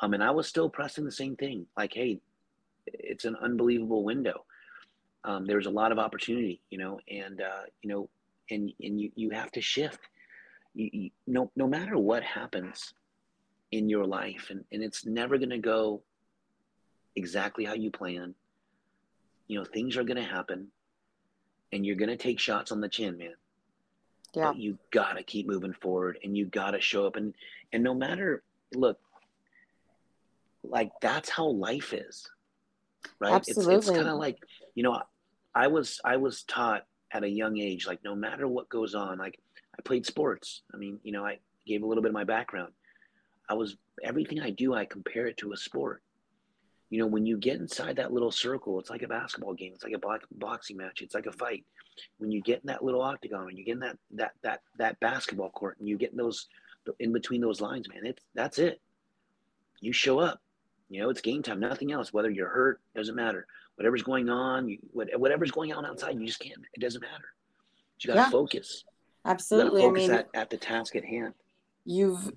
um, 0.00 0.14
and 0.14 0.24
I 0.24 0.30
was 0.30 0.48
still 0.48 0.68
pressing 0.68 1.04
the 1.04 1.12
same 1.12 1.36
thing 1.36 1.66
like 1.76 1.92
hey 1.94 2.18
it's 2.86 3.24
an 3.24 3.36
unbelievable 3.36 4.04
window. 4.04 4.44
Um, 5.24 5.46
there's 5.46 5.66
a 5.66 5.70
lot 5.70 5.92
of 5.92 5.98
opportunity, 5.98 6.60
you 6.70 6.78
know, 6.78 7.00
and 7.10 7.40
uh, 7.40 7.62
you 7.82 7.88
know, 7.88 8.08
and 8.50 8.72
and 8.82 9.00
you 9.00 9.10
you 9.16 9.30
have 9.30 9.50
to 9.52 9.60
shift. 9.60 10.00
You, 10.74 10.90
you, 10.92 11.10
no 11.26 11.50
no 11.56 11.66
matter 11.66 11.98
what 11.98 12.22
happens 12.22 12.94
in 13.72 13.88
your 13.88 14.06
life, 14.06 14.48
and 14.50 14.64
and 14.72 14.82
it's 14.82 15.04
never 15.04 15.36
going 15.38 15.50
to 15.50 15.58
go 15.58 16.02
exactly 17.16 17.64
how 17.64 17.74
you 17.74 17.90
plan. 17.90 18.34
You 19.48 19.58
know, 19.58 19.64
things 19.64 19.96
are 19.96 20.04
going 20.04 20.16
to 20.16 20.22
happen, 20.22 20.68
and 21.72 21.84
you're 21.84 21.96
going 21.96 22.10
to 22.10 22.16
take 22.16 22.38
shots 22.38 22.70
on 22.70 22.80
the 22.80 22.88
chin, 22.88 23.18
man. 23.18 23.34
Yeah. 24.34 24.48
But 24.48 24.58
you 24.58 24.78
gotta 24.90 25.22
keep 25.22 25.46
moving 25.46 25.72
forward, 25.72 26.18
and 26.22 26.36
you 26.36 26.44
gotta 26.44 26.80
show 26.80 27.06
up, 27.06 27.16
and 27.16 27.34
and 27.72 27.82
no 27.82 27.94
matter 27.94 28.42
look, 28.74 28.98
like 30.62 30.92
that's 31.00 31.30
how 31.30 31.46
life 31.46 31.94
is 31.94 32.28
right? 33.18 33.32
Absolutely. 33.32 33.74
it's, 33.74 33.88
it's 33.88 33.96
kind 33.96 34.08
of 34.08 34.18
like 34.18 34.38
you 34.74 34.82
know 34.82 35.00
i 35.54 35.66
was 35.66 36.00
i 36.04 36.16
was 36.16 36.42
taught 36.44 36.84
at 37.12 37.24
a 37.24 37.28
young 37.28 37.58
age 37.58 37.86
like 37.86 38.00
no 38.04 38.14
matter 38.14 38.46
what 38.46 38.68
goes 38.68 38.94
on 38.94 39.18
like 39.18 39.38
i 39.78 39.82
played 39.82 40.06
sports. 40.06 40.62
I 40.72 40.76
mean 40.76 40.98
you 41.02 41.12
know 41.12 41.24
i 41.24 41.38
gave 41.66 41.82
a 41.82 41.86
little 41.86 42.02
bit 42.02 42.10
of 42.10 42.14
my 42.14 42.24
background. 42.24 42.72
I 43.48 43.54
was 43.54 43.76
everything 44.02 44.40
i 44.40 44.50
do 44.50 44.74
i 44.74 44.84
compare 44.84 45.26
it 45.26 45.36
to 45.38 45.52
a 45.52 45.56
sport. 45.56 46.02
You 46.90 47.00
know 47.00 47.06
when 47.06 47.26
you 47.26 47.38
get 47.38 47.58
inside 47.60 47.96
that 47.96 48.12
little 48.12 48.30
circle 48.30 48.78
it's 48.80 48.90
like 48.90 49.02
a 49.02 49.08
basketball 49.08 49.54
game 49.54 49.72
it's 49.74 49.84
like 49.84 49.94
a 49.94 50.18
boxing 50.32 50.76
match 50.76 51.02
it's 51.02 51.14
like 51.14 51.26
a 51.26 51.32
fight. 51.32 51.64
When 52.18 52.30
you 52.30 52.42
get 52.42 52.60
in 52.60 52.66
that 52.66 52.84
little 52.84 53.02
octagon 53.02 53.48
and 53.48 53.58
you 53.58 53.64
get 53.64 53.74
in 53.74 53.80
that 53.80 53.98
that 54.12 54.32
that 54.42 54.60
that 54.78 55.00
basketball 55.00 55.50
court 55.50 55.78
and 55.78 55.88
you 55.88 55.96
get 55.96 56.10
in 56.10 56.16
those 56.16 56.48
in 57.00 57.12
between 57.12 57.40
those 57.40 57.60
lines 57.60 57.88
man 57.88 58.04
it's 58.04 58.22
that's 58.34 58.58
it. 58.58 58.80
You 59.80 59.92
show 59.92 60.18
up 60.18 60.40
you 60.88 61.00
know, 61.00 61.10
it's 61.10 61.20
game 61.20 61.42
time, 61.42 61.60
nothing 61.60 61.92
else. 61.92 62.12
Whether 62.12 62.30
you're 62.30 62.48
hurt, 62.48 62.80
doesn't 62.94 63.14
matter. 63.14 63.46
Whatever's 63.76 64.02
going 64.02 64.28
on, 64.28 64.68
you, 64.68 64.78
whatever's 64.92 65.50
going 65.50 65.72
on 65.72 65.84
outside, 65.84 66.18
you 66.18 66.26
just 66.26 66.40
can't. 66.40 66.60
It 66.74 66.80
doesn't 66.80 67.00
matter. 67.00 67.34
You 68.00 68.08
got 68.08 68.14
to 68.14 68.20
yeah, 68.20 68.30
focus. 68.30 68.84
Absolutely. 69.24 69.82
Focus 69.82 70.04
I 70.04 70.06
mean, 70.06 70.16
at, 70.18 70.28
at 70.34 70.50
the 70.50 70.56
task 70.56 70.96
at 70.96 71.04
hand. 71.04 71.34
You've, 71.84 72.32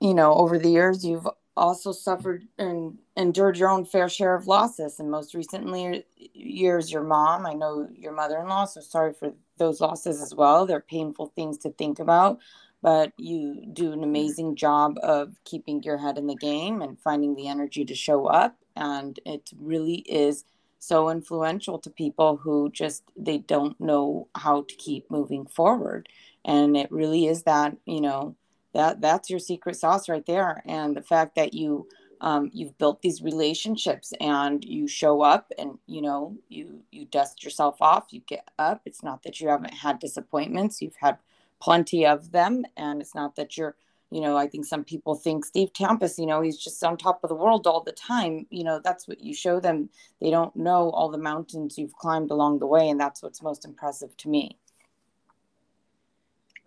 you 0.00 0.14
know, 0.14 0.34
over 0.34 0.58
the 0.58 0.68
years, 0.68 1.04
you've 1.04 1.26
also 1.56 1.90
suffered 1.90 2.44
and 2.58 2.98
endured 3.16 3.56
your 3.56 3.70
own 3.70 3.84
fair 3.84 4.08
share 4.08 4.34
of 4.34 4.46
losses. 4.46 5.00
And 5.00 5.10
most 5.10 5.34
recently, 5.34 6.04
years, 6.16 6.92
your 6.92 7.02
mom. 7.02 7.46
I 7.46 7.54
know 7.54 7.88
your 7.94 8.12
mother-in-law. 8.12 8.66
So 8.66 8.80
sorry 8.80 9.12
for 9.12 9.32
those 9.58 9.80
losses 9.80 10.20
as 10.20 10.34
well. 10.34 10.66
They're 10.66 10.80
painful 10.80 11.32
things 11.34 11.56
to 11.58 11.70
think 11.70 11.98
about 11.98 12.40
but 12.86 13.12
you 13.16 13.66
do 13.72 13.92
an 13.92 14.04
amazing 14.04 14.54
job 14.54 14.94
of 15.02 15.34
keeping 15.44 15.82
your 15.82 15.98
head 15.98 16.16
in 16.16 16.28
the 16.28 16.36
game 16.36 16.80
and 16.80 17.00
finding 17.00 17.34
the 17.34 17.48
energy 17.48 17.84
to 17.84 17.94
show 17.96 18.26
up 18.26 18.56
and 18.76 19.18
it 19.24 19.50
really 19.58 19.96
is 20.06 20.44
so 20.78 21.10
influential 21.10 21.78
to 21.80 21.90
people 21.90 22.36
who 22.36 22.70
just 22.70 23.02
they 23.16 23.38
don't 23.38 23.80
know 23.80 24.28
how 24.36 24.62
to 24.62 24.74
keep 24.76 25.10
moving 25.10 25.46
forward. 25.46 26.08
And 26.44 26.76
it 26.76 26.92
really 26.92 27.26
is 27.26 27.42
that 27.42 27.76
you 27.86 28.00
know 28.00 28.36
that 28.72 29.00
that's 29.00 29.30
your 29.30 29.40
secret 29.40 29.76
sauce 29.76 30.08
right 30.08 30.26
there. 30.26 30.62
And 30.66 30.96
the 30.96 31.02
fact 31.02 31.34
that 31.36 31.54
you 31.54 31.88
um, 32.20 32.50
you've 32.52 32.78
built 32.78 33.02
these 33.02 33.20
relationships 33.22 34.12
and 34.20 34.64
you 34.64 34.88
show 34.88 35.22
up 35.22 35.50
and 35.58 35.78
you 35.86 36.02
know 36.02 36.36
you 36.48 36.82
you 36.92 37.06
dust 37.06 37.42
yourself 37.42 37.76
off 37.80 38.06
you 38.10 38.20
get 38.20 38.48
up. 38.58 38.82
It's 38.84 39.02
not 39.02 39.22
that 39.24 39.40
you 39.40 39.48
haven't 39.48 39.74
had 39.74 39.98
disappointments. 39.98 40.80
You've 40.80 40.96
had 41.00 41.18
plenty 41.60 42.06
of 42.06 42.32
them. 42.32 42.64
And 42.76 43.00
it's 43.00 43.14
not 43.14 43.36
that 43.36 43.56
you're, 43.56 43.76
you 44.10 44.20
know, 44.20 44.36
I 44.36 44.46
think 44.46 44.64
some 44.64 44.84
people 44.84 45.14
think 45.14 45.44
Steve 45.44 45.72
Tampus, 45.72 46.18
you 46.18 46.26
know, 46.26 46.40
he's 46.40 46.58
just 46.58 46.82
on 46.84 46.96
top 46.96 47.24
of 47.24 47.28
the 47.28 47.34
world 47.34 47.66
all 47.66 47.82
the 47.82 47.92
time. 47.92 48.46
You 48.50 48.64
know, 48.64 48.80
that's 48.82 49.08
what 49.08 49.20
you 49.20 49.34
show 49.34 49.58
them. 49.58 49.90
They 50.20 50.30
don't 50.30 50.54
know 50.54 50.90
all 50.90 51.10
the 51.10 51.18
mountains 51.18 51.76
you've 51.76 51.94
climbed 51.94 52.30
along 52.30 52.60
the 52.60 52.66
way. 52.66 52.88
And 52.88 53.00
that's 53.00 53.22
what's 53.22 53.42
most 53.42 53.64
impressive 53.64 54.16
to 54.18 54.28
me. 54.28 54.58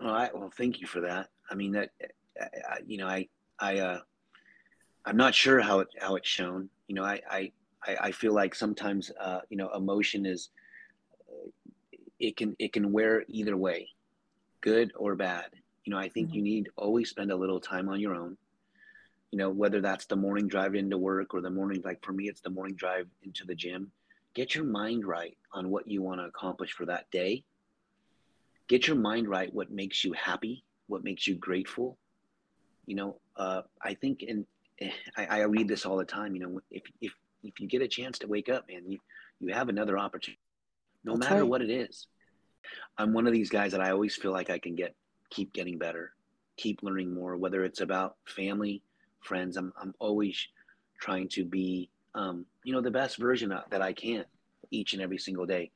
All 0.02 0.11
right. 0.11 0.38
Well, 0.38 0.52
thank 0.56 0.82
you 0.82 0.88
for 0.88 1.02
that. 1.02 1.30
I 1.49 1.56
mean, 1.56 1.72
that, 1.74 1.91
I, 2.40 2.80
you 2.86 2.98
know, 2.98 3.07
I, 3.07 3.28
I, 3.60 3.80
uh, 3.80 3.99
I'm 5.06 5.18
not 5.18 5.34
sure 5.34 5.60
how 5.61 5.80
it, 5.80 5.88
how 5.99 6.16
it's 6.16 6.28
shown. 6.28 6.70
You 6.88 6.95
know, 6.95 7.03
I, 7.03 7.22
I, 7.30 7.52
I 7.88 8.11
feel 8.11 8.34
like 8.34 8.53
sometimes, 8.53 9.11
uh, 9.20 9.41
you 9.49 9.57
know, 9.57 9.70
emotion 9.74 10.26
is, 10.26 10.49
it 12.20 12.36
can, 12.36 12.56
it 12.60 12.74
can 12.74 12.91
wear 12.91 13.24
either 13.30 13.56
way 13.56 13.88
good 14.61 14.91
or 14.95 15.15
bad. 15.15 15.48
You 15.86 15.94
know, 15.94 15.99
I 15.99 16.10
think 16.10 16.27
mm-hmm. 16.27 16.36
you 16.36 16.41
need 16.41 16.69
always 16.76 17.10
spend 17.10 17.31
a 17.31 17.36
little 17.36 17.60
time 17.60 17.90
on 17.90 17.99
your 17.99 18.15
own. 18.15 18.38
You 19.31 19.38
know, 19.38 19.49
whether 19.49 19.81
that's 19.81 20.06
the 20.06 20.15
morning 20.15 20.48
drive 20.48 20.76
into 20.76 20.98
work 20.98 21.34
or 21.34 21.41
the 21.41 21.49
morning, 21.49 21.81
like 21.86 22.03
for 22.03 22.11
me, 22.11 22.27
it's 22.27 22.41
the 22.41 22.49
morning 22.49 22.76
drive 22.76 23.07
into 23.23 23.45
the 23.45 23.56
gym. 23.56 23.91
get 24.34 24.56
your 24.56 24.64
mind 24.64 25.06
right 25.06 25.38
on 25.53 25.69
what 25.69 25.88
you 25.88 26.02
want 26.02 26.19
to 26.19 26.26
accomplish 26.26 26.72
for 26.73 26.86
that 26.86 27.10
day. 27.11 27.44
Get 28.68 28.88
your 28.88 28.95
mind 28.95 29.27
right 29.27 29.53
what 29.53 29.72
makes 29.72 30.03
you 30.03 30.14
happy, 30.14 30.64
what 30.88 31.03
makes 31.03 31.27
you 31.27 31.36
grateful. 31.36 31.98
You 32.86 32.95
know, 32.95 33.19
uh, 33.36 33.61
I 33.84 33.94
think, 33.95 34.23
and 34.27 34.45
I, 35.18 35.26
I 35.26 35.40
read 35.41 35.68
this 35.68 35.86
all 35.86 35.98
the 35.98 36.06
time. 36.06 36.36
You 36.36 36.41
know, 36.41 36.61
if 36.72 36.84
if 37.02 37.14
if 37.44 37.60
you 37.60 37.68
get 37.68 37.81
a 37.81 37.88
chance 37.88 38.19
to 38.19 38.27
wake 38.27 38.49
up, 38.49 38.68
man, 38.68 38.90
you 38.91 38.99
you 39.40 39.53
have 39.53 39.69
another 39.69 39.98
opportunity, 39.98 40.41
no 41.03 41.14
That's 41.14 41.30
matter 41.30 41.41
right. 41.41 41.49
what 41.49 41.61
it 41.61 41.69
is. 41.69 42.07
I'm 42.98 43.14
one 43.14 43.27
of 43.27 43.34
these 43.34 43.49
guys 43.49 43.72
that 43.72 43.81
I 43.81 43.91
always 43.91 44.15
feel 44.15 44.31
like 44.31 44.49
I 44.49 44.60
can 44.60 44.76
get 44.76 44.95
keep 45.30 45.53
getting 45.53 45.77
better, 45.77 46.14
keep 46.57 46.84
learning 46.84 47.14
more. 47.14 47.38
Whether 47.38 47.64
it's 47.64 47.81
about 47.81 48.18
family, 48.26 48.81
friends, 49.22 49.57
I'm 49.57 49.73
I'm 49.81 49.94
always 49.99 50.48
trying 50.99 51.27
to 51.30 51.45
be 51.45 51.90
um, 52.15 52.45
you 52.64 52.73
know 52.73 52.81
the 52.81 52.91
best 52.91 53.18
version 53.18 53.52
of, 53.52 53.64
that 53.69 53.81
I 53.81 53.94
can 53.94 54.26
each 54.72 54.94
and 54.94 55.02
every 55.02 55.18
single 55.18 55.45
day. 55.45 55.72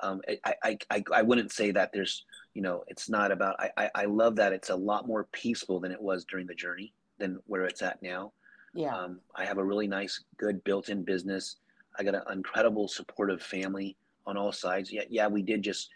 Um, 0.00 0.20
I, 0.44 0.54
I, 0.64 0.78
I, 0.90 1.04
I 1.14 1.22
wouldn't 1.22 1.52
say 1.52 1.70
that 1.70 1.92
there's 1.92 2.24
you 2.54 2.62
know 2.62 2.84
it's 2.88 3.08
not 3.08 3.30
about 3.30 3.56
I, 3.60 3.70
I, 3.76 3.90
I 3.94 4.04
love 4.06 4.36
that 4.36 4.52
it's 4.52 4.70
a 4.70 4.76
lot 4.76 5.06
more 5.06 5.28
peaceful 5.32 5.80
than 5.80 5.92
it 5.92 6.00
was 6.00 6.24
during 6.24 6.46
the 6.46 6.54
journey 6.54 6.92
than 7.18 7.38
where 7.46 7.64
it's 7.64 7.82
at 7.82 8.02
now. 8.02 8.32
Yeah. 8.74 8.96
Um, 8.96 9.20
I 9.36 9.44
have 9.44 9.58
a 9.58 9.64
really 9.64 9.86
nice, 9.86 10.24
good 10.36 10.62
built-in 10.64 11.04
business. 11.04 11.56
I 11.96 12.02
got 12.02 12.16
an 12.16 12.22
incredible 12.32 12.88
supportive 12.88 13.40
family 13.40 13.96
on 14.26 14.36
all 14.36 14.50
sides. 14.50 14.92
Yeah, 14.92 15.04
yeah, 15.08 15.28
we 15.28 15.42
did 15.42 15.62
just 15.62 15.90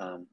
um, 0.00 0.26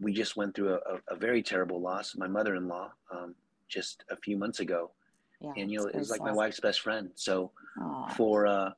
we 0.00 0.12
just 0.12 0.36
went 0.36 0.54
through 0.54 0.74
a, 0.74 1.14
a, 1.14 1.16
very 1.16 1.42
terrible 1.42 1.80
loss. 1.80 2.16
My 2.16 2.28
mother-in-law 2.28 2.90
um, 3.10 3.34
just 3.68 4.04
a 4.10 4.16
few 4.16 4.36
months 4.36 4.60
ago, 4.60 4.92
yeah, 5.40 5.52
and 5.56 5.70
you 5.70 5.78
know 5.78 5.86
it 5.86 5.96
was 5.96 6.08
like 6.08 6.22
my 6.22 6.32
wife's 6.32 6.60
best 6.60 6.80
friend. 6.80 7.10
So 7.14 7.50
Aww. 7.78 8.12
for 8.16 8.46
uh, 8.46 8.70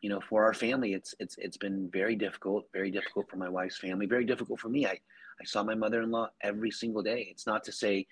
you 0.00 0.08
know 0.08 0.20
for 0.20 0.44
our 0.44 0.54
family, 0.54 0.94
it's 0.94 1.14
it's 1.18 1.36
it's 1.38 1.56
been 1.56 1.90
very 1.92 2.14
difficult. 2.14 2.66
Very 2.72 2.90
difficult 2.90 3.28
for 3.28 3.36
my 3.36 3.48
wife's 3.48 3.76
family. 3.78 4.06
Very 4.06 4.24
difficult 4.24 4.60
for 4.60 4.68
me. 4.68 4.86
I 4.86 4.98
I 5.40 5.44
saw 5.44 5.64
my 5.64 5.74
mother-in-law 5.74 6.30
every 6.40 6.70
single 6.70 7.02
day. 7.02 7.26
It's 7.30 7.46
not 7.46 7.64
to 7.64 7.72
say, 7.72 8.06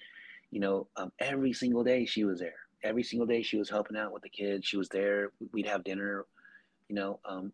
you 0.51 0.61
know, 0.61 0.89
um, 0.97 1.13
every 1.21 1.53
single 1.53 1.85
day 1.85 2.05
she 2.05 2.25
was 2.25 2.41
there. 2.41 2.59
Every 2.83 3.05
single 3.05 3.27
day 3.27 3.43
she 3.43 3.57
was 3.57 3.71
helping 3.71 3.97
out 3.97 4.13
with 4.13 4.25
the 4.25 4.29
kids. 4.29 4.67
She 4.67 4.77
was 4.77 4.89
there. 4.89 5.31
We'd 5.53 5.67
have 5.67 5.85
dinner. 5.85 6.27
You 6.89 6.97
know, 6.97 7.21
um, 7.25 7.53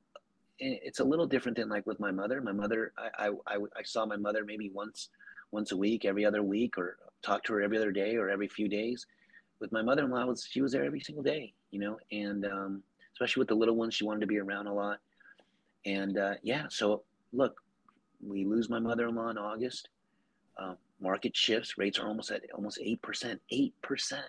it's 0.59 1.01
a 1.01 1.05
little 1.05 1.26
different 1.26 1.56
than 1.56 1.68
like 1.68 1.86
with 1.86 2.01
my 2.01 2.10
mother. 2.10 2.40
My 2.40 2.52
mother, 2.52 2.93
I, 2.98 3.30
I, 3.47 3.56
I 3.56 3.82
saw 3.85 4.06
my 4.06 4.16
mother 4.16 4.44
maybe 4.44 4.70
once, 4.74 5.09
once 5.52 5.72
a 5.72 5.76
week, 5.76 6.05
every 6.05 6.24
other 6.24 6.43
week, 6.43 6.76
or 6.76 6.98
talk 7.22 7.44
to 7.44 7.52
her 7.55 7.62
every 7.62 7.76
other 7.76 7.93
day 7.93 8.16
or 8.16 8.28
every 8.28 8.48
few 8.48 8.68
days. 8.68 9.06
With 9.60 9.72
my 9.72 9.82
mother-in-law, 9.82 10.26
was 10.26 10.47
she 10.48 10.60
was 10.60 10.72
there 10.72 10.85
every 10.85 11.01
single 11.01 11.22
day, 11.22 11.52
you 11.70 11.80
know, 11.80 11.98
and 12.12 12.44
um, 12.47 12.82
especially 13.12 13.40
with 13.40 13.48
the 13.48 13.55
little 13.55 13.74
ones, 13.76 13.94
she 13.94 14.05
wanted 14.05 14.20
to 14.20 14.26
be 14.26 14.39
around 14.39 14.66
a 14.66 14.72
lot. 14.72 14.98
And 15.85 16.18
uh, 16.18 16.35
yeah, 16.43 16.66
so 16.70 17.02
look, 17.32 17.60
we 18.24 18.44
lose 18.44 18.68
my 18.68 18.78
mother-in-law 18.78 19.30
in 19.30 19.39
August. 19.39 19.89
Uh, 20.56 20.74
market 21.01 21.36
shifts, 21.36 21.78
rates 21.78 21.98
are 21.98 22.09
almost 22.09 22.30
at 22.30 22.43
almost 22.55 22.78
eight 22.82 23.01
percent. 23.02 23.40
Eight 23.51 23.74
percent. 23.82 24.26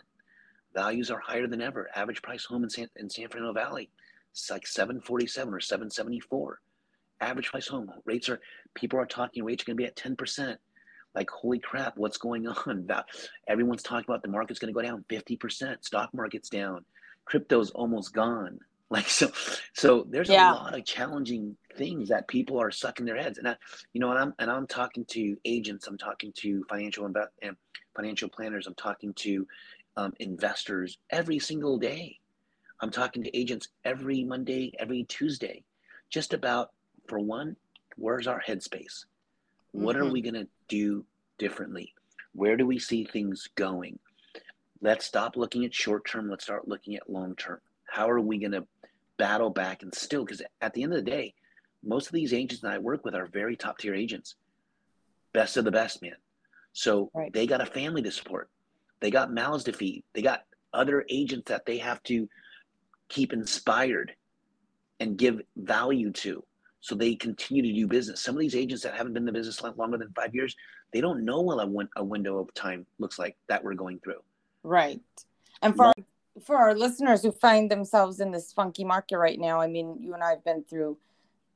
Values 0.75 1.09
are 1.09 1.19
higher 1.19 1.47
than 1.47 1.61
ever. 1.61 1.89
Average 1.95 2.21
price 2.21 2.45
home 2.45 2.63
in 2.63 2.69
San, 2.69 2.89
in 2.95 3.09
San 3.09 3.27
Fernando 3.27 3.53
Valley 3.53 3.89
it's 4.41 4.51
like 4.51 4.67
747 4.67 5.53
or 5.53 5.59
774. 5.59 6.59
Average 7.21 7.49
price 7.49 7.67
home 7.67 7.91
rates 8.05 8.29
are 8.29 8.39
people 8.75 8.99
are 8.99 9.05
talking 9.05 9.43
rates 9.43 9.63
are 9.63 9.65
going 9.65 9.77
to 9.77 9.81
be 9.81 9.85
at 9.85 9.95
10%. 9.95 10.55
Like 11.15 11.29
holy 11.29 11.59
crap, 11.59 11.97
what's 11.97 12.17
going 12.17 12.47
on? 12.67 12.87
Everyone's 13.47 13.83
talking 13.83 14.05
about 14.07 14.21
the 14.21 14.29
market's 14.29 14.59
going 14.59 14.73
to 14.73 14.77
go 14.77 14.81
down 14.81 15.03
50%. 15.09 15.83
Stock 15.83 16.09
market's 16.13 16.49
down. 16.49 16.85
Crypto's 17.25 17.71
almost 17.71 18.13
gone. 18.13 18.59
Like 18.91 19.07
so, 19.07 19.31
so 19.75 20.07
there's 20.09 20.29
yeah. 20.29 20.51
a 20.51 20.55
lot 20.55 20.75
of 20.75 20.83
challenging 20.83 21.55
things 21.77 22.09
that 22.09 22.27
people 22.27 22.59
are 22.59 22.71
sucking 22.71 23.05
their 23.05 23.17
heads. 23.17 23.37
And 23.37 23.47
I, 23.47 23.55
you 23.93 24.01
know, 24.01 24.09
and 24.09 24.17
I'm 24.17 24.33
and 24.39 24.49
I'm 24.49 24.65
talking 24.65 25.05
to 25.09 25.37
agents. 25.45 25.85
I'm 25.85 25.95
talking 25.95 26.33
to 26.37 26.65
financial 26.67 27.05
and 27.05 27.15
financial 27.95 28.29
planners. 28.29 28.65
I'm 28.65 28.73
talking 28.73 29.13
to 29.13 29.45
um, 29.95 30.13
investors 30.19 30.97
every 31.11 31.37
single 31.37 31.77
day 31.77 32.18
I'm 32.81 32.91
talking 32.91 33.23
to 33.23 33.37
agents 33.37 33.69
every 33.83 34.23
Monday, 34.23 34.73
every 34.79 35.03
Tuesday, 35.03 35.63
just 36.09 36.33
about 36.33 36.71
for 37.07 37.19
one, 37.19 37.55
where's 37.97 38.27
our 38.27 38.41
headspace? 38.41 39.05
What 39.71 39.95
mm-hmm. 39.95 40.07
are 40.07 40.11
we 40.11 40.21
going 40.21 40.35
to 40.35 40.47
do 40.67 41.05
differently? 41.37 41.93
Where 42.33 42.57
do 42.57 42.65
we 42.65 42.79
see 42.79 43.03
things 43.03 43.49
going? 43.55 43.99
Let's 44.81 45.05
stop 45.05 45.35
looking 45.35 45.65
at 45.65 45.73
short 45.73 46.05
term. 46.05 46.29
Let's 46.29 46.45
start 46.45 46.67
looking 46.67 46.95
at 46.95 47.09
long 47.09 47.35
term. 47.35 47.59
How 47.85 48.09
are 48.09 48.19
we 48.19 48.37
going 48.37 48.53
to 48.53 48.65
battle 49.17 49.49
back 49.49 49.83
and 49.83 49.93
still? 49.93 50.23
Because 50.23 50.41
at 50.61 50.73
the 50.73 50.83
end 50.83 50.93
of 50.93 51.03
the 51.03 51.11
day, 51.11 51.33
most 51.83 52.07
of 52.07 52.13
these 52.13 52.33
agents 52.33 52.61
that 52.61 52.71
I 52.71 52.77
work 52.77 53.03
with 53.03 53.15
are 53.15 53.27
very 53.27 53.55
top 53.55 53.77
tier 53.77 53.93
agents, 53.93 54.35
best 55.33 55.57
of 55.57 55.65
the 55.65 55.71
best, 55.71 56.01
man. 56.01 56.15
So 56.73 57.09
right. 57.13 57.31
they 57.33 57.47
got 57.47 57.61
a 57.61 57.65
family 57.65 58.01
to 58.03 58.11
support, 58.11 58.49
they 58.99 59.11
got 59.11 59.33
mouths 59.33 59.63
to 59.65 59.73
feed, 59.73 60.03
they 60.13 60.21
got 60.21 60.43
other 60.73 61.05
agents 61.09 61.49
that 61.49 61.65
they 61.65 61.77
have 61.77 62.01
to 62.03 62.29
keep 63.09 63.33
inspired 63.33 64.13
and 64.99 65.17
give 65.17 65.41
value 65.57 66.11
to 66.11 66.43
so 66.81 66.95
they 66.95 67.15
continue 67.15 67.61
to 67.61 67.73
do 67.73 67.87
business. 67.87 68.21
Some 68.21 68.35
of 68.35 68.39
these 68.39 68.55
agents 68.55 68.83
that 68.83 68.93
haven't 68.93 69.13
been 69.13 69.23
in 69.23 69.25
the 69.25 69.31
business 69.31 69.61
longer 69.61 69.97
than 69.97 70.11
five 70.15 70.33
years, 70.33 70.55
they 70.93 71.01
don't 71.01 71.25
know 71.25 71.41
what 71.41 71.61
a, 71.61 71.67
win- 71.67 71.89
a 71.97 72.03
window 72.03 72.39
of 72.39 72.53
time 72.53 72.85
looks 72.99 73.19
like 73.19 73.35
that 73.47 73.63
we're 73.63 73.73
going 73.73 73.99
through. 73.99 74.21
Right. 74.63 75.01
And 75.61 75.75
for, 75.75 75.93
for 76.45 76.57
our 76.57 76.73
listeners 76.73 77.21
who 77.21 77.31
find 77.31 77.69
themselves 77.69 78.19
in 78.21 78.31
this 78.31 78.53
funky 78.53 78.85
market 78.85 79.17
right 79.17 79.39
now, 79.39 79.59
I 79.59 79.67
mean, 79.67 79.97
you 79.99 80.13
and 80.13 80.23
I 80.23 80.29
have 80.29 80.43
been 80.45 80.63
through 80.63 80.97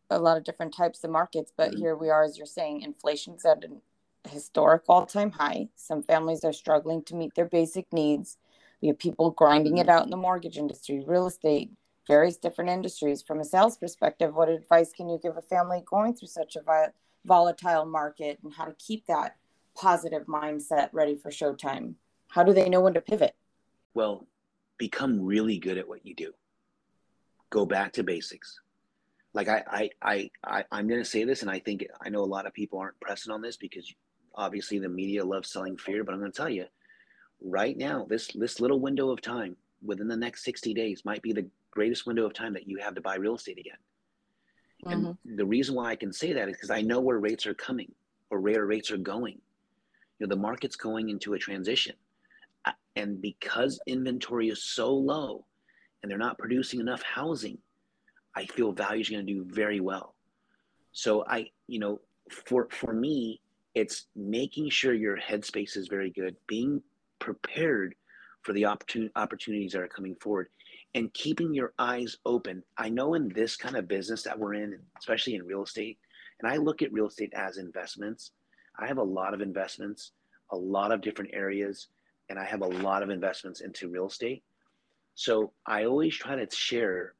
a 0.09 0.19
lot 0.19 0.37
of 0.37 0.43
different 0.43 0.75
types 0.75 1.03
of 1.03 1.09
markets, 1.09 1.53
but 1.55 1.71
mm-hmm. 1.71 1.79
here 1.79 1.95
we 1.95 2.09
are, 2.09 2.23
as 2.23 2.37
you're 2.37 2.45
saying, 2.45 2.81
inflation's 2.81 3.45
at 3.45 3.63
a 3.63 4.29
historic 4.29 4.83
all 4.89 5.05
time 5.05 5.31
high. 5.31 5.69
Some 5.75 6.03
families 6.03 6.43
are 6.43 6.53
struggling 6.53 7.01
to 7.03 7.15
meet 7.15 7.33
their 7.35 7.45
basic 7.45 7.91
needs. 7.93 8.37
We 8.83 8.89
have 8.89 8.99
people 8.99 9.31
grinding 9.31 9.77
it 9.77 9.87
mm-hmm. 9.87 9.91
out 9.91 10.03
in 10.03 10.09
the 10.09 10.17
mortgage 10.17 10.57
industry, 10.57 11.01
real 11.07 11.25
estate, 11.25 11.71
various 12.05 12.35
different 12.35 12.69
industries. 12.69 13.21
From 13.21 13.39
a 13.39 13.45
sales 13.45 13.77
perspective, 13.77 14.35
what 14.35 14.49
advice 14.49 14.91
can 14.91 15.07
you 15.07 15.17
give 15.23 15.37
a 15.37 15.41
family 15.41 15.81
going 15.85 16.13
through 16.13 16.27
such 16.27 16.57
a 16.57 16.91
volatile 17.23 17.85
market 17.85 18.39
and 18.43 18.53
how 18.53 18.65
to 18.65 18.75
keep 18.77 19.05
that 19.05 19.37
positive 19.73 20.25
mindset 20.25 20.89
ready 20.91 21.15
for 21.15 21.31
showtime? 21.31 21.93
How 22.27 22.43
do 22.43 22.51
they 22.51 22.67
know 22.67 22.81
when 22.81 22.93
to 22.95 22.99
pivot? 22.99 23.35
Well, 23.93 24.27
become 24.77 25.21
really 25.21 25.59
good 25.59 25.77
at 25.77 25.87
what 25.87 26.05
you 26.05 26.13
do. 26.13 26.33
Go 27.51 27.65
back 27.65 27.93
to 27.93 28.03
basics. 28.03 28.59
Like 29.33 29.47
I, 29.47 29.63
I, 29.65 29.89
I, 30.01 30.29
I 30.43 30.65
I'm 30.73 30.89
going 30.89 30.99
to 30.99 31.09
say 31.09 31.23
this, 31.23 31.41
and 31.41 31.49
I 31.49 31.59
think 31.59 31.85
I 32.01 32.09
know 32.09 32.21
a 32.21 32.25
lot 32.25 32.45
of 32.45 32.53
people 32.53 32.79
aren't 32.79 32.99
pressing 32.99 33.31
on 33.31 33.41
this 33.41 33.55
because 33.55 33.89
obviously 34.35 34.77
the 34.77 34.89
media 34.89 35.23
loves 35.23 35.49
selling 35.49 35.77
fear. 35.77 36.03
But 36.03 36.15
I'm 36.15 36.19
going 36.19 36.33
to 36.33 36.37
tell 36.37 36.49
you, 36.49 36.65
right 37.43 37.77
now, 37.77 38.05
this 38.09 38.27
this 38.33 38.59
little 38.59 38.79
window 38.79 39.09
of 39.09 39.21
time 39.21 39.55
within 39.83 40.07
the 40.07 40.17
next 40.17 40.43
60 40.45 40.73
days 40.73 41.03
might 41.05 41.21
be 41.21 41.33
the 41.33 41.45
greatest 41.71 42.05
window 42.05 42.25
of 42.25 42.33
time 42.33 42.53
that 42.53 42.67
you 42.67 42.77
have 42.77 42.95
to 42.95 43.01
buy 43.01 43.15
real 43.15 43.35
estate 43.35 43.59
again. 43.59 43.77
Mm-hmm. 44.85 45.05
And 45.27 45.39
the 45.39 45.45
reason 45.45 45.75
why 45.75 45.91
I 45.91 45.95
can 45.95 46.13
say 46.13 46.33
that 46.33 46.49
is 46.49 46.55
because 46.55 46.71
I 46.71 46.81
know 46.81 46.99
where 46.99 47.19
rates 47.19 47.45
are 47.45 47.53
coming 47.53 47.91
or 48.29 48.39
where 48.39 48.65
rates 48.65 48.91
are 48.91 48.97
going. 48.97 49.39
You 50.19 50.27
know, 50.27 50.35
the 50.35 50.41
market's 50.41 50.75
going 50.75 51.09
into 51.09 51.33
a 51.33 51.39
transition. 51.39 51.95
And 52.95 53.21
because 53.21 53.79
inventory 53.87 54.49
is 54.49 54.63
so 54.63 54.93
low 54.93 55.45
and 56.01 56.11
they're 56.11 56.19
not 56.19 56.37
producing 56.37 56.79
enough 56.79 57.01
housing, 57.01 57.57
I 58.35 58.45
feel 58.45 58.71
value 58.71 59.01
is 59.01 59.09
going 59.09 59.25
to 59.25 59.33
do 59.33 59.45
very 59.45 59.79
well. 59.79 60.15
So 60.91 61.25
I, 61.27 61.49
you 61.67 61.79
know, 61.79 62.01
for 62.29 62.67
for 62.69 62.93
me, 62.93 63.41
it's 63.73 64.05
making 64.15 64.69
sure 64.69 64.93
your 64.93 65.17
headspace 65.17 65.75
is 65.75 65.87
very 65.87 66.11
good, 66.11 66.35
being 66.47 66.81
prepared 67.23 67.95
for 68.41 68.51
the 68.51 68.63
opportun- 68.63 69.09
opportunities 69.15 69.71
that 69.71 69.81
are 69.81 69.87
coming 69.87 70.15
forward 70.15 70.49
and 70.93 71.13
keeping 71.13 71.53
your 71.53 71.73
eyes 71.79 72.17
open. 72.25 72.61
I 72.77 72.89
know 72.89 73.13
in 73.13 73.29
this 73.29 73.55
kind 73.55 73.77
of 73.77 73.87
business 73.87 74.23
that 74.23 74.37
we're 74.37 74.55
in, 74.55 74.77
especially 74.99 75.35
in 75.35 75.45
real 75.45 75.63
estate, 75.63 75.97
and 76.41 76.51
I 76.51 76.57
look 76.57 76.81
at 76.81 76.91
real 76.91 77.07
estate 77.07 77.31
as 77.33 77.57
investments. 77.57 78.31
I 78.77 78.87
have 78.87 78.97
a 78.97 79.03
lot 79.03 79.33
of 79.33 79.39
investments, 79.39 80.11
a 80.51 80.57
lot 80.57 80.91
of 80.91 80.99
different 80.99 81.31
areas, 81.33 81.87
and 82.29 82.37
I 82.37 82.43
have 82.43 82.61
a 82.61 82.67
lot 82.67 83.03
of 83.03 83.09
investments 83.09 83.61
into 83.61 83.87
real 83.87 84.07
estate. 84.07 84.43
So 85.15 85.53
I 85.65 85.85
always 85.85 86.13
try 86.13 86.35
to 86.35 86.53
share 86.53 87.13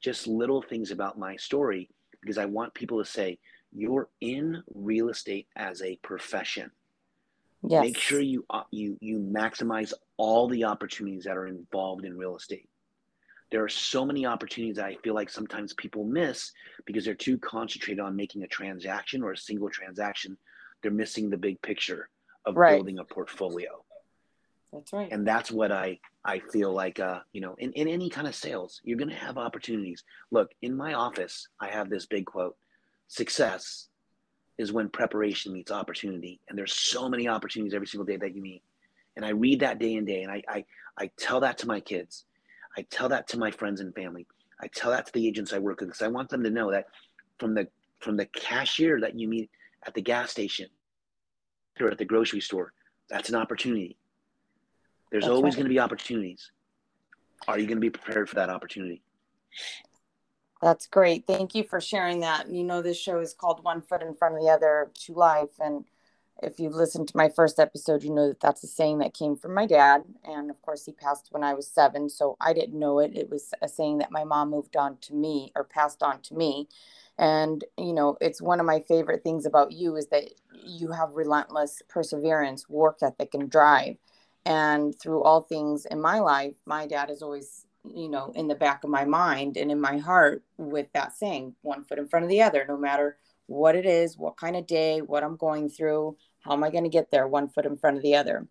just 0.00 0.26
little 0.26 0.60
things 0.60 0.90
about 0.90 1.18
my 1.18 1.36
story 1.36 1.88
because 2.20 2.38
I 2.38 2.46
want 2.46 2.74
people 2.74 2.98
to 2.98 3.08
say, 3.08 3.38
you're 3.72 4.08
in 4.20 4.62
real 4.74 5.08
estate 5.08 5.46
as 5.54 5.82
a 5.82 5.96
profession. 6.02 6.70
Yes. 7.68 7.82
Make 7.82 7.98
sure 7.98 8.20
you 8.20 8.44
uh, 8.48 8.62
you 8.70 8.96
you 9.00 9.18
maximize 9.18 9.92
all 10.16 10.48
the 10.48 10.64
opportunities 10.64 11.24
that 11.24 11.36
are 11.36 11.48
involved 11.48 12.04
in 12.04 12.16
real 12.16 12.36
estate. 12.36 12.68
There 13.50 13.64
are 13.64 13.68
so 13.68 14.06
many 14.06 14.24
opportunities 14.24 14.76
that 14.76 14.86
I 14.86 14.96
feel 15.02 15.14
like 15.14 15.30
sometimes 15.30 15.72
people 15.74 16.04
miss 16.04 16.52
because 16.84 17.04
they're 17.04 17.14
too 17.14 17.38
concentrated 17.38 18.00
on 18.00 18.14
making 18.14 18.42
a 18.42 18.46
transaction 18.46 19.22
or 19.22 19.32
a 19.32 19.36
single 19.36 19.68
transaction. 19.68 20.36
They're 20.82 20.90
missing 20.92 21.28
the 21.28 21.36
big 21.36 21.60
picture 21.62 22.08
of 22.44 22.56
right. 22.56 22.76
building 22.76 22.98
a 22.98 23.04
portfolio. 23.04 23.84
That's 24.72 24.92
right. 24.92 25.10
And 25.10 25.26
that's 25.26 25.50
what 25.50 25.72
I 25.72 25.98
I 26.24 26.38
feel 26.38 26.72
like 26.72 27.00
uh, 27.00 27.20
you 27.32 27.40
know, 27.40 27.56
in, 27.58 27.72
in 27.72 27.88
any 27.88 28.08
kind 28.10 28.28
of 28.28 28.34
sales, 28.36 28.80
you're 28.84 28.98
gonna 28.98 29.14
have 29.14 29.38
opportunities. 29.38 30.04
Look, 30.30 30.52
in 30.62 30.76
my 30.76 30.94
office, 30.94 31.48
I 31.60 31.68
have 31.68 31.90
this 31.90 32.06
big 32.06 32.26
quote. 32.26 32.56
Success 33.08 33.88
is 34.58 34.72
when 34.72 34.88
preparation 34.88 35.52
meets 35.52 35.70
opportunity. 35.70 36.40
And 36.48 36.58
there's 36.58 36.72
so 36.72 37.08
many 37.08 37.28
opportunities 37.28 37.74
every 37.74 37.86
single 37.86 38.06
day 38.06 38.16
that 38.16 38.34
you 38.34 38.42
meet. 38.42 38.62
And 39.16 39.24
I 39.24 39.30
read 39.30 39.60
that 39.60 39.78
day 39.78 39.94
and 39.94 40.06
day, 40.06 40.22
and 40.22 40.32
I, 40.32 40.42
I, 40.48 40.64
I 40.98 41.10
tell 41.18 41.40
that 41.40 41.58
to 41.58 41.66
my 41.66 41.80
kids. 41.80 42.24
I 42.76 42.82
tell 42.90 43.08
that 43.08 43.28
to 43.28 43.38
my 43.38 43.50
friends 43.50 43.80
and 43.80 43.94
family. 43.94 44.26
I 44.60 44.68
tell 44.68 44.90
that 44.90 45.06
to 45.06 45.12
the 45.12 45.26
agents 45.26 45.52
I 45.52 45.58
work 45.58 45.80
with 45.80 45.90
because 45.90 46.02
I 46.02 46.08
want 46.08 46.28
them 46.28 46.42
to 46.44 46.50
know 46.50 46.70
that 46.70 46.86
from 47.38 47.54
the 47.54 47.68
from 48.00 48.16
the 48.16 48.26
cashier 48.26 49.00
that 49.00 49.18
you 49.18 49.26
meet 49.26 49.50
at 49.86 49.94
the 49.94 50.02
gas 50.02 50.30
station 50.30 50.68
or 51.80 51.90
at 51.90 51.98
the 51.98 52.04
grocery 52.04 52.40
store, 52.40 52.72
that's 53.08 53.28
an 53.28 53.34
opportunity. 53.34 53.96
There's 55.10 55.24
that's 55.24 55.32
always 55.32 55.54
right. 55.54 55.60
going 55.60 55.66
to 55.66 55.74
be 55.74 55.80
opportunities. 55.80 56.50
Are 57.48 57.58
you 57.58 57.66
going 57.66 57.76
to 57.76 57.80
be 57.80 57.90
prepared 57.90 58.28
for 58.28 58.34
that 58.36 58.50
opportunity? 58.50 59.02
That's 60.62 60.86
great. 60.86 61.26
Thank 61.26 61.54
you 61.54 61.64
for 61.64 61.80
sharing 61.80 62.20
that. 62.20 62.48
You 62.50 62.64
know, 62.64 62.80
this 62.82 62.98
show 62.98 63.18
is 63.18 63.34
called 63.34 63.62
One 63.62 63.82
Foot 63.82 64.02
in 64.02 64.14
Front 64.14 64.36
of 64.36 64.42
the 64.42 64.48
Other 64.48 64.90
to 65.04 65.12
Life. 65.12 65.60
And 65.60 65.84
if 66.42 66.58
you've 66.58 66.74
listened 66.74 67.08
to 67.08 67.16
my 67.16 67.28
first 67.28 67.60
episode, 67.60 68.02
you 68.02 68.10
know 68.12 68.28
that 68.28 68.40
that's 68.40 68.64
a 68.64 68.66
saying 68.66 68.98
that 68.98 69.14
came 69.14 69.36
from 69.36 69.54
my 69.54 69.66
dad. 69.66 70.04
And 70.24 70.50
of 70.50 70.60
course, 70.62 70.86
he 70.86 70.92
passed 70.92 71.28
when 71.30 71.44
I 71.44 71.52
was 71.54 71.68
seven. 71.68 72.08
So 72.08 72.36
I 72.40 72.54
didn't 72.54 72.78
know 72.78 73.00
it. 73.00 73.12
It 73.14 73.30
was 73.30 73.52
a 73.60 73.68
saying 73.68 73.98
that 73.98 74.10
my 74.10 74.24
mom 74.24 74.50
moved 74.50 74.76
on 74.76 74.96
to 75.02 75.14
me 75.14 75.52
or 75.54 75.64
passed 75.64 76.02
on 76.02 76.20
to 76.22 76.34
me. 76.34 76.68
And, 77.18 77.64
you 77.78 77.92
know, 77.92 78.16
it's 78.20 78.42
one 78.42 78.60
of 78.60 78.66
my 78.66 78.80
favorite 78.80 79.22
things 79.22 79.46
about 79.46 79.72
you 79.72 79.96
is 79.96 80.08
that 80.08 80.24
you 80.52 80.90
have 80.92 81.10
relentless 81.12 81.82
perseverance, 81.88 82.68
work 82.68 82.98
ethic, 83.02 83.34
and 83.34 83.50
drive. 83.50 83.96
And 84.44 84.98
through 84.98 85.22
all 85.22 85.42
things 85.42 85.86
in 85.86 86.00
my 86.00 86.20
life, 86.20 86.54
my 86.66 86.86
dad 86.86 87.08
has 87.08 87.22
always 87.22 87.66
you 87.94 88.08
know, 88.08 88.32
in 88.34 88.48
the 88.48 88.54
back 88.54 88.84
of 88.84 88.90
my 88.90 89.04
mind 89.04 89.56
and 89.56 89.70
in 89.70 89.80
my 89.80 89.98
heart 89.98 90.42
with 90.56 90.86
that 90.92 91.16
saying, 91.16 91.54
one 91.62 91.84
foot 91.84 91.98
in 91.98 92.08
front 92.08 92.24
of 92.24 92.30
the 92.30 92.42
other, 92.42 92.64
no 92.68 92.76
matter 92.76 93.16
what 93.46 93.76
it 93.76 93.86
is, 93.86 94.18
what 94.18 94.36
kind 94.36 94.56
of 94.56 94.66
day, 94.66 95.00
what 95.00 95.22
I'm 95.22 95.36
going 95.36 95.68
through, 95.68 96.16
how 96.40 96.52
am 96.52 96.64
I 96.64 96.70
going 96.70 96.84
to 96.84 96.90
get 96.90 97.10
there, 97.10 97.26
one 97.26 97.48
foot 97.48 97.66
in 97.66 97.76
front 97.76 97.96
of 97.96 98.02
the 98.02 98.16
other. 98.16 98.46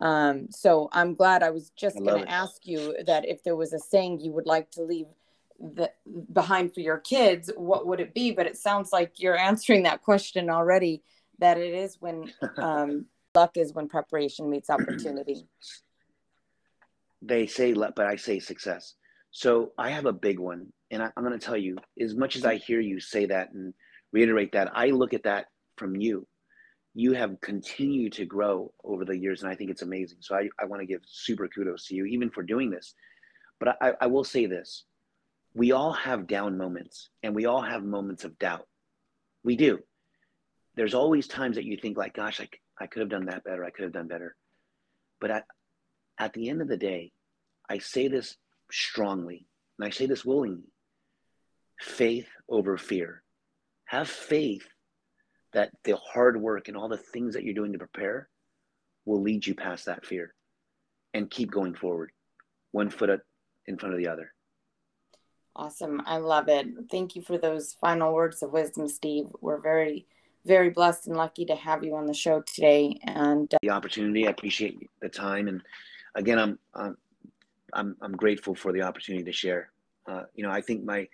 Um, 0.00 0.48
so 0.50 0.88
I'm 0.92 1.14
glad 1.14 1.42
I 1.42 1.50
was 1.50 1.70
just 1.70 1.96
going 1.96 2.24
to 2.24 2.30
ask 2.30 2.66
you 2.66 2.96
that 3.06 3.26
if 3.26 3.42
there 3.42 3.56
was 3.56 3.72
a 3.72 3.78
saying 3.78 4.20
you 4.20 4.32
would 4.32 4.46
like 4.46 4.70
to 4.72 4.82
leave 4.82 5.06
the, 5.58 5.90
behind 6.32 6.74
for 6.74 6.80
your 6.80 6.98
kids, 6.98 7.50
what 7.56 7.86
would 7.86 8.00
it 8.00 8.12
be? 8.12 8.32
But 8.32 8.46
it 8.46 8.56
sounds 8.56 8.92
like 8.92 9.20
you're 9.20 9.38
answering 9.38 9.84
that 9.84 10.02
question 10.02 10.50
already. 10.50 11.02
That 11.38 11.58
it 11.58 11.74
is 11.74 11.96
when 12.00 12.32
um, 12.58 13.06
luck 13.34 13.56
is 13.56 13.72
when 13.72 13.88
preparation 13.88 14.50
meets 14.50 14.70
opportunity 14.70 15.46
they 17.24 17.46
say 17.46 17.72
but 17.72 18.06
I 18.06 18.16
say 18.16 18.38
success. 18.38 18.94
So 19.30 19.72
I 19.78 19.90
have 19.90 20.06
a 20.06 20.12
big 20.12 20.38
one, 20.38 20.72
and 20.90 21.02
I, 21.02 21.10
am 21.16 21.24
going 21.24 21.38
to 21.38 21.44
tell 21.44 21.56
you 21.56 21.76
as 22.00 22.14
much 22.14 22.36
as 22.36 22.44
I 22.44 22.56
hear 22.56 22.80
you 22.80 23.00
say 23.00 23.26
that 23.26 23.52
and 23.52 23.74
reiterate 24.12 24.52
that, 24.52 24.70
I 24.74 24.86
look 24.86 25.12
at 25.12 25.24
that 25.24 25.46
from 25.76 25.96
you. 25.96 26.26
You 26.94 27.14
have 27.14 27.40
continued 27.40 28.12
to 28.14 28.26
grow 28.26 28.72
over 28.84 29.04
the 29.04 29.18
years, 29.18 29.42
and 29.42 29.50
I 29.50 29.56
think 29.56 29.70
it's 29.70 29.82
amazing. 29.82 30.18
So 30.20 30.36
I, 30.36 30.48
I 30.60 30.66
want 30.66 30.82
to 30.82 30.86
give 30.86 31.00
super 31.04 31.48
kudos 31.48 31.86
to 31.86 31.96
you, 31.96 32.04
even 32.04 32.30
for 32.30 32.44
doing 32.44 32.70
this. 32.70 32.94
But 33.58 33.76
I, 33.80 33.94
I 34.00 34.06
will 34.06 34.24
say 34.24 34.46
this 34.46 34.84
we 35.54 35.72
all 35.72 35.92
have 35.92 36.26
down 36.26 36.56
moments, 36.56 37.08
and 37.22 37.34
we 37.34 37.46
all 37.46 37.62
have 37.62 37.82
moments 37.82 38.24
of 38.24 38.38
doubt. 38.38 38.66
We 39.42 39.56
do. 39.56 39.80
There's 40.76 40.94
always 40.94 41.26
times 41.26 41.56
that 41.56 41.64
you 41.64 41.76
think, 41.76 41.96
like, 41.96 42.14
gosh, 42.14 42.40
I, 42.40 42.48
I 42.80 42.86
could 42.86 43.00
have 43.00 43.08
done 43.08 43.26
that 43.26 43.44
better. 43.44 43.64
I 43.64 43.70
could 43.70 43.84
have 43.84 43.92
done 43.92 44.08
better. 44.08 44.36
But 45.20 45.30
I, 45.30 45.42
at 46.18 46.32
the 46.32 46.48
end 46.48 46.62
of 46.62 46.68
the 46.68 46.76
day, 46.76 47.12
I 47.68 47.78
say 47.78 48.08
this 48.08 48.36
strongly, 48.70 49.46
and 49.78 49.86
I 49.86 49.90
say 49.90 50.06
this 50.06 50.24
willingly 50.24 50.72
faith 51.80 52.28
over 52.48 52.76
fear. 52.76 53.22
Have 53.86 54.08
faith 54.08 54.66
that 55.52 55.70
the 55.84 55.96
hard 55.96 56.40
work 56.40 56.68
and 56.68 56.76
all 56.76 56.88
the 56.88 56.96
things 56.96 57.34
that 57.34 57.44
you're 57.44 57.54
doing 57.54 57.72
to 57.72 57.78
prepare 57.78 58.28
will 59.04 59.22
lead 59.22 59.46
you 59.46 59.54
past 59.54 59.86
that 59.86 60.04
fear 60.04 60.34
and 61.12 61.30
keep 61.30 61.50
going 61.50 61.74
forward, 61.74 62.10
one 62.72 62.90
foot 62.90 63.10
in 63.66 63.78
front 63.78 63.94
of 63.94 64.00
the 64.00 64.08
other. 64.08 64.32
Awesome. 65.56 66.02
I 66.04 66.16
love 66.16 66.48
it. 66.48 66.66
Thank 66.90 67.14
you 67.14 67.22
for 67.22 67.38
those 67.38 67.76
final 67.80 68.12
words 68.12 68.42
of 68.42 68.52
wisdom, 68.52 68.88
Steve. 68.88 69.26
We're 69.40 69.60
very, 69.60 70.06
very 70.44 70.70
blessed 70.70 71.06
and 71.06 71.16
lucky 71.16 71.44
to 71.44 71.54
have 71.54 71.84
you 71.84 71.94
on 71.94 72.06
the 72.06 72.14
show 72.14 72.40
today. 72.40 72.98
And 73.04 73.52
uh, 73.54 73.58
the 73.62 73.70
opportunity, 73.70 74.26
I 74.26 74.30
appreciate 74.30 74.90
the 75.00 75.08
time. 75.08 75.46
And 75.46 75.62
again, 76.16 76.40
I'm, 76.40 76.58
I'm, 76.74 76.96
I'm, 77.74 77.96
I'm 78.00 78.16
grateful 78.16 78.54
for 78.54 78.72
the 78.72 78.82
opportunity 78.82 79.24
to 79.24 79.32
share. 79.32 79.70
Uh, 80.06 80.22
you 80.34 80.44
know, 80.44 80.50
I 80.50 80.60
think 80.60 80.84
my, 80.84 81.08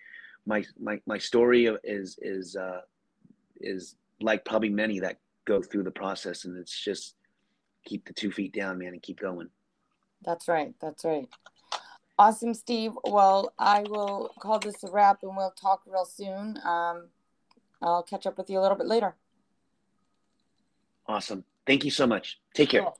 my, 0.46 0.64
my, 0.80 1.00
my 1.06 1.18
story 1.18 1.66
is, 1.84 2.18
is, 2.22 2.56
uh, 2.56 2.80
is 3.60 3.96
like 4.20 4.44
probably 4.44 4.70
many 4.70 5.00
that 5.00 5.18
go 5.44 5.62
through 5.62 5.84
the 5.84 5.90
process 5.90 6.44
and 6.44 6.56
it's 6.56 6.78
just 6.78 7.16
keep 7.84 8.04
the 8.06 8.12
two 8.12 8.30
feet 8.30 8.52
down, 8.52 8.78
man, 8.78 8.88
and 8.88 9.02
keep 9.02 9.20
going. 9.20 9.48
That's 10.22 10.48
right. 10.48 10.74
That's 10.80 11.04
right. 11.04 11.28
Awesome, 12.18 12.52
Steve. 12.52 12.92
Well, 13.04 13.54
I 13.58 13.84
will 13.88 14.30
call 14.40 14.58
this 14.58 14.84
a 14.84 14.90
wrap 14.90 15.22
and 15.22 15.34
we'll 15.36 15.52
talk 15.52 15.82
real 15.86 16.04
soon. 16.04 16.58
Um, 16.64 17.08
I'll 17.82 18.02
catch 18.02 18.26
up 18.26 18.36
with 18.36 18.50
you 18.50 18.58
a 18.58 18.62
little 18.62 18.76
bit 18.76 18.86
later. 18.86 19.14
Awesome. 21.06 21.44
Thank 21.66 21.84
you 21.84 21.90
so 21.90 22.06
much. 22.06 22.38
Take 22.54 22.68
care. 22.68 22.82
Cool. 22.82 22.98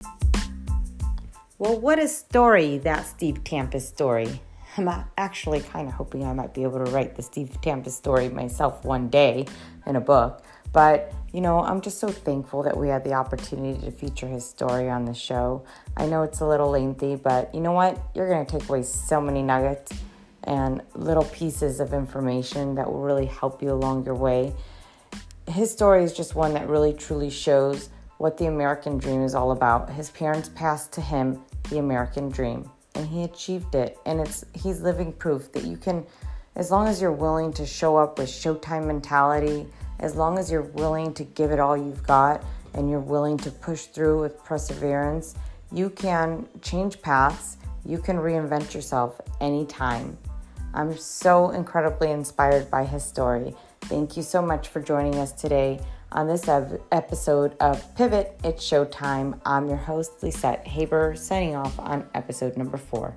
Bye. 0.00 0.27
Well, 1.60 1.80
what 1.80 1.98
a 1.98 2.06
story, 2.06 2.78
that 2.78 3.04
Steve 3.04 3.42
Tampus 3.42 3.80
story. 3.80 4.40
I'm 4.76 4.88
actually 5.16 5.58
kind 5.58 5.88
of 5.88 5.94
hoping 5.94 6.24
I 6.24 6.32
might 6.32 6.54
be 6.54 6.62
able 6.62 6.84
to 6.84 6.88
write 6.92 7.16
the 7.16 7.22
Steve 7.22 7.58
Tampus 7.60 7.90
story 7.90 8.28
myself 8.28 8.84
one 8.84 9.08
day 9.08 9.44
in 9.84 9.96
a 9.96 10.00
book. 10.00 10.44
But, 10.72 11.12
you 11.32 11.40
know, 11.40 11.58
I'm 11.58 11.80
just 11.80 11.98
so 11.98 12.10
thankful 12.10 12.62
that 12.62 12.76
we 12.76 12.86
had 12.86 13.02
the 13.02 13.14
opportunity 13.14 13.80
to 13.84 13.90
feature 13.90 14.28
his 14.28 14.48
story 14.48 14.88
on 14.88 15.04
the 15.04 15.14
show. 15.14 15.64
I 15.96 16.06
know 16.06 16.22
it's 16.22 16.38
a 16.38 16.46
little 16.46 16.70
lengthy, 16.70 17.16
but 17.16 17.52
you 17.52 17.60
know 17.60 17.72
what? 17.72 18.00
You're 18.14 18.28
going 18.28 18.46
to 18.46 18.58
take 18.58 18.68
away 18.68 18.84
so 18.84 19.20
many 19.20 19.42
nuggets 19.42 19.90
and 20.44 20.80
little 20.94 21.24
pieces 21.24 21.80
of 21.80 21.92
information 21.92 22.76
that 22.76 22.86
will 22.86 23.02
really 23.02 23.26
help 23.26 23.64
you 23.64 23.72
along 23.72 24.04
your 24.04 24.14
way. 24.14 24.54
His 25.48 25.72
story 25.72 26.04
is 26.04 26.12
just 26.12 26.36
one 26.36 26.54
that 26.54 26.68
really 26.68 26.92
truly 26.92 27.30
shows 27.30 27.88
what 28.18 28.36
the 28.36 28.46
American 28.46 28.98
dream 28.98 29.22
is 29.22 29.34
all 29.34 29.52
about. 29.52 29.90
His 29.90 30.10
parents 30.10 30.48
passed 30.48 30.92
to 30.92 31.00
him 31.00 31.40
the 31.70 31.78
American 31.78 32.28
dream 32.28 32.70
and 32.94 33.06
he 33.06 33.22
achieved 33.22 33.74
it. 33.74 33.98
And 34.06 34.20
it's 34.20 34.44
he's 34.54 34.80
living 34.80 35.12
proof 35.12 35.52
that 35.52 35.64
you 35.64 35.76
can 35.76 36.04
as 36.56 36.72
long 36.72 36.88
as 36.88 37.00
you're 37.00 37.12
willing 37.12 37.52
to 37.52 37.64
show 37.64 37.96
up 37.96 38.18
with 38.18 38.28
showtime 38.28 38.86
mentality, 38.86 39.66
as 40.00 40.16
long 40.16 40.38
as 40.38 40.50
you're 40.50 40.62
willing 40.62 41.14
to 41.14 41.22
give 41.22 41.52
it 41.52 41.60
all 41.60 41.76
you've 41.76 42.02
got 42.02 42.44
and 42.74 42.90
you're 42.90 42.98
willing 42.98 43.36
to 43.38 43.50
push 43.50 43.84
through 43.84 44.20
with 44.20 44.42
perseverance, 44.42 45.36
you 45.70 45.88
can 45.88 46.48
change 46.60 47.00
paths. 47.00 47.58
You 47.86 47.98
can 47.98 48.16
reinvent 48.16 48.74
yourself 48.74 49.20
anytime. 49.40 50.18
I'm 50.74 50.96
so 50.98 51.50
incredibly 51.50 52.10
inspired 52.10 52.70
by 52.70 52.84
his 52.84 53.04
story. 53.04 53.54
Thank 53.82 54.16
you 54.16 54.22
so 54.24 54.42
much 54.42 54.68
for 54.68 54.80
joining 54.80 55.14
us 55.14 55.32
today 55.32 55.80
on 56.12 56.26
this 56.26 56.48
episode 56.48 57.56
of 57.60 57.94
Pivot, 57.94 58.38
It's 58.42 58.64
Showtime. 58.64 59.40
I'm 59.44 59.68
your 59.68 59.76
host, 59.76 60.22
Lisette 60.22 60.66
Haber, 60.66 61.14
signing 61.16 61.54
off 61.54 61.78
on 61.78 62.08
episode 62.14 62.56
number 62.56 62.78
four. 62.78 63.14